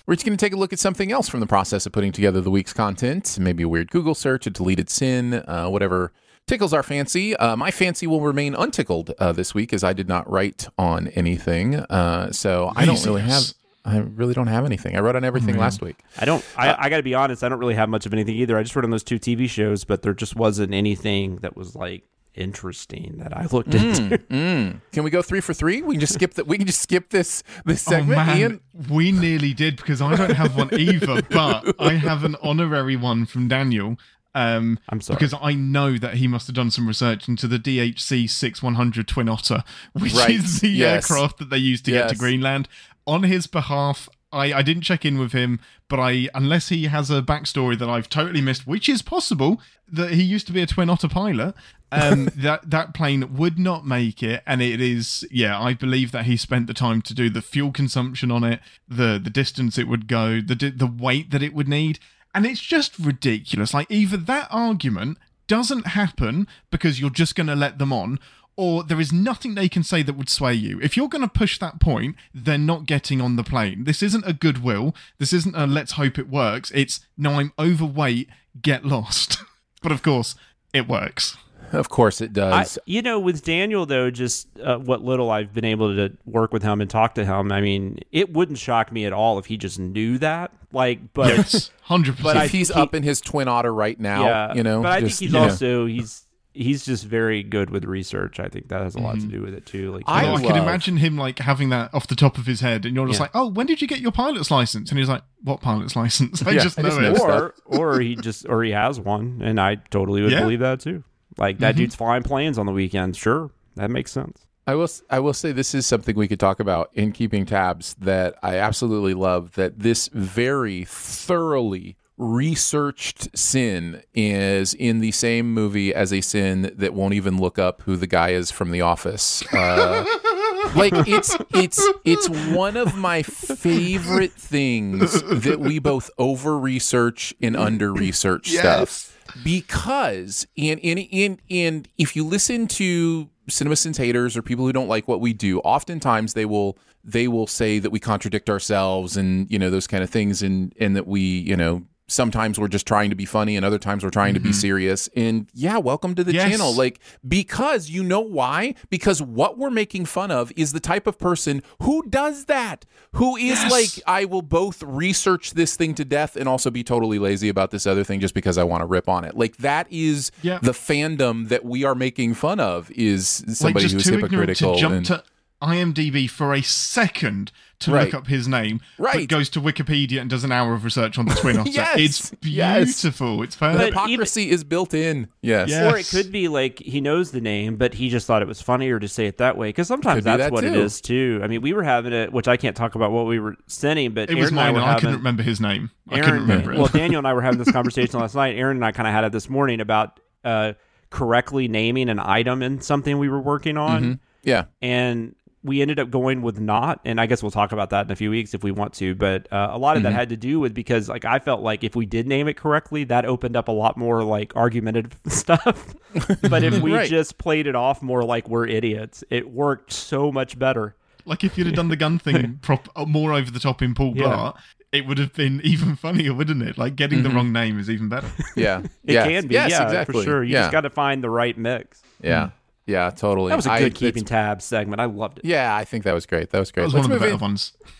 We're 0.07 0.15
just 0.15 0.25
going 0.25 0.37
to 0.37 0.45
take 0.45 0.53
a 0.53 0.57
look 0.57 0.71
at 0.71 0.79
something 0.79 1.11
else 1.11 1.27
from 1.27 1.41
the 1.41 1.47
process 1.47 1.85
of 1.85 1.91
putting 1.91 2.13
together 2.13 2.39
the 2.39 2.49
week's 2.49 2.71
content. 2.71 3.37
Maybe 3.41 3.63
a 3.63 3.67
weird 3.67 3.91
Google 3.91 4.15
search, 4.15 4.47
a 4.47 4.49
deleted 4.49 4.89
sin, 4.89 5.33
uh, 5.33 5.67
whatever 5.67 6.13
tickles 6.45 6.71
our 6.71 6.81
fancy. 6.81 7.35
Uh, 7.35 7.57
my 7.57 7.71
fancy 7.71 8.07
will 8.07 8.21
remain 8.21 8.55
untickled 8.55 9.11
uh, 9.19 9.33
this 9.33 9.53
week 9.53 9.73
as 9.73 9.83
I 9.83 9.91
did 9.91 10.07
not 10.07 10.29
write 10.31 10.69
on 10.77 11.09
anything. 11.09 11.75
Uh, 11.75 12.31
so 12.31 12.71
I 12.73 12.85
don't 12.85 13.03
really 13.05 13.21
have. 13.21 13.53
I 13.83 13.97
really 13.97 14.33
don't 14.33 14.47
have 14.47 14.63
anything. 14.65 14.95
I 14.95 15.01
wrote 15.01 15.17
on 15.17 15.25
everything 15.25 15.55
man. 15.55 15.59
last 15.59 15.81
week. 15.81 15.97
I 16.17 16.23
don't. 16.23 16.43
I, 16.55 16.85
I 16.85 16.89
got 16.89 16.97
to 16.97 17.03
be 17.03 17.13
honest. 17.13 17.43
I 17.43 17.49
don't 17.49 17.59
really 17.59 17.75
have 17.75 17.89
much 17.89 18.05
of 18.05 18.13
anything 18.13 18.35
either. 18.35 18.57
I 18.57 18.63
just 18.63 18.77
wrote 18.77 18.85
on 18.85 18.91
those 18.91 19.03
two 19.03 19.19
TV 19.19 19.49
shows, 19.49 19.83
but 19.83 20.03
there 20.03 20.13
just 20.13 20.37
wasn't 20.37 20.73
anything 20.73 21.37
that 21.37 21.57
was 21.57 21.75
like 21.75 22.03
interesting 22.37 23.15
that 23.19 23.35
I 23.35 23.45
looked 23.51 23.69
Mm, 23.71 23.97
into. 24.11 24.17
mm. 24.29 24.81
Can 24.91 25.03
we 25.03 25.09
go 25.09 25.21
three 25.21 25.41
for 25.41 25.53
three? 25.53 25.81
We 25.81 25.95
can 25.95 25.99
just 26.01 26.13
skip 26.13 26.35
that. 26.35 26.47
We 26.47 26.57
can 26.57 26.67
just 26.67 26.81
skip 26.81 27.09
this 27.09 27.43
this 27.65 27.87
Oh 27.87 27.91
segment. 27.91 28.17
man, 28.17 28.37
Ian, 28.37 28.61
we 28.89 29.11
nearly 29.11 29.53
did 29.53 29.77
because 29.77 30.01
I 30.01 30.15
don't 30.15 30.33
have 30.35 30.55
one 30.57 30.73
either, 30.73 31.21
but 31.29 31.75
I 31.79 31.93
have 31.93 32.23
an 32.23 32.35
honorary 32.41 32.95
one 32.95 33.25
from 33.25 33.47
Daniel. 33.47 33.97
Um, 34.35 34.77
I'm 34.89 35.01
sorry. 35.01 35.15
because 35.17 35.33
I 35.41 35.53
know 35.53 35.97
that 35.97 36.15
he 36.15 36.27
must 36.27 36.45
have 36.45 36.55
done 36.55 36.69
some 36.69 36.87
research 36.87 37.27
into 37.27 37.47
the 37.47 37.57
DHC 37.57 38.29
6100 38.29 39.07
Twin 39.07 39.29
Otter, 39.29 39.63
which 39.93 40.13
Right, 40.13 40.29
is 40.29 40.61
the 40.61 40.69
yes. 40.69 41.09
aircraft 41.09 41.39
that 41.39 41.49
they 41.49 41.57
used 41.57 41.85
to 41.85 41.91
get 41.91 42.09
to 42.09 42.15
Greenland. 42.15 42.67
On 43.07 43.23
his 43.23 43.47
behalf, 43.47 44.07
I, 44.31 44.53
I 44.53 44.61
didn't 44.61 44.83
check 44.83 45.05
in 45.05 45.17
with 45.17 45.31
him, 45.31 45.59
but 45.87 45.99
I 45.99 46.27
unless 46.33 46.69
he 46.69 46.85
has 46.85 47.09
a 47.09 47.21
backstory 47.21 47.77
that 47.79 47.89
I've 47.89 48.09
totally 48.09 48.41
missed, 48.41 48.67
which 48.67 48.89
is 48.89 49.01
possible, 49.01 49.61
that 49.89 50.11
he 50.11 50.23
used 50.23 50.47
to 50.47 50.53
be 50.53 50.61
a 50.61 50.67
Twin 50.67 50.89
Otter 50.89 51.07
pilot. 51.07 51.55
Um, 51.91 52.25
that 52.35 52.69
that 52.69 52.93
plane 52.93 53.35
would 53.37 53.57
not 53.57 53.85
make 53.85 54.21
it, 54.21 54.43
and 54.45 54.61
it 54.61 54.81
is 54.81 55.25
yeah. 55.31 55.59
I 55.59 55.73
believe 55.73 56.11
that 56.11 56.25
he 56.25 56.35
spent 56.35 56.67
the 56.67 56.73
time 56.73 57.01
to 57.03 57.13
do 57.13 57.29
the 57.29 57.41
fuel 57.41 57.71
consumption 57.71 58.31
on 58.31 58.43
it, 58.43 58.59
the 58.87 59.19
the 59.23 59.29
distance 59.29 59.77
it 59.77 59.87
would 59.87 60.07
go, 60.07 60.41
the 60.41 60.55
the 60.55 60.87
weight 60.87 61.31
that 61.31 61.43
it 61.43 61.53
would 61.53 61.69
need, 61.69 61.99
and 62.35 62.45
it's 62.45 62.61
just 62.61 62.99
ridiculous. 62.99 63.73
Like 63.73 63.89
either 63.89 64.17
that 64.17 64.49
argument 64.51 65.17
doesn't 65.47 65.87
happen 65.87 66.47
because 66.69 66.99
you're 66.99 67.09
just 67.09 67.35
going 67.35 67.47
to 67.47 67.55
let 67.55 67.79
them 67.79 67.93
on, 67.93 68.19
or 68.57 68.83
there 68.83 68.99
is 68.99 69.13
nothing 69.13 69.55
they 69.55 69.69
can 69.69 69.83
say 69.83 70.01
that 70.03 70.17
would 70.17 70.29
sway 70.29 70.53
you. 70.53 70.79
If 70.81 70.97
you're 70.97 71.07
going 71.07 71.21
to 71.21 71.27
push 71.29 71.57
that 71.59 71.79
point, 71.79 72.15
they're 72.33 72.57
not 72.57 72.85
getting 72.87 73.21
on 73.21 73.35
the 73.37 73.43
plane. 73.43 73.83
This 73.85 74.01
isn't 74.03 74.25
a 74.27 74.33
goodwill. 74.33 74.93
This 75.19 75.31
isn't 75.31 75.55
a 75.55 75.65
let's 75.67 75.93
hope 75.93 76.17
it 76.19 76.27
works. 76.27 76.71
It's 76.73 76.99
no, 77.17 77.33
I'm 77.33 77.53
overweight, 77.57 78.27
get 78.61 78.83
lost. 78.83 79.37
but 79.81 79.91
of 79.91 80.01
course, 80.03 80.35
it 80.73 80.87
works. 80.87 81.37
of 81.71 81.89
course 81.89 82.19
it 82.21 82.31
I, 82.31 82.33
does. 82.63 82.79
you 82.85 83.01
know, 83.01 83.19
with 83.19 83.43
Daniel 83.43 83.85
though, 83.85 84.09
just 84.09 84.47
uh, 84.59 84.77
what 84.79 85.03
little 85.03 85.29
I've 85.29 85.53
been 85.53 85.65
able 85.65 85.95
to 85.95 86.11
work 86.25 86.51
with 86.51 86.63
him 86.63 86.81
and 86.81 86.89
talk 86.89 87.13
to 87.15 87.25
him, 87.25 87.51
I 87.51 87.61
mean, 87.61 87.99
it 88.11 88.33
wouldn't 88.33 88.57
shock 88.57 88.91
me 88.91 89.05
at 89.05 89.13
all 89.13 89.37
if 89.37 89.45
he 89.45 89.57
just 89.57 89.77
knew 89.79 90.17
that. 90.17 90.51
Like, 90.73 91.13
but 91.13 91.27
Yes, 91.37 91.71
hundred 91.83 92.15
But 92.17 92.23
percent. 92.23 92.37
I- 92.39 92.45
if 92.45 92.51
he's 92.51 92.67
he- 92.69 92.73
up 92.73 92.95
in 92.95 93.03
his 93.03 93.21
twin 93.21 93.47
otter 93.47 93.73
right 93.73 93.99
now, 93.99 94.25
yeah, 94.25 94.53
you 94.55 94.63
know. 94.63 94.81
But 94.81 94.91
I 94.93 94.99
just, 95.01 95.19
think 95.19 95.29
he's 95.29 95.33
you 95.33 95.39
know. 95.39 95.49
also 95.49 95.85
he's 95.85 96.26
he's 96.57 96.85
just 96.85 97.05
very 97.05 97.43
good 97.43 97.69
with 97.69 97.85
research. 97.85 98.39
I 98.39 98.47
think 98.47 98.69
that 98.69 98.81
has 98.81 98.95
a 98.95 98.99
lot 98.99 99.13
to 99.13 99.21
mm-hmm. 99.21 99.29
do 99.29 99.41
with 99.41 99.53
it 99.53 99.65
too. 99.65 99.93
Like, 99.93 100.03
I 100.07 100.25
he 100.25 100.45
I, 100.45 100.47
can 100.47 100.55
imagine 100.57 100.97
him 100.97 101.17
like 101.17 101.39
having 101.39 101.69
that 101.69 101.93
off 101.93 102.07
the 102.07 102.15
top 102.15 102.37
of 102.37 102.45
his 102.45 102.61
head, 102.61 102.85
and 102.85 102.95
you're 102.95 103.07
just 103.07 103.19
Yeah. 103.19 103.23
like, 103.23 103.31
"Oh, 103.33 103.47
when 103.47 103.67
did 103.67 103.81
you 103.81 103.87
get 103.87 103.99
your 103.99 104.11
pilot's 104.11 104.51
license?" 104.51 104.89
And 104.89 104.99
he's 104.99 105.09
like, 105.09 105.23
"What 105.43 105.61
pilot's 105.61 105.95
license?" 105.95 106.41
I 106.45 106.51
Yeah, 106.51 106.63
just 106.63 106.79
I 106.79 106.81
know 106.83 106.89
just 106.89 107.23
it. 107.23 107.29
or 107.29 107.53
or 107.65 107.99
he 107.99 108.15
just 108.15 108.47
or 108.49 108.63
he 108.63 108.71
has 108.71 108.99
one, 108.99 109.41
and 109.43 109.59
I 109.59 109.75
totally 109.75 110.21
would 110.21 110.31
Yeah. 110.31 110.41
believe 110.41 110.59
that 110.59 110.79
too. 110.79 111.03
Like 111.37 111.59
that 111.59 111.71
mm-hmm. 111.71 111.83
dude's 111.83 111.95
flying 111.95 112.23
planes 112.23 112.57
on 112.57 112.65
the 112.65 112.71
weekends. 112.71 113.17
Sure, 113.17 113.51
that 113.75 113.91
makes 113.91 114.11
sense. 114.11 114.47
I 114.65 114.75
will. 114.75 114.83
s- 114.83 115.03
I 115.09 115.19
will 115.19 115.33
say 115.33 115.51
this 115.53 115.73
is 115.73 115.85
something 115.85 116.15
we 116.15 116.27
could 116.27 116.39
talk 116.39 116.59
about 116.59 116.89
in 116.93 117.13
keeping 117.13 117.45
tabs 117.45 117.95
that 117.99 118.35
I 118.43 118.57
absolutely 118.57 119.13
love. 119.13 119.53
That 119.53 119.79
this 119.79 120.09
very 120.09 120.83
thoroughly 120.83 121.95
researched 122.17 123.37
sin 123.37 124.01
is 124.13 124.73
in 124.73 124.99
the 124.99 125.11
same 125.11 125.53
movie 125.53 125.93
as 125.93 126.11
a 126.11 126.21
sin 126.21 126.73
that 126.75 126.93
won't 126.93 127.13
even 127.13 127.37
look 127.37 127.59
up 127.59 127.83
who 127.83 127.95
the 127.95 128.07
guy 128.07 128.29
is 128.29 128.49
from 128.49 128.71
The 128.71 128.81
Office. 128.81 129.43
Uh, 129.53 130.05
like 130.75 130.93
it's 131.07 131.37
it's 131.53 131.85
it's 132.03 132.27
one 132.55 132.75
of 132.75 132.97
my 132.97 133.21
favorite 133.21 134.33
things 134.33 135.21
that 135.23 135.59
we 135.59 135.79
both 135.79 136.09
over 136.17 136.57
research 136.57 137.33
and 137.41 137.55
under 137.55 137.93
research 137.93 138.49
stuff 138.49 139.17
because 139.43 140.47
and 140.57 140.79
and 140.83 141.07
and 141.11 141.41
and 141.49 141.87
if 141.97 142.15
you 142.15 142.25
listen 142.25 142.67
to 142.67 143.29
cinema 143.49 143.75
CinemaSins 143.75 143.97
haters 143.97 144.35
or 144.35 144.41
people 144.41 144.65
who 144.65 144.73
don't 144.73 144.87
like 144.87 145.07
what 145.07 145.21
we 145.21 145.33
do, 145.33 145.59
oftentimes 145.59 146.33
they 146.33 146.45
will 146.45 146.77
they 147.03 147.27
will 147.27 147.47
say 147.47 147.79
that 147.79 147.91
we 147.91 147.99
contradict 147.99 148.49
ourselves 148.49 149.15
and 149.15 149.49
you 149.51 149.59
know 149.59 149.69
those 149.69 149.87
kind 149.87 150.03
of 150.03 150.09
things 150.09 150.41
and 150.41 150.73
and 150.79 150.95
that 150.95 151.07
we 151.07 151.21
you 151.21 151.55
know 151.55 151.83
sometimes 152.17 152.57
we're 152.57 152.69
just 152.69 152.87
trying 152.87 153.09
to 153.09 153.15
be 153.15 153.25
funny 153.25 153.57
and 153.57 153.65
other 153.65 153.77
times 153.77 154.03
we're 154.03 154.09
trying 154.09 154.33
to 154.33 154.39
be 154.39 154.49
mm-hmm. 154.49 154.59
serious 154.59 155.09
and 155.15 155.47
yeah 155.53 155.77
welcome 155.77 156.15
to 156.15 156.23
the 156.23 156.33
Yes. 156.33 156.49
channel 156.51 156.73
like 156.73 156.99
because 157.27 157.89
you 157.89 158.01
know 158.01 158.21
why 158.21 158.75
because 158.89 159.21
what 159.21 159.57
we're 159.57 159.69
making 159.69 160.05
fun 160.05 160.31
of 160.31 160.51
is 160.55 160.71
the 160.71 160.79
type 160.79 161.05
of 161.05 161.17
person 161.17 161.61
who 161.81 162.03
does 162.07 162.45
that 162.45 162.85
who 163.13 163.35
is 163.35 163.61
Yes. 163.61 163.71
like 163.71 164.03
I 164.07 164.23
will 164.25 164.41
both 164.41 164.81
research 164.83 165.51
this 165.51 165.75
thing 165.75 165.95
to 165.95 166.05
death 166.05 166.37
and 166.37 166.47
also 166.47 166.69
be 166.71 166.83
totally 166.83 167.19
lazy 167.19 167.49
about 167.49 167.71
this 167.71 167.85
other 167.85 168.03
thing 168.05 168.21
just 168.21 168.33
because 168.33 168.57
I 168.57 168.63
want 168.63 168.81
to 168.81 168.85
rip 168.85 169.09
on 169.09 169.25
it. 169.25 169.35
Like 169.35 169.57
that 169.57 169.87
is 169.91 170.31
Yeah. 170.41 170.59
the 170.61 170.71
fandom 170.71 171.49
that 171.49 171.65
we 171.65 171.83
are 171.83 171.95
making 171.95 172.35
fun 172.35 172.59
of 172.61 172.89
is 172.91 173.43
somebody 173.49 173.87
just 173.87 173.95
who's 173.95 174.05
hypocritical 174.05 174.77
and 174.85 175.05
to 175.07 175.23
IMDb 175.61 176.29
for 176.29 176.53
a 176.53 176.61
second 176.61 177.51
to 177.79 177.91
Right. 177.91 178.05
look 178.05 178.13
up 178.15 178.27
his 178.27 178.47
name, 178.47 178.81
Right. 178.97 179.19
but 179.19 179.27
goes 179.27 179.49
to 179.49 179.61
Wikipedia 179.61 180.19
and 180.19 180.29
does 180.29 180.43
an 180.43 180.51
hour 180.51 180.73
of 180.73 180.83
research 180.83 181.19
on 181.19 181.25
the 181.27 181.35
Twin 181.35 181.57
Otter. 181.59 181.69
Yes, 181.69 181.97
It's 181.99 182.31
yes. 182.41 183.01
beautiful. 183.01 183.43
It's 183.43 183.55
But 183.55 183.73
perfect. 183.73 183.93
hypocrisy 183.93 184.49
is 184.49 184.63
built 184.63 184.95
in. 184.95 185.27
Yes. 185.43 185.69
Yeah. 185.69 185.91
Or 185.91 185.97
it 185.97 186.07
could 186.07 186.31
be 186.31 186.47
like 186.47 186.79
he 186.79 187.01
knows 187.01 187.31
the 187.31 187.41
name, 187.41 187.75
but 187.75 187.93
he 187.93 188.09
just 188.09 188.25
thought 188.25 188.41
it 188.41 188.47
was 188.47 188.61
funnier 188.61 188.99
to 188.99 189.07
say 189.07 189.27
it 189.27 189.37
that 189.37 189.57
way. 189.57 189.69
Because 189.69 189.87
sometimes 189.87 190.15
Could 190.17 190.23
be 190.23 190.29
that's 190.37 190.39
that 190.43 190.51
what 190.51 190.63
it 190.63 190.73
too. 190.73 190.81
is 190.81 191.01
too. 191.01 191.39
I 191.43 191.47
mean, 191.47 191.61
we 191.61 191.73
were 191.73 191.83
having 191.83 192.13
it, 192.13 192.33
which 192.33 192.47
I 192.47 192.57
can't 192.57 192.75
talk 192.75 192.95
about 192.95 193.11
what 193.11 193.27
we 193.27 193.37
were 193.39 193.55
sending, 193.67 194.11
but 194.11 194.31
it 194.31 194.35
was 194.35 194.45
Aaron 194.45 194.55
mine, 194.55 194.67
and 194.69 194.77
and 194.77 194.85
I 194.85 194.93
I 194.95 194.99
couldn't 194.99 195.17
remember 195.17 195.43
his 195.43 195.61
name. 195.61 195.91
I 196.09 196.15
Aaron, 196.15 196.25
couldn't 196.25 196.41
remember 196.41 196.73
it. 196.73 196.77
well, 196.79 196.87
Daniel 196.87 197.19
and 197.19 197.27
I 197.27 197.33
were 197.33 197.41
having 197.41 197.59
this 197.59 197.71
conversation 197.71 198.19
last 198.19 198.33
night. 198.33 198.55
Aaron 198.57 198.77
and 198.77 198.85
I 198.85 198.91
kind 198.91 199.07
of 199.07 199.13
had 199.13 199.23
it 199.23 199.31
this 199.31 199.49
morning 199.49 199.81
about 199.81 200.19
uh, 200.43 200.73
correctly 201.11 201.67
naming 201.67 202.09
an 202.09 202.19
item 202.19 202.63
in 202.63 202.81
something 202.81 203.19
we 203.19 203.29
were 203.29 203.39
working 203.41 203.77
on, 203.77 204.19
Yeah. 204.43 204.65
and 204.81 205.35
we 205.63 205.81
ended 205.81 205.99
up 205.99 206.09
going 206.11 206.41
with 206.41 206.59
not. 206.59 206.99
And 207.03 207.19
I 207.19 207.25
guess 207.25 207.41
we'll 207.41 207.51
talk 207.51 207.71
about 207.71 207.89
that 207.89 208.05
in 208.05 208.11
a 208.11 208.15
few 208.15 208.29
weeks 208.29 208.53
if 208.53 208.63
we 208.63 208.71
want 208.71 208.93
to. 208.95 209.15
But 209.15 209.51
uh, 209.51 209.69
a 209.71 209.77
lot 209.77 209.97
of 209.97 210.03
that 210.03 210.09
Mm-hmm. 210.09 210.17
had 210.19 210.29
to 210.29 210.37
do 210.37 210.59
with 210.59 210.73
because 210.73 211.09
like 211.09 211.25
I 211.25 211.39
felt 211.39 211.61
like 211.61 211.83
if 211.83 211.95
we 211.95 212.05
did 212.05 212.27
name 212.27 212.47
it 212.47 212.55
correctly, 212.57 213.03
that 213.05 213.25
opened 213.25 213.55
up 213.57 213.67
a 213.67 213.71
lot 213.71 213.97
more 213.97 214.23
like 214.23 214.55
argumentative 214.55 215.17
stuff. 215.27 215.95
but 216.49 216.63
if 216.63 216.79
we 216.79 216.93
Right. 216.93 217.09
just 217.09 217.37
played 217.37 217.67
it 217.67 217.75
off 217.75 218.01
more 218.01 218.23
like 218.23 218.47
we're 218.47 218.67
idiots, 218.67 219.23
it 219.29 219.49
worked 219.49 219.91
so 219.91 220.31
much 220.31 220.57
better. 220.57 220.95
like 221.25 221.43
if 221.43 221.57
you'd 221.57 221.67
have 221.67 221.75
done 221.75 221.89
the 221.89 221.97
gun 221.97 222.17
thing 222.19 222.59
prop, 222.61 222.87
uh, 222.95 223.05
more 223.05 223.33
over 223.33 223.51
the 223.51 223.59
top 223.59 223.81
in 223.81 223.93
Paul 223.93 224.13
Yeah. 224.15 224.23
Blart, 224.25 224.57
it 224.93 225.05
would 225.05 225.17
have 225.17 225.33
been 225.33 225.59
even 225.65 225.97
funnier, 225.97 226.33
wouldn't 226.33 226.63
it? 226.63 226.77
Like 226.77 226.95
getting 226.95 227.23
the 227.23 227.29
wrong 227.29 227.51
name 227.51 227.77
is 227.77 227.89
even 227.89 228.07
better. 228.07 228.29
Yeah. 228.55 228.79
It 229.03 229.13
yes. 229.13 229.27
can 229.27 229.47
be, 229.47 229.55
Yes, 229.55 229.71
yeah, 229.71 229.83
exactly. 229.83 230.21
for 230.21 230.23
sure. 230.23 230.43
You 230.45 230.53
yeah. 230.53 230.61
just 230.61 230.71
got 230.71 230.81
to 230.81 230.89
find 230.89 231.21
the 231.21 231.29
right 231.29 231.57
mix. 231.57 232.01
Yeah. 232.21 232.51
Yeah, 232.87 233.09
totally. 233.09 233.49
That 233.49 233.57
was 233.57 233.65
a 233.67 233.77
good 233.77 233.87
it's- 233.87 233.99
keeping 233.99 234.23
tabs 234.23 234.63
segment. 234.65 234.99
I 235.01 235.05
loved 235.05 235.39
it. 235.39 235.45
Yeah, 235.45 235.75
I 235.75 235.83
think 235.83 236.05
that 236.05 236.13
was 236.13 236.25
great. 236.25 236.49
That 236.51 236.59
was 236.59 236.71
great. 236.71 236.83
That 236.83 236.85
was 236.85 236.93
Let's 236.95 237.07
one 237.07 237.11
of 237.17 237.19
the 237.21 237.25
move 237.27 237.39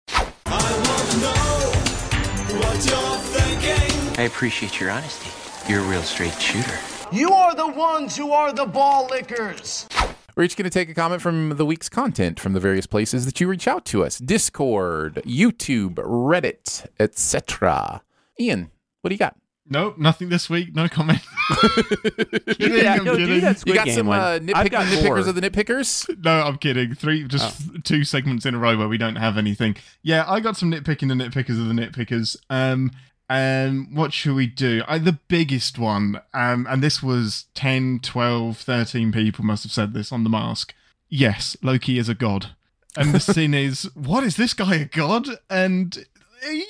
I 4.17 4.23
appreciate 4.27 4.79
your 4.79 4.91
honesty. 4.91 5.29
You're 5.71 5.81
a 5.81 5.87
real 5.87 6.01
straight 6.01 6.33
shooter. 6.33 6.77
You 7.11 7.31
are 7.31 7.55
the 7.55 7.67
ones 7.67 8.15
who 8.17 8.31
are 8.31 8.51
the 8.51 8.65
ball 8.65 9.07
lickers. 9.09 9.87
We're 10.35 10.43
each 10.43 10.55
going 10.57 10.65
to 10.65 10.69
take 10.69 10.89
a 10.89 10.93
comment 10.93 11.21
from 11.21 11.49
the 11.57 11.65
week's 11.65 11.89
content 11.89 12.39
from 12.39 12.53
the 12.53 12.59
various 12.59 12.85
places 12.85 13.25
that 13.25 13.39
you 13.41 13.47
reach 13.47 13.67
out 13.67 13.85
to 13.85 14.03
us 14.03 14.17
Discord, 14.19 15.15
YouTube, 15.25 15.95
Reddit, 15.95 16.85
etc. 16.99 18.01
Ian, 18.39 18.71
what 19.01 19.09
do 19.09 19.15
you 19.15 19.19
got? 19.19 19.35
Nope, 19.71 19.97
nothing 19.97 20.29
this 20.29 20.49
week. 20.49 20.73
No 20.75 20.87
comment. 20.89 21.19
Do 21.59 22.81
that- 22.81 23.01
no, 23.03 23.15
do 23.15 23.39
that 23.41 23.59
Squid 23.59 23.75
you 23.75 23.79
got 23.85 23.87
some 23.89 24.07
one. 24.07 24.19
uh, 24.19 24.39
I've 24.55 24.69
got 24.71 24.85
nitpickers 24.87 25.03
more. 25.03 25.17
of 25.19 25.35
the 25.35 25.41
nitpickers? 25.41 26.23
No, 26.23 26.41
I'm 26.41 26.57
kidding. 26.57 26.95
Three, 26.95 27.23
just 27.27 27.61
Oh. 27.69 27.77
two 27.83 28.03
segments 28.03 28.45
in 28.45 28.55
a 28.55 28.59
row 28.59 28.77
where 28.77 28.87
we 28.87 28.97
don't 28.97 29.15
have 29.17 29.37
anything. 29.37 29.75
Yeah, 30.01 30.25
I 30.27 30.39
got 30.39 30.57
some 30.57 30.71
nitpicking 30.71 31.07
the 31.07 31.13
nitpickers 31.15 31.59
of 31.61 31.67
the 31.67 31.73
nitpickers. 31.73 32.35
Um, 32.49 32.91
um, 33.29 33.93
what 33.93 34.11
should 34.11 34.33
we 34.35 34.47
do? 34.47 34.81
I, 34.87 34.97
the 34.97 35.19
biggest 35.27 35.77
one, 35.77 36.19
um, 36.33 36.65
and 36.69 36.81
this 36.81 37.03
was 37.03 37.45
10, 37.53 37.99
12, 38.01 38.57
13 38.57 39.11
people 39.11 39.45
must 39.45 39.63
have 39.63 39.71
said 39.71 39.93
this 39.93 40.11
on 40.11 40.23
the 40.23 40.29
mask. 40.31 40.73
Yes, 41.09 41.55
Loki 41.61 41.99
is 41.99 42.09
a 42.09 42.15
god. 42.15 42.51
And 42.97 43.13
the 43.13 43.19
sin 43.19 43.53
is, 43.53 43.83
what 43.93 44.23
is 44.23 44.35
this 44.35 44.53
guy 44.55 44.75
a 44.75 44.85
god? 44.85 45.27
And 45.49 46.05
uh, 46.45 46.49
yeah, 46.49 46.63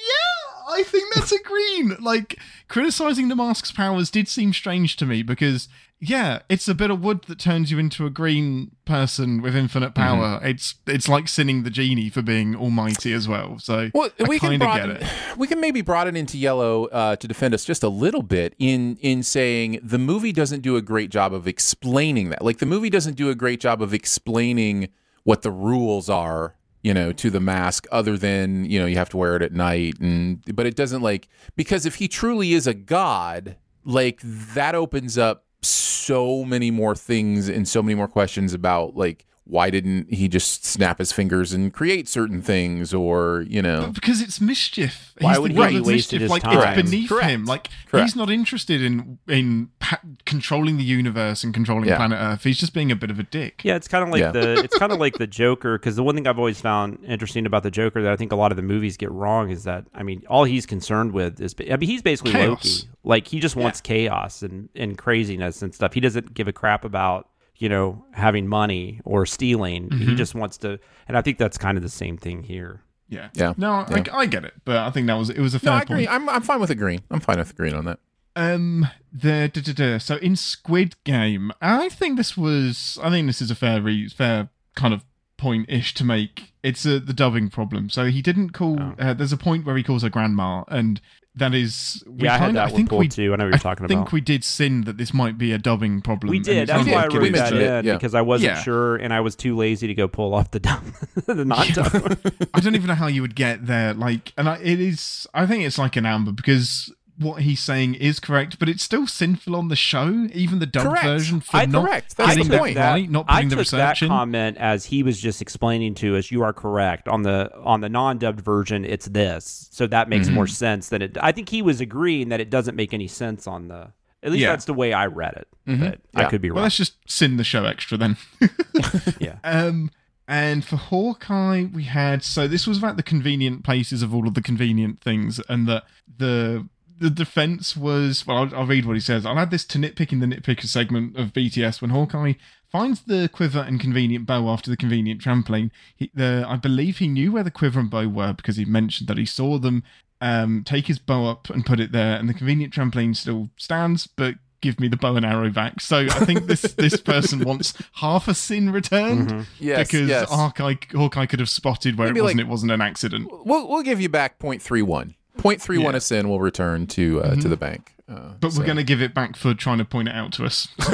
I 0.70 0.84
think 0.84 1.14
that's 1.16 1.32
a 1.32 1.40
green. 1.44 1.96
Like, 2.00 2.38
criticizing 2.68 3.28
the 3.28 3.36
mask's 3.36 3.72
powers 3.72 4.10
did 4.12 4.28
seem 4.28 4.54
strange 4.54 4.96
to 4.98 5.06
me 5.06 5.24
because, 5.24 5.68
yeah, 6.00 6.40
it's 6.48 6.68
a 6.68 6.76
bit 6.76 6.92
of 6.92 7.04
wood 7.04 7.24
that 7.24 7.40
turns 7.40 7.72
you 7.72 7.80
into 7.80 8.06
a 8.06 8.10
green 8.10 8.72
person 8.86 9.42
with 9.42 9.56
infinite 9.56 9.94
power. 9.96 10.40
It's 10.44 10.76
it's 10.88 11.10
like 11.10 11.28
sinning 11.28 11.64
the 11.64 11.70
genie 11.70 12.10
for 12.10 12.22
being 12.22 12.56
almighty 12.56 13.12
as 13.14 13.28
well. 13.28 13.60
So 13.60 13.90
Well, 13.94 14.10
I 14.20 14.24
we 14.24 14.40
can 14.40 14.60
kind 14.60 14.64
of 14.64 14.76
get 14.76 14.90
it. 15.02 15.38
we 15.38 15.48
can 15.48 15.60
maybe 15.60 15.82
broaden 15.82 16.16
into 16.16 16.38
yellow 16.38 16.86
uh, 16.86 17.16
to 17.18 17.28
defend 17.28 17.54
us 17.54 17.66
just 17.66 17.84
a 17.84 17.90
little 17.90 18.24
bit 18.24 18.56
in 18.60 18.98
in 19.02 19.24
saying 19.24 19.80
the 19.84 19.98
movie 19.98 20.32
doesn't 20.32 20.62
do 20.62 20.78
a 20.78 20.82
great 20.82 21.10
job 21.10 21.34
of 21.34 21.48
explaining 21.48 22.30
that. 22.30 22.44
Like 22.46 22.60
the 22.60 22.66
movie 22.66 22.90
doesn't 22.90 23.16
do 23.16 23.30
a 23.30 23.36
great 23.36 23.60
job 23.60 23.82
of 23.82 23.94
explaining 23.94 24.90
what 25.24 25.42
the 25.42 25.52
rules 25.52 26.10
are, 26.10 26.56
you 26.82 26.94
know, 26.94 27.12
to 27.12 27.30
the 27.30 27.40
mask, 27.40 27.86
other 27.92 28.18
than 28.18 28.66
you 28.66 28.80
know 28.80 28.86
you 28.86 28.96
have 28.96 29.10
to 29.10 29.18
wear 29.18 29.36
it 29.36 29.42
at 29.42 29.52
night, 29.52 30.00
and 30.00 30.44
but 30.56 30.66
it 30.66 30.76
doesn't 30.76 31.02
like 31.02 31.28
because 31.56 31.86
if 31.86 31.96
he 31.96 32.08
truly 32.08 32.54
is 32.54 32.68
a 32.68 32.74
god, 32.74 33.58
like 33.86 34.22
that 34.24 34.76
opens 34.76 35.18
up 35.18 35.46
so 35.62 36.46
many 36.46 36.72
more 36.72 36.96
things 36.96 37.50
and 37.50 37.68
so 37.68 37.84
many 37.84 37.96
more 37.96 38.08
questions 38.08 38.54
about 38.54 38.96
like 38.96 39.26
why 39.50 39.70
didn't 39.72 40.14
he 40.14 40.28
just 40.28 40.64
snap 40.64 41.00
his 41.00 41.12
fingers 41.12 41.54
and 41.54 41.74
create 41.74 42.08
certain 42.08 42.42
things 42.42 42.94
or 42.94 43.44
you 43.50 43.62
know 43.62 43.90
because 43.94 44.22
it's 44.22 44.40
mischief. 44.40 45.14
Why 45.20 45.32
He's 45.32 45.40
would 45.40 45.52
the 45.52 45.56
he 45.56 45.60
god 45.60 45.70
be 45.70 45.78
of 45.78 46.22
his 46.22 46.30
Like 46.30 46.44
time? 46.44 46.80
it's 46.80 46.90
beneath 46.90 47.10
Correct. 47.10 47.30
him. 47.30 47.46
Like 47.46 47.68
Correct. 47.88 48.06
he's 48.06 48.16
not 48.16 48.30
interested 48.30 48.82
in 48.82 49.18
in 49.28 49.70
pa- 49.80 50.00
controlling 50.26 50.78
the 50.78 50.84
universe 50.84 51.44
and 51.44 51.54
controlling 51.54 51.88
Yeah. 51.90 51.98
planet 51.98 52.20
Earth. 52.22 52.44
He's 52.44 52.60
just 52.60 52.74
being 52.74 52.92
a 52.92 52.96
bit 52.96 53.10
of 53.10 53.18
a 53.20 53.24
dick. 53.24 53.62
Yeah, 53.64 53.76
it's 53.76 53.88
kind 53.88 54.04
of 54.04 54.10
like 54.12 54.22
Yeah. 54.22 54.32
the 54.32 54.64
it's 54.64 54.78
kind 54.78 54.92
of 54.92 55.00
like 55.00 55.18
the 55.18 55.28
Joker 55.28 55.78
because 55.78 55.96
the 55.96 56.04
one 56.04 56.16
thing 56.16 56.28
I've 56.28 56.38
always 56.40 56.62
found 56.62 57.00
interesting 57.06 57.46
about 57.46 57.64
the 57.64 57.72
Joker 57.72 58.02
that 58.04 58.12
I 58.12 58.16
think 58.16 58.32
a 58.32 58.36
lot 58.36 58.52
of 58.52 58.56
the 58.56 58.62
movies 58.64 58.98
get 58.98 59.12
wrong 59.12 59.50
is 59.50 59.64
that 59.64 59.86
I 59.96 60.04
mean 60.04 60.24
all 60.30 60.44
he's 60.44 60.66
concerned 60.66 61.12
with 61.12 61.42
is 61.42 61.56
I 61.70 61.76
mean 61.78 61.90
he's 61.90 62.02
basically 62.04 62.34
Chaos. 62.34 62.50
Loki 62.84 62.90
like 63.04 63.28
he 63.28 63.40
just 63.40 63.56
wants 63.56 63.82
chaos 63.82 64.44
and 64.44 64.70
and 64.76 64.98
craziness 64.98 65.62
and 65.64 65.74
stuff. 65.74 65.94
He 65.94 66.00
doesn't 66.00 66.34
give 66.36 66.48
a 66.48 66.54
crap 66.54 66.86
about 66.86 67.28
you 67.60 67.70
know 67.70 68.04
having 68.14 68.48
money 68.48 69.00
or 69.06 69.26
stealing. 69.26 69.92
He 69.92 70.16
just 70.16 70.34
wants 70.34 70.58
to, 70.60 70.80
and 71.08 71.16
I 71.18 71.22
think 71.22 71.38
that's 71.38 71.58
kind 71.58 71.78
of 71.78 71.84
the 71.84 71.90
same 71.90 72.18
thing 72.18 72.44
here. 72.44 72.82
Yeah. 73.08 73.30
Yeah. 73.34 73.54
No, 73.58 73.86
Yeah. 73.90 74.04
I, 74.14 74.18
I 74.20 74.26
get 74.28 74.44
it, 74.46 74.54
but 74.66 74.78
I 74.78 74.92
think 74.92 75.08
that 75.08 75.16
was 75.18 75.30
it 75.30 75.40
was 75.40 75.54
a 75.54 75.58
no 75.58 75.60
fair 75.60 75.74
i 75.74 75.82
agree 75.82 75.96
point. 76.06 76.10
I'm, 76.12 76.30
I'm 76.30 76.42
fine 76.44 76.60
with 76.62 76.70
agreeing 76.70 77.02
i'm 77.10 77.20
fine 77.20 77.40
with 77.40 77.50
agreeing 77.52 77.74
on 77.76 77.86
that 77.86 78.00
Um, 78.36 78.88
the 79.12 79.50
da, 79.52 79.62
da, 79.62 79.74
da. 79.74 79.98
so 79.98 80.16
in 80.18 80.36
Squid 80.36 80.96
Game, 81.04 81.52
I 81.62 81.90
think 81.90 82.18
this 82.18 82.38
was. 82.38 83.00
I 83.04 83.10
think 83.10 83.26
this 83.28 83.42
is 83.42 83.50
a 83.52 83.56
fair, 83.56 83.82
re- 83.82 84.08
fair 84.10 84.50
kind 84.76 84.94
of 84.94 85.04
point-ish 85.40 85.94
to 85.96 86.04
make. 86.04 86.54
It's 86.62 86.86
a, 86.86 87.00
the 87.00 87.14
dubbing 87.14 87.50
problem. 87.50 87.90
So 87.90 88.06
he 88.06 88.22
didn't 88.22 88.50
call. 88.50 88.80
Oh. 88.80 88.96
Uh, 89.00 89.14
there's 89.14 89.32
a 89.34 89.38
point 89.38 89.66
where 89.66 89.78
he 89.78 89.84
calls 89.84 90.04
her 90.04 90.10
grandma, 90.10 90.64
and 90.68 91.00
that 91.36 91.54
is. 91.54 92.04
We 92.06 92.26
Yeah, 92.26 92.34
I 92.34 92.38
had 92.38 92.46
kinda, 92.48 92.60
that 92.60 92.68
I 92.68 92.76
think 92.76 92.92
we, 92.92 93.08
too. 93.08 93.34
I 93.34 93.38
know 93.38 93.46
what 93.46 93.52
you're 93.52 93.60
talking 93.60 93.86
about. 93.86 93.94
I 93.94 93.96
think 93.96 94.02
about. 94.02 94.14
we 94.14 94.22
did 94.22 94.44
sin 94.44 94.84
that 94.84 94.98
this 94.98 95.14
might 95.14 95.38
be 95.38 95.52
a 95.54 95.58
dubbing 95.58 96.02
problem. 96.02 96.30
We 96.32 96.40
did. 96.40 96.68
That's 96.68 96.86
why 96.86 97.04
I 97.04 97.08
wrote 97.08 97.34
that 97.34 97.54
in 97.54 97.86
yeah. 97.86 97.94
because 97.94 98.14
I 98.14 98.22
wasn't 98.22 98.56
Yeah. 98.56 98.62
sure 98.62 98.98
and 98.98 99.14
I 99.14 99.22
was 99.22 99.36
too 99.36 99.56
lazy 99.56 99.88
to 99.88 99.94
go 99.94 100.08
pull 100.08 100.34
off 100.34 100.52
the 100.52 100.60
dub, 100.60 100.84
the 101.26 101.46
not 101.46 101.68
dub. 101.70 102.20
I 102.54 102.60
don't 102.60 102.76
even 102.76 102.88
know 102.88 102.96
how 102.96 103.08
you 103.08 103.22
would 103.22 103.36
get 103.36 103.66
there. 103.66 103.94
Like, 103.94 104.34
and 104.38 104.50
I, 104.50 104.58
it 104.58 104.80
is. 104.80 105.28
I 105.34 105.46
think 105.46 105.64
it's 105.64 105.78
like 105.78 105.96
an 105.96 106.06
amber 106.06 106.32
because 106.32 106.94
what 107.20 107.42
he's 107.42 107.60
saying 107.60 107.96
is 107.96 108.20
correct, 108.20 108.58
but 108.60 108.70
it's 108.70 108.82
still 108.82 109.06
sinful 109.06 109.56
on 109.56 109.68
the 109.68 109.76
show, 109.76 110.28
even 110.34 110.60
the 110.60 110.66
dubbed 110.66 110.88
Correct. 110.88 111.06
version 111.06 111.42
for 111.42 111.58
I- 111.58 111.66
not 111.66 111.86
correct. 111.86 112.16
That's 112.18 112.30
getting 112.30 112.44
the 112.46 112.50
that 112.52 112.60
point. 112.60 112.78
right, 112.78 113.10
not 113.10 113.26
I 113.28 113.36
putting 113.44 113.50
the 113.50 113.56
took 113.66 113.72
that 113.72 114.02
in. 114.02 114.08
comment 114.08 114.58
as 114.58 114.86
he 114.86 115.04
was 115.04 115.20
just 115.20 115.42
explaining 115.42 115.96
to 115.96 116.16
us. 116.18 116.32
You 116.32 116.44
are 116.44 116.54
correct 116.54 117.08
on 117.08 117.24
the 117.24 117.52
on 117.64 117.82
the 117.82 117.90
non-dubbed 117.90 118.40
version. 118.42 118.86
It's 118.86 119.06
this, 119.08 119.68
so 119.72 119.86
that 119.88 120.08
makes 120.10 120.28
Mm-hmm. 120.28 120.36
more 120.36 120.48
sense 120.48 120.90
than 120.90 121.02
it. 121.02 121.18
I 121.22 121.32
think 121.34 121.50
he 121.50 121.62
was 121.62 121.82
agreeing 121.82 122.30
that 122.30 122.40
it 122.40 122.50
doesn't 122.50 122.76
make 122.76 122.94
any 122.94 123.08
sense 123.08 123.48
on 123.48 123.68
the. 123.68 123.92
At 124.24 124.32
least 124.32 124.42
Yeah. 124.42 124.50
that's 124.52 124.66
the 124.66 124.74
way 124.74 124.92
I 124.94 125.06
read 125.06 125.34
it. 125.36 125.48
But 125.66 126.00
I 126.16 126.26
could 126.30 126.42
be 126.42 126.50
wrong. 126.50 126.56
Well, 126.56 126.64
let's 126.64 126.76
just 126.78 126.96
sin 127.10 127.38
the 127.38 127.44
show 127.44 127.64
extra 127.66 127.98
then. 127.98 128.18
yeah. 129.20 129.38
Um, 129.44 129.92
and 130.28 130.64
for 130.66 130.76
Hawkeye, 130.76 131.66
we 131.74 131.84
had 131.84 132.24
so 132.24 132.48
this 132.48 132.68
was 132.68 132.78
about 132.78 132.98
the 132.98 133.04
convenient 133.04 133.64
places 133.64 134.02
of 134.02 134.14
all 134.14 134.28
of 134.28 134.34
the 134.36 134.42
convenient 134.42 135.00
things, 135.00 135.40
and 135.50 135.68
that 135.68 135.84
the 136.18 136.68
the 137.00 137.10
defense 137.10 137.76
was 137.78 138.26
well. 138.28 138.38
I'll, 138.38 138.56
I'll 138.56 138.66
read 138.68 138.86
what 138.86 138.96
he 138.96 139.00
says. 139.00 139.26
I'll 139.26 139.40
add 139.40 139.52
this 139.52 139.66
to 139.66 139.78
nitpicking 139.78 140.20
the 140.20 140.26
nitpicker 140.28 140.66
segment 140.66 141.18
of 141.18 141.34
BTS 141.34 141.82
when 141.82 141.92
Hawkeye 141.92 142.34
finds 142.72 143.02
the 143.02 143.30
quiver 143.34 143.60
and 143.60 143.80
convenient 143.80 144.26
bow 144.28 144.48
after 144.50 144.70
the 144.70 144.78
convenient 144.78 145.22
trampoline. 145.22 145.72
He, 145.96 146.12
the 146.14 146.46
I 146.48 146.56
believe 146.58 146.98
he 147.00 147.08
knew 147.08 147.32
where 147.32 147.44
the 147.44 147.52
quiver 147.52 147.80
and 147.80 147.90
bow 147.90 148.08
were 148.08 148.34
because 148.34 148.58
he 148.58 148.66
mentioned 148.66 149.08
that 149.10 149.18
he 149.18 149.26
saw 149.26 149.58
them. 149.58 149.84
Um, 150.22 150.64
take 150.66 150.88
his 150.88 151.00
bow 151.00 151.28
up 151.30 151.50
and 151.50 151.66
put 151.66 151.80
it 151.80 151.94
there, 151.94 152.18
and 152.18 152.28
the 152.28 152.34
convenient 152.34 152.74
trampoline 152.74 153.16
still 153.16 153.50
stands, 153.56 154.06
but 154.06 154.36
give 154.62 154.78
me 154.78 154.90
the 154.90 154.98
bow 154.98 155.16
and 155.16 155.26
arrow 155.26 155.50
back. 155.50 155.80
So 155.80 156.00
I 156.00 156.26
think 156.26 156.46
this 156.48 156.62
this 156.78 157.00
person 157.00 157.46
wants 157.46 157.74
half 157.94 158.28
a 158.28 158.34
sin 158.34 158.70
returned 158.74 159.48
Yes, 159.60 159.88
because 159.88 160.10
yes. 160.10 160.30
Hawkeye, 160.30 160.76
Hawkeye 160.92 161.26
could 161.26 161.40
have 161.40 161.48
spotted 161.48 161.98
where 161.98 162.10
Maybe 162.10 162.20
it 162.20 162.24
wasn't. 162.24 162.38
like- 162.40 162.46
it 162.48 162.50
wasn't 162.50 162.72
an 162.74 162.82
accident. 162.82 163.30
we'll, 163.46 163.70
we'll 163.70 163.84
give 163.84 164.02
you 164.02 164.10
back 164.10 164.38
0.31 164.40 165.16
0.31 165.42 165.82
Yeah. 165.84 165.96
a 165.96 166.02
sin 166.02 166.30
will 166.30 166.40
return 166.40 166.88
to 166.88 167.22
uh, 167.22 167.36
to 167.36 167.48
the 167.48 167.58
bank 167.58 167.96
uh, 168.10 168.34
But 168.40 168.52
so- 168.52 168.60
we're 168.60 168.66
going 168.66 168.78
to 168.78 168.84
give 168.84 169.02
it 169.02 169.14
back 169.14 169.36
for 169.36 169.54
trying 169.54 169.78
to 169.80 169.86
point 169.86 170.08
it 170.10 170.16
out 170.16 170.32
to 170.34 170.46
us. 170.46 170.68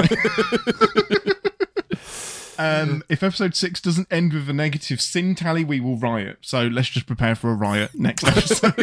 um, 2.57 3.03
if 3.09 3.21
episode 3.23 3.55
six 3.55 3.81
doesn't 3.81 4.07
end 4.11 4.33
with 4.33 4.49
a 4.49 4.53
negative 4.53 5.01
sin 5.01 5.35
tally, 5.35 5.63
we 5.63 5.79
will 5.79 5.97
riot. 5.97 6.37
So 6.41 6.63
let's 6.67 6.89
just 6.89 7.05
prepare 7.05 7.35
for 7.35 7.51
a 7.51 7.55
riot 7.55 7.91
next 7.95 8.23
episode. 8.27 8.73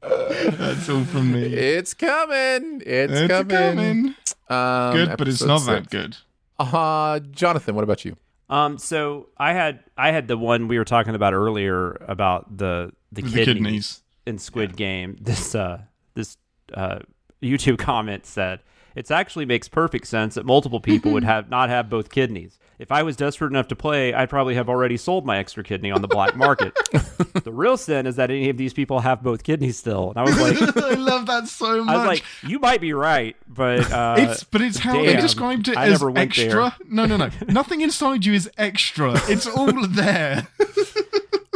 That's 0.00 0.88
all 0.88 1.04
from 1.04 1.32
me. 1.32 1.42
it's 1.42 1.94
coming 1.94 2.82
it's, 2.84 3.12
It's 3.12 3.28
coming, 3.32 3.48
coming. 3.48 4.14
Um, 4.48 4.96
Good, 4.96 5.16
but 5.16 5.28
it's 5.28 5.42
not 5.42 5.58
six. 5.60 5.66
that 5.66 5.90
good. 5.90 6.16
uh 6.58 7.18
jonathan 7.30 7.74
what 7.74 7.84
about 7.84 8.04
you 8.04 8.16
Um. 8.50 8.78
So 8.78 9.28
I 9.38 9.52
had 9.54 9.80
I 9.96 10.10
had 10.12 10.28
the 10.28 10.36
one 10.36 10.68
we 10.68 10.76
were 10.78 10.84
talking 10.84 11.14
about 11.14 11.32
earlier 11.34 11.92
about 12.06 12.56
the 12.58 12.92
the, 13.12 13.22
The 13.22 13.28
kidneys, 13.28 13.46
kidneys. 13.46 14.02
in 14.26 14.38
Squid 14.38 14.76
Game. 14.76 15.16
This 15.20 15.54
uh 15.54 15.82
this 16.14 16.36
uh 16.74 17.00
YouTube 17.42 17.78
comment 17.78 18.26
said 18.26 18.60
it 18.94 19.10
actually 19.10 19.46
makes 19.46 19.68
perfect 19.68 20.06
sense 20.06 20.34
that 20.34 20.44
multiple 20.44 20.80
people 20.80 21.12
would 21.12 21.24
have 21.34 21.48
not 21.48 21.68
have 21.70 21.88
both 21.88 22.10
kidneys. 22.10 22.58
If 22.78 22.90
I 22.90 23.04
was 23.04 23.16
desperate 23.16 23.48
enough 23.50 23.68
to 23.68 23.76
play, 23.76 24.12
I'd 24.12 24.28
probably 24.28 24.56
have 24.56 24.68
already 24.68 24.96
sold 24.96 25.24
my 25.24 25.38
extra 25.38 25.62
kidney 25.62 25.92
on 25.92 26.02
the 26.02 26.08
black 26.08 26.34
market. 26.36 26.72
the 27.44 27.52
real 27.52 27.76
sin 27.76 28.06
is 28.06 28.16
that 28.16 28.30
any 28.30 28.50
of 28.50 28.56
these 28.56 28.72
people 28.74 29.00
have 29.00 29.22
both 29.22 29.44
kidneys 29.44 29.78
still. 29.78 30.10
And 30.10 30.18
I 30.18 30.22
was 30.22 30.40
like, 30.40 30.76
I 30.76 30.94
love 30.94 31.26
that 31.26 31.46
so 31.46 31.84
much. 31.84 31.94
I 31.94 31.98
was 31.98 32.06
like, 32.06 32.24
you 32.42 32.58
might 32.58 32.80
be 32.80 32.92
right, 32.92 33.36
but 33.46 33.90
uh, 33.92 34.16
it's 34.18 34.42
but 34.42 34.62
it's 34.62 34.78
how 34.78 35.00
they 35.00 35.14
described 35.14 35.68
it 35.68 35.76
I 35.76 35.88
as 35.90 36.02
went 36.02 36.16
there. 36.16 36.24
extra. 36.24 36.76
No, 36.88 37.06
no, 37.06 37.16
no. 37.16 37.30
Nothing 37.46 37.82
inside 37.82 38.24
you 38.26 38.32
is 38.32 38.50
extra. 38.58 39.12
It's 39.30 39.46
all 39.46 39.86
there. 39.86 40.48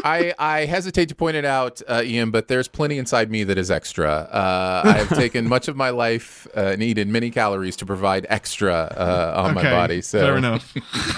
I, 0.05 0.35
I 0.39 0.67
hesitate 0.67 1.09
to 1.09 1.15
point 1.15 1.37
it 1.37 1.45
out, 1.45 1.81
uh, 1.89 2.03
Ian, 2.05 2.31
but 2.31 2.49
there's 2.49 2.69
plenty 2.69 2.99
inside 2.99 3.31
me 3.31 3.45
that 3.45 3.59
is 3.59 3.71
extra. 3.71 4.09
Uh, 4.11 4.83
I 4.85 4.93
have 4.93 5.09
taken 5.17 5.49
much 5.49 5.69
of 5.69 5.77
my 5.77 5.91
life 5.91 6.47
uh, 6.57 6.61
and 6.61 6.83
eaten 6.83 7.11
many 7.11 7.31
calories 7.31 7.77
to 7.77 7.87
provide 7.87 8.27
extra 8.29 8.73
uh, 8.97 9.33
on 9.37 9.55
my 9.55 9.63
body. 9.63 10.03
So 10.03 10.21
fair 10.21 10.37
enough. 10.37 10.75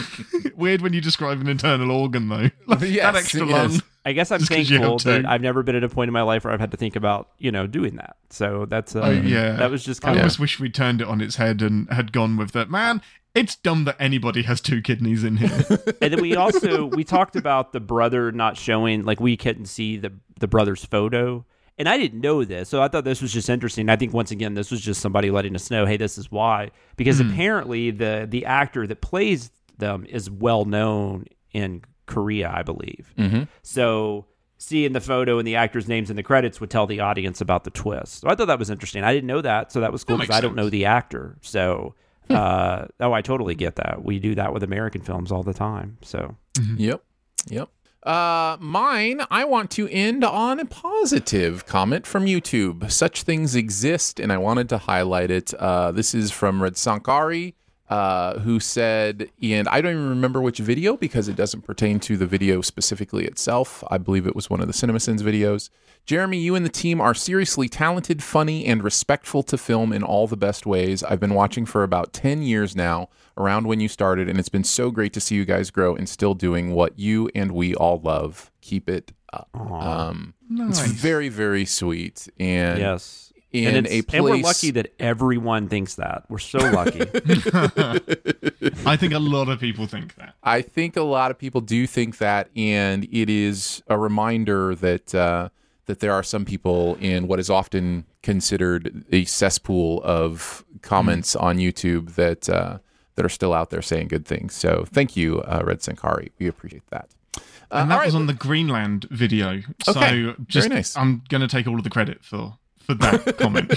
Weird 0.57 0.81
when 0.81 0.93
you 0.93 1.01
describe 1.01 1.41
an 1.41 1.49
internal 1.49 1.91
organ 1.91 2.29
though. 2.29 2.51
Like, 2.66 2.81
Yes, 2.83 3.03
that 3.03 3.16
extra 3.16 3.47
yes. 3.47 3.81
I 4.09 4.13
guess 4.13 4.31
I'm 4.33 4.39
Just 4.41 4.51
'cause 4.51 4.71
you 4.71 4.79
have 4.79 4.89
thankful 5.01 5.13
that. 5.13 5.27
I've 5.27 5.43
never 5.43 5.63
been 5.63 5.77
at 5.77 5.85
a 5.85 5.89
point 5.89 6.09
in 6.09 6.13
my 6.13 6.23
life 6.23 6.45
where 6.45 6.53
I've 6.53 6.61
had 6.61 6.71
to 6.71 6.77
think 6.77 6.97
about, 6.97 7.29
you 7.39 7.53
know, 7.53 7.67
doing 7.67 7.97
that. 7.97 8.17
So 8.31 8.67
that's 8.67 8.97
uh, 8.97 9.01
Oh, 9.03 9.11
yeah. 9.11 9.53
that 9.57 9.71
was 9.71 9.85
just 9.85 10.03
I 10.05 10.09
kind 10.09 10.17
of 10.17 10.23
almost 10.23 10.41
wish 10.41 10.59
we 10.59 10.71
turned 10.71 11.01
it 11.01 11.07
on 11.07 11.21
its 11.21 11.37
head 11.37 11.63
and 11.63 11.89
had 11.93 12.13
gone 12.13 12.37
with 12.37 12.53
that. 12.53 12.71
Man, 12.71 13.03
it's 13.35 13.55
dumb 13.57 13.85
that 13.85 13.97
anybody 14.01 14.43
has 14.43 14.61
two 14.61 14.81
kidneys 14.83 15.23
in 15.25 15.37
here. 15.37 15.51
and 16.03 16.13
then 16.15 16.21
we 16.23 16.35
also 16.35 16.87
we 16.87 17.05
talked 17.05 17.37
about 17.37 17.73
the 17.73 17.81
brother 17.81 18.33
not 18.33 18.57
showing 18.57 19.05
like 19.05 19.21
we 19.21 19.37
couldn't 19.37 19.67
see 19.67 19.97
the 19.97 20.13
the 20.41 20.49
brother's 20.49 20.85
photo 20.85 21.45
and 21.81 21.89
I 21.89 21.97
didn't 21.97 22.21
know 22.21 22.43
this, 22.45 22.69
so 22.69 22.83
I 22.83 22.89
thought 22.89 23.05
this 23.05 23.23
was 23.23 23.33
just 23.33 23.49
interesting. 23.49 23.89
I 23.89 23.95
think 23.95 24.13
once 24.13 24.33
again, 24.33 24.55
this 24.55 24.73
was 24.73 24.81
just 24.81 25.01
somebody 25.01 25.31
letting 25.31 25.55
us 25.55 25.71
know, 25.71 25.87
hey, 25.87 25.97
this 25.97 26.19
is 26.19 26.29
why, 26.29 26.73
because 26.97 27.21
Hmm. 27.21 27.31
apparently 27.31 27.93
the 27.93 28.27
the 28.29 28.47
actor 28.47 28.85
that 28.89 29.01
plays 29.01 29.53
them 29.79 30.05
is 30.09 30.29
well 30.29 30.65
known 30.65 31.27
in 31.53 31.83
Korea, 32.09 32.51
I 32.53 32.63
believe. 32.65 33.13
Mhm. 33.17 33.47
So 33.63 34.25
seeing 34.57 34.93
the 34.93 35.01
photo 35.01 35.39
and 35.39 35.47
the 35.47 35.55
actor's 35.55 35.87
names 35.87 36.11
in 36.11 36.17
the 36.17 36.23
credits 36.25 36.61
would 36.61 36.69
tell 36.71 36.87
the 36.87 36.99
audience 36.99 37.41
about 37.41 37.63
the 37.63 37.71
twist. 37.71 38.23
So 38.23 38.29
I 38.29 38.35
thought 38.35 38.47
that 38.49 38.59
was 38.59 38.71
interesting. 38.71 39.05
I 39.05 39.13
didn't 39.15 39.29
know 39.29 39.41
that, 39.41 39.71
so 39.71 39.81
that 39.81 39.93
was 39.93 40.03
cool 40.03 40.19
because 40.19 40.35
I 40.37 40.41
don't 40.41 40.57
know 40.57 40.69
the 40.69 40.85
actor. 40.87 41.37
So, 41.43 41.95
uh, 42.29 42.87
oh, 42.99 43.13
I 43.13 43.23
totally 43.23 43.55
get 43.55 43.77
that. 43.77 44.05
We 44.05 44.19
do 44.19 44.35
that 44.35 44.53
with 44.53 44.65
American 44.65 45.01
films 45.03 45.31
all 45.31 45.45
the 45.45 45.55
time. 45.55 45.99
So, 46.03 46.35
Yep. 46.77 47.03
Yep. 47.51 47.69
Uh, 48.03 48.57
mine, 48.61 49.21
I 49.31 49.45
want 49.45 49.71
to 49.73 49.89
end 49.89 50.25
on 50.25 50.59
a 50.61 50.65
positive 50.65 51.67
comment 51.67 52.07
from 52.07 52.27
YouTube. 52.27 52.91
Such 52.91 53.23
things 53.23 53.55
exist, 53.55 54.19
and 54.19 54.33
I 54.33 54.39
wanted 54.39 54.69
to 54.71 54.79
highlight 54.79 55.31
it. 55.31 55.53
Uh, 55.55 55.93
this 55.93 56.15
is 56.15 56.31
from 56.31 56.63
Red 56.63 56.75
Sankari, 56.75 57.55
uh, 57.91 58.39
who 58.41 58.61
said, 58.61 59.30
and 59.43 59.66
I 59.68 59.80
don't 59.80 59.93
even 59.93 60.09
remember 60.11 60.41
which 60.41 60.59
video 60.59 60.97
because 60.97 61.28
it 61.28 61.36
doesn't 61.36 61.62
pertain 61.62 62.01
to 62.01 62.16
the 62.16 62.26
video 62.26 62.61
specifically 62.61 63.24
itself. 63.24 63.82
I 63.91 63.99
believe 63.99 64.26
it 64.26 64.36
was 64.36 64.51
one 64.51 64.61
of 64.61 64.66
the 64.66 64.72
CinemaSins 64.72 65.20
videos. 65.20 65.70
Jeremy, 66.05 66.39
you 66.39 66.55
and 66.55 66.64
the 66.64 66.70
team 66.70 67.01
are 67.01 67.14
seriously 67.14 67.68
talented, 67.68 68.22
funny, 68.22 68.64
and 68.64 68.82
respectful 68.82 69.43
to 69.45 69.59
film 69.59 69.93
in 69.93 70.03
all 70.03 70.26
the 70.26 70.36
best 70.36 70.64
ways. 70.66 71.03
I've 71.03 71.20
been 71.20 71.34
watching 71.34 71.66
for 71.66 71.82
about 71.82 72.12
10 72.12 72.43
years 72.43 72.74
now, 72.74 73.09
around 73.36 73.66
when 73.66 73.78
you 73.80 73.89
started, 73.89 74.28
and 74.28 74.39
it's 74.39 74.49
been 74.49 74.64
so 74.64 74.91
great 74.91 75.12
to 75.12 75.20
see 75.20 75.34
you 75.34 75.45
guys 75.45 75.70
grow 75.70 75.95
and 75.95 76.09
still 76.09 76.34
doing 76.34 76.72
what 76.72 76.99
you 76.99 77.30
and 77.34 77.53
we 77.53 77.74
all 77.74 78.01
love. 78.01 78.51
Keep 78.62 78.89
it 78.89 79.12
up. 79.32 79.49
Um, 79.55 80.34
It's 80.51 80.80
very, 80.80 81.28
very 81.28 81.66
sweet. 81.66 82.26
And 82.41 82.78
yes. 82.78 83.28
In 83.53 83.74
and, 83.76 83.86
a 83.86 83.90
it's- 83.90 84.05
place. 84.05 84.14
and 84.18 84.24
we're 84.24 84.36
lucky 84.42 84.70
that 84.72 84.92
everyone 84.99 85.68
thinks 85.68 85.94
that. 85.94 86.24
We're 86.28 86.38
so 86.38 86.59
lucky. 86.59 87.01
I 88.86 88.96
think 88.96 89.12
a 89.14 89.18
lot 89.18 89.49
of 89.49 89.59
people 89.61 89.86
think 89.86 90.14
that. 90.16 90.34
I 90.42 90.62
think 90.62 90.96
a 90.96 91.03
lot 91.03 91.30
of 91.30 91.38
people 91.38 91.61
do 91.61 91.86
think 91.86 92.18
that, 92.18 92.51
and 92.57 93.05
it 93.11 93.30
is 93.30 93.82
a 93.88 93.99
reminder 93.99 94.74
that 94.76 95.14
uh, 95.14 95.49
that 95.86 96.01
there 96.01 96.12
are 96.12 96.22
some 96.22 96.44
people 96.44 96.96
in 97.01 97.26
what 97.26 97.38
is 97.40 97.49
often 97.51 98.05
considered 98.22 99.05
a 99.11 99.24
cesspool 99.24 100.03
of 100.05 100.64
comments 100.82 101.34
Mm. 101.34 101.42
on 101.42 101.59
YouTube 101.59 102.14
that 102.16 102.49
uh, 102.49 102.78
that 103.14 103.24
are 103.24 103.28
still 103.30 103.53
out 103.55 103.70
there 103.70 103.82
saying 103.82 104.09
good 104.09 104.26
things. 104.26 104.55
So 104.55 104.84
thank 104.86 105.16
you, 105.16 105.40
uh, 105.42 105.62
Red 105.64 105.80
Sankari. 105.80 106.30
We 106.38 106.46
appreciate 106.46 106.86
that. 106.90 107.09
Uh, 107.36 107.40
and 107.80 107.90
that 107.90 107.94
all 107.94 107.99
right, 108.01 108.07
was 108.07 108.14
on 108.14 108.26
the 108.26 108.32
Greenland 108.34 109.07
video. 109.11 109.61
So 109.82 109.92
Okay, 109.92 110.22
very 110.22 110.34
just 110.46 110.68
nice. 110.70 110.96
I'm 110.96 111.22
going 111.28 111.40
to 111.42 111.49
take 111.49 111.66
all 111.66 111.76
of 111.76 111.84
the 111.84 111.90
credit 111.90 112.24
for 112.24 112.57
for 112.89 112.95
that 112.95 113.36
comment. 113.39 113.68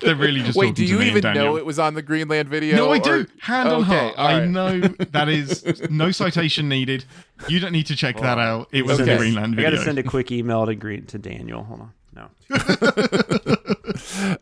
They're 0.00 0.16
really 0.16 0.42
just 0.42 0.56
Wait, 0.56 0.68
talking 0.68 0.74
do 0.74 0.86
to 0.86 0.92
you 0.92 0.98
me 0.98 1.18
even 1.18 1.34
know 1.34 1.56
it 1.56 1.66
was 1.66 1.78
on 1.78 1.94
the 1.94 2.02
Greenland 2.02 2.48
video? 2.48 2.76
No, 2.76 2.92
I 2.92 2.96
or- 2.96 3.00
do. 3.00 3.26
Hand 3.40 3.68
on 3.68 3.82
Okay, 3.82 3.98
heart. 3.98 4.14
all 4.16 4.26
I 4.26 4.44
know 4.46 4.80
that 5.10 5.28
is 5.28 5.82
no 5.90 6.10
citation 6.10 6.68
needed. 6.68 7.04
You 7.46 7.60
don't 7.60 7.72
need 7.72 7.86
to 7.86 7.96
check 7.96 8.16
that 8.20 8.38
oh. 8.38 8.42
out. 8.42 8.68
It 8.72 8.86
was 8.86 8.96
Send 8.96 9.08
in 9.08 9.14
the 9.14 9.18
Greenland 9.20 9.54
video. 9.54 9.68
I 9.68 9.70
video. 9.70 9.78
got 9.78 9.84
to 9.84 9.84
send 9.84 9.98
a 9.98 10.02
quick 10.02 10.32
email 10.32 10.64
to 10.66 10.74
Green 10.74 11.04
to 11.06 11.18
Daniel. 11.18 11.62
Hold 11.64 11.80
on. 11.80 11.92
No. 12.14 12.28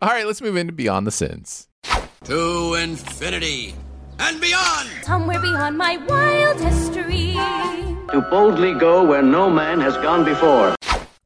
All 0.00 0.08
right, 0.08 0.26
let's 0.26 0.40
move 0.40 0.56
into 0.56 0.72
Beyond 0.72 1.06
the 1.06 1.10
Sins. 1.10 1.68
To 2.24 2.74
infinity 2.74 3.74
and 4.18 4.40
beyond. 4.40 4.88
Somewhere 5.02 5.40
beyond 5.40 5.76
my 5.76 5.96
wild 5.98 6.60
history. 6.60 7.34
To 8.12 8.20
boldly 8.30 8.74
go 8.74 9.04
where 9.04 9.22
no 9.22 9.50
man 9.50 9.80
has 9.80 9.96
gone 9.98 10.24
before. 10.24 10.74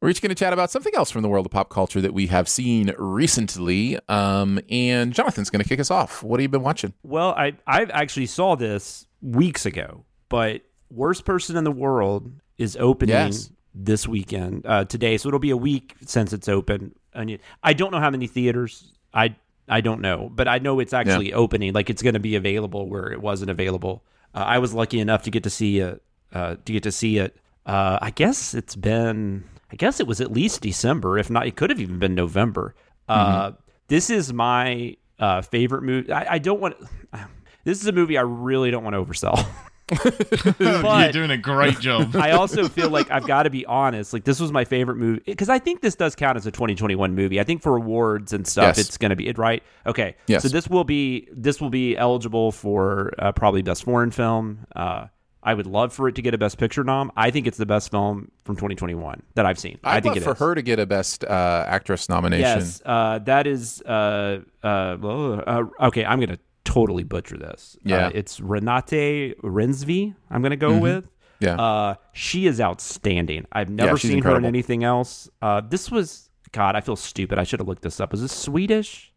We're 0.01 0.09
each 0.09 0.21
going 0.21 0.29
to 0.29 0.35
chat 0.35 0.51
about 0.51 0.71
something 0.71 0.93
else 0.95 1.11
from 1.11 1.21
the 1.21 1.29
world 1.29 1.45
of 1.45 1.51
pop 1.51 1.69
culture 1.69 2.01
that 2.01 2.11
we 2.13 2.25
have 2.27 2.49
seen 2.49 2.91
recently. 2.97 3.99
Um, 4.09 4.59
and 4.67 5.13
Jonathan's 5.13 5.51
going 5.51 5.61
to 5.61 5.69
kick 5.69 5.79
us 5.79 5.91
off. 5.91 6.23
What 6.23 6.39
have 6.39 6.41
you 6.43 6.49
been 6.49 6.63
watching? 6.63 6.93
Well, 7.03 7.29
I 7.37 7.53
I 7.67 7.83
actually 7.83 8.25
saw 8.25 8.55
this 8.55 9.05
weeks 9.21 9.67
ago, 9.67 10.03
but 10.27 10.61
Worst 10.89 11.23
Person 11.23 11.55
in 11.55 11.63
the 11.65 11.71
World 11.71 12.31
is 12.57 12.75
opening 12.77 13.13
Yes. 13.15 13.51
this 13.75 14.07
weekend 14.07 14.65
uh, 14.65 14.85
today, 14.85 15.17
so 15.17 15.29
it'll 15.29 15.39
be 15.39 15.51
a 15.51 15.57
week 15.57 15.95
since 16.03 16.33
it's 16.33 16.49
open. 16.49 16.95
And 17.13 17.37
I 17.61 17.73
don't 17.73 17.91
know 17.91 17.99
how 17.99 18.09
many 18.09 18.25
theaters. 18.25 18.91
I 19.13 19.35
I 19.69 19.81
don't 19.81 20.01
know, 20.01 20.31
but 20.33 20.47
I 20.47 20.57
know 20.57 20.79
it's 20.79 20.93
actually 20.93 21.31
opening. 21.31 21.73
Like 21.73 21.91
it's 21.91 22.01
going 22.01 22.15
to 22.15 22.19
be 22.19 22.35
available 22.35 22.89
where 22.89 23.11
it 23.11 23.21
wasn't 23.21 23.51
available. 23.51 24.03
Uh, 24.33 24.39
I 24.39 24.57
was 24.57 24.73
lucky 24.73 24.99
enough 24.99 25.21
to 25.23 25.29
get 25.31 25.43
to 25.43 25.51
see 25.51 25.77
it. 25.79 26.01
Uh, 26.33 26.55
to 26.65 26.73
get 26.73 26.81
to 26.83 26.91
see 26.91 27.19
it. 27.19 27.37
Uh, 27.67 27.99
I 28.01 28.09
guess 28.09 28.55
it's 28.55 28.75
been. 28.75 29.43
I 29.71 29.75
guess 29.75 29.99
it 29.99 30.07
was 30.07 30.19
at 30.21 30.31
least 30.31 30.61
December, 30.61 31.17
if 31.17 31.29
not, 31.29 31.47
it 31.47 31.55
could 31.55 31.69
have 31.69 31.79
even 31.79 31.97
been 31.99 32.13
November. 32.15 32.75
Uh, 33.07 33.51
this 33.87 34.09
is 34.09 34.33
my 34.33 34.95
uh, 35.19 35.41
favorite 35.41 35.83
movie. 35.83 36.11
I, 36.11 36.33
I 36.35 36.37
don't 36.39 36.59
want. 36.59 36.75
This 37.63 37.79
is 37.79 37.85
a 37.85 37.91
movie 37.91 38.17
I 38.17 38.21
really 38.21 38.71
don't 38.71 38.83
want 38.83 38.95
to 38.95 39.03
oversell. 39.03 39.37
You're 40.59 41.11
doing 41.11 41.29
a 41.31 41.37
great 41.37 41.79
job. 41.79 42.15
I 42.15 42.31
also 42.31 42.67
feel 42.67 42.89
like 42.89 43.11
I've 43.11 43.27
got 43.27 43.43
to 43.43 43.49
be 43.49 43.65
honest. 43.65 44.13
Like 44.13 44.23
this 44.23 44.39
was 44.39 44.51
my 44.51 44.65
favorite 44.65 44.95
movie 44.95 45.21
because 45.25 45.49
I 45.49 45.59
think 45.59 45.81
this 45.81 45.95
does 45.95 46.15
count 46.15 46.37
as 46.37 46.47
a 46.47 46.51
2021 46.51 47.13
movie. 47.13 47.39
I 47.39 47.43
think 47.43 47.61
for 47.61 47.75
awards 47.75 48.33
and 48.33 48.47
stuff, 48.47 48.77
Yes. 48.77 48.79
it's 48.79 48.97
going 48.97 49.11
to 49.11 49.15
be 49.15 49.27
it 49.27 49.37
right. 49.37 49.61
Okay, 49.85 50.15
Yes. 50.27 50.43
so 50.43 50.49
this 50.49 50.67
will 50.67 50.85
be 50.85 51.27
this 51.31 51.61
will 51.61 51.69
be 51.69 51.95
eligible 51.97 52.51
for 52.51 53.11
uh, 53.19 53.31
probably 53.31 53.61
best 53.61 53.83
foreign 53.83 54.11
film. 54.11 54.65
Uh, 54.75 55.07
I 55.43 55.53
would 55.55 55.65
love 55.65 55.91
for 55.91 56.07
it 56.07 56.15
to 56.15 56.21
get 56.21 56.33
a 56.33 56.37
best 56.37 56.57
picture 56.57 56.83
nom. 56.83 57.11
I 57.17 57.31
think 57.31 57.47
it's 57.47 57.57
the 57.57 57.65
best 57.65 57.89
film 57.89 58.31
from 58.45 58.55
2021 58.57 59.23
that 59.35 59.45
I've 59.45 59.57
seen. 59.57 59.79
I 59.83 59.97
I'd 59.97 60.03
think 60.03 60.15
love 60.15 60.23
for 60.23 60.33
is. 60.33 60.39
her 60.39 60.55
to 60.55 60.61
get 60.61 60.79
a 60.79 60.85
Best 60.85 61.23
uh, 61.23 61.65
Actress 61.67 62.09
nomination. 62.09 62.59
Yes, 62.59 62.81
uh, 62.85 63.19
that 63.19 63.47
is. 63.47 63.81
Uh, 63.81 64.41
uh, 64.63 64.67
uh, 64.67 65.63
okay, 65.87 66.05
I'm 66.05 66.19
gonna 66.19 66.37
totally 66.63 67.03
butcher 67.03 67.37
this. 67.37 67.75
Yeah. 67.83 68.07
uh, 68.07 68.11
it's 68.13 68.39
Renate 68.39 69.35
Reinsve. 69.41 70.13
I'm 70.29 70.41
gonna 70.43 70.55
go 70.55 70.71
Mhm. 70.71 70.81
with. 70.81 71.07
Yeah. 71.39 71.55
uh, 71.59 71.95
she 72.13 72.45
is 72.45 72.61
outstanding. 72.61 73.47
I've 73.51 73.69
never 73.69 73.97
she's 73.97 74.11
seen 74.11 74.21
her 74.21 74.37
in 74.37 74.45
anything 74.45 74.83
else. 74.83 75.27
Uh, 75.41 75.59
this 75.67 75.89
was 75.89 76.29
God. 76.51 76.75
I 76.75 76.81
feel 76.81 76.95
stupid. 76.95 77.39
I 77.39 77.45
should 77.45 77.59
have 77.59 77.67
looked 77.67 77.81
this 77.81 77.99
up. 77.99 78.13
Is 78.13 78.21
this 78.21 78.31
Swedish? 78.31 79.11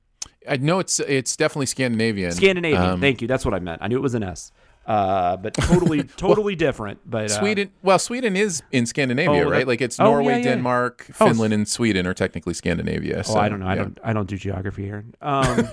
I 0.48 0.56
know 0.56 0.78
it's 0.78 1.00
it's 1.00 1.36
definitely 1.36 1.66
Scandinavian. 1.66 2.32
Scandinavian. 2.32 2.82
Um, 2.82 3.00
Thank 3.02 3.20
you. 3.20 3.28
That's 3.28 3.44
what 3.44 3.52
I 3.52 3.58
meant. 3.58 3.82
I 3.82 3.88
knew 3.88 3.96
it 3.96 4.02
was 4.02 4.14
an 4.14 4.22
S. 4.22 4.52
Uh, 4.86 5.36
but 5.38 5.54
totally, 5.54 6.02
totally 6.16 6.54
different. 6.54 6.98
But 7.08 7.24
uh, 7.30 7.38
Sweden. 7.40 7.70
Well, 7.82 7.98
Sweden 7.98 8.36
is 8.36 8.62
in 8.70 8.84
Scandinavia, 8.86 9.44
Oh, 9.46 9.50
right? 9.50 9.60
that- 9.60 9.68
Like 9.68 9.80
it's 9.80 9.98
oh, 9.98 10.04
Norway, 10.04 10.32
yeah, 10.32 10.36
yeah. 10.38 10.44
Denmark, 10.56 11.06
Oh, 11.20 11.26
Finland, 11.28 11.54
and 11.54 11.66
Sweden 11.68 12.06
are 12.06 12.14
technically 12.14 12.54
Scandinavia. 12.54 13.22
Oh, 13.28 13.36
I 13.36 13.48
don't 13.48 13.60
know. 13.60 13.66
I 13.66 13.74
don't. 13.76 13.98
I 14.04 14.12
don't 14.12 14.28
do 14.28 14.36
geography 14.36 14.82
here. 14.84 15.04
Um, 15.22 15.68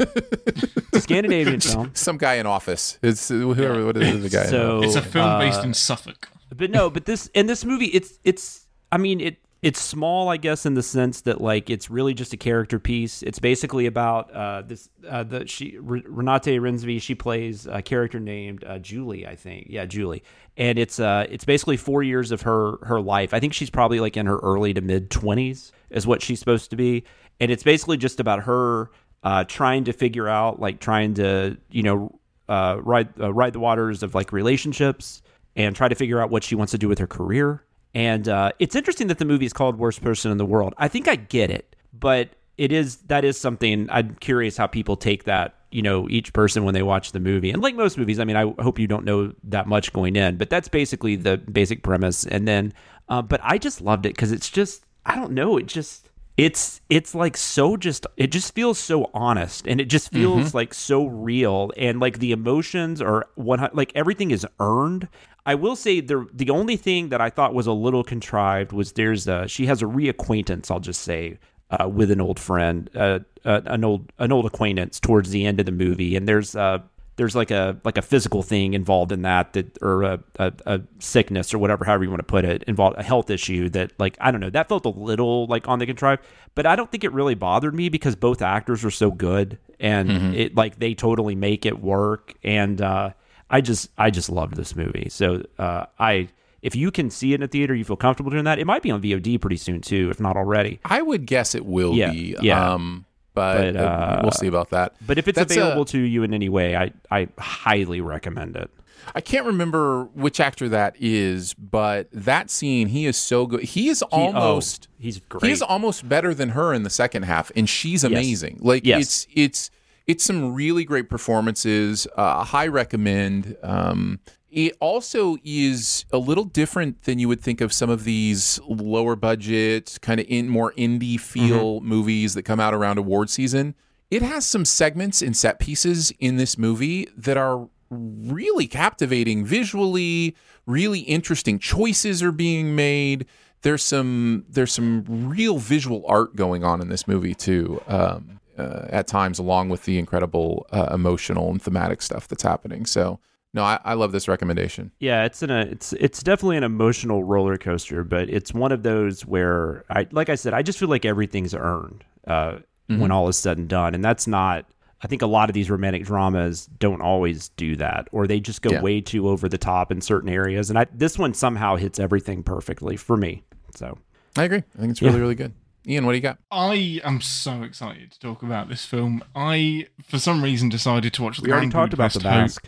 Scandinavian 1.00 1.60
film. 1.60 1.92
Some 1.94 2.18
guy 2.18 2.36
in 2.36 2.46
office. 2.46 2.98
It's 3.02 3.30
whoever. 3.30 3.86
What 3.86 3.98
is 3.98 4.22
the 4.24 4.30
guy? 4.30 4.44
in 4.44 4.50
So- 4.50 4.82
it's 4.84 4.96
a 4.96 5.02
film 5.02 5.40
based 5.40 5.60
uh, 5.62 5.64
in 5.64 5.74
Suffolk. 5.74 6.30
but 6.56 6.70
no, 6.72 6.90
but 6.90 7.06
this 7.06 7.28
in 7.34 7.48
this 7.48 7.66
movie, 7.66 7.88
it's 7.88 8.20
it's. 8.24 8.68
I 8.92 8.98
mean, 8.98 9.22
it 9.22 9.38
it's 9.62 9.80
small, 9.80 10.28
I 10.30 10.38
guess, 10.38 10.66
in 10.66 10.74
the 10.74 10.82
sense 10.82 11.22
that 11.22 11.40
like 11.40 11.70
it's 11.70 11.90
really 11.90 12.16
just 12.16 12.34
a 12.34 12.38
character 12.38 12.80
piece. 12.80 13.22
It's 13.22 13.38
basically 13.38 13.86
about 13.86 14.34
uh, 14.34 14.64
this 14.64 14.90
uh, 15.08 15.24
the 15.24 15.46
she 15.46 15.78
R- 15.78 16.02
Renate 16.02 16.60
Reinsve. 16.60 17.00
She 17.02 17.14
plays 17.14 17.68
a 17.68 17.82
character 17.84 18.20
named 18.20 18.64
uh, 18.64 18.80
Julie, 18.80 19.28
I 19.28 19.36
think. 19.36 19.68
Yeah, 19.70 19.86
Julie, 19.86 20.24
and 20.58 20.80
it's 20.80 21.00
uh 21.00 21.28
it's 21.30 21.46
basically 21.46 21.78
four 21.78 22.02
years 22.02 22.32
of 22.32 22.42
her 22.42 22.78
her 22.84 23.00
life. 23.00 23.36
I 23.36 23.40
think 23.40 23.54
she's 23.54 23.70
probably 23.70 24.00
like 24.00 24.18
in 24.18 24.26
her 24.26 24.40
early 24.40 24.74
to 24.74 24.82
mid 24.82 25.12
twenties 25.12 25.72
is 25.92 26.08
what 26.08 26.24
she's 26.24 26.40
supposed 26.40 26.72
to 26.72 26.76
be, 26.76 27.04
and 27.40 27.52
it's 27.52 27.64
basically 27.64 27.98
just 27.98 28.20
about 28.20 28.44
her 28.44 28.90
uh, 29.24 29.44
trying 29.44 29.84
to 29.84 29.94
figure 29.94 30.28
out 30.28 30.60
like 30.60 30.80
trying 30.80 31.14
to 31.16 31.56
you 31.70 31.84
know 31.84 32.20
uh, 32.50 32.78
ride 32.82 33.10
uh, 33.20 33.32
ride 33.32 33.54
the 33.54 33.60
waters 33.60 34.02
of 34.02 34.16
like 34.16 34.32
relationships 34.32 35.22
and 35.56 35.76
try 35.76 35.88
to 35.88 35.96
figure 35.96 36.20
out 36.20 36.32
what 36.32 36.44
she 36.44 36.56
wants 36.56 36.72
to 36.72 36.80
do 36.80 36.88
with 36.88 36.98
her 36.98 37.08
career. 37.08 37.64
And 37.94 38.28
uh, 38.28 38.52
it's 38.60 38.76
interesting 38.76 39.08
that 39.08 39.20
the 39.20 39.26
movie 39.26 39.46
is 39.46 39.54
called 39.54 39.78
"Worst 39.78 40.02
Person 40.02 40.32
in 40.32 40.38
the 40.38 40.46
World." 40.46 40.74
I 40.78 40.88
think 40.88 41.08
I 41.08 41.16
get 41.16 41.50
it, 41.50 41.76
but 41.94 42.30
it 42.58 42.72
is 42.72 42.98
that 43.08 43.26
is 43.26 43.40
something 43.40 43.90
I'm 43.90 44.16
curious 44.16 44.58
how 44.58 44.68
people 44.68 44.96
take 44.96 45.26
that. 45.26 45.56
You 45.72 45.82
know, 45.82 46.10
each 46.10 46.34
person 46.34 46.66
when 46.66 46.74
they 46.74 46.84
watch 46.84 47.12
the 47.12 47.20
movie, 47.20 47.50
and 47.50 47.62
like 47.62 47.76
most 47.76 47.98
movies, 47.98 48.20
I 48.20 48.26
mean, 48.26 48.36
I 48.36 48.54
hope 48.62 48.78
you 48.78 48.88
don't 48.88 49.06
know 49.06 49.34
that 49.46 49.68
much 49.68 49.94
going 49.94 50.16
in, 50.16 50.38
but 50.38 50.50
that's 50.50 50.68
basically 50.68 51.16
the 51.16 51.38
basic 51.38 51.82
premise. 51.82 52.26
And 52.26 52.48
then, 52.48 52.74
uh, 53.08 53.22
but 53.22 53.40
I 53.44 53.58
just 53.58 53.82
loved 53.82 54.06
it 54.06 54.16
because 54.16 54.32
it's 54.32 54.50
just 54.50 54.86
I 55.06 55.16
don't 55.16 55.32
know, 55.32 55.58
it 55.58 55.68
just 55.68 56.10
it's 56.38 56.82
it's 56.90 57.14
like 57.14 57.36
so 57.36 57.76
just 57.76 58.08
it 58.18 58.32
just 58.32 58.56
feels 58.56 58.80
so 58.80 59.10
honest 59.14 59.68
and 59.68 59.82
it 59.82 59.86
just 59.86 60.12
feels 60.12 60.54
like 60.56 60.74
so 60.74 61.06
real 61.06 61.72
and 61.78 62.00
like 62.00 62.20
the 62.20 62.32
emotions 62.32 63.02
are 63.02 63.28
one 63.36 63.70
like 63.74 63.92
everything 63.96 64.32
is 64.32 64.46
earned 64.60 65.08
i 65.46 65.56
will 65.56 65.76
say 65.76 66.00
the 66.02 66.28
the 66.34 66.50
only 66.50 66.76
thing 66.78 67.10
that 67.10 67.22
i 67.22 67.30
thought 67.30 67.54
was 67.54 67.68
a 67.68 67.74
little 67.74 68.04
contrived 68.04 68.72
was 68.72 68.94
there's 68.94 69.28
a 69.28 69.48
she 69.48 69.66
has 69.66 69.82
a 69.82 69.86
reacquaintance 69.86 70.70
i'll 70.72 70.80
just 70.80 71.02
say 71.02 71.38
uh, 71.72 71.88
with 71.88 72.12
an 72.12 72.20
old 72.20 72.38
friend 72.40 72.90
uh, 72.96 73.20
uh, 73.46 73.62
an 73.66 73.84
old 73.84 74.12
an 74.20 74.32
old 74.32 74.46
acquaintance 74.46 75.00
towards 75.00 75.30
the 75.32 75.46
end 75.46 75.58
of 75.60 75.66
the 75.66 75.72
movie. 75.72 76.18
And 76.18 76.28
there's 76.28 76.54
uh 76.54 76.80
there's 77.16 77.34
like 77.34 77.50
a 77.50 77.78
like 77.86 77.98
a 77.98 78.02
physical 78.02 78.44
thing 78.44 78.74
involved 78.74 79.12
in 79.14 79.22
that 79.22 79.54
that 79.54 79.78
or 79.82 80.04
a, 80.04 80.20
a, 80.38 80.52
a 80.66 80.82
sickness 81.00 81.54
or 81.54 81.60
whatever 81.60 81.86
however 81.86 82.04
you 82.04 82.10
want 82.10 82.20
to 82.20 82.24
put 82.26 82.44
it 82.44 82.64
involved 82.64 82.98
a 83.00 83.04
health 83.04 83.30
issue 83.30 83.70
that 83.70 83.94
like 84.00 84.18
I 84.20 84.32
don't 84.32 84.42
know 84.42 84.50
that 84.50 84.68
felt 84.68 84.86
a 84.86 84.90
little 84.90 85.48
like 85.48 85.68
on 85.70 85.80
the 85.80 85.86
contrived. 85.86 86.24
But 86.56 86.66
I 86.66 86.76
don't 86.76 86.92
think 86.92 87.06
it 87.06 87.14
really 87.14 87.36
bothered 87.36 87.74
me 87.74 87.88
because 87.88 88.18
both 88.18 88.42
actors 88.42 88.84
are 88.84 88.92
so 88.92 89.10
good 89.10 89.58
and 89.80 90.10
Mhm. 90.10 90.36
it 90.36 90.56
like 90.56 90.78
they 90.78 90.94
totally 90.94 91.36
make 91.36 91.66
it 91.66 91.80
work. 91.82 92.34
And 92.44 92.82
uh, 92.82 93.12
I 93.52 93.62
just 93.62 93.90
I 93.98 94.10
just 94.10 94.30
loved 94.30 94.56
this 94.56 94.76
movie 94.76 95.08
so 95.10 95.44
uh, 95.60 95.86
I 96.00 96.30
if 96.62 96.76
you 96.76 96.90
can 96.92 97.10
see 97.10 97.34
it 97.34 97.36
in 97.36 97.44
a 97.44 97.48
theater 97.48 97.76
you 97.76 97.84
feel 97.84 97.96
comfortable 97.98 98.32
doing 98.32 98.46
that 98.46 98.58
it 98.60 98.66
might 98.66 98.82
be 98.82 98.90
on 98.92 99.02
VOD 99.02 99.40
pretty 99.42 99.58
soon 99.58 99.82
too 99.82 100.10
if 100.10 100.20
not 100.20 100.36
already 100.38 100.80
I 100.86 101.02
would 101.02 101.26
guess 101.26 101.54
it 101.56 101.66
will 101.66 101.94
Yeah, 101.94 102.12
be. 102.12 102.36
yeah. 102.42 102.74
Um, 102.74 103.06
but, 103.34 103.74
But, 103.74 103.76
uh, 103.78 103.84
uh, 103.84 104.20
we'll 104.24 104.32
see 104.32 104.48
about 104.48 104.70
that. 104.72 104.96
but 105.06 105.18
if 105.18 105.28
it's 105.28 105.38
That's, 105.38 105.56
uh, 105.56 105.60
available 105.62 105.86
to 105.86 106.00
you 106.00 106.24
in 106.24 106.34
any 106.34 106.50
way 106.50 106.76
I 106.76 106.92
I 107.12 107.28
highly 107.38 108.02
recommend 108.02 108.56
it 108.56 108.70
I 109.16 109.20
can't 109.22 109.48
remember 109.48 110.04
which 110.14 110.40
actor 110.40 110.70
that 110.70 110.96
is, 111.00 111.56
but 111.56 112.08
that 112.14 112.52
scene, 112.52 112.88
he 112.88 113.08
is 113.08 113.18
so 113.18 113.48
good. 113.48 113.64
He 113.64 113.90
is 113.90 114.04
almost 114.04 114.88
oh, 114.92 114.96
he's 115.00 115.20
great. 115.22 115.44
He 115.44 115.52
is 115.52 115.64
almost 115.64 116.08
better 116.08 116.36
than 116.36 116.50
her 116.50 116.72
in 116.72 116.84
the 116.84 116.90
second 116.92 117.24
half, 117.24 117.52
and 117.56 117.68
she's 117.68 118.04
Yes. 118.04 118.12
amazing. 118.12 118.60
Like 118.62 118.86
Yes. 118.86 119.02
it's 119.02 119.28
it's 119.34 119.72
it's 120.08 120.24
some 120.24 120.54
really 120.54 120.84
great 120.84 121.10
performances. 121.10 122.08
Uh, 122.16 122.44
high 122.44 122.68
recommend. 122.68 123.56
Um, 123.64 124.20
it 124.50 124.76
also 124.82 125.38
is 125.46 126.04
a 126.12 126.18
little 126.18 126.44
different 126.44 127.04
than 127.04 127.20
you 127.20 127.30
would 127.30 127.40
think 127.42 127.62
of 127.62 127.72
some 127.72 127.90
of 127.90 128.04
these 128.04 128.60
lower 128.68 129.16
budget, 129.16 129.98
kind 130.02 130.20
of 130.20 130.26
in 130.28 130.50
more 130.50 130.74
indie 130.74 131.20
feel 131.20 131.80
Mm-hmm. 131.80 131.88
movies 131.88 132.34
that 132.34 132.44
come 132.44 132.60
out 132.60 132.74
around 132.74 132.98
award 132.98 133.30
season. 133.30 133.76
It 134.10 134.22
has 134.22 134.46
some 134.46 134.66
segments 134.66 135.22
and 135.22 135.38
set 135.38 135.58
pieces 135.60 136.12
in 136.20 136.36
this 136.36 136.58
movie 136.58 137.08
that 137.16 137.38
are 137.38 137.70
really 137.90 138.68
captivating 138.68 139.46
visually, 139.46 140.36
really 140.66 141.00
interesting 141.00 141.58
choices 141.60 142.22
are 142.22 142.34
being 142.34 142.76
made. 142.76 143.26
There's 143.62 143.84
some 143.84 144.44
there's 144.50 144.74
some 144.74 145.06
real 145.30 145.60
visual 145.60 146.04
art 146.08 146.36
going 146.36 146.66
on 146.66 146.82
in 146.82 146.90
this 146.90 147.08
movie 147.08 147.34
too. 147.36 147.82
Um, 147.88 148.41
uh, 148.62 148.88
at 148.90 149.08
times, 149.08 149.40
along 149.40 149.70
with 149.70 149.86
the 149.86 149.98
incredible 149.98 150.68
uh, 150.72 150.90
emotional 150.94 151.50
and 151.50 151.62
thematic 151.62 152.02
stuff 152.02 152.28
that's 152.28 152.44
happening. 152.44 152.86
So, 152.86 153.20
no, 153.54 153.64
I, 153.64 153.80
I 153.84 153.94
love 153.96 154.12
this 154.12 154.28
recommendation. 154.28 154.92
Yeah, 155.00 155.26
it's 155.26 155.42
in 155.44 155.50
a 155.50 155.62
it's 155.62 155.94
it's 155.94 156.22
definitely 156.24 156.58
an 156.58 156.64
emotional 156.64 157.24
roller 157.24 157.58
coaster, 157.58 158.04
but 158.04 158.30
it's 158.30 158.54
one 158.54 158.72
of 158.72 158.84
those 158.84 159.26
where 159.26 159.84
I 159.90 160.08
like 160.12 160.30
I 160.30 160.36
said, 160.36 160.54
I 160.54 160.62
just 160.62 160.80
feel 160.80 160.90
like 160.90 161.06
everything's 161.06 161.54
earned 161.56 162.04
uh, 162.28 162.60
Mhm. 162.90 163.00
when 163.00 163.12
all 163.12 163.28
is 163.28 163.38
said 163.38 163.58
and 163.58 163.68
done, 163.68 163.94
and 163.96 164.04
that's 164.04 164.28
not. 164.28 164.66
I 165.04 165.08
think 165.08 165.24
a 165.24 165.28
lot 165.28 165.50
of 165.50 165.56
these 165.56 165.70
romantic 165.72 166.04
dramas 166.06 166.68
don't 166.78 167.02
always 167.02 167.50
do 167.50 167.76
that, 167.78 168.08
or 168.12 168.28
they 168.28 168.40
just 168.40 168.62
go 168.62 168.74
Yeah. 168.74 168.82
way 168.84 169.02
too 169.02 169.28
over 169.30 169.50
the 169.50 169.58
top 169.58 169.92
in 169.92 170.00
certain 170.00 170.30
areas. 170.30 170.70
And 170.70 170.78
I, 170.78 170.86
this 170.94 171.18
one 171.18 171.34
somehow 171.34 171.76
hits 171.76 172.00
everything 172.00 172.44
perfectly 172.44 172.96
for 172.98 173.18
me. 173.18 173.42
So 173.74 173.98
I 174.38 174.44
agree. 174.44 174.62
I 174.78 174.80
think 174.80 174.92
it's 174.92 175.02
really 175.02 175.16
Yeah. 175.16 175.22
really 175.22 175.36
good. 175.36 175.54
Ian, 175.88 176.06
what 176.06 176.12
do 176.12 176.18
you 176.18 176.22
got? 176.22 176.38
I 176.52 177.02
am 177.04 177.22
so 177.22 177.64
excited 177.64 178.12
to 178.12 178.20
talk 178.20 178.44
about 178.44 178.70
this 178.70 178.86
film. 178.86 179.24
I, 179.36 179.88
for 180.04 180.20
some 180.20 180.44
reason, 180.44 180.70
decided 180.70 181.14
to 181.14 181.24
watch 181.24 181.38
the 181.38 181.44
We 181.48 181.52
already 181.52 181.70
Grand 181.70 181.92
talked 181.92 181.94
about 181.94 182.14
Budapest 182.14 182.60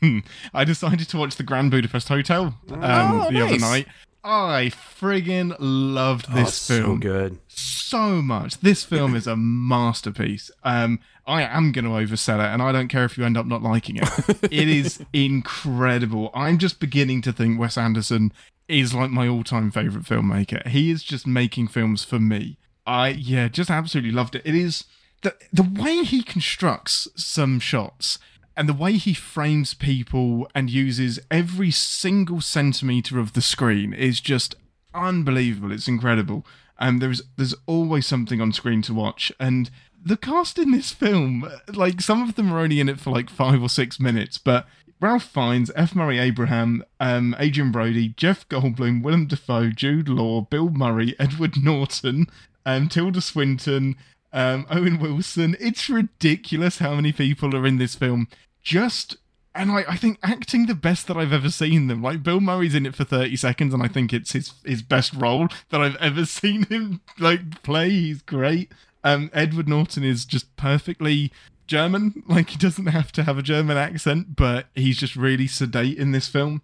Ho- 0.02 0.20
I 0.54 0.64
decided 0.64 1.08
to 1.10 1.16
watch 1.16 1.36
the 1.36 1.44
Grand 1.44 1.70
Budapest 1.70 2.08
Hotel 2.08 2.58
um, 2.70 2.80
Oh, 2.82 3.30
the 3.30 3.40
other 3.44 3.58
night. 3.58 3.86
I 4.24 4.72
friggin' 5.00 5.54
loved 5.60 6.26
Oh, 6.30 6.34
this 6.34 6.48
it's 6.48 6.56
so 6.56 6.96
good. 6.96 7.38
so 7.46 8.20
much. 8.20 8.58
This 8.58 8.82
film 8.82 9.14
is 9.14 9.28
a 9.28 9.36
masterpiece. 9.36 10.50
Um, 10.64 10.98
I 11.28 11.42
am 11.42 11.70
going 11.70 11.84
to 11.84 11.90
oversell 11.92 12.40
it, 12.44 12.52
and 12.52 12.60
I 12.60 12.72
don't 12.72 12.88
care 12.88 13.04
if 13.04 13.16
you 13.16 13.24
end 13.24 13.36
up 13.36 13.46
not 13.46 13.62
liking 13.62 13.96
it. 13.98 14.08
it 14.42 14.68
is 14.68 15.00
incredible. 15.12 16.30
I'm 16.34 16.58
just 16.58 16.80
beginning 16.80 17.22
to 17.22 17.32
think 17.32 17.60
Wes 17.60 17.78
Anderson 17.78 18.32
is 18.68 18.94
like 18.94 19.10
my 19.10 19.28
all-time 19.28 19.70
favorite 19.70 20.04
filmmaker. 20.04 20.66
He 20.66 20.90
is 20.90 21.02
just 21.02 21.26
making 21.26 21.68
films 21.68 22.04
for 22.04 22.18
me. 22.18 22.58
I 22.86 23.08
yeah, 23.08 23.48
just 23.48 23.70
absolutely 23.70 24.12
loved 24.12 24.34
it. 24.34 24.42
It 24.44 24.54
is 24.54 24.84
the 25.22 25.34
the 25.52 25.62
way 25.62 26.04
he 26.04 26.22
constructs 26.22 27.08
some 27.16 27.58
shots 27.58 28.18
and 28.56 28.68
the 28.68 28.74
way 28.74 28.92
he 28.92 29.12
frames 29.12 29.74
people 29.74 30.48
and 30.54 30.70
uses 30.70 31.20
every 31.30 31.70
single 31.70 32.40
centimeter 32.40 33.18
of 33.18 33.34
the 33.34 33.42
screen 33.42 33.92
is 33.92 34.20
just 34.20 34.54
unbelievable. 34.94 35.72
It's 35.72 35.88
incredible. 35.88 36.46
And 36.78 37.02
there's 37.02 37.22
there's 37.36 37.54
always 37.66 38.06
something 38.06 38.40
on 38.40 38.52
screen 38.52 38.82
to 38.82 38.94
watch. 38.94 39.32
And 39.38 39.70
the 40.02 40.16
cast 40.16 40.58
in 40.58 40.70
this 40.70 40.92
film, 40.92 41.50
like 41.72 42.00
some 42.00 42.22
of 42.22 42.36
them 42.36 42.52
are 42.52 42.60
only 42.60 42.80
in 42.80 42.88
it 42.88 43.00
for 43.00 43.10
like 43.10 43.28
five 43.28 43.62
or 43.62 43.68
six 43.68 43.98
minutes, 43.98 44.38
but 44.38 44.66
Ralph 45.00 45.24
Fiennes, 45.24 45.70
F. 45.76 45.94
Murray 45.94 46.18
Abraham, 46.18 46.82
um, 47.00 47.36
Adrien 47.38 47.70
Brody, 47.70 48.08
Jeff 48.16 48.48
Goldblum, 48.48 49.02
Willem 49.02 49.26
Dafoe, 49.26 49.70
Jude 49.70 50.08
Law, 50.08 50.42
Bill 50.42 50.70
Murray, 50.70 51.14
Edward 51.20 51.62
Norton, 51.62 52.26
um, 52.64 52.88
Tilda 52.88 53.20
Swinton, 53.20 53.96
um, 54.32 54.66
Owen 54.70 54.98
Wilson. 54.98 55.56
It's 55.60 55.88
ridiculous 55.88 56.78
how 56.78 56.94
many 56.94 57.12
people 57.12 57.54
are 57.54 57.66
in 57.66 57.78
this 57.78 57.94
film. 57.94 58.28
Just 58.62 59.16
and 59.54 59.70
I, 59.70 59.84
I 59.88 59.96
think 59.96 60.18
acting 60.22 60.66
the 60.66 60.74
best 60.74 61.06
that 61.06 61.16
I've 61.16 61.32
ever 61.32 61.50
seen 61.50 61.86
them. 61.86 62.02
Like 62.02 62.22
Bill 62.22 62.40
Murray's 62.40 62.74
in 62.74 62.86
it 62.86 62.94
for 62.94 63.04
thirty 63.04 63.36
seconds, 63.36 63.72
and 63.74 63.82
I 63.82 63.88
think 63.88 64.12
it's 64.12 64.32
his 64.32 64.52
his 64.64 64.82
best 64.82 65.14
role 65.14 65.48
that 65.70 65.80
I've 65.80 65.96
ever 65.96 66.24
seen 66.26 66.64
him 66.64 67.00
like 67.18 67.62
play. 67.62 67.90
He's 67.90 68.22
great. 68.22 68.70
Um, 69.02 69.30
Edward 69.32 69.68
Norton 69.68 70.04
is 70.04 70.24
just 70.24 70.56
perfectly 70.56 71.32
German. 71.66 72.22
Like 72.28 72.50
he 72.50 72.58
doesn't 72.58 72.86
have 72.86 73.12
to 73.12 73.22
have 73.22 73.38
a 73.38 73.42
German 73.42 73.76
accent, 73.76 74.36
but 74.36 74.66
he's 74.74 74.98
just 74.98 75.16
really 75.16 75.46
sedate 75.46 75.96
in 75.96 76.12
this 76.12 76.28
film. 76.28 76.62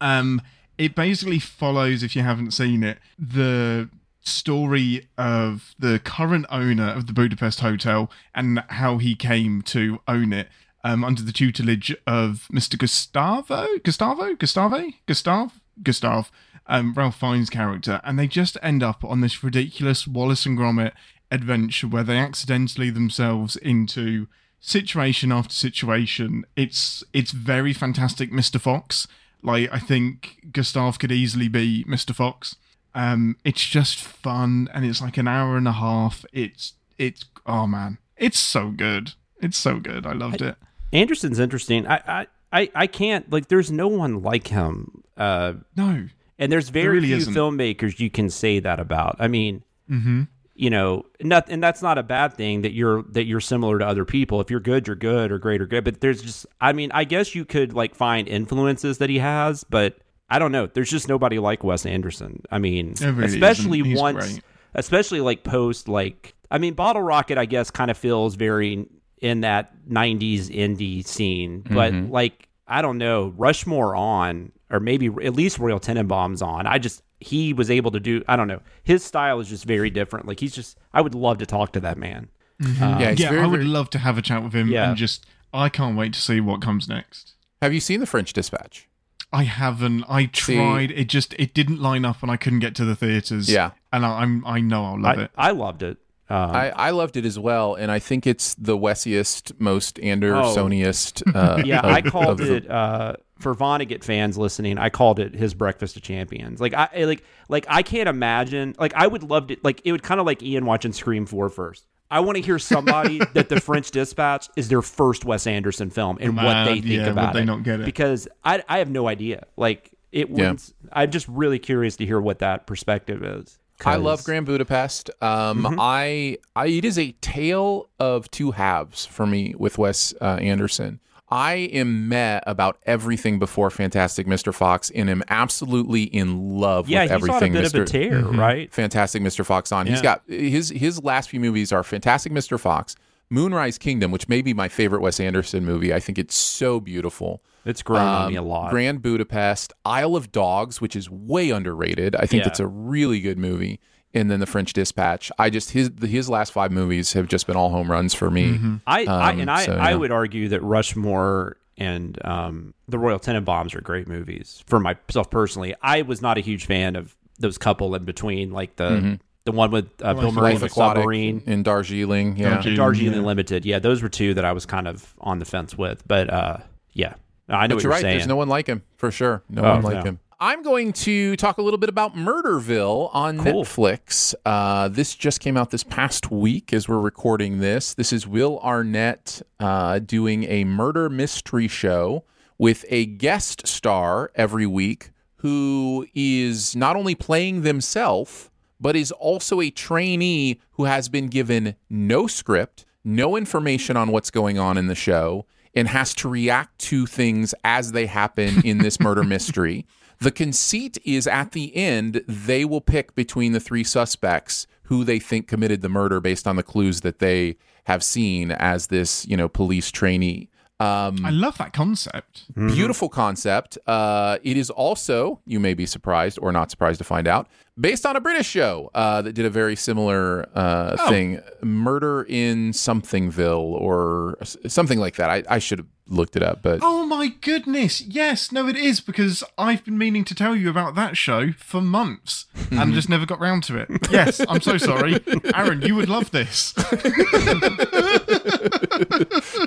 Um, 0.00 0.42
it 0.76 0.94
basically 0.94 1.38
follows, 1.38 2.02
if 2.02 2.14
you 2.14 2.22
haven't 2.22 2.50
seen 2.50 2.82
it, 2.82 2.98
the 3.18 3.88
story 4.20 5.08
of 5.16 5.74
the 5.78 6.00
current 6.00 6.44
owner 6.50 6.90
of 6.90 7.06
the 7.06 7.12
Budapest 7.12 7.60
Hotel 7.60 8.10
and 8.34 8.62
how 8.68 8.98
he 8.98 9.14
came 9.14 9.62
to 9.62 10.00
own 10.06 10.32
it 10.32 10.48
um, 10.84 11.04
under 11.04 11.22
the 11.22 11.32
tutelage 11.32 11.94
of 12.06 12.48
Mr. 12.52 12.78
Gustavo, 12.78 13.66
Gustavo, 13.82 14.34
Gustave, 14.34 15.00
Gustav, 15.06 15.60
Gustav, 15.82 16.30
um, 16.66 16.94
Ralph 16.94 17.18
Fiennes' 17.18 17.50
character, 17.50 18.00
and 18.04 18.18
they 18.18 18.26
just 18.26 18.56
end 18.62 18.82
up 18.82 19.04
on 19.04 19.20
this 19.20 19.42
ridiculous 19.42 20.06
Wallace 20.06 20.46
and 20.46 20.58
Gromit 20.58 20.92
adventure 21.30 21.88
where 21.88 22.04
they 22.04 22.18
accidentally 22.18 22.90
themselves 22.90 23.56
into 23.56 24.26
situation 24.60 25.32
after 25.32 25.52
situation. 25.54 26.44
It's 26.56 27.04
it's 27.12 27.30
very 27.32 27.72
fantastic, 27.72 28.30
Mr. 28.32 28.60
Fox. 28.60 29.06
Like 29.42 29.68
I 29.72 29.78
think 29.78 30.40
Gustav 30.52 30.98
could 30.98 31.12
easily 31.12 31.48
be 31.48 31.84
Mr. 31.88 32.14
Fox. 32.14 32.56
Um, 32.94 33.36
it's 33.44 33.64
just 33.66 34.02
fun, 34.02 34.68
and 34.72 34.84
it's 34.84 35.00
like 35.02 35.18
an 35.18 35.28
hour 35.28 35.56
and 35.56 35.68
a 35.68 35.72
half. 35.72 36.24
It's 36.32 36.72
it's 36.98 37.24
oh 37.44 37.66
man, 37.66 37.98
it's 38.16 38.38
so 38.38 38.70
good. 38.70 39.12
It's 39.40 39.58
so 39.58 39.78
good. 39.78 40.06
I 40.06 40.12
loved 40.12 40.40
it. 40.40 40.56
Anderson's 40.92 41.38
interesting. 41.38 41.86
I, 41.86 42.00
I, 42.06 42.26
I, 42.52 42.70
I 42.74 42.86
can't 42.86 43.30
like. 43.30 43.48
There's 43.48 43.70
no 43.70 43.86
one 43.88 44.22
like 44.22 44.48
him. 44.48 45.02
Uh, 45.16 45.54
no, 45.76 46.06
and 46.38 46.50
there's 46.50 46.70
There 46.70 46.84
very 46.84 46.94
really 46.96 47.08
few 47.08 47.16
isn't. 47.16 47.34
filmmakers 47.34 48.00
you 48.00 48.08
can 48.08 48.30
say 48.30 48.58
that 48.60 48.80
about. 48.80 49.16
I 49.18 49.28
mean, 49.28 49.62
Mm-hmm. 49.90 50.22
You 50.56 50.70
know, 50.70 51.04
not, 51.22 51.48
and 51.48 51.62
that's 51.62 51.82
not 51.82 51.98
a 51.98 52.02
bad 52.02 52.34
thing 52.34 52.62
that 52.62 52.72
you're 52.72 53.02
that 53.10 53.24
you're 53.26 53.40
similar 53.40 53.78
to 53.78 53.86
other 53.86 54.04
people. 54.04 54.40
If 54.40 54.50
you're 54.50 54.60
good, 54.60 54.86
you're 54.86 54.96
good, 54.96 55.30
or 55.30 55.38
great, 55.38 55.60
or 55.60 55.66
good. 55.66 55.84
But 55.84 56.00
there's 56.00 56.22
just, 56.22 56.46
I 56.60 56.72
mean, 56.72 56.90
I 56.92 57.04
guess 57.04 57.34
you 57.34 57.44
could 57.44 57.72
like 57.72 57.94
find 57.94 58.26
influences 58.26 58.98
that 58.98 59.10
he 59.10 59.18
has, 59.18 59.64
but 59.64 59.98
I 60.30 60.38
don't 60.38 60.52
know. 60.52 60.66
There's 60.66 60.90
just 60.90 61.08
nobody 61.08 61.38
like 61.38 61.62
Wes 61.62 61.86
Anderson. 61.86 62.42
I 62.50 62.58
mean, 62.58 62.94
really 63.00 63.24
especially 63.26 63.94
once, 63.94 64.32
great. 64.32 64.42
especially 64.74 65.20
like 65.20 65.44
post 65.44 65.88
like, 65.88 66.34
I 66.50 66.58
mean, 66.58 66.74
Bottle 66.74 67.02
Rocket, 67.02 67.38
I 67.38 67.44
guess, 67.44 67.70
kind 67.70 67.90
of 67.90 67.96
feels 67.98 68.34
very 68.34 68.86
in 69.20 69.42
that 69.42 69.72
'90s 69.88 70.48
indie 70.50 71.06
scene, 71.06 71.62
but 71.70 71.92
Mhm. 71.92 72.10
like, 72.10 72.48
I 72.66 72.82
don't 72.82 72.98
know, 72.98 73.32
Rushmore 73.36 73.94
on, 73.94 74.52
or 74.70 74.80
maybe 74.80 75.06
at 75.22 75.34
least 75.34 75.58
Royal 75.58 75.78
Tenenbaums 75.80 76.44
on. 76.44 76.66
I 76.66 76.78
just 76.78 77.02
he 77.20 77.52
was 77.52 77.70
able 77.70 77.90
to 77.92 78.00
do. 78.00 78.22
I 78.28 78.36
don't 78.36 78.48
know. 78.48 78.60
His 78.82 79.02
style 79.04 79.40
is 79.40 79.48
just 79.48 79.64
very 79.64 79.90
different. 79.90 80.26
Like 80.26 80.40
he's 80.40 80.54
just. 80.54 80.78
I 80.92 81.00
would 81.00 81.14
love 81.14 81.38
to 81.38 81.46
talk 81.46 81.72
to 81.72 81.80
that 81.80 81.96
man. 81.98 82.28
Mhm. 82.62 82.80
Um, 82.80 83.00
Yeah, 83.00 83.10
yeah, 83.16 83.28
very, 83.30 83.42
I 83.42 83.46
would 83.46 83.60
very- 83.60 83.64
love 83.68 83.90
to 83.90 83.98
have 83.98 84.16
a 84.18 84.22
chat 84.22 84.42
with 84.42 84.52
him 84.54 84.68
Yeah. 84.68 84.88
and 84.88 84.96
just. 84.96 85.26
I 85.52 85.68
can't 85.68 85.96
wait 85.96 86.12
to 86.12 86.20
see 86.20 86.40
what 86.40 86.60
comes 86.60 86.88
next. 86.88 87.34
Have 87.62 87.72
you 87.72 87.80
seen 87.80 88.00
The 88.00 88.06
French 88.06 88.32
Dispatch? 88.32 88.88
I 89.32 89.42
haven't. 89.44 90.04
I 90.08 90.26
tried. 90.26 90.90
it 90.90 91.08
just 91.08 91.34
it 91.38 91.52
didn't 91.54 91.80
line 91.80 92.04
up, 92.04 92.22
and 92.22 92.30
I 92.30 92.36
couldn't 92.36 92.60
get 92.60 92.74
to 92.76 92.84
the 92.84 92.94
theaters. 92.96 93.50
Yeah. 93.50 93.70
and 93.92 94.04
I, 94.06 94.20
I'm 94.22 94.46
I 94.46 94.60
know 94.60 94.84
I'll 94.84 95.00
love 95.00 95.18
I, 95.18 95.22
it. 95.22 95.30
I 95.36 95.50
loved 95.52 95.82
it. 95.82 95.98
Um, 96.28 96.50
I, 96.50 96.70
I 96.70 96.90
loved 96.90 97.16
it 97.16 97.24
as 97.24 97.38
well, 97.38 97.74
and 97.76 97.90
I 97.90 97.98
think 98.00 98.26
it's 98.26 98.54
the 98.54 98.76
Wessiest, 98.76 99.52
most 99.60 99.96
Andersoniest. 99.96 101.22
Oh. 101.34 101.38
Uh, 101.38 101.62
yeah, 101.64 101.78
of- 101.80 101.84
I 101.86 101.98
of 101.98 102.04
called 102.06 102.38
the- 102.38 102.54
it 102.56 102.70
uh, 102.70 103.14
for 103.38 103.54
Vonnegut 103.54 104.02
fans 104.04 104.38
listening. 104.38 104.78
I 104.78 104.88
called 104.88 105.18
it 105.18 105.34
his 105.34 105.54
Breakfast 105.54 105.96
of 105.96 106.02
Champions. 106.02 106.60
Like 106.60 106.74
I 106.74 107.04
like 107.04 107.22
like 107.48 107.66
I 107.68 107.82
can't 107.82 108.08
imagine. 108.08 108.74
Like 108.78 108.94
I 108.94 109.06
would 109.06 109.22
love 109.22 109.48
to. 109.48 109.56
Like 109.62 109.80
it 109.84 109.92
would 109.92 110.02
kind 110.02 110.20
of 110.20 110.26
like 110.26 110.42
Ian 110.42 110.64
watching 110.66 110.92
Scream 110.92 111.26
4 111.26 111.48
first. 111.50 111.86
I 112.10 112.20
want 112.20 112.36
to 112.36 112.42
hear 112.42 112.58
somebody 112.58 113.18
that 113.34 113.48
the 113.48 113.60
French 113.60 113.90
Dispatch 113.90 114.48
is 114.56 114.68
their 114.68 114.80
first 114.82 115.24
Wes 115.24 115.46
Anderson 115.46 115.90
film 115.90 116.18
and 116.20 116.36
what 116.36 116.64
they 116.64 116.74
think 116.74 116.86
yeah, 116.86 117.02
would 117.02 117.08
about 117.08 117.34
they 117.34 117.42
it. 117.42 117.46
not 117.46 117.62
get 117.62 117.80
it? 117.80 117.84
Because 117.86 118.28
I 118.44 118.62
I 118.68 118.78
have 118.78 118.90
no 118.90 119.08
idea. 119.08 119.46
Like 119.56 119.90
it 120.12 120.28
Yeah. 120.30 120.54
I'm 120.92 121.10
just 121.10 121.26
really 121.28 121.58
curious 121.58 121.96
to 121.96 122.06
hear 122.06 122.20
what 122.20 122.38
that 122.38 122.66
perspective 122.66 123.22
is. 123.24 123.58
I 123.84 123.96
love 123.96 124.24
Grand 124.24 124.46
Budapest. 124.46 125.10
Um, 125.20 125.64
Mhm. 125.64 125.76
I, 125.78 126.38
I, 126.54 126.66
it 126.68 126.86
is 126.86 126.98
a 126.98 127.12
tale 127.20 127.90
of 128.00 128.30
two 128.30 128.52
halves 128.52 129.04
for 129.04 129.26
me 129.26 129.54
with 129.58 129.76
Wes 129.76 130.14
uh, 130.22 130.38
Anderson. 130.40 130.98
I 131.28 131.54
am 131.54 132.08
met 132.08 132.44
about 132.46 132.78
everything 132.86 133.38
before 133.40 133.68
Fantastic 133.70 134.26
Mr. 134.28 134.54
Fox 134.54 134.90
and 134.90 135.10
am 135.10 135.22
absolutely 135.28 136.04
in 136.04 136.58
love 136.60 136.88
Yeah, 136.88 137.02
with 137.02 137.10
he's 137.10 137.10
on 137.10 137.28
a 137.30 137.32
everything 137.34 137.52
bit 137.52 137.64
of 137.64 137.74
a 137.74 137.78
Mr. 137.78 137.86
tear, 137.86 138.22
Mhm. 138.22 138.38
right? 138.38 138.72
Fantastic 138.72 139.22
Mr. 139.22 139.44
Fox 139.44 139.72
on. 139.72 139.86
He's 139.86 140.00
got 140.02 140.22
his 140.28 140.70
his 140.70 141.02
last 141.02 141.30
few 141.30 141.40
movies 141.40 141.72
are 141.72 141.82
Fantastic 141.82 142.32
Mr. 142.32 142.60
Fox, 142.60 142.94
Moonrise 143.28 143.76
Kingdom, 143.76 144.12
which 144.12 144.28
may 144.28 144.40
be 144.40 144.54
my 144.54 144.68
favorite 144.68 145.00
Wes 145.00 145.18
Anderson 145.18 145.64
movie. 145.64 145.92
I 145.92 145.98
think 145.98 146.16
it's 146.16 146.36
so 146.36 146.78
beautiful. 146.78 147.42
It's 147.64 147.82
grown 147.82 148.02
on 148.06 148.30
me 148.30 148.36
Um, 148.38 148.44
a 148.44 148.48
lot. 148.48 148.70
Grand 148.70 149.02
Budapest, 149.02 149.72
Isle 149.84 150.14
of 150.14 150.30
Dogs, 150.30 150.80
which 150.80 150.94
is 150.94 151.10
way 151.10 151.50
underrated. 151.50 152.14
I 152.14 152.26
think 152.26 152.42
Yeah. 152.42 152.44
that's 152.50 152.60
a 152.60 152.68
really 152.68 153.18
good 153.18 153.36
movie. 153.38 153.80
And 154.14 154.30
then 154.30 154.40
The 154.40 154.46
French 154.46 154.72
Dispatch. 154.72 155.30
I 155.38 155.50
just 155.50 155.72
his 155.72 155.90
his 156.00 156.30
last 156.30 156.52
five 156.52 156.72
movies 156.72 157.12
have 157.12 157.28
just 157.28 157.46
been 157.46 157.56
all 157.56 157.70
home 157.70 157.90
runs 157.90 158.14
for 158.14 158.30
me. 158.30 158.58
I, 158.86 159.04
I 159.04 159.32
Um, 159.32 159.40
and 159.40 159.50
I, 159.50 159.66
so, 159.66 159.72
I 159.74 159.94
would 159.94 160.10
argue 160.10 160.48
that 160.48 160.62
Rushmore 160.62 161.58
and 161.76 162.18
um, 162.24 162.72
the 162.88 162.98
Royal 162.98 163.18
Tenenbaums 163.18 163.74
are 163.74 163.82
great 163.82 164.08
movies. 164.08 164.64
For 164.66 164.80
myself 164.80 165.28
personally, 165.30 165.74
I 165.82 166.00
was 166.02 166.22
not 166.22 166.38
a 166.38 166.40
huge 166.40 166.64
fan 166.64 166.96
of 166.96 167.14
those 167.38 167.58
couple 167.58 167.94
in 167.94 168.04
between, 168.06 168.52
like 168.52 168.76
the 168.76 168.88
Mhm. 168.88 169.20
the 169.44 169.52
one 169.52 169.70
with 169.70 169.86
uh, 170.02 170.14
Bill 170.14 170.24
Life 170.30 170.34
Murray 170.34 170.52
and 170.52 170.60
the 170.62 170.68
submarine 170.70 171.42
and 171.46 171.62
Darjeeling. 171.64 172.36
Yeah, 172.38 172.62
and 172.64 172.76
Darjeeling 172.76 173.22
Limited. 173.24 173.66
Yeah, 173.66 173.78
those 173.78 174.02
were 174.02 174.08
two 174.08 174.32
that 174.34 174.46
I 174.46 174.52
was 174.52 174.64
kind 174.64 174.88
of 174.88 175.12
on 175.20 175.38
the 175.40 175.44
fence 175.44 175.76
with. 175.76 176.02
But 176.08 176.30
uh, 176.32 176.58
yeah, 176.94 177.14
I 177.50 177.66
know 177.66 177.74
But 177.74 177.74
what 177.76 177.82
you're 177.82 177.82
you're 177.82 177.92
right. 177.92 178.00
saying. 178.00 178.16
There's 178.18 178.26
no 178.28 178.36
one 178.36 178.48
like 178.48 178.66
him 178.66 178.82
for 178.96 179.10
sure. 179.10 179.42
No 179.50 179.62
Oh, 179.62 179.74
one 179.74 179.82
like 179.82 179.94
no. 179.96 180.02
him. 180.02 180.18
I'm 180.38 180.62
going 180.62 180.92
to 180.92 181.34
talk 181.36 181.56
a 181.56 181.62
little 181.62 181.78
bit 181.78 181.88
about 181.88 182.14
Murderville 182.14 183.08
on 183.14 183.38
Cool. 183.38 183.64
Netflix. 183.64 184.34
Uh, 184.44 184.88
this 184.88 185.14
just 185.14 185.40
came 185.40 185.56
out 185.56 185.70
this 185.70 185.82
past 185.82 186.30
week 186.30 186.74
as 186.74 186.86
we're 186.86 187.00
recording 187.00 187.60
this. 187.60 187.94
This 187.94 188.12
is 188.12 188.26
Will 188.26 188.58
Arnett 188.60 189.40
uh, 189.58 189.98
doing 190.00 190.44
a 190.44 190.64
murder 190.64 191.08
mystery 191.08 191.68
show 191.68 192.24
with 192.58 192.84
a 192.90 193.06
guest 193.06 193.66
star 193.66 194.30
every 194.34 194.66
week 194.66 195.10
who 195.36 196.06
is 196.14 196.76
not 196.76 196.96
only 196.96 197.14
playing 197.14 197.62
themselves, 197.62 198.50
but 198.78 198.94
is 198.94 199.12
also 199.12 199.62
a 199.62 199.70
trainee 199.70 200.60
who 200.72 200.84
has 200.84 201.08
been 201.08 201.28
given 201.28 201.76
no 201.88 202.26
script, 202.26 202.84
no 203.02 203.36
information 203.36 203.96
on 203.96 204.12
what's 204.12 204.30
going 204.30 204.58
on 204.58 204.76
in 204.76 204.86
the 204.86 204.94
show, 204.94 205.46
and 205.74 205.88
has 205.88 206.12
to 206.12 206.28
react 206.28 206.78
to 206.78 207.06
things 207.06 207.54
as 207.64 207.92
they 207.92 208.04
happen 208.04 208.60
in 208.66 208.78
this 208.78 209.00
murder 209.00 209.24
mystery. 209.24 209.86
The 210.18 210.30
conceit 210.30 210.98
is 211.04 211.26
at 211.26 211.52
the 211.52 211.74
end, 211.76 212.22
they 212.26 212.64
will 212.64 212.80
pick 212.80 213.14
between 213.14 213.52
the 213.52 213.60
three 213.60 213.84
suspects 213.84 214.66
who 214.84 215.04
they 215.04 215.18
think 215.18 215.46
committed 215.46 215.82
the 215.82 215.88
murder 215.88 216.20
based 216.20 216.46
on 216.46 216.56
the 216.56 216.62
clues 216.62 217.00
that 217.02 217.18
they 217.18 217.56
have 217.84 218.02
seen 218.02 218.50
as 218.52 218.86
this, 218.88 219.26
you 219.26 219.36
know, 219.36 219.48
police 219.48 219.90
trainee. 219.90 220.48
Um, 220.78 221.24
I 221.24 221.30
love 221.30 221.56
that 221.58 221.72
concept. 221.72 222.44
Beautiful 222.54 223.08
concept. 223.08 223.78
Uh, 223.86 224.38
it 224.42 224.56
is 224.56 224.68
also, 224.68 225.40
you 225.46 225.58
may 225.58 225.72
be 225.74 225.86
surprised 225.86 226.38
or 226.42 226.52
not 226.52 226.70
surprised 226.70 226.98
to 226.98 227.04
find 227.04 227.26
out, 227.26 227.48
based 227.78 228.06
on 228.06 228.16
a 228.16 228.20
British 228.20 228.46
show 228.48 228.90
uh, 228.94 229.20
that 229.22 229.32
did 229.34 229.44
a 229.44 229.50
very 229.50 229.76
similar 229.76 230.48
uh, 230.54 230.96
Oh. 230.98 231.08
thing 231.10 231.40
Murder 231.62 232.24
in 232.28 232.72
Somethingville 232.72 233.60
or 233.60 234.38
something 234.66 234.98
like 234.98 235.16
that. 235.16 235.28
I, 235.30 235.42
I 235.48 235.58
should 235.58 235.78
have 235.80 235.88
looked 236.08 236.36
it 236.36 236.42
up, 236.42 236.62
but 236.62 236.78
Oh 236.82 237.04
my 237.04 237.28
goodness! 237.40 238.00
Yes, 238.00 238.52
no, 238.52 238.68
it 238.68 238.76
is 238.76 239.00
because 239.00 239.42
I've 239.58 239.84
been 239.84 239.98
meaning 239.98 240.24
to 240.24 240.34
tell 240.34 240.54
you 240.54 240.70
about 240.70 240.94
that 240.94 241.16
show 241.16 241.50
for 241.52 241.80
months 241.80 242.46
and 242.70 242.94
just 242.94 243.08
never 243.08 243.26
got 243.26 243.40
round 243.40 243.64
to 243.64 243.76
it. 243.78 243.88
Yes, 244.10 244.40
I'm 244.48 244.60
so 244.60 244.78
sorry, 244.78 245.18
Aaron. 245.54 245.82
You 245.82 245.96
would 245.96 246.08
love 246.08 246.30
this. 246.30 246.72
do 246.72 246.82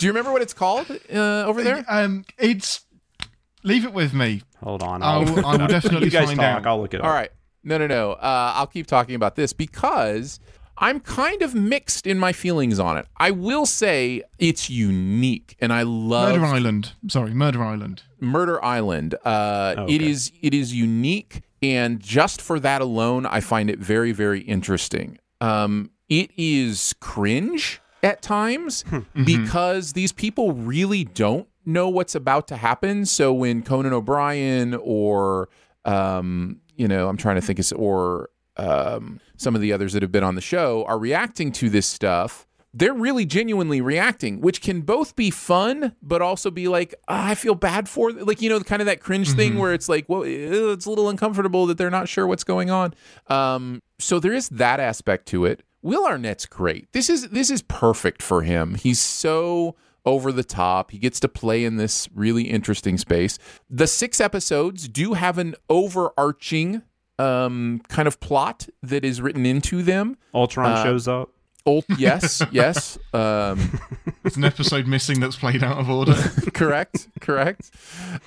you 0.01 0.09
remember 0.09 0.31
what 0.31 0.41
it's 0.41 0.53
called 0.53 0.89
uh, 1.13 1.43
over 1.45 1.61
there? 1.63 1.83
Um, 1.87 2.25
it's 2.37 2.81
leave 3.63 3.85
it 3.85 3.93
with 3.93 4.13
me. 4.13 4.41
Hold 4.63 4.81
on, 4.83 5.03
I 5.03 5.17
will, 5.17 5.45
I 5.45 5.55
will 5.57 5.67
definitely 5.77 6.05
you 6.05 6.11
guys 6.11 6.27
find 6.27 6.39
talk. 6.39 6.45
out. 6.61 6.67
I'll 6.67 6.81
look 6.81 6.93
it 6.93 7.01
up. 7.01 7.05
All 7.05 7.11
right. 7.13 7.31
No, 7.63 7.77
no, 7.77 7.87
no. 7.87 8.13
Uh, 8.13 8.53
I'll 8.55 8.67
keep 8.67 8.87
talking 8.87 9.15
about 9.15 9.35
this 9.35 9.53
because 9.53 10.39
I'm 10.77 10.99
kind 11.01 11.41
of 11.41 11.53
mixed 11.53 12.07
in 12.07 12.17
my 12.17 12.31
feelings 12.31 12.79
on 12.79 12.97
it. 12.97 13.05
I 13.17 13.31
will 13.31 13.65
say 13.65 14.23
it's 14.37 14.69
unique, 14.69 15.57
and 15.59 15.73
I 15.73 15.81
love 15.83 16.33
Murder 16.39 16.45
Island. 16.45 16.93
Sorry, 17.09 17.33
Murder 17.33 17.61
Island. 17.63 18.03
Murder 18.19 18.63
Island. 18.63 19.15
Uh, 19.25 19.75
Okay. 19.77 19.95
It 19.95 20.01
is 20.01 20.31
it 20.41 20.53
is 20.53 20.73
unique, 20.73 21.41
and 21.61 21.99
just 21.99 22.41
for 22.41 22.59
that 22.61 22.81
alone, 22.81 23.25
I 23.25 23.39
find 23.41 23.69
it 23.69 23.79
very 23.79 24.11
very 24.13 24.39
interesting. 24.41 25.17
Um, 25.41 25.91
it 26.07 26.31
is 26.37 26.95
cringe 27.01 27.81
at 28.01 28.21
times 28.21 28.83
because 29.25 29.93
these 29.93 30.11
people 30.13 30.53
really 30.53 31.03
don't 31.03 31.47
know 31.65 31.89
what's 31.89 32.15
about 32.15 32.47
to 32.47 32.55
happen. 32.57 33.05
So 33.05 33.33
when 33.33 33.61
Conan 33.61 33.93
O'Brien 33.93 34.73
or 34.81 35.49
um, 35.85 36.61
you 36.79 36.87
know, 36.87 37.09
I'm 37.09 37.17
trying 37.17 37.35
to 37.35 37.41
think, 37.41 37.59
is 37.59 37.71
or 37.73 38.29
um, 38.57 39.19
some 39.37 39.55
of 39.55 39.61
the 39.61 39.73
others 39.73 39.93
that 39.93 40.01
have 40.01 40.11
been 40.11 40.23
on 40.23 40.35
the 40.35 40.41
show 40.41 40.85
are 40.85 40.97
reacting 40.97 41.51
to 41.53 41.69
this 41.69 41.85
stuff 41.85 42.47
they're 42.73 42.93
really 42.93 43.25
genuinely 43.25 43.81
reacting, 43.81 44.41
which 44.41 44.61
can 44.61 44.81
both 44.81 45.15
be 45.15 45.31
fun, 45.31 45.95
but 46.01 46.21
also 46.21 46.51
be 46.51 46.67
like, 46.67 46.93
"Ah, 47.07 47.29
I 47.29 47.35
feel 47.35 47.55
bad 47.55 47.89
for, 47.89 48.11
like, 48.11 48.41
you 48.41 48.49
know, 48.49 48.59
kind 48.59 48.81
of 48.81 48.85
that 48.85 48.99
cringe 48.99 49.31
thing 49.31 49.57
where 49.57 49.73
it's 49.73 49.89
like, 49.89 50.07
well, 50.07 50.21
it's 50.23 50.85
a 50.85 50.89
little 50.89 51.09
uncomfortable 51.09 51.65
that 51.65 51.77
they're 51.77 51.89
not 51.89 52.07
sure 52.07 52.27
what's 52.27 52.43
going 52.43 52.69
on. 52.69 52.93
Um, 53.27 53.81
so 53.97 54.19
there 54.19 54.33
is 54.33 54.49
that 54.49 54.79
aspect 54.79 55.25
to 55.29 55.45
it. 55.45 55.63
Will 55.81 56.05
Arnett's 56.05 56.45
great. 56.45 56.91
This 56.91 57.09
is 57.09 57.29
this 57.29 57.49
is 57.49 57.61
perfect 57.63 58.21
for 58.21 58.41
him. 58.41 58.75
He's 58.75 58.99
so 58.99 59.75
over 60.09 60.31
the 60.31 60.43
top. 60.43 60.91
He 60.91 60.97
gets 60.97 61.19
to 61.21 61.27
play 61.29 61.63
in 61.63 61.77
this 61.77 62.09
really 62.13 62.43
interesting 62.43 62.97
space. 62.97 63.37
The 63.69 63.87
six 63.87 64.19
episodes 64.19 64.87
do 64.87 65.13
have 65.13 65.37
an 65.37 65.55
overarching 65.69 66.81
um, 67.17 67.81
kind 67.89 68.07
of 68.07 68.19
plot 68.19 68.67
that 68.81 69.03
is 69.03 69.21
written 69.21 69.45
into 69.45 69.83
them. 69.83 70.17
Ultron 70.33 70.71
Uh, 70.71 70.83
shows 70.83 71.07
up. 71.07 71.29
Ult- 71.65 71.85
yes, 71.97 72.41
yes. 72.51 72.97
Um, 73.13 73.79
It's 74.25 74.35
an 74.37 74.43
episode 74.43 74.85
missing 74.85 75.19
that's 75.21 75.37
played 75.37 75.63
out 75.63 75.77
of 75.79 75.89
order. 75.89 76.13
correct, 76.53 77.07
correct. 77.19 77.71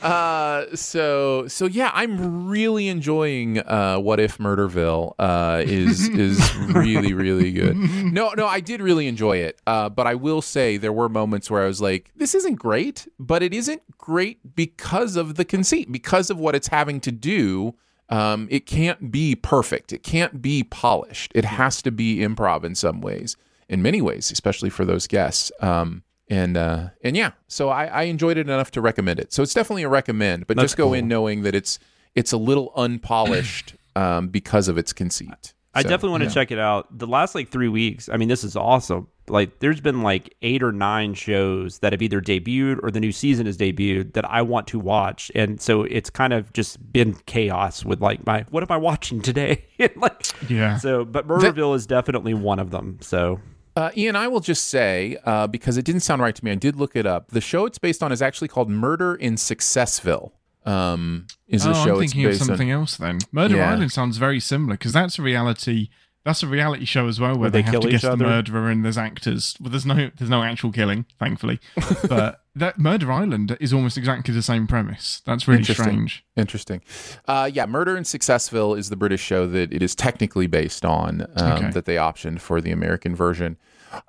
Uh, 0.03 0.65
so, 0.75 1.47
so 1.47 1.67
yeah, 1.67 1.91
I'm 1.95 2.49
really 2.49 2.89
enjoying 2.89 3.59
uh, 3.59 3.99
What 3.99 4.19
If 4.19 4.39
Murderville. 4.39 5.15
Uh, 5.19 5.63
is 5.65 6.09
is 6.09 6.57
really 6.75 7.13
really 7.13 7.53
good. 7.53 7.77
No, 7.77 8.33
no, 8.37 8.47
I 8.47 8.59
did 8.61 8.81
really 8.81 9.07
enjoy 9.07 9.37
it. 9.37 9.61
Uh, 9.67 9.89
but 9.91 10.07
I 10.09 10.15
will 10.15 10.43
say 10.43 10.77
there 10.77 10.93
were 10.93 11.09
moments 11.09 11.51
where 11.51 11.63
I 11.63 11.67
was 11.67 11.81
like, 11.81 12.11
this 12.17 12.35
isn't 12.35 12.57
great, 12.57 13.07
but 13.21 13.43
it 13.43 13.53
isn't 13.55 13.83
great 13.99 14.57
because 14.57 15.15
of 15.15 15.37
the 15.37 15.45
conceit, 15.45 15.93
because 15.93 16.31
of 16.31 16.39
what 16.41 16.57
it's 16.57 16.69
having 16.69 17.01
to 17.03 17.13
do. 17.13 17.75
Um, 18.13 18.47
it 18.51 18.67
can't 18.67 19.11
be 19.11 19.35
perfect. 19.35 19.91
It 19.91 20.03
can't 20.03 20.43
be 20.43 20.63
polished. 20.65 21.33
It 21.35 21.47
has 21.47 21.81
to 21.81 21.91
be 21.91 22.19
improv 22.19 22.63
in 22.63 22.75
some 22.75 23.01
ways, 23.01 23.39
in 23.71 23.81
many 23.81 24.03
ways, 24.03 24.31
especially 24.31 24.69
for 24.69 24.85
those 24.85 25.07
guests. 25.07 25.51
Um, 25.61 26.03
and 26.29 26.59
uh, 26.59 26.91
and 27.03 27.17
yeah, 27.17 27.33
so 27.49 27.71
I, 27.71 27.87
I 27.87 28.03
enjoyed 28.03 28.37
it 28.37 28.49
enough 28.49 28.71
to 28.73 28.83
recommend 28.83 29.19
it. 29.19 29.33
So 29.33 29.43
it's 29.43 29.55
definitely 29.55 29.85
a 29.85 29.89
recommend, 29.89 30.47
but 30.47 30.59
That's 30.59 30.65
just 30.65 30.77
go 30.77 30.89
cool. 30.89 30.95
in 30.95 31.09
knowing 31.09 31.43
that 31.43 31.55
it's 31.55 31.79
it's 32.15 32.33
a 32.33 32.37
little 32.37 32.71
unpolished 32.77 33.77
um, 33.97 34.29
because 34.29 34.69
of 34.69 34.77
its 34.77 34.93
conceit. 34.93 35.55
I 35.75 35.83
So, 35.83 35.89
definitely 35.89 36.11
want 36.11 36.23
to 36.25 36.29
yeah. 36.29 36.35
check 36.35 36.51
it 36.51 36.59
out. 36.59 36.87
The 36.99 37.07
last 37.07 37.35
like 37.35 37.49
three 37.49 37.69
weeks, 37.69 38.09
I 38.13 38.17
mean, 38.17 38.29
this 38.29 38.45
is 38.45 38.57
awesome. 38.57 39.09
Like, 39.29 39.61
there's 39.61 39.81
been 39.81 40.03
like 40.03 40.35
eight 40.43 40.63
or 40.63 40.73
nine 40.73 41.15
shows 41.15 41.79
that 41.79 41.93
have 41.93 42.03
either 42.03 42.21
debuted 42.21 42.81
or 42.83 42.91
the 42.91 43.01
new 43.01 43.13
season 43.13 43.47
has 43.47 43.57
debuted 43.57 44.13
that 44.15 44.29
I 44.29 44.43
want 44.43 44.67
to 44.69 44.79
watch, 44.79 45.31
and 45.35 45.61
so 45.61 45.85
it's 45.85 46.11
kind 46.11 46.33
of 46.33 46.53
just 46.53 46.93
been 46.93 47.15
chaos 47.27 47.85
with 47.85 48.01
like 48.03 48.27
my 48.27 48.45
what 48.51 48.63
am 48.63 48.71
I 48.71 48.77
watching 48.77 49.23
today? 49.23 49.65
like, 49.97 50.27
Yeah. 50.51 50.77
So, 50.77 51.05
but 51.05 51.27
Murderville 51.27 51.75
is 51.77 51.87
definitely 51.87 52.35
one 52.35 52.59
of 52.59 52.71
them. 52.71 52.99
So, 53.01 53.41
Uh, 53.75 53.91
Ian, 53.97 54.17
I 54.17 54.29
will 54.29 54.41
just 54.41 54.67
say 54.67 55.17
uh, 55.25 55.47
because 55.47 55.79
it 55.79 55.85
didn't 55.87 56.03
sound 56.03 56.21
right 56.21 56.35
to 56.35 56.45
me. 56.45 56.51
I 56.51 56.57
did 56.57 56.77
look 56.77 56.95
it 56.97 57.07
up. 57.07 57.29
The 57.29 57.41
show 57.41 57.65
it's 57.65 57.79
based 57.79 58.03
on 58.03 58.13
is 58.13 58.21
actually 58.21 58.49
called 58.49 58.69
Murder 58.69 59.15
in 59.15 59.37
Successville. 59.37 60.33
Um, 60.65 61.27
is 61.49 61.65
the 61.65 61.71
oh, 61.71 61.85
show 61.85 61.95
I'm 61.95 62.01
thinking 62.01 62.25
of 62.27 62.37
something 62.37 62.73
on? 62.73 62.81
else 62.81 62.97
then. 62.97 63.19
Murder 63.33 63.57
Yeah. 63.57 63.73
Island 63.73 63.93
sounds 63.93 64.17
very 64.19 64.41
similar 64.41 64.75
because 64.75 64.93
that's 64.93 65.19
a 65.19 65.23
reality. 65.23 65.89
That's 66.25 66.45
a 66.45 66.47
reality 66.47 66.85
show 66.85 67.09
as 67.09 67.19
well, 67.19 67.31
where 67.33 67.41
Where 67.41 67.51
they, 67.51 67.59
they 67.59 67.63
have 67.63 67.73
kill 67.73 67.81
to 67.81 67.89
each 67.89 67.93
guess 67.95 68.03
the 68.03 68.13
other? 68.13 68.25
murderer 68.27 68.71
and 68.71 68.85
there's 68.85 68.97
actors. 68.97 69.57
Well, 69.61 69.71
there's 69.71 69.85
no 69.85 70.09
there's 70.17 70.31
no 70.31 70.45
actual 70.45 70.71
killing, 70.71 71.05
thankfully. 71.19 71.59
but 72.09 72.43
that 72.55 72.79
Murder 72.79 73.11
Island 73.11 73.57
is 73.61 73.73
almost 73.73 73.99
exactly 73.99 74.33
the 74.33 74.41
same 74.43 74.69
premise. 74.69 75.21
That's 75.27 75.49
really 75.49 75.59
Interesting. 75.61 75.85
strange. 75.85 76.25
Interesting. 76.37 76.81
Uh, 77.27 77.51
yeah, 77.53 77.67
Murder 77.67 77.97
in 77.97 78.05
Successville 78.05 78.79
is 78.79 78.89
the 78.89 78.95
British 78.95 79.21
show 79.21 79.49
that 79.49 79.73
it 79.73 79.83
is 79.83 79.97
technically 79.97 80.47
based 80.47 80.85
on 80.85 81.23
um, 81.35 81.53
Okay. 81.55 81.71
that 81.71 81.87
they 81.87 81.97
optioned 81.97 82.41
for 82.41 82.61
the 82.61 82.71
American 82.71 83.17
version. 83.17 83.57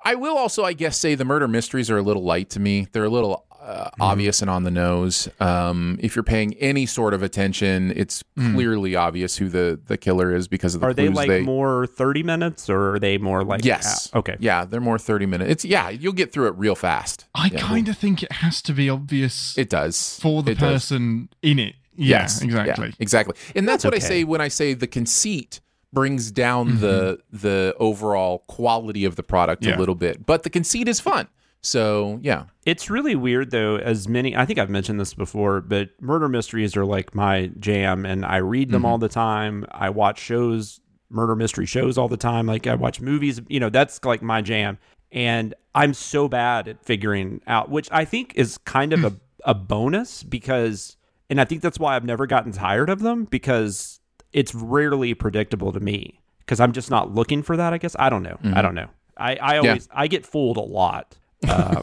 I 0.04 0.14
will 0.14 0.38
also, 0.38 0.62
I 0.64 0.72
guess, 0.72 0.96
say 0.96 1.14
the 1.16 1.24
murder 1.26 1.48
mysteries 1.48 1.90
are 1.90 1.98
a 1.98 2.02
little 2.02 2.22
light 2.24 2.48
to 2.50 2.60
me. 2.60 2.86
They're 2.92 3.04
a 3.04 3.08
little 3.10 3.44
uh, 3.64 3.84
Mm-hmm. 3.94 4.02
obvious 4.02 4.40
and 4.42 4.50
on 4.50 4.64
the 4.64 4.70
nose. 4.70 5.28
Um, 5.40 5.98
if 6.02 6.14
you're 6.16 6.22
paying 6.22 6.54
any 6.54 6.84
sort 6.86 7.14
of 7.14 7.22
attention, 7.22 7.92
it's 7.96 8.22
clearly 8.36 8.94
obvious 8.96 9.36
who 9.36 9.48
the, 9.48 9.80
the 9.86 9.96
killer 9.96 10.34
is 10.34 10.48
because 10.48 10.74
of 10.74 10.80
the 10.80 10.86
Mm. 10.86 10.90
Are 10.90 10.94
they 10.94 11.06
clues 11.06 11.16
like 11.28 11.42
more 11.42 11.86
30 11.86 12.22
minutes 12.22 12.68
or 12.68 12.94
are 12.94 12.98
they 12.98 13.16
more 13.18 13.42
like 13.44 13.64
Yes. 13.64 14.10
ah, 14.12 14.18
okay. 14.18 14.36
Yeah, 14.40 14.64
they're 14.64 14.80
more 14.80 14.98
30 14.98 15.26
minutes. 15.26 15.50
It's 15.50 15.64
yeah, 15.64 15.88
you'll 15.88 16.12
get 16.12 16.32
through 16.32 16.48
it 16.48 16.54
real 16.56 16.74
fast. 16.74 17.24
I 17.34 17.46
Yeah, 17.52 17.60
kind 17.60 17.88
of 17.88 17.96
think 17.96 18.22
it 18.22 18.32
has 18.32 18.60
to 18.62 18.72
be 18.72 18.90
obvious 18.90 19.56
It 19.56 19.70
does. 19.70 20.18
for 20.20 20.42
the 20.42 20.52
It 20.52 20.58
does. 20.58 20.72
person 20.84 21.28
in 21.42 21.58
it. 21.58 21.74
Yeah, 21.96 22.22
Yes, 22.22 22.42
exactly. 22.42 22.88
yeah, 22.88 22.92
exactly. 22.98 23.34
And 23.54 23.66
that's, 23.68 23.84
That's 23.84 23.94
what 23.94 23.94
I 23.94 24.00
say 24.00 24.24
when 24.24 24.40
I 24.40 24.48
say 24.48 24.74
the 24.74 24.86
conceit 24.88 25.60
brings 25.92 26.32
down 26.32 26.70
Mm-hmm. 26.70 26.80
the 26.80 27.18
the 27.32 27.74
overall 27.78 28.40
quality 28.48 29.04
of 29.04 29.14
the 29.16 29.22
product 29.22 29.64
Yeah. 29.64 29.76
a 29.76 29.78
little 29.78 29.94
bit. 29.94 30.26
But 30.26 30.42
the 30.42 30.50
conceit 30.50 30.88
is 30.88 30.98
fun. 31.00 31.28
So 31.64 32.20
yeah. 32.22 32.44
It's 32.66 32.90
really 32.90 33.16
weird 33.16 33.50
though, 33.50 33.76
as 33.76 34.06
many 34.06 34.36
I 34.36 34.44
think 34.44 34.58
I've 34.58 34.70
mentioned 34.70 35.00
this 35.00 35.14
before, 35.14 35.62
but 35.62 35.90
murder 36.00 36.28
mysteries 36.28 36.76
are 36.76 36.84
like 36.84 37.14
my 37.14 37.50
jam 37.58 38.04
and 38.04 38.24
I 38.24 38.36
read 38.36 38.70
them 38.70 38.80
mm-hmm. 38.80 38.86
all 38.86 38.98
the 38.98 39.08
time. 39.08 39.64
I 39.70 39.88
watch 39.88 40.18
shows, 40.18 40.80
murder 41.08 41.34
mystery 41.34 41.64
shows 41.64 41.96
all 41.96 42.08
the 42.08 42.18
time. 42.18 42.46
Like 42.46 42.66
I 42.66 42.74
watch 42.74 43.00
movies, 43.00 43.40
you 43.48 43.60
know, 43.60 43.70
that's 43.70 44.04
like 44.04 44.20
my 44.20 44.42
jam. 44.42 44.78
And 45.10 45.54
I'm 45.74 45.94
so 45.94 46.28
bad 46.28 46.68
at 46.68 46.84
figuring 46.84 47.40
out, 47.46 47.70
which 47.70 47.88
I 47.90 48.04
think 48.04 48.34
is 48.34 48.58
kind 48.58 48.92
of 48.92 49.04
a, 49.04 49.12
a 49.46 49.54
bonus 49.54 50.22
because 50.22 50.96
and 51.30 51.40
I 51.40 51.46
think 51.46 51.62
that's 51.62 51.78
why 51.78 51.96
I've 51.96 52.04
never 52.04 52.26
gotten 52.26 52.52
tired 52.52 52.90
of 52.90 53.00
them 53.00 53.24
because 53.24 54.00
it's 54.34 54.54
rarely 54.54 55.14
predictable 55.14 55.72
to 55.72 55.80
me. 55.80 56.20
Because 56.40 56.60
I'm 56.60 56.72
just 56.72 56.90
not 56.90 57.14
looking 57.14 57.42
for 57.42 57.56
that, 57.56 57.72
I 57.72 57.78
guess. 57.78 57.96
I 57.98 58.10
don't 58.10 58.22
know. 58.22 58.36
I 58.42 58.46
mm-hmm. 58.46 58.60
don't 58.60 58.74
know. 58.74 58.88
I, 59.16 59.36
I 59.36 59.56
always 59.56 59.88
I 59.90 60.08
get 60.08 60.26
fooled 60.26 60.58
a 60.58 60.60
lot. 60.60 61.16
Um, 61.48 61.82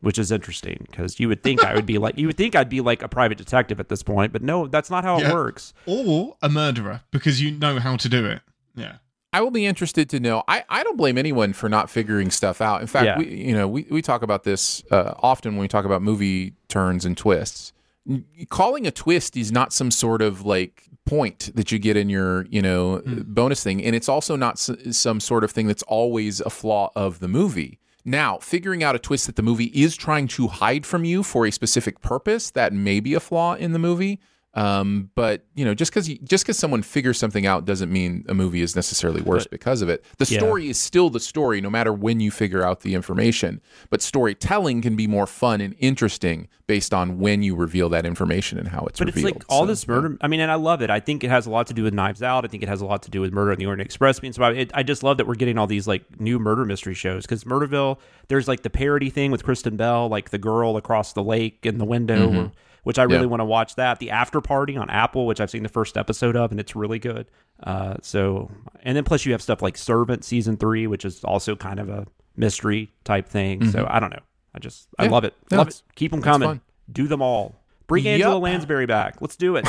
which 0.00 0.18
is 0.18 0.30
interesting 0.30 0.86
because 0.90 1.18
you 1.18 1.28
would 1.28 1.42
think 1.42 1.64
I 1.64 1.74
would 1.74 1.86
be 1.86 1.98
like 1.98 2.18
you 2.18 2.26
would 2.26 2.36
think 2.36 2.54
I'd 2.54 2.68
be 2.68 2.80
like 2.80 3.02
a 3.02 3.08
private 3.08 3.38
detective 3.38 3.80
at 3.80 3.88
this 3.88 4.02
point, 4.02 4.32
but 4.32 4.42
no, 4.42 4.66
that's 4.66 4.90
not 4.90 5.04
how 5.04 5.18
Yeah. 5.18 5.30
it 5.30 5.34
works. 5.34 5.72
Or 5.86 6.36
a 6.42 6.48
murderer 6.48 7.02
because 7.10 7.40
you 7.40 7.50
know 7.50 7.78
how 7.78 7.96
to 7.96 8.08
do 8.08 8.24
it. 8.26 8.40
Yeah. 8.74 8.96
I 9.32 9.40
will 9.42 9.50
be 9.50 9.66
interested 9.66 10.08
to 10.10 10.20
know. 10.20 10.44
I, 10.48 10.64
I 10.70 10.82
don't 10.82 10.96
blame 10.96 11.18
anyone 11.18 11.52
for 11.52 11.68
not 11.68 11.90
figuring 11.90 12.30
stuff 12.30 12.60
out. 12.62 12.80
In 12.80 12.86
fact, 12.86 13.04
Yeah. 13.06 13.18
we 13.18 13.26
you 13.34 13.54
know 13.54 13.66
we, 13.68 13.86
we 13.90 14.00
talk 14.02 14.22
about 14.22 14.44
this 14.44 14.82
uh, 14.90 15.14
often 15.18 15.52
when 15.54 15.60
we 15.62 15.68
talk 15.68 15.84
about 15.84 16.02
movie 16.02 16.54
turns 16.68 17.04
and 17.04 17.16
twists. 17.16 17.72
N- 18.08 18.24
Calling 18.48 18.86
a 18.86 18.90
twist 18.90 19.36
is 19.36 19.50
not 19.52 19.72
some 19.72 19.90
sort 19.90 20.22
of 20.22 20.46
like 20.46 20.84
point 21.04 21.50
that 21.54 21.70
you 21.70 21.78
get 21.78 21.96
in 21.96 22.08
your 22.08 22.46
you 22.46 22.62
know 22.62 23.02
bonus 23.26 23.62
thing, 23.62 23.82
and 23.84 23.94
it's 23.96 24.08
also 24.08 24.36
not 24.36 24.54
s- 24.54 24.96
some 24.96 25.20
sort 25.20 25.44
of 25.44 25.50
thing 25.50 25.66
that's 25.66 25.82
always 25.84 26.40
a 26.40 26.50
flaw 26.50 26.90
of 26.96 27.18
the 27.18 27.28
movie. 27.28 27.78
Now, 28.08 28.38
figuring 28.38 28.84
out 28.84 28.94
a 28.94 29.00
twist 29.00 29.26
that 29.26 29.34
the 29.34 29.42
movie 29.42 29.72
is 29.74 29.96
trying 29.96 30.28
to 30.28 30.46
hide 30.46 30.86
from 30.86 31.04
you 31.04 31.24
for 31.24 31.44
a 31.44 31.50
specific 31.50 32.00
purpose 32.00 32.52
that 32.52 32.72
may 32.72 33.00
be 33.00 33.14
a 33.14 33.20
flaw 33.20 33.54
in 33.54 33.72
the 33.72 33.80
movie. 33.80 34.20
Um, 34.56 35.10
but 35.14 35.44
you 35.54 35.66
know, 35.66 35.74
just 35.74 35.92
because 35.92 36.08
just 36.08 36.44
because 36.44 36.58
someone 36.58 36.82
figures 36.82 37.18
something 37.18 37.44
out 37.44 37.66
doesn't 37.66 37.92
mean 37.92 38.24
a 38.26 38.32
movie 38.32 38.62
is 38.62 38.74
necessarily 38.74 39.20
worse 39.20 39.46
because 39.46 39.82
of 39.82 39.90
it. 39.90 40.02
The 40.16 40.24
Yeah. 40.24 40.38
story 40.38 40.70
is 40.70 40.78
still 40.78 41.10
the 41.10 41.20
story, 41.20 41.60
no 41.60 41.68
matter 41.68 41.92
when 41.92 42.20
you 42.20 42.30
figure 42.30 42.64
out 42.64 42.80
the 42.80 42.94
information. 42.94 43.60
But 43.90 44.00
storytelling 44.00 44.80
can 44.80 44.96
be 44.96 45.06
more 45.06 45.26
fun 45.26 45.60
and 45.60 45.74
interesting 45.78 46.48
based 46.66 46.94
on 46.94 47.18
when 47.18 47.42
you 47.42 47.54
reveal 47.54 47.90
that 47.90 48.06
information 48.06 48.58
and 48.58 48.68
how 48.68 48.86
it's 48.86 48.98
But 48.98 49.08
it's 49.10 49.22
like 49.22 49.44
all 49.50 49.64
So, 49.64 49.66
this 49.66 49.86
murder. 49.86 50.16
I 50.22 50.26
mean, 50.28 50.40
and 50.40 50.50
I 50.50 50.54
love 50.54 50.80
it. 50.80 50.88
I 50.88 51.00
think 51.00 51.22
it 51.22 51.28
has 51.28 51.44
a 51.46 51.50
lot 51.50 51.66
to 51.66 51.74
do 51.74 51.82
with 51.82 51.92
Knives 51.92 52.22
Out. 52.22 52.46
I 52.46 52.48
think 52.48 52.62
it 52.62 52.68
has 52.70 52.80
a 52.80 52.86
lot 52.86 53.02
to 53.02 53.10
do 53.10 53.20
with 53.20 53.32
Murder 53.34 53.52
on 53.52 53.58
the 53.58 53.66
Orient 53.66 53.82
Express 53.82 54.18
being 54.20 54.32
so 54.32 54.42
It, 54.46 54.70
I 54.72 54.82
just 54.82 55.02
love 55.02 55.18
that 55.18 55.26
we're 55.26 55.34
getting 55.34 55.58
all 55.58 55.66
these 55.66 55.86
like 55.86 56.18
new 56.18 56.38
murder 56.38 56.64
mystery 56.64 56.94
shows 56.94 57.24
because 57.26 57.44
Murderville. 57.44 57.98
There's 58.28 58.48
like 58.48 58.62
the 58.62 58.70
parody 58.70 59.10
thing 59.10 59.30
with 59.30 59.44
Kristen 59.44 59.76
Bell, 59.76 60.08
like 60.08 60.30
the 60.30 60.38
girl 60.38 60.76
across 60.76 61.12
the 61.12 61.22
lake 61.22 61.58
in 61.64 61.78
the 61.78 61.84
window. 61.84 62.50
Which 62.86 63.00
I 63.00 63.02
really 63.02 63.16
Mm-hmm. 63.16 63.22
Yeah. 63.24 63.30
want 63.30 63.40
to 63.40 63.44
watch 63.46 63.74
that. 63.74 63.98
The 63.98 64.12
After 64.12 64.40
Party 64.40 64.76
on 64.76 64.88
Apple, 64.90 65.26
which 65.26 65.40
I've 65.40 65.50
seen 65.50 65.64
the 65.64 65.68
first 65.68 65.96
episode 65.96 66.36
of, 66.36 66.52
and 66.52 66.60
it's 66.60 66.76
really 66.76 67.00
good. 67.00 67.26
Uh, 67.60 67.94
so, 68.00 68.48
and 68.84 68.96
then 68.96 69.02
plus 69.02 69.26
you 69.26 69.32
have 69.32 69.42
stuff 69.42 69.60
like 69.60 69.76
Servant 69.76 70.22
season 70.24 70.56
three, 70.56 70.86
which 70.86 71.04
is 71.04 71.24
also 71.24 71.56
kind 71.56 71.80
of 71.80 71.88
a 71.88 72.06
mystery 72.36 72.92
type 73.02 73.28
thing. 73.28 73.68
So 73.72 73.88
I 73.90 73.98
don't 73.98 74.10
know. 74.10 74.22
I 74.54 74.60
just 74.60 74.86
I 75.00 75.04
Mm-hmm. 75.06 75.12
Love 75.14 75.24
it. 75.24 75.34
No, 75.50 75.56
love 75.58 75.66
it. 75.68 75.82
Keep 75.96 76.12
them 76.12 76.22
coming. 76.22 76.48
fun. 76.48 76.60
Do 76.92 77.08
them 77.08 77.22
all. 77.22 77.56
Bring 77.88 78.04
Yup. 78.04 78.12
Angela 78.14 78.38
Lansbury 78.38 78.86
back. 78.86 79.20
Let's 79.20 79.34
do 79.34 79.56
it. 79.56 79.66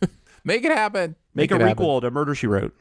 make 0.44 0.64
it 0.64 0.72
happen. 0.72 1.14
Make, 1.36 1.52
a 1.52 1.54
it 1.54 1.60
happen. 1.60 1.84
requel 1.84 2.00
to 2.00 2.10
Murder 2.10 2.34
She 2.34 2.48
Wrote. 2.48 2.74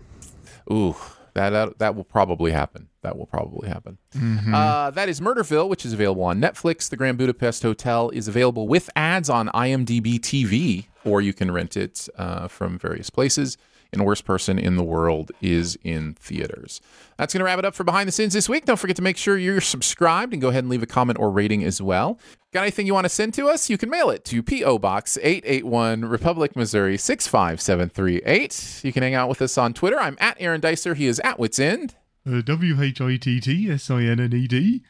Ooh, 0.72 0.96
that, 1.36 1.52
that 1.52 1.78
that 1.78 1.96
will 1.96 2.04
probably 2.06 2.52
happen. 2.52 2.88
That 3.06 3.20
will 3.20 3.28
probably 3.28 3.70
happen. 3.70 4.00
Mm-hmm. 4.16 4.56
Uh, 4.56 4.90
that 4.90 5.10
is 5.10 5.22
Murderville, 5.22 5.70
which 5.70 5.86
is 5.86 5.94
available 5.94 6.24
on 6.24 6.42
Netflix. 6.42 6.90
The 6.90 6.98
Grand 6.98 7.20
Budapest 7.20 7.62
Hotel 7.62 8.10
is 8.10 8.28
available 8.28 8.68
with 8.68 8.90
ads 8.96 9.30
on 9.30 9.50
IMDb 9.50 10.20
TV, 10.20 10.88
or 11.04 11.22
you 11.22 11.32
can 11.32 11.52
rent 11.52 11.78
it 11.78 12.10
uh, 12.18 12.48
from 12.48 12.80
various 12.80 13.12
places. 13.12 13.58
And 13.94 14.04
Worst 14.04 14.26
Person 14.26 14.58
in 14.58 14.76
the 14.76 14.84
World 14.84 15.32
is 15.40 15.78
in 15.84 16.16
theaters. 16.16 16.82
That's 17.18 17.32
going 17.32 17.42
to 17.42 17.46
wrap 17.46 17.60
it 17.60 17.66
up 17.66 17.76
for 17.76 17.84
Behind 17.84 18.08
the 18.08 18.12
Scenes 18.12 18.34
this 18.34 18.50
week. 18.50 18.66
Don't 18.66 18.80
forget 18.80 18.96
to 18.96 19.04
make 19.04 19.18
sure 19.18 19.38
you're 19.38 19.62
subscribed 19.62 20.34
and 20.34 20.42
go 20.42 20.50
ahead 20.50 20.64
and 20.64 20.72
leave 20.72 20.82
a 20.82 20.88
comment 20.88 21.20
or 21.20 21.30
rating 21.30 21.64
as 21.64 21.80
well. 21.80 22.20
Got 22.54 22.64
anything 22.64 22.88
you 22.88 22.96
want 22.96 23.06
to 23.06 23.10
send 23.10 23.36
to 23.36 23.48
us? 23.50 23.70
You 23.70 23.78
can 23.78 23.92
mail 23.92 24.10
it 24.10 24.26
to 24.26 24.42
P.O. 24.42 24.80
Box 24.80 25.20
881, 25.22 26.06
Republic, 26.06 26.56
Missouri 26.56 26.98
65738. 26.98 28.82
You 28.84 28.92
can 28.92 29.04
hang 29.04 29.14
out 29.14 29.30
with 29.30 29.44
us 29.44 29.60
on 29.60 29.76
Twitter. 29.76 30.00
I'm 30.00 30.18
at 30.20 30.38
Aaron 30.40 30.60
Dicer. 30.60 30.96
He 30.96 31.06
is 31.06 31.20
at 31.20 31.38
Wits 31.38 31.60
End. 31.60 31.94
Uh, 32.28 32.42
W 32.42 32.82
H 32.82 33.02
I 33.02 33.18
T 33.18 33.40
T 33.40 33.70
S 33.72 33.90
I 33.90 34.04
N 34.04 34.20
N 34.20 34.34
E 34.34 34.48
D. 34.48 34.82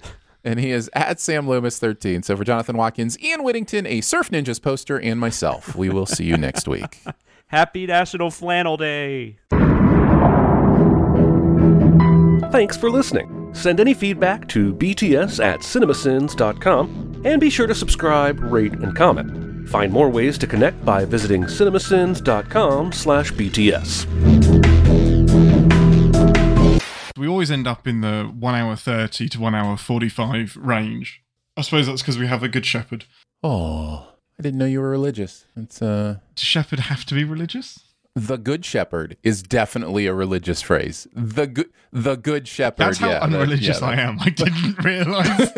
and 0.43 0.59
he 0.59 0.71
is 0.71 0.89
at 0.93 1.19
Sam 1.19 1.47
Loomis 1.47 1.79
13. 1.79 2.23
So 2.23 2.37
for 2.37 2.43
Jonathan 2.43 2.77
Watkins, 2.77 3.19
Ian 3.19 3.43
Whittington, 3.43 3.85
a 3.87 4.01
Surf 4.01 4.29
Ninjas 4.29 4.61
poster, 4.61 4.99
and 4.99 5.19
myself, 5.19 5.75
we 5.75 5.89
will 5.89 6.05
see 6.05 6.25
you 6.25 6.37
next 6.37 6.67
week. 6.67 7.01
Happy 7.47 7.85
National 7.87 8.31
Flannel 8.31 8.77
Day. 8.77 9.37
Thanks 12.51 12.77
for 12.77 12.89
listening. 12.89 13.53
Send 13.53 13.79
any 13.79 13.93
feedback 13.93 14.47
to 14.49 14.73
bts 14.73 15.43
at 15.43 15.59
cinemasins.com 15.59 17.21
and 17.25 17.41
be 17.41 17.49
sure 17.49 17.67
to 17.67 17.75
subscribe, 17.75 18.39
rate, 18.39 18.73
and 18.73 18.95
comment. 18.95 19.67
Find 19.69 19.91
more 19.91 20.09
ways 20.09 20.37
to 20.37 20.47
connect 20.47 20.83
by 20.85 21.05
visiting 21.05 21.43
cinemasins.com 21.43 22.91
slash 22.93 23.31
bts. 23.33 24.54
We 27.25 27.29
always 27.29 27.49
end 27.49 27.65
up 27.65 27.87
in 27.87 28.01
the 28.01 28.25
1 28.25 28.53
hour 28.53 28.75
30 28.75 29.29
to 29.29 29.39
1 29.39 29.55
hour 29.55 29.77
45 29.77 30.57
range. 30.57 31.23
I 31.57 31.61
suppose 31.61 31.87
that's 31.87 32.03
because 32.03 32.19
we 32.19 32.27
have 32.27 32.43
a 32.43 32.47
good 32.47 32.67
shepherd. 32.67 33.05
Oh, 33.41 34.09
I 34.37 34.43
didn't 34.43 34.59
know 34.59 34.65
you 34.67 34.79
were 34.79 34.91
religious. 34.91 35.45
It's 35.55 35.81
uh 35.81 36.17
Does 36.35 36.45
shepherd 36.45 36.81
have 36.81 37.03
to 37.05 37.15
be 37.15 37.23
religious? 37.23 37.79
the 38.13 38.37
good 38.37 38.63
shepherd 38.63 39.17
is 39.23 39.41
definitely 39.41 40.05
a 40.05 40.13
religious 40.13 40.61
phrase. 40.61 41.07
The 41.13 41.47
good 41.47 41.69
the 41.91 42.15
good 42.15 42.47
shepherd. 42.47 42.77
That's 42.77 42.99
how 42.99 43.07
yeah, 43.07 43.13
that- 43.13 43.23
unreligious 43.23 43.81
yeah, 43.81 43.87
I 43.87 43.95
am. 43.95 44.19
I 44.19 44.29
didn't 44.29 44.83
realize. 44.85 45.51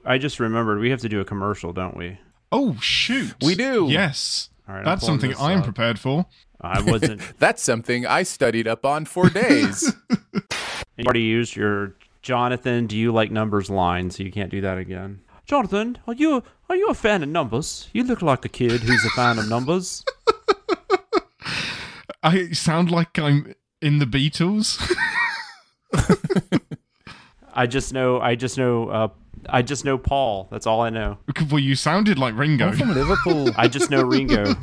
I 0.06 0.16
just 0.16 0.40
remembered 0.40 0.80
we 0.80 0.88
have 0.88 1.00
to 1.00 1.08
do 1.10 1.20
a 1.20 1.24
commercial, 1.26 1.74
don't 1.74 1.98
we? 1.98 2.18
oh, 2.50 2.78
shoot. 2.80 3.34
We 3.44 3.56
do. 3.56 3.88
Yes. 3.90 4.48
All 4.66 4.74
right, 4.76 4.84
That's 4.86 5.04
something 5.04 5.34
I 5.36 5.52
am 5.52 5.58
up. 5.58 5.64
prepared 5.64 5.98
for. 5.98 6.24
I 6.64 6.82
wasn't. 6.82 7.20
That's 7.38 7.62
something 7.62 8.06
I 8.06 8.22
studied 8.22 8.66
up 8.66 8.84
on 8.84 9.04
for 9.04 9.28
days. 9.28 9.92
you 10.96 11.04
already 11.04 11.22
used 11.22 11.56
your 11.56 11.94
Jonathan. 12.22 12.86
Do 12.86 12.96
you 12.96 13.12
like 13.12 13.30
numbers 13.30 13.70
line? 13.70 14.10
So 14.10 14.22
you 14.22 14.32
can't 14.32 14.50
do 14.50 14.60
that 14.62 14.78
again. 14.78 15.20
Jonathan, 15.46 15.98
are 16.06 16.14
you 16.14 16.42
are 16.68 16.76
you 16.76 16.88
a 16.88 16.94
fan 16.94 17.22
of 17.22 17.28
numbers? 17.28 17.88
You 17.92 18.04
look 18.04 18.22
like 18.22 18.44
a 18.44 18.48
kid 18.48 18.80
who's 18.80 19.04
a 19.04 19.10
fan 19.10 19.38
of 19.38 19.48
numbers. 19.48 20.04
I 22.22 22.52
sound 22.52 22.90
like 22.90 23.18
I'm 23.18 23.54
in 23.82 23.98
the 23.98 24.06
Beatles. 24.06 24.80
I 27.54 27.66
just 27.66 27.92
know. 27.92 28.20
I 28.20 28.34
just 28.34 28.58
know. 28.58 28.88
Uh, 28.88 29.08
I 29.48 29.62
just 29.62 29.84
know 29.84 29.98
Paul. 29.98 30.48
That's 30.50 30.66
all 30.66 30.80
I 30.80 30.90
know. 30.90 31.18
well, 31.50 31.58
you 31.58 31.74
sounded 31.74 32.18
like 32.18 32.36
Ringo. 32.36 32.68
I'm 32.68 32.76
from 32.76 32.94
Liverpool. 32.94 33.50
I 33.56 33.68
just 33.68 33.90
know 33.90 34.02
Ringo. 34.02 34.54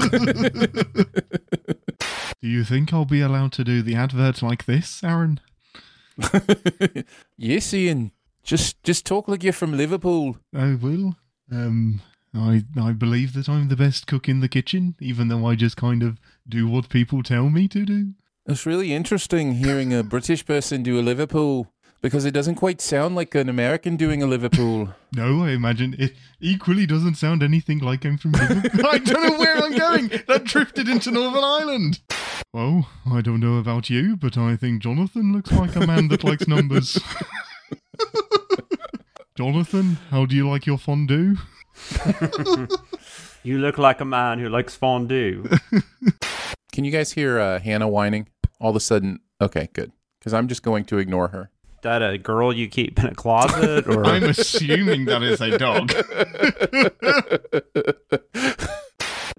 Do 2.42 2.48
you 2.48 2.64
think 2.64 2.92
I'll 2.92 3.06
be 3.06 3.22
allowed 3.22 3.52
to 3.54 3.64
do 3.64 3.82
the 3.82 3.96
advert 3.96 4.42
like 4.42 4.66
this, 4.66 5.04
Aaron? 5.04 5.40
yes, 7.38 7.74
Ian. 7.74 8.12
Just 8.44 8.82
just 8.84 9.06
talk 9.06 9.28
like 9.28 9.44
you're 9.44 9.54
from 9.54 9.78
Liverpool. 9.78 10.38
I 10.56 10.74
will. 10.74 11.16
Um, 11.52 12.02
I 12.34 12.64
I 12.80 12.94
believe 12.94 13.34
that 13.34 13.48
I'm 13.48 13.68
the 13.68 13.76
best 13.76 14.08
cook 14.08 14.28
in 14.28 14.40
the 14.40 14.48
kitchen, 14.48 14.96
even 15.00 15.28
though 15.28 15.46
I 15.46 15.56
just 15.56 15.78
kind 15.78 16.02
of 16.02 16.20
do 16.50 16.68
what 16.68 16.90
people 16.90 17.22
tell 17.22 17.50
me 17.50 17.68
to 17.68 17.86
do. 17.86 18.14
It's 18.48 18.66
really 18.66 18.92
interesting 18.92 19.54
hearing 19.54 19.94
a 19.94 20.02
British 20.02 20.44
person 20.44 20.82
do 20.82 21.00
a 21.00 21.02
Liverpool 21.02 21.72
because 22.02 22.26
it 22.26 22.32
doesn't 22.32 22.56
quite 22.56 22.82
sound 22.82 23.16
like 23.16 23.36
an 23.36 23.48
American 23.48 23.96
doing 23.96 24.22
a 24.24 24.28
Liverpool. 24.28 24.90
No, 25.14 25.44
I 25.44 25.50
imagine 25.50 25.94
it 26.00 26.14
equally 26.40 26.86
doesn't 26.86 27.16
sound 27.16 27.44
anything 27.44 27.80
like 27.80 28.06
I'm 28.06 28.18
from 28.18 28.32
Liverpool. 28.32 28.86
I 28.90 28.98
don't 28.98 29.24
know 29.24 29.38
where 29.38 29.58
I'm 29.58 29.76
going. 29.78 30.08
That 30.30 30.46
drifted 30.46 30.88
into 30.88 31.12
Northern 31.12 31.44
Ireland. 31.44 32.00
Well, 32.54 32.88
I 33.12 33.20
don't 33.20 33.42
know 33.42 33.58
about 33.58 33.90
you, 33.90 34.16
but 34.16 34.38
I 34.38 34.56
think 34.56 34.82
Jonathan 34.82 35.34
looks 35.34 35.52
like 35.52 35.76
a 35.76 35.86
man 35.86 36.08
that 36.08 36.24
likes 36.24 36.48
numbers. 36.48 36.98
Jonathan, 39.36 39.98
how 40.12 40.26
do 40.26 40.34
you 40.34 40.50
like 40.50 40.66
your 40.66 40.78
fondue? 40.78 41.36
you 43.44 43.58
look 43.58 43.78
like 43.78 44.00
a 44.00 44.06
man 44.06 44.40
who 44.40 44.48
likes 44.48 44.78
fondue. 44.78 45.44
Can 46.72 46.86
you 46.86 46.92
guys 46.92 47.12
hear 47.12 47.38
uh, 47.38 47.60
Hannah 47.60 47.90
whining? 47.90 48.30
All 48.62 48.70
of 48.70 48.78
a 48.78 48.80
sudden, 48.80 49.20
okay, 49.42 49.68
good. 49.74 49.92
Because 50.20 50.34
I'm 50.34 50.48
just 50.48 50.64
going 50.64 50.86
to 50.86 51.00
ignore 51.00 51.28
her. 51.30 51.50
That 51.82 52.04
a 52.04 52.20
girl 52.20 52.54
you 52.54 52.68
keep 52.68 53.00
in 53.00 53.08
a 53.08 53.16
closet, 53.16 53.88
or 53.88 54.06
I'm 54.06 54.24
assuming 54.26 55.06
that 55.06 55.24
is 55.24 55.42
a 55.42 55.58
dog. 55.58 55.88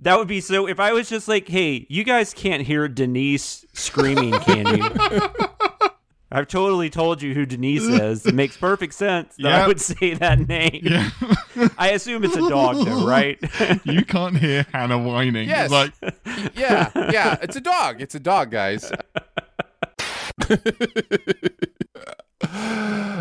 that 0.00 0.18
would 0.18 0.28
be 0.28 0.40
so. 0.40 0.66
If 0.66 0.80
I 0.80 0.92
was 0.92 1.08
just 1.08 1.28
like, 1.28 1.48
"Hey, 1.48 1.86
you 1.88 2.02
guys 2.04 2.34
can't 2.34 2.62
hear 2.64 2.88
Denise 2.88 3.64
screaming, 3.72 4.32
can 4.40 4.66
you?" 4.76 4.90
I've 6.34 6.48
totally 6.48 6.88
told 6.88 7.20
you 7.20 7.34
who 7.34 7.44
Denise 7.44 7.82
is. 7.82 8.24
It 8.24 8.34
makes 8.34 8.56
perfect 8.56 8.94
sense 8.94 9.34
that 9.36 9.52
I 9.52 9.58
Yep. 9.58 9.68
would 9.68 9.80
say 9.82 10.14
that 10.14 10.38
name. 10.48 10.80
Yeah. 10.82 11.10
I 11.76 11.90
assume 11.90 12.24
it's 12.24 12.34
a 12.34 12.48
dog, 12.48 12.86
though, 12.86 13.06
right? 13.06 13.38
you 13.84 14.02
can't 14.02 14.38
hear 14.38 14.64
Hannah 14.72 14.98
whining. 14.98 15.46
Yes. 15.46 15.70
Like, 15.70 15.92
yeah, 16.56 16.88
yeah. 17.12 17.36
It's 17.42 17.56
a 17.56 17.60
dog. 17.60 18.00
It's 18.00 18.14
a 18.14 18.20
dog, 18.20 18.50
guys. 18.50 18.90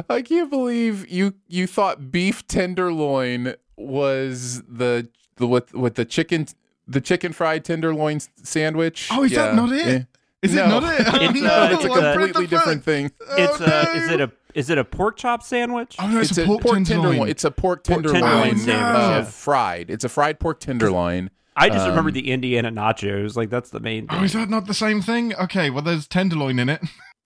I 0.10 0.22
can't 0.26 0.50
believe 0.50 1.08
you 1.10 1.36
you 1.48 1.68
thought 1.68 2.12
beef 2.12 2.46
tenderloin 2.48 3.56
was 3.78 4.62
the 4.64 5.10
the 5.38 5.48
with 5.48 5.74
with 5.74 5.96
the 5.96 6.06
chicken 6.06 6.48
the 6.88 7.02
chicken 7.02 7.34
fried 7.34 7.64
tenderloin 7.64 8.20
sandwich. 8.44 9.10
Oh, 9.12 9.24
is 9.24 9.34
that 9.34 9.56
not 9.56 9.72
it? 9.72 9.86
yeah. 9.88 10.04
Is 10.42 10.56
it 10.56 10.68
not 10.68 10.84
it? 10.84 11.08
Oh, 11.08 11.18
It's, 11.22 11.40
no, 11.40 11.50
uh, 11.50 11.70
it's 11.72 11.86
a 11.86 11.88
What 11.90 12.02
the 12.02 12.12
completely 12.14 12.48
different 12.48 12.84
thing. 12.84 13.12
It's 13.38 13.60
a. 13.62 13.92
Is 13.96 14.10
it 14.10 14.22
a? 14.22 14.32
Is 14.54 14.70
it 14.70 14.78
a 14.78 14.84
pork 14.84 15.16
chop 15.18 15.44
sandwich? 15.44 15.96
Oh, 16.00 16.08
no, 16.08 16.20
it's, 16.20 16.32
It's 16.32 16.40
a 16.40 16.46
pork, 16.46 16.62
tenderloin. 16.64 17.30
It's 17.30 17.46
a 17.46 17.52
pork 17.52 17.86
Pork 17.86 18.04
tenderloin, 18.04 18.22
tenderloin 18.22 18.58
sandwich, 18.58 18.76
uh, 18.76 19.24
fried. 19.24 19.90
It's 19.90 20.04
a 20.04 20.10
fried 20.10 20.40
pork 20.40 20.60
tenderloin. 20.60 21.30
I 21.56 21.68
just 21.70 21.82
Um, 21.84 21.90
remember 21.90 22.12
the 22.12 22.32
Indiana 22.32 22.72
nachos. 22.72 23.36
Like 23.36 23.50
that's 23.50 23.70
the 23.72 23.80
main. 23.80 24.08
Oh, 24.10 24.24
is 24.24 24.34
that 24.34 24.50
not 24.50 24.68
the 24.68 24.74
same 24.74 25.02
thing? 25.02 25.36
Okay, 25.36 25.70
well, 25.70 25.82
there's 25.82 26.08
tenderloin 26.08 26.60
in 26.60 26.70
it. 26.70 26.82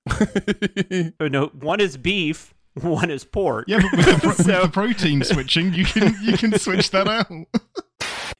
Oh, 1.19 1.27
no, 1.27 1.47
one 1.47 1.79
is 1.79 1.97
beef, 1.97 2.53
one 2.81 3.09
is 3.09 3.23
pork. 3.23 3.65
Yeah, 3.67 3.79
but 3.81 3.91
with 3.97 4.05
the, 4.05 4.13
pro- 4.19 4.29
with 4.29 4.37
So- 4.45 4.61
the 4.63 4.69
protein 4.69 5.23
switching, 5.23 5.73
you 5.73 5.85
can 5.85 6.15
you 6.21 6.37
can 6.37 6.57
switch 6.59 6.91
that 6.91 7.07
out. 7.07 7.27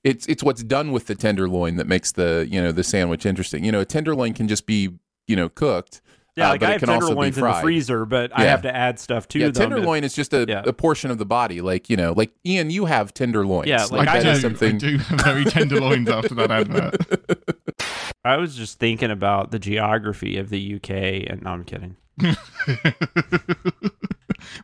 It's 0.04 0.26
it's 0.28 0.44
what's 0.44 0.64
done 0.64 0.92
with 0.92 1.08
the 1.08 1.16
tenderloin 1.16 1.78
that 1.78 1.88
makes 1.88 2.12
the 2.12 2.48
you 2.50 2.62
know 2.62 2.72
the 2.72 2.84
sandwich 2.84 3.26
interesting. 3.26 3.64
You 3.64 3.72
know, 3.72 3.80
a 3.82 3.86
tenderloin 3.86 4.34
can 4.34 4.48
just 4.48 4.66
be 4.66 4.90
you 5.28 5.36
know 5.36 5.50
cooked. 5.50 6.02
Yeah, 6.36 6.48
uh, 6.48 6.50
like 6.52 6.60
but 6.60 6.66
I 6.66 6.70
it 6.70 6.74
have 6.74 6.80
can 6.82 6.90
also 6.90 7.00
be 7.00 7.08
tenderloins 7.32 7.38
in 7.38 7.44
the 7.46 7.54
freezer, 7.62 8.06
but 8.06 8.32
I 8.38 8.44
have 8.46 8.62
to 8.64 8.76
add 8.76 9.00
stuff 9.00 9.28
to 9.30 9.40
yeah, 9.40 9.46
them. 9.46 9.54
tenderloin 9.54 10.04
is 10.04 10.14
just 10.14 10.34
a, 10.34 10.46
Yeah. 10.48 10.64
a 10.66 10.74
portion 10.74 11.10
of 11.10 11.18
the 11.18 11.26
body. 11.26 11.62
Like 11.62 11.90
you 11.90 11.96
know, 11.96 12.12
like 12.16 12.32
Ian, 12.46 12.70
you 12.72 12.86
have 12.86 13.14
tenderloins. 13.14 13.68
Yeah, 13.68 13.86
like 13.86 14.10
I 14.10 14.20
that 14.22 14.42
do. 14.42 14.48
is 14.50 14.62
I 14.62 14.72
do 14.72 14.98
have 14.98 15.22
very 15.22 15.46
tenderloins 15.46 16.10
after 16.10 16.36
that 16.36 16.52
advert. 16.52 16.98
I 18.26 18.38
was 18.38 18.56
just 18.56 18.80
thinking 18.80 19.12
about 19.12 19.52
the 19.52 19.60
geography 19.60 20.38
of 20.38 20.50
the 20.50 20.76
UK, 20.76 20.90
and 21.30 21.42
no, 21.44 21.52
I'm 21.52 21.64
kidding. 21.64 21.96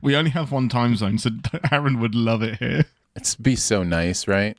we 0.02 0.16
only 0.16 0.32
have 0.32 0.52
one 0.52 0.68
time 0.70 0.96
zone, 0.96 1.18
so 1.18 1.30
Aaron 1.72 2.00
would 2.00 2.16
love 2.16 2.42
it 2.42 2.58
here. 2.60 2.86
It's 3.16 3.36
be 3.36 3.56
so 3.56 3.84
nice, 3.84 4.28
right? 4.28 4.58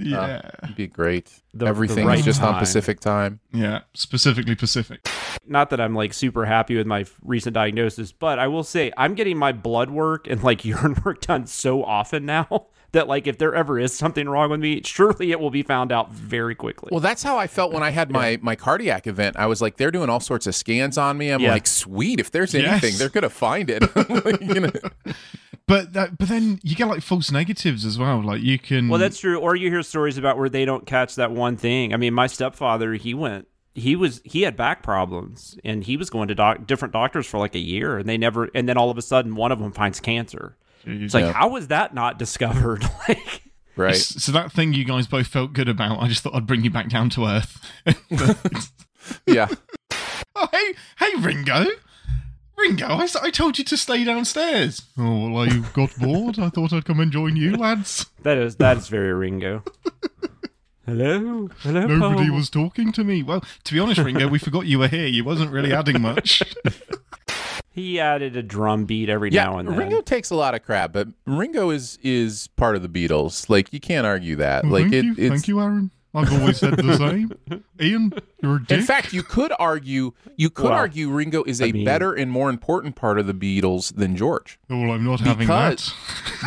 Yeah, 0.00 0.42
It'd 0.62 0.76
be 0.76 0.86
great. 0.86 1.26
The- 1.52 1.64
the 1.64 1.66
Everything's 1.66 2.06
right 2.06 2.24
just 2.24 2.40
on. 2.40 2.58
Pacific 2.58 3.00
time. 3.00 3.40
yeah, 3.52 3.80
specifically 3.94 4.54
Pacific. 4.54 5.06
Not 5.46 5.70
that 5.70 5.80
I'm 5.80 5.94
like 5.94 6.12
super 6.14 6.44
happy 6.44 6.76
with 6.76 6.86
my 6.86 7.04
recent 7.22 7.54
diagnosis, 7.54 8.12
but 8.12 8.38
I 8.38 8.46
will 8.46 8.62
say 8.62 8.92
I'm 8.96 9.14
getting 9.14 9.36
my 9.36 9.50
blood 9.52 9.90
work 9.90 10.28
and 10.28 10.42
like 10.42 10.64
urine 10.64 10.96
work 11.04 11.20
done 11.22 11.46
so 11.46 11.82
often 11.84 12.24
now 12.26 12.68
that 12.92 13.06
like 13.08 13.26
if 13.26 13.38
there 13.38 13.54
ever 13.54 13.78
is 13.78 13.92
something 13.94 14.28
wrong 14.28 14.50
with 14.50 14.60
me, 14.60 14.80
surely 14.84 15.30
it 15.30 15.40
will 15.40 15.50
be 15.50 15.62
found 15.62 15.92
out 15.92 16.10
very 16.12 16.54
quickly. 16.54 16.88
Well, 16.90 17.00
that's 17.00 17.22
how 17.22 17.36
I 17.38 17.46
felt 17.46 17.72
when 17.72 17.82
I 17.82 17.90
had 17.90 18.10
my 18.10 18.38
my 18.42 18.56
cardiac 18.56 19.06
event. 19.06 19.36
I 19.36 19.46
was 19.46 19.60
like, 19.60 19.76
they're 19.76 19.90
doing 19.90 20.08
all 20.10 20.20
sorts 20.20 20.46
of 20.46 20.54
scans 20.54 20.96
on 20.96 21.18
me. 21.18 21.30
I'm 21.30 21.40
Yeah. 21.40 21.52
like, 21.52 21.66
sweet. 21.66 22.18
If 22.20 22.30
there's 22.30 22.54
Yes. 22.54 22.64
anything, 22.82 22.98
they're 22.98 23.08
gonna 23.10 23.28
find 23.28 23.68
it. 23.70 23.82
Like, 23.94 24.40
you 24.54 24.60
know. 24.60 24.70
But 25.66 25.92
that, 25.92 26.16
but 26.16 26.28
then 26.28 26.60
you 26.62 26.74
get 26.74 26.86
like 26.88 27.02
false 27.02 27.30
negatives 27.30 27.84
as 27.84 27.98
well. 27.98 28.22
Like 28.22 28.40
you 28.40 28.58
can. 28.58 28.88
Well, 28.88 28.98
that's 28.98 29.20
true. 29.20 29.38
Or 29.38 29.54
you 29.54 29.68
hear 29.68 29.82
stories 29.82 30.16
about 30.16 30.38
where 30.38 30.48
they 30.48 30.64
don't 30.64 30.86
catch 30.86 31.14
that 31.16 31.30
one 31.30 31.56
thing. 31.58 31.92
I 31.92 31.98
mean, 31.98 32.14
my 32.14 32.26
stepfather, 32.26 32.94
he 32.94 33.12
went, 33.12 33.48
he 33.74 33.94
was, 33.94 34.22
he 34.24 34.42
had 34.42 34.56
back 34.56 34.82
problems, 34.82 35.58
and 35.64 35.84
he 35.84 35.98
was 35.98 36.08
going 36.08 36.28
to 36.28 36.34
doc- 36.34 36.66
different 36.66 36.92
doctors 36.92 37.26
for 37.26 37.36
like 37.38 37.54
a 37.54 37.58
year, 37.60 37.98
and 37.98 38.08
they 38.08 38.16
never, 38.16 38.48
and 38.54 38.66
then 38.66 38.78
all 38.78 38.88
of 38.90 38.96
a 38.96 39.02
sudden, 39.02 39.36
one 39.36 39.52
of 39.52 39.58
them 39.58 39.70
finds 39.72 40.00
cancer. 40.00 40.56
It's 40.84 41.14
like, 41.14 41.24
Yeah. 41.24 41.32
how 41.32 41.48
was 41.48 41.68
that 41.68 41.94
not 41.94 42.18
discovered? 42.18 42.84
like, 43.08 43.42
right. 43.76 43.96
So 43.96 44.32
that 44.32 44.52
thing 44.52 44.72
you 44.72 44.84
guys 44.84 45.06
both 45.06 45.26
felt 45.26 45.52
good 45.52 45.68
about, 45.68 46.00
I 46.02 46.08
just 46.08 46.22
thought 46.22 46.34
I'd 46.34 46.46
bring 46.46 46.64
you 46.64 46.70
back 46.70 46.88
down 46.88 47.10
to 47.10 47.26
earth. 47.26 47.58
Yeah. 49.26 49.48
oh, 50.36 50.48
hey, 50.52 50.74
hey, 50.98 51.14
Ringo. 51.20 51.64
Ringo, 52.58 52.86
I, 52.88 53.08
I 53.22 53.30
told 53.30 53.56
you 53.58 53.64
to 53.64 53.76
stay 53.76 54.04
downstairs. 54.04 54.82
Oh, 54.98 55.30
well, 55.30 55.44
I 55.44 55.48
got 55.72 55.96
bored. 55.98 56.38
I 56.38 56.50
thought 56.50 56.72
I'd 56.74 56.84
come 56.84 57.00
and 57.00 57.10
join 57.10 57.34
you, 57.36 57.56
lads. 57.56 58.06
that 58.22 58.36
is 58.36 58.56
that 58.56 58.76
is 58.76 58.88
very 58.88 59.14
Ringo. 59.14 59.62
Hello, 60.84 61.48
hello. 61.60 61.86
Nobody 61.86 62.28
Paul. 62.28 62.36
was 62.36 62.50
talking 62.50 62.92
to 62.92 63.04
me. 63.04 63.22
Well, 63.22 63.42
to 63.64 63.72
be 63.74 63.78
honest, 63.80 64.00
Ringo, 64.00 64.26
we 64.28 64.38
forgot 64.38 64.66
you 64.66 64.78
were 64.78 64.88
here. 64.88 65.06
You 65.06 65.22
wasn't 65.24 65.52
really 65.52 65.72
adding 65.72 66.02
much. 66.02 66.42
He 67.78 68.00
added 68.00 68.36
a 68.36 68.42
drum 68.42 68.84
beat 68.84 69.08
every 69.08 69.30
Yeah, 69.30 69.44
now 69.44 69.58
and 69.58 69.68
then. 69.68 69.78
Ringo 69.78 70.00
takes 70.00 70.30
a 70.30 70.34
lot 70.34 70.54
of 70.54 70.62
crap, 70.64 70.92
but 70.92 71.08
Ringo 71.26 71.70
is 71.70 71.98
is 72.02 72.48
part 72.56 72.74
of 72.76 72.82
the 72.82 72.88
Beatles. 72.88 73.48
Like 73.48 73.72
you 73.72 73.80
can't 73.80 74.06
argue 74.06 74.36
that. 74.36 74.64
Well, 74.64 74.72
like 74.72 74.82
thank 74.90 74.94
it, 74.94 75.04
you, 75.04 75.12
it's 75.16 75.28
thank 75.30 75.48
you, 75.48 75.60
Aaron. 75.60 75.90
I've 76.14 76.32
always 76.40 76.56
said 76.56 76.76
the 76.76 76.96
same. 76.96 77.32
Ian, 77.80 78.12
you're 78.42 78.56
a 78.56 78.64
dick. 78.64 78.78
In 78.78 78.84
fact, 78.84 79.12
you 79.12 79.22
could 79.22 79.52
argue 79.58 80.12
you 80.36 80.48
could 80.50 80.64
Well, 80.70 80.72
argue 80.72 81.10
Ringo 81.10 81.44
is 81.44 81.60
a 81.60 81.66
I 81.66 81.72
mean- 81.72 81.84
better 81.84 82.12
and 82.14 82.30
more 82.30 82.48
important 82.50 82.96
part 82.96 83.18
of 83.18 83.26
the 83.26 83.34
Beatles 83.34 83.94
than 83.94 84.16
George. 84.16 84.58
well, 84.68 84.90
I'm 84.90 85.04
not 85.04 85.20
having 85.20 85.46
that. 85.48 85.92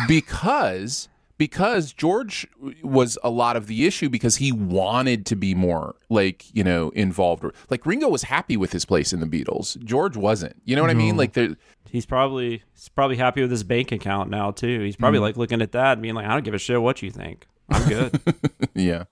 Because 0.08 1.08
because 1.38 1.92
George 1.92 2.46
was 2.82 3.18
a 3.24 3.30
lot 3.30 3.56
of 3.56 3.66
the 3.66 3.86
issue 3.86 4.08
because 4.08 4.36
he 4.36 4.52
wanted 4.52 5.26
to 5.26 5.36
be 5.36 5.54
more 5.54 5.96
like 6.08 6.44
you 6.54 6.62
know 6.64 6.90
involved. 6.90 7.44
Like 7.70 7.84
Ringo 7.86 8.08
was 8.08 8.24
happy 8.24 8.56
with 8.56 8.72
his 8.72 8.84
place 8.84 9.12
in 9.12 9.20
the 9.20 9.26
Beatles. 9.26 9.82
George 9.84 10.16
wasn't. 10.16 10.56
You 10.64 10.76
know 10.76 10.82
what 10.82 10.90
I 10.90 10.94
mean? 10.94 11.16
Like 11.16 11.32
there. 11.32 11.56
He's 11.90 12.06
probably 12.06 12.62
he's 12.74 12.88
probably 12.88 13.16
happy 13.16 13.42
with 13.42 13.50
his 13.50 13.64
bank 13.64 13.92
account 13.92 14.30
now 14.30 14.50
too. 14.50 14.80
He's 14.80 14.96
probably 14.96 15.18
Mm. 15.18 15.22
like 15.22 15.36
looking 15.36 15.60
at 15.60 15.72
that 15.72 15.92
and 15.94 16.02
being 16.02 16.14
like, 16.14 16.26
I 16.26 16.30
don't 16.32 16.44
give 16.44 16.54
a 16.54 16.58
shit 16.58 16.80
what 16.80 17.02
you 17.02 17.10
think. 17.10 17.46
I'm 17.68 17.88
good. 17.88 18.20
Yeah. 18.74 19.04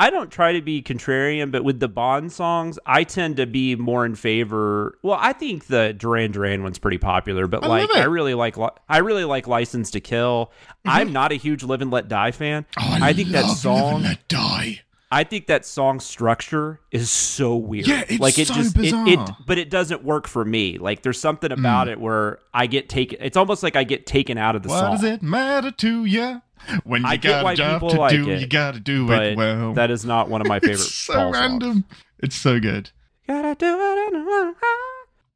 I 0.00 0.08
don't 0.10 0.30
try 0.30 0.52
to 0.52 0.62
be 0.62 0.80
contrarian, 0.82 1.52
but 1.52 1.62
with 1.62 1.78
the 1.78 1.88
Bond 1.88 2.32
songs, 2.32 2.78
I 2.86 3.04
tend 3.04 3.36
to 3.36 3.46
be 3.46 3.76
more 3.76 4.06
in 4.06 4.14
favor. 4.14 4.98
Well, 5.02 5.18
I 5.20 5.34
think 5.34 5.66
the 5.66 5.92
Duran 5.92 6.32
Duran 6.32 6.62
one's 6.62 6.78
pretty 6.78 6.96
popular, 6.98 7.46
but 7.46 7.62
I 7.62 7.66
like. 7.68 7.94
I 7.94 8.04
really 8.04 8.32
like 8.34 8.56
I 8.88 8.98
really 8.98 9.24
like 9.24 9.46
License 9.46 9.90
to 9.90 10.00
Kill. 10.00 10.50
I'm 10.86 11.12
not 11.12 11.32
a 11.32 11.34
huge 11.34 11.62
Live 11.62 11.82
and 11.82 11.90
Let 11.90 12.08
Die 12.08 12.30
fan. 12.30 12.64
Mm-hmm. 12.78 13.02
Oh, 13.02 13.06
I, 13.06 13.12
think 13.12 13.28
that 13.28 13.44
song 13.56 13.76
Live 13.84 13.94
and 13.96 14.04
Let 14.04 14.28
Die. 14.28 14.80
I 15.12 15.24
think 15.24 15.48
that 15.48 15.66
song 15.66 15.98
structure 15.98 16.80
is 16.92 17.10
so 17.10 17.56
weird. 17.56 17.88
Yeah, 17.88 18.04
it's 18.08 18.20
like 18.20 18.38
it 18.38 18.46
so 18.46 18.54
just 18.54 18.76
it, 18.78 18.84
it 18.86 18.92
bizarre. 18.92 19.36
but 19.44 19.58
it 19.58 19.68
doesn't 19.68 20.04
work 20.04 20.28
for 20.28 20.44
me. 20.44 20.78
Like 20.78 21.02
there's 21.02 21.20
something 21.20 21.50
about 21.50 21.88
Mm. 21.88 21.92
it 21.92 22.00
where 22.00 22.38
I 22.54 22.66
get 22.68 22.88
taken 22.88 23.18
it's 23.20 23.36
almost 23.36 23.62
like 23.64 23.74
I 23.74 23.82
get 23.82 24.06
taken 24.06 24.38
out 24.38 24.54
of 24.54 24.62
the 24.62 24.68
What 24.68 24.78
song. 24.78 24.92
does 24.92 25.02
it 25.04 25.20
matter 25.22 25.72
to 25.72 26.04
you? 26.04 26.40
When 26.84 27.02
you 27.02 27.08
I 27.08 27.16
get 27.16 27.30
got 27.30 27.44
why 27.44 27.52
a 27.52 27.56
job 27.56 27.72
people 27.80 27.90
to 27.90 28.00
like 28.00 28.12
do, 28.12 28.30
it, 28.30 28.40
you 28.40 28.46
got 28.46 28.74
to 28.74 28.80
do 28.80 29.06
but 29.06 29.22
it 29.22 29.36
well. 29.36 29.72
that 29.74 29.90
is 29.90 30.04
not 30.04 30.28
one 30.28 30.40
of 30.40 30.46
my 30.46 30.58
favorite 30.60 30.74
it's 30.80 30.94
so 30.94 31.14
Paul 31.14 31.32
songs. 31.32 31.36
random. 31.36 31.84
It's 32.20 32.36
so 32.36 32.60
good. 32.60 32.90
Gotta 33.26 33.54
do 33.54 33.66
it 33.66 34.14
in 34.14 34.20
a- 34.28 34.54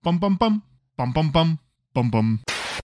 Bum 0.03 0.19
bum 0.19 0.37
bum 0.37 0.63
bum 0.97 1.13
bum 1.13 1.31
bum 1.33 1.59
bum 1.95 2.11
bum. 2.11 2.41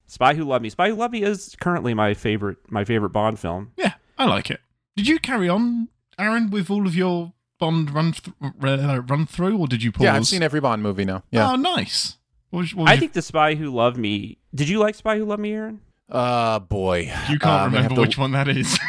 Spy 0.07 0.35
Who 0.35 0.45
Loved 0.45 0.63
Me. 0.63 0.71
Spy 0.71 0.89
Who 0.91 0.95
Loved 0.97 1.13
Me 1.13 1.23
is 1.23 1.55
currently 1.61 1.95
my 1.95 2.15
favorite 2.15 2.59
my 2.71 2.85
favorite 2.85 3.11
Bond 3.11 3.39
film. 3.39 3.73
Yeah, 3.77 3.95
I 4.19 4.25
like 4.27 4.51
it. 4.51 4.61
Did 4.97 5.07
you 5.07 5.19
carry 5.19 5.49
on, 5.49 5.89
Aaron, 6.19 6.51
with 6.51 6.71
all 6.71 6.87
of 6.87 6.95
your 6.97 7.33
Bond 7.59 7.91
run 7.95 8.13
th- 8.13 8.35
uh, 8.43 9.03
run 9.03 9.27
through, 9.27 9.59
or 9.59 9.67
did 9.69 9.83
you 9.83 9.93
pause? 9.93 10.05
Yeah, 10.05 10.15
I've 10.17 10.27
seen 10.27 10.43
every 10.43 10.61
Bond 10.61 10.83
movie 10.83 11.05
now. 11.05 11.23
Yeah. 11.31 11.53
Oh, 11.53 11.57
nice. 11.57 12.17
What 12.51 12.61
was, 12.61 12.75
what 12.75 12.83
was 12.85 12.91
I 12.91 12.95
your- 12.95 13.01
think 13.01 13.13
the 13.13 13.23
Spy 13.23 13.55
Who 13.55 13.71
Loved 13.71 13.99
Me. 13.99 14.39
Did 14.55 14.69
you 14.69 14.79
like 14.79 14.95
Spy 14.95 15.19
Who 15.19 15.25
Loved 15.27 15.43
Me, 15.43 15.53
Aaron? 15.53 15.81
Uh 16.11 16.59
boy. 16.59 17.01
you 17.29 17.37
Uh, 17.37 17.39
can't 17.39 17.45
I'm 17.45 17.65
remember 17.67 17.81
have 17.83 17.95
to- 17.95 18.01
which 18.01 18.19
one 18.19 18.33
that 18.33 18.49
is. 18.49 18.79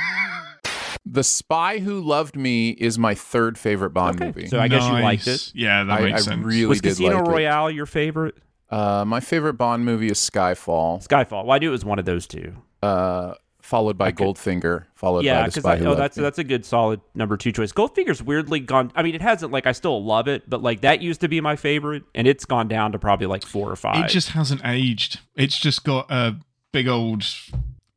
The 1.03 1.23
Spy 1.23 1.80
Who 1.80 1.99
Loved 1.99 2.35
Me 2.38 2.69
is 2.69 2.99
my 2.99 3.15
third 3.15 3.57
favorite 3.57 3.89
Bond 3.89 4.18
Okay, 4.18 4.26
movie. 4.27 4.48
so 4.48 4.60
I 4.60 4.68
guess 4.68 4.85
you 4.85 4.93
liked 4.93 5.27
it. 5.27 5.52
Yeah, 5.56 5.84
that 5.84 5.99
I, 5.99 6.03
makes 6.03 6.22
I 6.27 6.31
sense. 6.31 6.45
really 6.45 6.68
Was 6.68 6.80
did 6.80 6.89
Casino 6.89 7.18
like 7.18 7.27
it. 7.27 7.31
Royale 7.31 7.72
your 7.72 7.88
favorite? 7.88 8.35
Uh, 8.69 9.03
my 9.06 9.19
favorite 9.19 9.56
Bond 9.56 9.84
movie 9.84 10.07
is 10.11 10.19
Skyfall. 10.19 11.06
Skyfall. 11.06 11.45
Well, 11.45 11.52
I 11.53 11.57
knew 11.57 11.69
it 11.69 11.72
was 11.72 11.84
one 11.84 11.98
of 11.98 12.06
those 12.06 12.27
two. 12.27 12.53
Uh, 12.84 13.34
followed 13.64 13.98
by 13.98 14.11
Goldfinger, 14.11 14.85
followed 14.93 15.26
yeah, 15.26 15.41
by 15.41 15.41
The 15.41 15.48
because 15.49 15.64
Spy 15.64 15.77
Who 15.77 15.85
oh, 15.85 15.89
Loved 15.89 16.02
that's 16.02 16.18
Me. 16.18 16.23
that's 16.23 16.38
a 16.39 16.43
good 16.43 16.65
solid 16.65 17.02
number 17.15 17.35
two 17.35 17.52
choice. 17.52 17.72
Goldfinger's 17.73 18.22
weirdly 18.22 18.60
gone. 18.60 18.91
I 18.95 19.02
mean, 19.02 19.15
it 19.15 19.22
hasn't 19.23 19.52
like 19.52 19.65
I 19.65 19.72
still 19.72 20.02
love 20.06 20.27
it, 20.27 20.48
but 20.48 20.61
like 20.61 20.81
that 20.81 21.02
used 21.02 21.22
to 21.22 21.27
be 21.27 21.41
my 21.41 21.56
favorite, 21.56 22.03
and 22.14 22.27
it's 22.27 22.45
gone 22.45 22.68
down 22.68 22.91
to 22.91 22.99
probably 22.99 23.26
like 23.27 23.43
four 23.43 23.69
or 23.72 23.76
five. 23.76 24.06
It 24.06 24.10
just 24.10 24.30
hasn't 24.30 24.61
aged. 24.64 25.19
It's 25.35 25.60
just 25.60 25.84
got 25.84 26.10
a 26.11 26.38
big 26.72 26.88
old. 26.88 27.23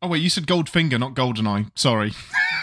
Oh 0.03 0.09
wait, 0.09 0.23
you 0.23 0.29
said 0.31 0.47
Goldfinger, 0.47 0.99
not 0.99 1.15
Goldeneye. 1.15 1.71
Sorry. 1.75 2.13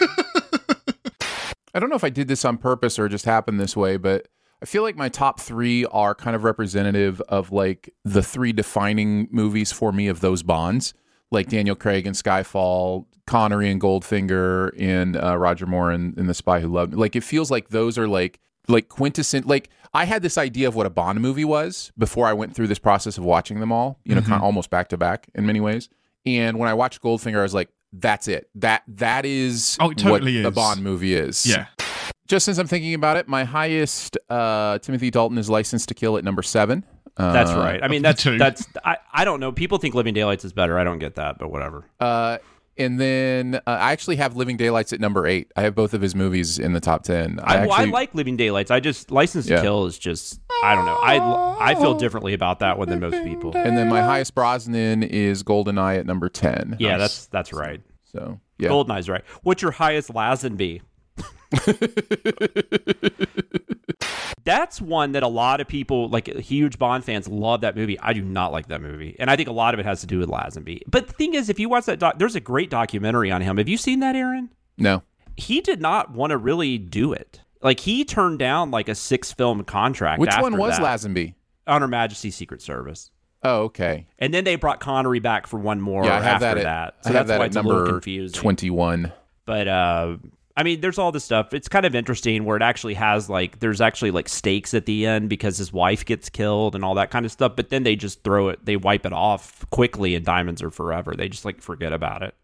I 1.74 1.80
don't 1.80 1.88
know 1.88 1.96
if 1.96 2.04
I 2.04 2.10
did 2.10 2.28
this 2.28 2.44
on 2.44 2.58
purpose 2.58 2.98
or 2.98 3.08
just 3.08 3.24
happened 3.24 3.58
this 3.58 3.74
way, 3.76 3.96
but 3.96 4.28
I 4.62 4.66
feel 4.66 4.82
like 4.82 4.94
my 4.94 5.08
top 5.08 5.40
three 5.40 5.86
are 5.86 6.14
kind 6.14 6.36
of 6.36 6.44
representative 6.44 7.20
of 7.22 7.50
like 7.50 7.92
the 8.04 8.22
three 8.22 8.52
defining 8.52 9.26
movies 9.30 9.72
for 9.72 9.90
me 9.90 10.08
of 10.08 10.20
those 10.20 10.42
Bonds, 10.42 10.92
like 11.30 11.48
Daniel 11.48 11.74
Craig 11.74 12.06
and 12.06 12.14
Skyfall, 12.14 13.06
Connery 13.26 13.70
and 13.70 13.80
Goldfinger, 13.80 14.70
and 14.78 15.16
uh, 15.16 15.36
Roger 15.38 15.64
Moore 15.64 15.90
and, 15.90 16.16
and 16.18 16.28
The 16.28 16.34
Spy 16.34 16.60
Who 16.60 16.68
Loved 16.68 16.92
Me. 16.92 16.98
Like 16.98 17.16
it 17.16 17.24
feels 17.24 17.50
like 17.50 17.70
those 17.70 17.96
are 17.96 18.06
like 18.06 18.38
like 18.68 18.88
quintessent. 18.90 19.46
Like 19.46 19.70
I 19.94 20.04
had 20.04 20.20
this 20.22 20.36
idea 20.36 20.68
of 20.68 20.74
what 20.76 20.84
a 20.84 20.90
Bond 20.90 21.20
movie 21.22 21.44
was 21.44 21.90
before 21.96 22.26
I 22.26 22.34
went 22.34 22.54
through 22.54 22.68
this 22.68 22.78
process 22.78 23.16
of 23.16 23.24
watching 23.24 23.60
them 23.60 23.72
all. 23.72 23.98
You 24.04 24.14
know, 24.14 24.20
Mhm. 24.20 24.24
kind 24.26 24.36
of 24.36 24.42
almost 24.42 24.68
back 24.68 24.88
to 24.90 24.98
back 24.98 25.26
in 25.34 25.46
many 25.46 25.58
ways. 25.60 25.88
And 26.26 26.58
when 26.58 26.68
I 26.68 26.74
watched 26.74 27.02
Goldfinger, 27.02 27.38
I 27.38 27.42
was 27.42 27.54
like, 27.54 27.68
"That's 27.92 28.28
it. 28.28 28.48
That 28.56 28.82
that 28.88 29.24
is 29.26 29.76
Oh, 29.80 29.90
it 29.90 29.98
totally 29.98 30.42
what 30.42 30.48
a. 30.48 30.50
Bond 30.52 30.82
movie 30.82 31.14
is." 31.14 31.44
Yeah. 31.46 31.66
Just 32.28 32.46
since 32.46 32.56
I'm 32.58 32.66
thinking 32.66 32.94
about 32.94 33.16
it, 33.16 33.28
my 33.28 33.44
highest 33.44 34.16
uh, 34.30 34.78
Timothy 34.78 35.10
Dalton 35.10 35.36
is 35.36 35.50
licensed 35.50 35.88
to 35.88 35.94
Kill 35.94 36.16
at 36.16 36.24
number 36.24 36.42
seven. 36.42 36.84
Uh, 37.16 37.32
That's 37.32 37.52
right. 37.52 37.82
I 37.82 37.88
mean, 37.88 38.00
that's 38.00 38.24
that's. 38.24 38.66
I, 38.84 38.96
I 39.12 39.24
don't 39.26 39.38
know. 39.38 39.52
People 39.52 39.76
think 39.76 39.94
Living 39.94 40.14
Daylights 40.14 40.46
is 40.46 40.54
better. 40.54 40.78
I 40.78 40.84
don't 40.84 40.98
get 40.98 41.16
that, 41.16 41.36
but 41.38 41.50
whatever. 41.50 41.84
Uh, 42.00 42.38
and 42.78 43.00
then 43.00 43.56
uh, 43.56 43.60
I 43.66 43.92
actually 43.92 44.16
have 44.16 44.36
Living 44.36 44.56
Daylights 44.56 44.92
at 44.92 45.00
number 45.00 45.26
eight. 45.26 45.50
I 45.56 45.62
have 45.62 45.74
both 45.74 45.94
of 45.94 46.00
his 46.00 46.14
movies 46.14 46.58
in 46.58 46.72
the 46.72 46.80
top 46.80 47.02
ten. 47.02 47.40
I, 47.42 47.66
well, 47.66 47.72
I 47.72 47.84
like 47.84 48.14
Living 48.14 48.36
Daylights. 48.36 48.70
I 48.70 48.80
just 48.80 49.10
License 49.10 49.46
to 49.46 49.54
Yeah. 49.54 49.62
Kill 49.62 49.86
is 49.86 49.98
just. 49.98 50.40
I 50.62 50.74
don't 50.74 50.86
know. 50.86 50.96
I 50.96 51.72
I 51.72 51.74
feel 51.74 51.94
differently 51.94 52.34
about 52.34 52.60
that 52.60 52.78
one 52.78 52.88
than 52.88 53.00
most 53.00 53.22
people. 53.24 53.56
And 53.56 53.76
then 53.76 53.88
my 53.88 54.00
highest 54.00 54.34
Brosnan 54.34 55.02
is 55.02 55.42
Goldeneye 55.42 55.98
at 55.98 56.06
number 56.06 56.28
ten. 56.28 56.76
Yeah, 56.78 56.98
that's 56.98 57.26
that's 57.26 57.52
right. 57.52 57.80
So 58.04 58.40
yeah. 58.58 58.68
Goldeneye's 58.68 59.08
right. 59.08 59.24
What's 59.42 59.62
your 59.62 59.72
highest 59.72 60.10
Lazenby? 60.10 60.82
That's 64.44 64.80
one 64.80 65.12
that 65.12 65.22
a 65.22 65.28
lot 65.28 65.60
of 65.60 65.68
people, 65.68 66.08
like 66.08 66.26
huge 66.26 66.78
Bond 66.78 67.04
fans, 67.04 67.28
love 67.28 67.60
that 67.60 67.76
movie. 67.76 67.98
I 68.00 68.12
do 68.12 68.22
not 68.22 68.52
like 68.52 68.68
that 68.68 68.80
movie, 68.80 69.14
and 69.18 69.30
I 69.30 69.36
think 69.36 69.48
a 69.48 69.52
lot 69.52 69.74
of 69.74 69.80
it 69.80 69.86
has 69.86 70.00
to 70.00 70.06
do 70.06 70.18
with 70.18 70.28
Lazenby. 70.28 70.82
But 70.86 71.06
the 71.06 71.12
thing 71.12 71.34
is, 71.34 71.48
if 71.48 71.60
you 71.60 71.68
watch 71.68 71.86
that, 71.86 71.98
doc, 71.98 72.18
there's 72.18 72.34
a 72.34 72.40
great 72.40 72.70
documentary 72.70 73.30
on 73.30 73.40
him. 73.40 73.58
Have 73.58 73.68
you 73.68 73.76
seen 73.76 74.00
that, 74.00 74.16
Aaron? 74.16 74.50
no. 74.76 75.02
He 75.34 75.62
did 75.62 75.80
not 75.80 76.10
want 76.10 76.30
to 76.32 76.36
really 76.36 76.76
do 76.76 77.14
it. 77.14 77.40
Like 77.62 77.80
he 77.80 78.04
turned 78.04 78.38
down 78.38 78.70
like 78.70 78.90
a 78.90 78.94
six 78.94 79.32
film 79.32 79.64
contract. 79.64 80.20
Which 80.20 80.36
one 80.36 80.58
was 80.58 80.76
that. 80.76 80.84
Lazenby? 80.84 81.34
On 81.66 81.80
Her 81.80 81.88
Majesty's 81.88 82.36
Secret 82.36 82.60
Service. 82.60 83.10
Oh, 83.42 83.62
okay. 83.62 84.06
And 84.18 84.34
then 84.34 84.44
they 84.44 84.56
brought 84.56 84.78
Connery 84.80 85.20
back 85.20 85.46
for 85.46 85.58
one 85.58 85.80
more 85.80 86.04
yeah, 86.04 86.16
I 86.18 86.20
have 86.20 86.42
after 86.42 86.46
that. 86.46 86.56
At, 86.56 86.62
that. 86.64 87.04
So 87.04 87.10
I 87.10 87.12
have 87.14 87.26
that's 87.26 87.28
that 87.28 87.38
why 87.38 87.46
it's 87.46 87.56
a 87.56 87.62
little 87.62 87.78
number 87.78 87.92
confusing. 87.92 88.38
twenty-one. 88.38 89.12
But 89.46 89.68
uh 89.68 90.16
I 90.56 90.62
mean, 90.62 90.80
there's 90.80 90.98
all 90.98 91.12
this 91.12 91.24
stuff. 91.24 91.54
It's 91.54 91.68
kind 91.68 91.86
of 91.86 91.94
interesting 91.94 92.44
where 92.44 92.56
it 92.56 92.62
actually 92.62 92.94
has 92.94 93.30
like 93.30 93.60
there's 93.60 93.80
actually 93.80 94.10
like 94.10 94.28
stakes 94.28 94.74
at 94.74 94.86
the 94.86 95.06
end 95.06 95.28
because 95.28 95.56
his 95.58 95.72
wife 95.72 96.04
gets 96.04 96.28
killed 96.28 96.74
and 96.74 96.84
all 96.84 96.94
that 96.94 97.10
kind 97.10 97.24
of 97.24 97.32
stuff. 97.32 97.56
But 97.56 97.70
then 97.70 97.82
they 97.84 97.96
just 97.96 98.22
throw 98.22 98.48
it, 98.48 98.64
they 98.64 98.76
wipe 98.76 99.06
it 99.06 99.12
off 99.12 99.64
quickly, 99.70 100.14
and 100.14 100.24
diamonds 100.24 100.62
are 100.62 100.70
forever. 100.70 101.14
They 101.16 101.28
just 101.28 101.44
like 101.44 101.60
forget 101.62 101.92
about 101.92 102.22
it. 102.22 102.34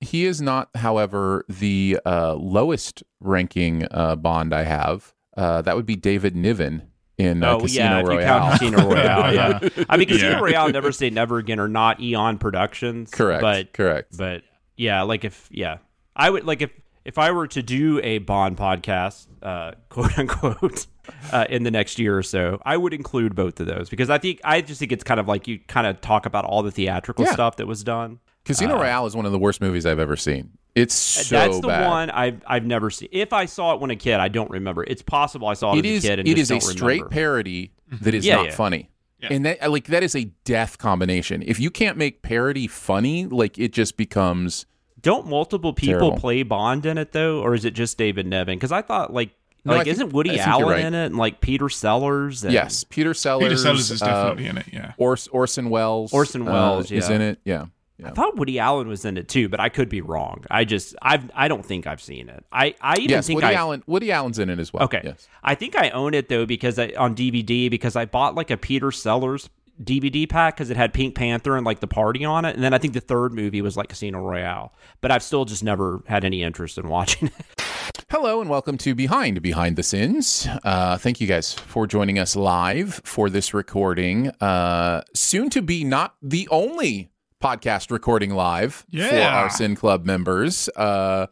He 0.00 0.24
is 0.26 0.40
not, 0.40 0.68
however, 0.76 1.44
the 1.48 1.98
uh, 2.06 2.34
lowest 2.34 3.02
ranking 3.20 3.86
uh, 3.90 4.16
Bond 4.16 4.54
I 4.54 4.62
have. 4.64 5.14
Uh, 5.36 5.62
that 5.62 5.76
would 5.76 5.86
be 5.86 5.96
David 5.96 6.36
Niven 6.36 6.82
in 7.16 7.42
uh, 7.42 7.54
oh 7.54 7.60
Casino 7.60 7.84
yeah, 7.84 7.98
if 7.98 8.02
you 8.04 8.08
Royale. 8.10 8.38
count 8.40 8.52
Casino 8.52 8.88
Royale, 8.88 9.34
yeah. 9.74 9.84
I 9.88 9.96
mean, 9.96 10.08
Casino 10.08 10.30
Yeah. 10.30 10.38
Royale, 10.40 10.70
Never 10.70 10.92
Say 10.92 11.10
Never 11.10 11.38
Again, 11.38 11.58
are 11.58 11.68
not 11.68 12.00
Eon 12.00 12.38
Productions. 12.38 13.10
Correct, 13.10 13.40
But 13.42 13.72
correct. 13.72 14.16
But 14.16 14.42
yeah, 14.76 15.02
like 15.02 15.24
if 15.24 15.48
yeah, 15.50 15.78
I 16.14 16.30
would 16.30 16.44
like 16.44 16.62
if 16.62 16.70
if 17.08 17.18
I 17.18 17.30
were 17.32 17.46
to 17.48 17.62
do 17.62 18.00
a 18.04 18.18
Bond 18.18 18.56
podcast, 18.56 19.26
uh, 19.42 19.72
quote 19.88 20.16
unquote, 20.18 20.86
uh, 21.32 21.46
in 21.48 21.62
the 21.62 21.70
next 21.70 21.98
year 21.98 22.16
or 22.18 22.22
so, 22.22 22.60
I 22.64 22.76
would 22.76 22.92
include 22.92 23.34
both 23.34 23.58
of 23.60 23.66
those 23.66 23.88
because 23.88 24.10
I 24.10 24.18
think 24.18 24.40
I 24.44 24.60
just 24.60 24.78
think 24.78 24.92
it's 24.92 25.04
kind 25.04 25.18
of 25.18 25.26
like 25.26 25.48
you 25.48 25.58
kind 25.66 25.86
of 25.86 26.00
talk 26.00 26.26
about 26.26 26.44
all 26.44 26.62
the 26.62 26.70
theatrical 26.70 27.24
Yeah. 27.24 27.32
stuff 27.32 27.56
that 27.56 27.66
was 27.66 27.82
done. 27.82 28.18
Casino 28.44 28.76
Uh, 28.76 28.82
Royale 28.82 29.06
is 29.06 29.16
one 29.16 29.26
of 29.26 29.32
the 29.32 29.38
worst 29.38 29.60
movies 29.60 29.86
I've 29.86 29.98
ever 29.98 30.16
seen. 30.16 30.50
It's 30.74 30.94
so 30.94 31.34
That's 31.34 31.60
the 31.60 31.68
bad. 31.68 31.88
one 31.88 32.10
I've 32.10 32.42
I've 32.46 32.64
never 32.66 32.90
seen. 32.90 33.08
If 33.10 33.32
I 33.32 33.46
saw 33.46 33.74
it 33.74 33.80
when 33.80 33.90
a 33.90 33.96
kid, 33.96 34.20
I 34.20 34.28
don't 34.28 34.50
remember. 34.50 34.84
It's 34.84 35.02
possible 35.02 35.48
I 35.48 35.54
saw 35.54 35.72
it, 35.74 35.78
It 35.78 35.86
as 35.86 35.92
is. 35.98 36.04
a 36.04 36.08
kid 36.08 36.18
and 36.20 36.28
It 36.28 36.36
just 36.36 36.42
is 36.42 36.50
a 36.50 36.54
don't 36.60 36.76
straight 36.76 36.92
remember. 37.02 37.08
parody 37.14 37.72
that 38.02 38.14
is 38.14 38.24
Yeah, 38.26 38.36
not 38.36 38.44
yeah. 38.46 38.54
funny. 38.54 38.90
And 39.20 39.44
that 39.46 39.68
like 39.70 39.86
that 39.86 40.02
is 40.04 40.14
a 40.14 40.24
death 40.44 40.78
combination. 40.78 41.42
If 41.44 41.58
you 41.58 41.70
can't 41.70 41.96
make 41.96 42.22
parody 42.22 42.68
funny, 42.68 43.26
like 43.26 43.58
it 43.58 43.72
just 43.72 43.96
becomes 43.96 44.66
Don't 45.00 45.26
multiple 45.28 45.72
people 45.72 46.00
Terrible. 46.00 46.18
play 46.18 46.42
Bond 46.42 46.86
in 46.86 46.98
it 46.98 47.12
though, 47.12 47.40
or 47.40 47.54
is 47.54 47.64
it 47.64 47.72
just 47.74 47.98
David 47.98 48.26
Niven? 48.26 48.56
Because 48.58 48.72
I 48.72 48.82
thought 48.82 49.12
like 49.12 49.30
No, 49.64 49.72
like 49.74 49.84
think- 49.84 49.94
isn't 49.94 50.08
I 50.08 50.12
Woody 50.12 50.40
Allen 50.40 50.68
right. 50.68 50.84
in 50.84 50.94
it 50.94 51.06
and 51.06 51.16
like 51.16 51.40
Peter 51.40 51.68
Sellers? 51.68 52.44
And, 52.44 52.52
yes, 52.52 52.84
Peter 52.84 53.14
Sellers. 53.14 53.44
Peter 53.44 53.56
Sellers 53.56 53.90
is 53.90 54.02
uh, 54.02 54.06
definitely 54.06 54.46
in 54.46 54.58
it, 54.58 54.66
yeah. 54.72 54.92
Ors- 54.98 55.28
Orson 55.28 55.70
Welles. 55.70 56.12
Orson 56.12 56.46
uh, 56.46 56.52
Welles 56.52 56.90
is 56.90 57.08
in 57.10 57.20
it. 57.20 57.38
Yeah. 57.44 57.66
I 58.04 58.10
thought 58.10 58.36
Woody 58.36 58.60
Allen 58.60 58.86
was 58.86 59.04
in 59.04 59.16
it 59.16 59.26
too, 59.28 59.48
but 59.48 59.58
I 59.58 59.68
could 59.70 59.88
be 59.88 60.00
wrong. 60.02 60.44
I 60.48 60.64
just 60.64 60.94
I've 61.02 61.28
I 61.34 61.48
don't 61.48 61.66
think 61.66 61.88
I've 61.88 62.00
seen 62.00 62.28
it. 62.28 62.44
I 62.52 62.76
I 62.80 62.94
even 62.98 63.10
yes, 63.10 63.26
think 63.26 63.38
Woody 63.38 63.54
I, 63.54 63.58
Allen. 63.58 63.82
Woody 63.88 64.12
Allen's 64.12 64.38
in 64.38 64.50
it 64.50 64.60
as 64.60 64.72
well. 64.72 64.84
Okay. 64.84 65.00
Yes. 65.02 65.26
I 65.42 65.56
think 65.56 65.74
I 65.74 65.90
own 65.90 66.14
it 66.14 66.28
though 66.28 66.46
because 66.46 66.78
I 66.78 66.92
on 66.96 67.16
DVD 67.16 67.68
because 67.68 67.96
I 67.96 68.04
bought 68.04 68.36
like 68.36 68.52
a 68.52 68.56
Peter 68.56 68.92
Sellers 68.92 69.50
DVD 69.82 70.28
pack 70.28 70.56
because 70.56 70.70
it 70.70 70.76
had 70.76 70.92
Pink 70.92 71.14
Panther 71.14 71.56
and 71.56 71.64
like 71.64 71.80
the 71.80 71.86
party 71.86 72.24
on 72.24 72.44
it, 72.44 72.54
and 72.54 72.64
then 72.64 72.74
I 72.74 72.78
think 72.78 72.94
the 72.94 73.00
third 73.00 73.32
movie 73.32 73.62
was 73.62 73.76
like 73.76 73.88
Casino 73.88 74.20
Royale. 74.20 74.72
But 75.00 75.10
I've 75.10 75.22
still 75.22 75.44
just 75.44 75.62
never 75.62 76.02
had 76.06 76.24
any 76.24 76.42
interest 76.42 76.78
in 76.78 76.88
watching 76.88 77.28
it. 77.28 77.62
Hello 78.10 78.40
and 78.40 78.48
welcome 78.48 78.78
to 78.78 78.94
Behind 78.94 79.40
Behind 79.42 79.76
the 79.76 79.82
Sins. 79.82 80.48
Uh, 80.64 80.96
thank 80.98 81.20
you 81.20 81.26
guys 81.26 81.52
for 81.52 81.86
joining 81.86 82.18
us 82.18 82.34
live 82.34 83.00
for 83.04 83.28
this 83.28 83.52
recording. 83.52 84.28
Uh, 84.40 85.02
soon 85.14 85.50
to 85.50 85.62
be 85.62 85.84
not 85.84 86.16
the 86.22 86.48
only 86.50 87.10
podcast 87.42 87.90
recording 87.90 88.30
live 88.30 88.86
for 88.92 89.14
our 89.20 89.50
Sin 89.50 89.76
Club 89.76 90.04
members. 90.04 90.68
Uh, 90.74 91.26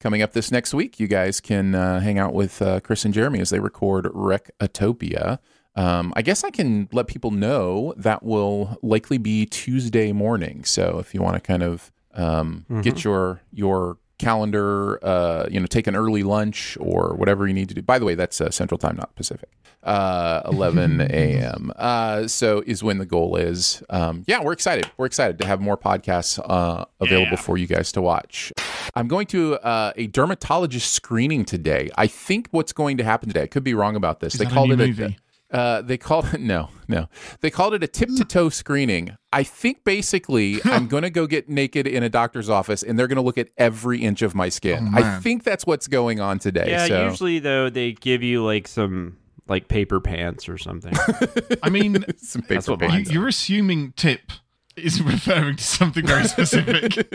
coming 0.00 0.22
up 0.22 0.32
this 0.32 0.50
next 0.50 0.74
week, 0.74 0.98
you 0.98 1.06
guys 1.06 1.40
can 1.40 1.74
uh, 1.74 2.00
hang 2.00 2.18
out 2.18 2.34
with 2.34 2.60
uh, 2.60 2.80
Chris 2.80 3.04
and 3.04 3.14
Jeremy 3.14 3.40
as 3.40 3.50
they 3.50 3.60
record 3.60 4.06
Recotopia. 4.06 5.38
Um, 5.74 6.12
I 6.16 6.22
guess 6.22 6.44
I 6.44 6.50
can 6.50 6.88
let 6.92 7.06
people 7.06 7.30
know 7.30 7.94
that 7.96 8.22
will 8.22 8.78
likely 8.82 9.18
be 9.18 9.46
Tuesday 9.46 10.12
morning. 10.12 10.64
So 10.64 10.98
if 10.98 11.14
you 11.14 11.22
want 11.22 11.34
to 11.36 11.40
kind 11.40 11.62
of 11.62 11.90
um, 12.14 12.66
get 12.82 13.04
your 13.04 13.40
your 13.52 13.96
calendar, 14.18 15.04
uh, 15.04 15.46
you 15.50 15.58
know, 15.58 15.66
take 15.66 15.86
an 15.86 15.96
early 15.96 16.22
lunch 16.22 16.78
or 16.80 17.14
whatever 17.14 17.46
you 17.46 17.52
need 17.52 17.68
to 17.68 17.74
do. 17.74 17.82
By 17.82 17.98
the 17.98 18.04
way, 18.04 18.14
that's 18.14 18.40
uh, 18.40 18.50
Central 18.50 18.78
Time, 18.78 18.96
not 18.96 19.14
Pacific. 19.16 19.48
Uh, 19.82 20.42
11 20.44 21.00
a.m. 21.10 21.72
Uh, 21.74 22.28
so 22.28 22.62
is 22.66 22.84
when 22.84 22.98
the 22.98 23.06
goal 23.06 23.34
is. 23.34 23.82
Um, 23.90 24.22
yeah, 24.28 24.40
we're 24.40 24.52
excited. 24.52 24.88
We're 24.96 25.06
excited 25.06 25.38
to 25.38 25.46
have 25.46 25.60
more 25.60 25.76
podcasts 25.76 26.38
uh, 26.38 26.84
available 27.00 27.36
for 27.36 27.58
you 27.58 27.66
guys 27.66 27.90
to 27.92 28.02
watch. 28.02 28.52
I'm 28.94 29.08
going 29.08 29.26
to 29.28 29.56
uh, 29.56 29.92
a 29.96 30.06
dermatologist 30.06 30.92
screening 30.92 31.44
today. 31.44 31.90
I 31.96 32.06
think 32.06 32.46
what's 32.52 32.72
going 32.72 32.98
to 32.98 33.04
happen 33.04 33.28
today. 33.28 33.42
I 33.42 33.46
could 33.48 33.64
be 33.64 33.74
wrong 33.74 33.96
about 33.96 34.20
this. 34.20 34.34
Is 34.34 34.40
they 34.40 34.46
called 34.46 34.70
it 34.70 34.76
movie? 34.76 35.02
a. 35.02 35.16
Uh, 35.52 35.82
they 35.82 35.98
called 35.98 36.32
it 36.32 36.40
no, 36.40 36.70
no. 36.88 37.08
They 37.40 37.50
called 37.50 37.74
it 37.74 37.82
a 37.82 37.86
tip 37.86 38.08
to 38.16 38.24
toe 38.24 38.48
screening. 38.48 39.16
I 39.32 39.42
think 39.42 39.84
basically 39.84 40.60
I'm 40.64 40.88
going 40.88 41.02
to 41.02 41.10
go 41.10 41.26
get 41.26 41.48
naked 41.48 41.86
in 41.86 42.02
a 42.02 42.08
doctor's 42.08 42.48
office, 42.48 42.82
and 42.82 42.98
they're 42.98 43.08
going 43.08 43.16
to 43.16 43.22
look 43.22 43.38
at 43.38 43.50
every 43.58 44.02
inch 44.02 44.22
of 44.22 44.34
my 44.34 44.48
skin. 44.48 44.92
Oh, 44.94 44.98
I 44.98 45.20
think 45.20 45.44
that's 45.44 45.66
what's 45.66 45.86
going 45.88 46.20
on 46.20 46.38
today. 46.38 46.70
yeah, 46.70 46.86
so. 46.86 47.04
usually 47.08 47.38
though 47.38 47.68
they 47.68 47.92
give 47.92 48.22
you 48.22 48.44
like 48.44 48.66
some 48.66 49.18
like 49.48 49.68
paper 49.68 50.00
pants 50.00 50.48
or 50.48 50.56
something. 50.56 50.94
I 51.62 51.68
mean, 51.68 52.04
Some 52.18 52.42
That's 52.48 52.66
paper 52.66 52.72
what 52.72 52.80
mine 52.80 52.90
pants. 52.90 53.10
you, 53.10 53.20
you're 53.20 53.28
assuming 53.28 53.92
tip 53.96 54.32
is 54.76 55.02
referring 55.02 55.56
to 55.56 55.64
something 55.64 56.06
very 56.06 56.24
specific. 56.24 57.06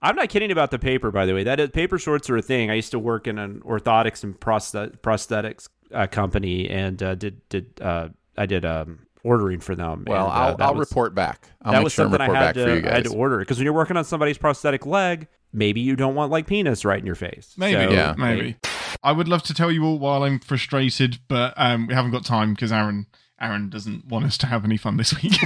I'm 0.00 0.16
not 0.16 0.28
kidding 0.28 0.50
about 0.52 0.70
the 0.70 0.78
paper, 0.78 1.10
by 1.10 1.26
the 1.26 1.34
way. 1.34 1.44
That 1.44 1.60
is, 1.60 1.70
paper 1.70 1.98
shorts 1.98 2.30
are 2.30 2.36
a 2.36 2.42
thing. 2.42 2.70
I 2.70 2.74
used 2.74 2.90
to 2.92 2.98
work 2.98 3.26
in 3.26 3.38
an 3.38 3.60
orthotics 3.60 4.22
and 4.22 4.38
prosthet- 4.38 5.00
prosthetics 5.00 5.68
uh, 5.94 6.06
company, 6.06 6.68
and 6.68 7.02
uh, 7.02 7.14
did 7.14 7.46
did 7.48 7.80
uh, 7.80 8.08
I 8.36 8.46
did 8.46 8.64
um, 8.64 9.00
ordering 9.22 9.60
for 9.60 9.74
them. 9.74 10.04
Well, 10.06 10.24
and, 10.26 10.32
uh, 10.32 10.36
I'll, 10.36 10.56
I'll 10.70 10.74
was- 10.74 10.88
report 10.90 11.14
back. 11.14 11.48
I'll 11.62 11.72
that 11.72 11.78
make 11.78 11.84
was 11.84 11.92
sure 11.94 12.04
and 12.06 12.12
something 12.12 12.30
I 12.30 12.34
had 12.44 12.54
back 12.56 12.64
for 12.64 12.74
you 12.74 12.80
to, 12.82 12.90
I 12.90 12.94
had 12.96 13.04
to 13.04 13.14
order 13.14 13.38
because 13.38 13.58
when 13.58 13.64
you're 13.64 13.72
working 13.74 13.96
on 13.96 14.04
somebody's 14.04 14.38
prosthetic 14.38 14.84
leg, 14.86 15.28
maybe 15.52 15.80
you 15.80 15.96
don't 15.96 16.14
want 16.14 16.30
like 16.30 16.46
penis 16.46 16.84
right 16.84 16.98
in 16.98 17.06
your 17.06 17.14
face. 17.14 17.54
Maybe, 17.56 17.84
So, 17.84 17.90
Yeah. 17.92 18.14
maybe. 18.18 18.56
I 19.02 19.12
would 19.12 19.28
love 19.28 19.42
to 19.44 19.54
tell 19.54 19.70
you 19.70 19.84
all 19.84 19.98
while 19.98 20.22
I'm 20.22 20.38
frustrated, 20.40 21.18
but 21.28 21.52
um, 21.56 21.86
we 21.86 21.94
haven't 21.94 22.10
got 22.12 22.24
time 22.24 22.54
because 22.54 22.72
Aaron 22.72 23.06
Aaron 23.40 23.68
doesn't 23.68 24.06
want 24.06 24.24
us 24.24 24.38
to 24.38 24.46
have 24.46 24.64
any 24.64 24.76
fun 24.76 24.96
this 24.96 25.14
week. 25.22 25.34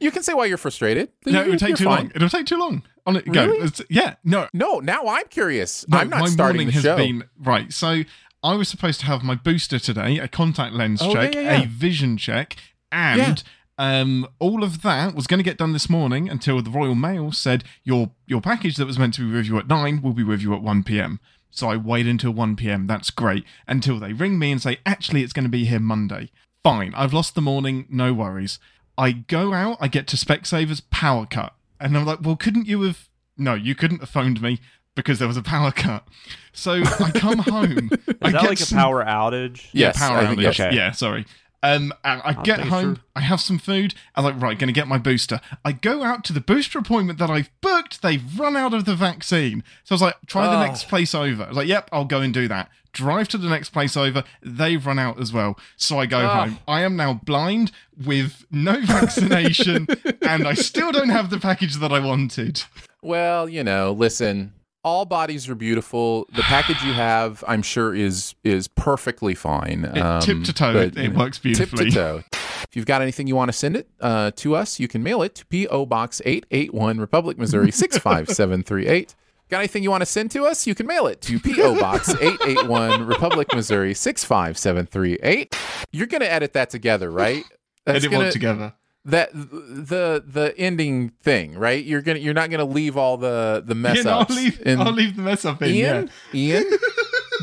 You 0.00 0.10
can 0.10 0.22
say 0.24 0.32
why 0.34 0.46
you're 0.46 0.58
frustrated. 0.58 1.10
No, 1.26 1.40
it 1.40 1.44
You- 1.44 1.50
would 1.52 1.58
take 1.60 1.76
too 1.76 1.84
fine. 1.84 1.96
long. 2.04 2.12
It'll 2.14 2.28
take 2.28 2.46
too 2.46 2.56
long. 2.56 2.82
On 3.06 3.16
it, 3.16 3.30
go. 3.30 3.52
It's- 3.52 3.82
yeah. 3.88 4.14
No. 4.24 4.48
No, 4.52 4.80
now 4.80 5.06
I'm 5.06 5.26
curious. 5.28 5.86
No, 5.88 5.98
I'm 5.98 6.08
not 6.10 6.20
my 6.20 6.26
starting 6.28 6.56
morning 6.62 6.66
the 6.68 6.72
has 6.72 6.82
show. 6.82 6.96
been 6.96 7.24
right. 7.40 7.72
So 7.72 8.02
I 8.42 8.54
was 8.54 8.68
supposed 8.68 9.00
to 9.00 9.06
have 9.06 9.22
my 9.22 9.34
booster 9.34 9.78
today, 9.78 10.18
a 10.18 10.28
contact 10.28 10.74
lens 10.74 11.00
Oh, 11.02 11.08
yeah, 11.08 11.12
check, 11.12 11.34
yeah, 11.34 11.40
yeah. 11.42 11.62
a 11.62 11.66
vision 11.66 12.16
check, 12.16 12.56
and 12.90 13.42
um, 13.78 14.26
all 14.38 14.62
of 14.64 14.82
that 14.82 15.14
was 15.14 15.26
going 15.26 15.38
to 15.38 15.44
get 15.44 15.58
done 15.58 15.72
this 15.72 15.88
morning 15.88 16.28
until 16.28 16.60
the 16.62 16.70
Royal 16.70 16.94
Mail 16.94 17.32
said 17.32 17.64
your 17.84 18.10
your 18.26 18.40
package 18.40 18.76
that 18.76 18.86
was 18.86 18.98
meant 18.98 19.14
to 19.14 19.26
be 19.28 19.34
with 19.36 19.46
you 19.46 19.58
at 19.58 19.68
nine 19.68 20.02
will 20.02 20.12
be 20.12 20.24
with 20.24 20.42
you 20.42 20.54
at 20.54 20.62
one 20.62 20.82
p.m. 20.82 21.20
So 21.50 21.68
I 21.68 21.76
wait 21.76 22.06
until 22.06 22.32
one 22.32 22.56
p.m. 22.56 22.86
That's 22.86 23.10
great 23.10 23.44
until 23.68 23.98
they 23.98 24.12
ring 24.12 24.38
me 24.38 24.50
and 24.52 24.60
say 24.60 24.78
actually 24.84 25.22
it's 25.22 25.32
going 25.32 25.44
to 25.44 25.50
be 25.50 25.64
here 25.66 25.80
Monday. 25.80 26.30
Fine, 26.64 26.94
I've 26.94 27.12
lost 27.12 27.34
the 27.34 27.40
morning. 27.40 27.86
No 27.88 28.12
worries. 28.12 28.58
I 28.98 29.12
go 29.12 29.52
out. 29.54 29.78
I 29.80 29.88
get 29.88 30.06
to 30.08 30.16
Specsavers 30.16 30.82
power 30.90 31.26
cut, 31.26 31.54
and 31.80 31.96
I'm 31.96 32.04
like, 32.04 32.20
well, 32.22 32.36
couldn't 32.36 32.66
you 32.66 32.82
have? 32.82 33.08
No, 33.36 33.54
you 33.54 33.74
couldn't 33.74 34.00
have 34.00 34.10
phoned 34.10 34.42
me 34.42 34.60
because 34.94 35.18
there 35.18 35.28
was 35.28 35.36
a 35.36 35.42
power 35.42 35.70
cut. 35.72 36.06
So 36.52 36.82
I 37.00 37.10
come 37.14 37.38
home. 37.40 37.90
I 38.20 38.28
Is 38.28 38.32
that 38.32 38.42
get 38.42 38.44
like 38.44 38.60
a 38.60 38.66
power 38.74 39.04
outage? 39.04 39.68
yeah, 39.72 39.92
power 39.92 40.18
I 40.18 40.26
think 40.28 40.40
outage. 40.40 40.72
Yeah, 40.72 40.92
sorry. 40.92 41.26
Um, 41.64 41.94
and 42.04 42.20
I 42.24 42.32
I'll 42.32 42.42
get 42.42 42.58
think 42.58 42.70
home, 42.70 42.94
true. 42.96 43.04
I 43.14 43.20
have 43.20 43.40
some 43.40 43.58
food. 43.58 43.94
I'm 44.16 44.24
like, 44.24 44.40
right, 44.40 44.58
gonna 44.58 44.72
get 44.72 44.88
my 44.88 44.98
booster. 44.98 45.40
I 45.64 45.70
go 45.72 46.02
out 46.02 46.24
to 46.24 46.32
the 46.32 46.40
booster 46.40 46.78
appointment 46.80 47.20
that 47.20 47.30
I've 47.30 47.50
booked. 47.60 48.02
They've 48.02 48.22
run 48.38 48.56
out 48.56 48.74
of 48.74 48.84
the 48.84 48.96
vaccine. 48.96 49.62
So 49.84 49.92
I 49.92 49.94
was 49.94 50.02
like, 50.02 50.16
try 50.26 50.46
the 50.48 50.56
Oh. 50.56 50.60
next 50.66 50.88
place 50.88 51.14
over. 51.14 51.44
I 51.44 51.48
was 51.48 51.56
like, 51.56 51.68
yep, 51.68 51.88
I'll 51.92 52.04
go 52.04 52.20
and 52.20 52.34
do 52.34 52.48
that. 52.48 52.68
Drive 52.92 53.28
to 53.28 53.38
the 53.38 53.48
next 53.48 53.70
place 53.70 53.96
over. 53.96 54.24
They've 54.42 54.84
run 54.84 54.98
out 54.98 55.20
as 55.20 55.32
well. 55.32 55.56
So 55.76 55.98
I 56.00 56.06
go 56.06 56.20
Oh. 56.22 56.26
home. 56.26 56.58
I 56.66 56.82
am 56.82 56.96
now 56.96 57.14
blind 57.14 57.70
with 58.04 58.44
no 58.50 58.80
vaccination, 58.84 59.86
and 60.20 60.48
I 60.48 60.54
still 60.54 60.90
don't 60.90 61.10
have 61.10 61.30
the 61.30 61.38
package 61.38 61.76
that 61.76 61.92
I 61.92 62.00
wanted. 62.00 62.64
Well, 63.02 63.48
you 63.48 63.62
know, 63.62 63.92
listen. 63.92 64.52
All 64.84 65.04
bodies 65.04 65.48
are 65.48 65.54
beautiful. 65.54 66.26
The 66.34 66.42
package 66.42 66.82
you 66.82 66.92
have, 66.92 67.44
I'm 67.46 67.62
sure, 67.62 67.94
is 67.94 68.34
is 68.42 68.66
perfectly 68.68 69.34
fine. 69.34 69.84
Um, 69.84 70.18
It- 70.18 70.22
tip 70.22 70.44
to 70.44 70.52
toe, 70.52 70.72
but, 70.72 70.96
it- 70.98 71.14
works 71.14 71.38
beautifully. 71.38 71.84
Tip 71.90 71.94
to 71.94 71.98
toe. 71.98 72.22
If 72.64 72.76
you've 72.76 72.86
got 72.86 73.02
anything 73.02 73.26
you 73.26 73.36
want 73.36 73.48
to 73.50 73.52
send 73.52 73.76
it 73.76 73.88
uh, 74.00 74.30
to 74.36 74.54
us, 74.56 74.80
you 74.80 74.88
can 74.88 75.02
mail 75.02 75.22
it 75.22 75.34
to 75.36 75.46
P.O. 75.46 75.86
Box 75.86 76.22
881, 76.24 76.98
Republic, 77.00 77.36
Missouri 77.38 77.70
65738. 77.72 79.14
Got 79.50 79.58
anything 79.58 79.82
you 79.82 79.90
want 79.90 80.00
to 80.00 80.06
send 80.06 80.30
to 80.30 80.46
us? 80.46 80.66
You 80.66 80.74
can 80.74 80.86
mail 80.86 81.06
it 81.06 81.20
to 81.22 81.38
P.O. 81.38 81.78
Box 81.78 82.08
881, 82.14 83.04
Republic, 83.06 83.48
Missouri 83.54 83.92
65738. 83.94 85.54
You're 85.92 86.06
going 86.06 86.22
to 86.22 86.32
edit 86.32 86.54
that 86.54 86.70
together, 86.70 87.10
right? 87.10 87.44
Edit 87.86 88.10
gonna, 88.10 88.24
what 88.24 88.32
together? 88.32 88.72
That 89.04 89.30
the 89.34 90.22
the 90.24 90.54
ending 90.56 91.08
thing, 91.22 91.58
right? 91.58 91.84
You're 91.84 92.02
gonna 92.02 92.20
you're 92.20 92.34
not 92.34 92.50
gonna 92.50 92.64
leave 92.64 92.96
all 92.96 93.16
the 93.16 93.60
the 93.66 93.74
mess 93.74 94.04
Yeah, 94.04 94.18
ups. 94.18 94.30
I'll 94.30 94.36
leave. 94.36 94.62
in- 94.64 94.80
I'll 94.80 94.92
leave 94.92 95.16
the 95.16 95.22
mess 95.22 95.44
up 95.44 95.60
in. 95.60 95.70
Ian, 95.70 96.10
Ian, 96.32 96.64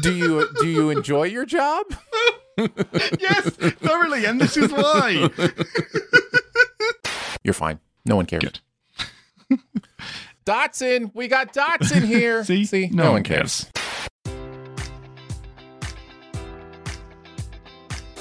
do 0.01 0.15
you 0.15 0.47
do 0.61 0.67
you 0.67 0.89
enjoy 0.89 1.23
your 1.23 1.45
job? 1.45 1.85
Yes, 3.21 3.51
thoroughly, 3.51 4.25
and 4.25 4.41
this 4.41 4.57
is 4.57 4.69
why. 4.69 5.29
You're 7.43 7.53
fine. 7.53 7.79
No 8.05 8.17
one 8.17 8.25
cares. 8.25 8.43
Dotson, 10.45 11.11
we 11.13 11.29
got 11.29 11.53
Dotson 11.53 12.03
here. 12.05 12.43
See? 12.43 12.65
See, 12.65 12.87
No 12.87 12.97
no, 12.97 13.03
one 13.05 13.13
one 13.13 13.23
cares. 13.23 13.65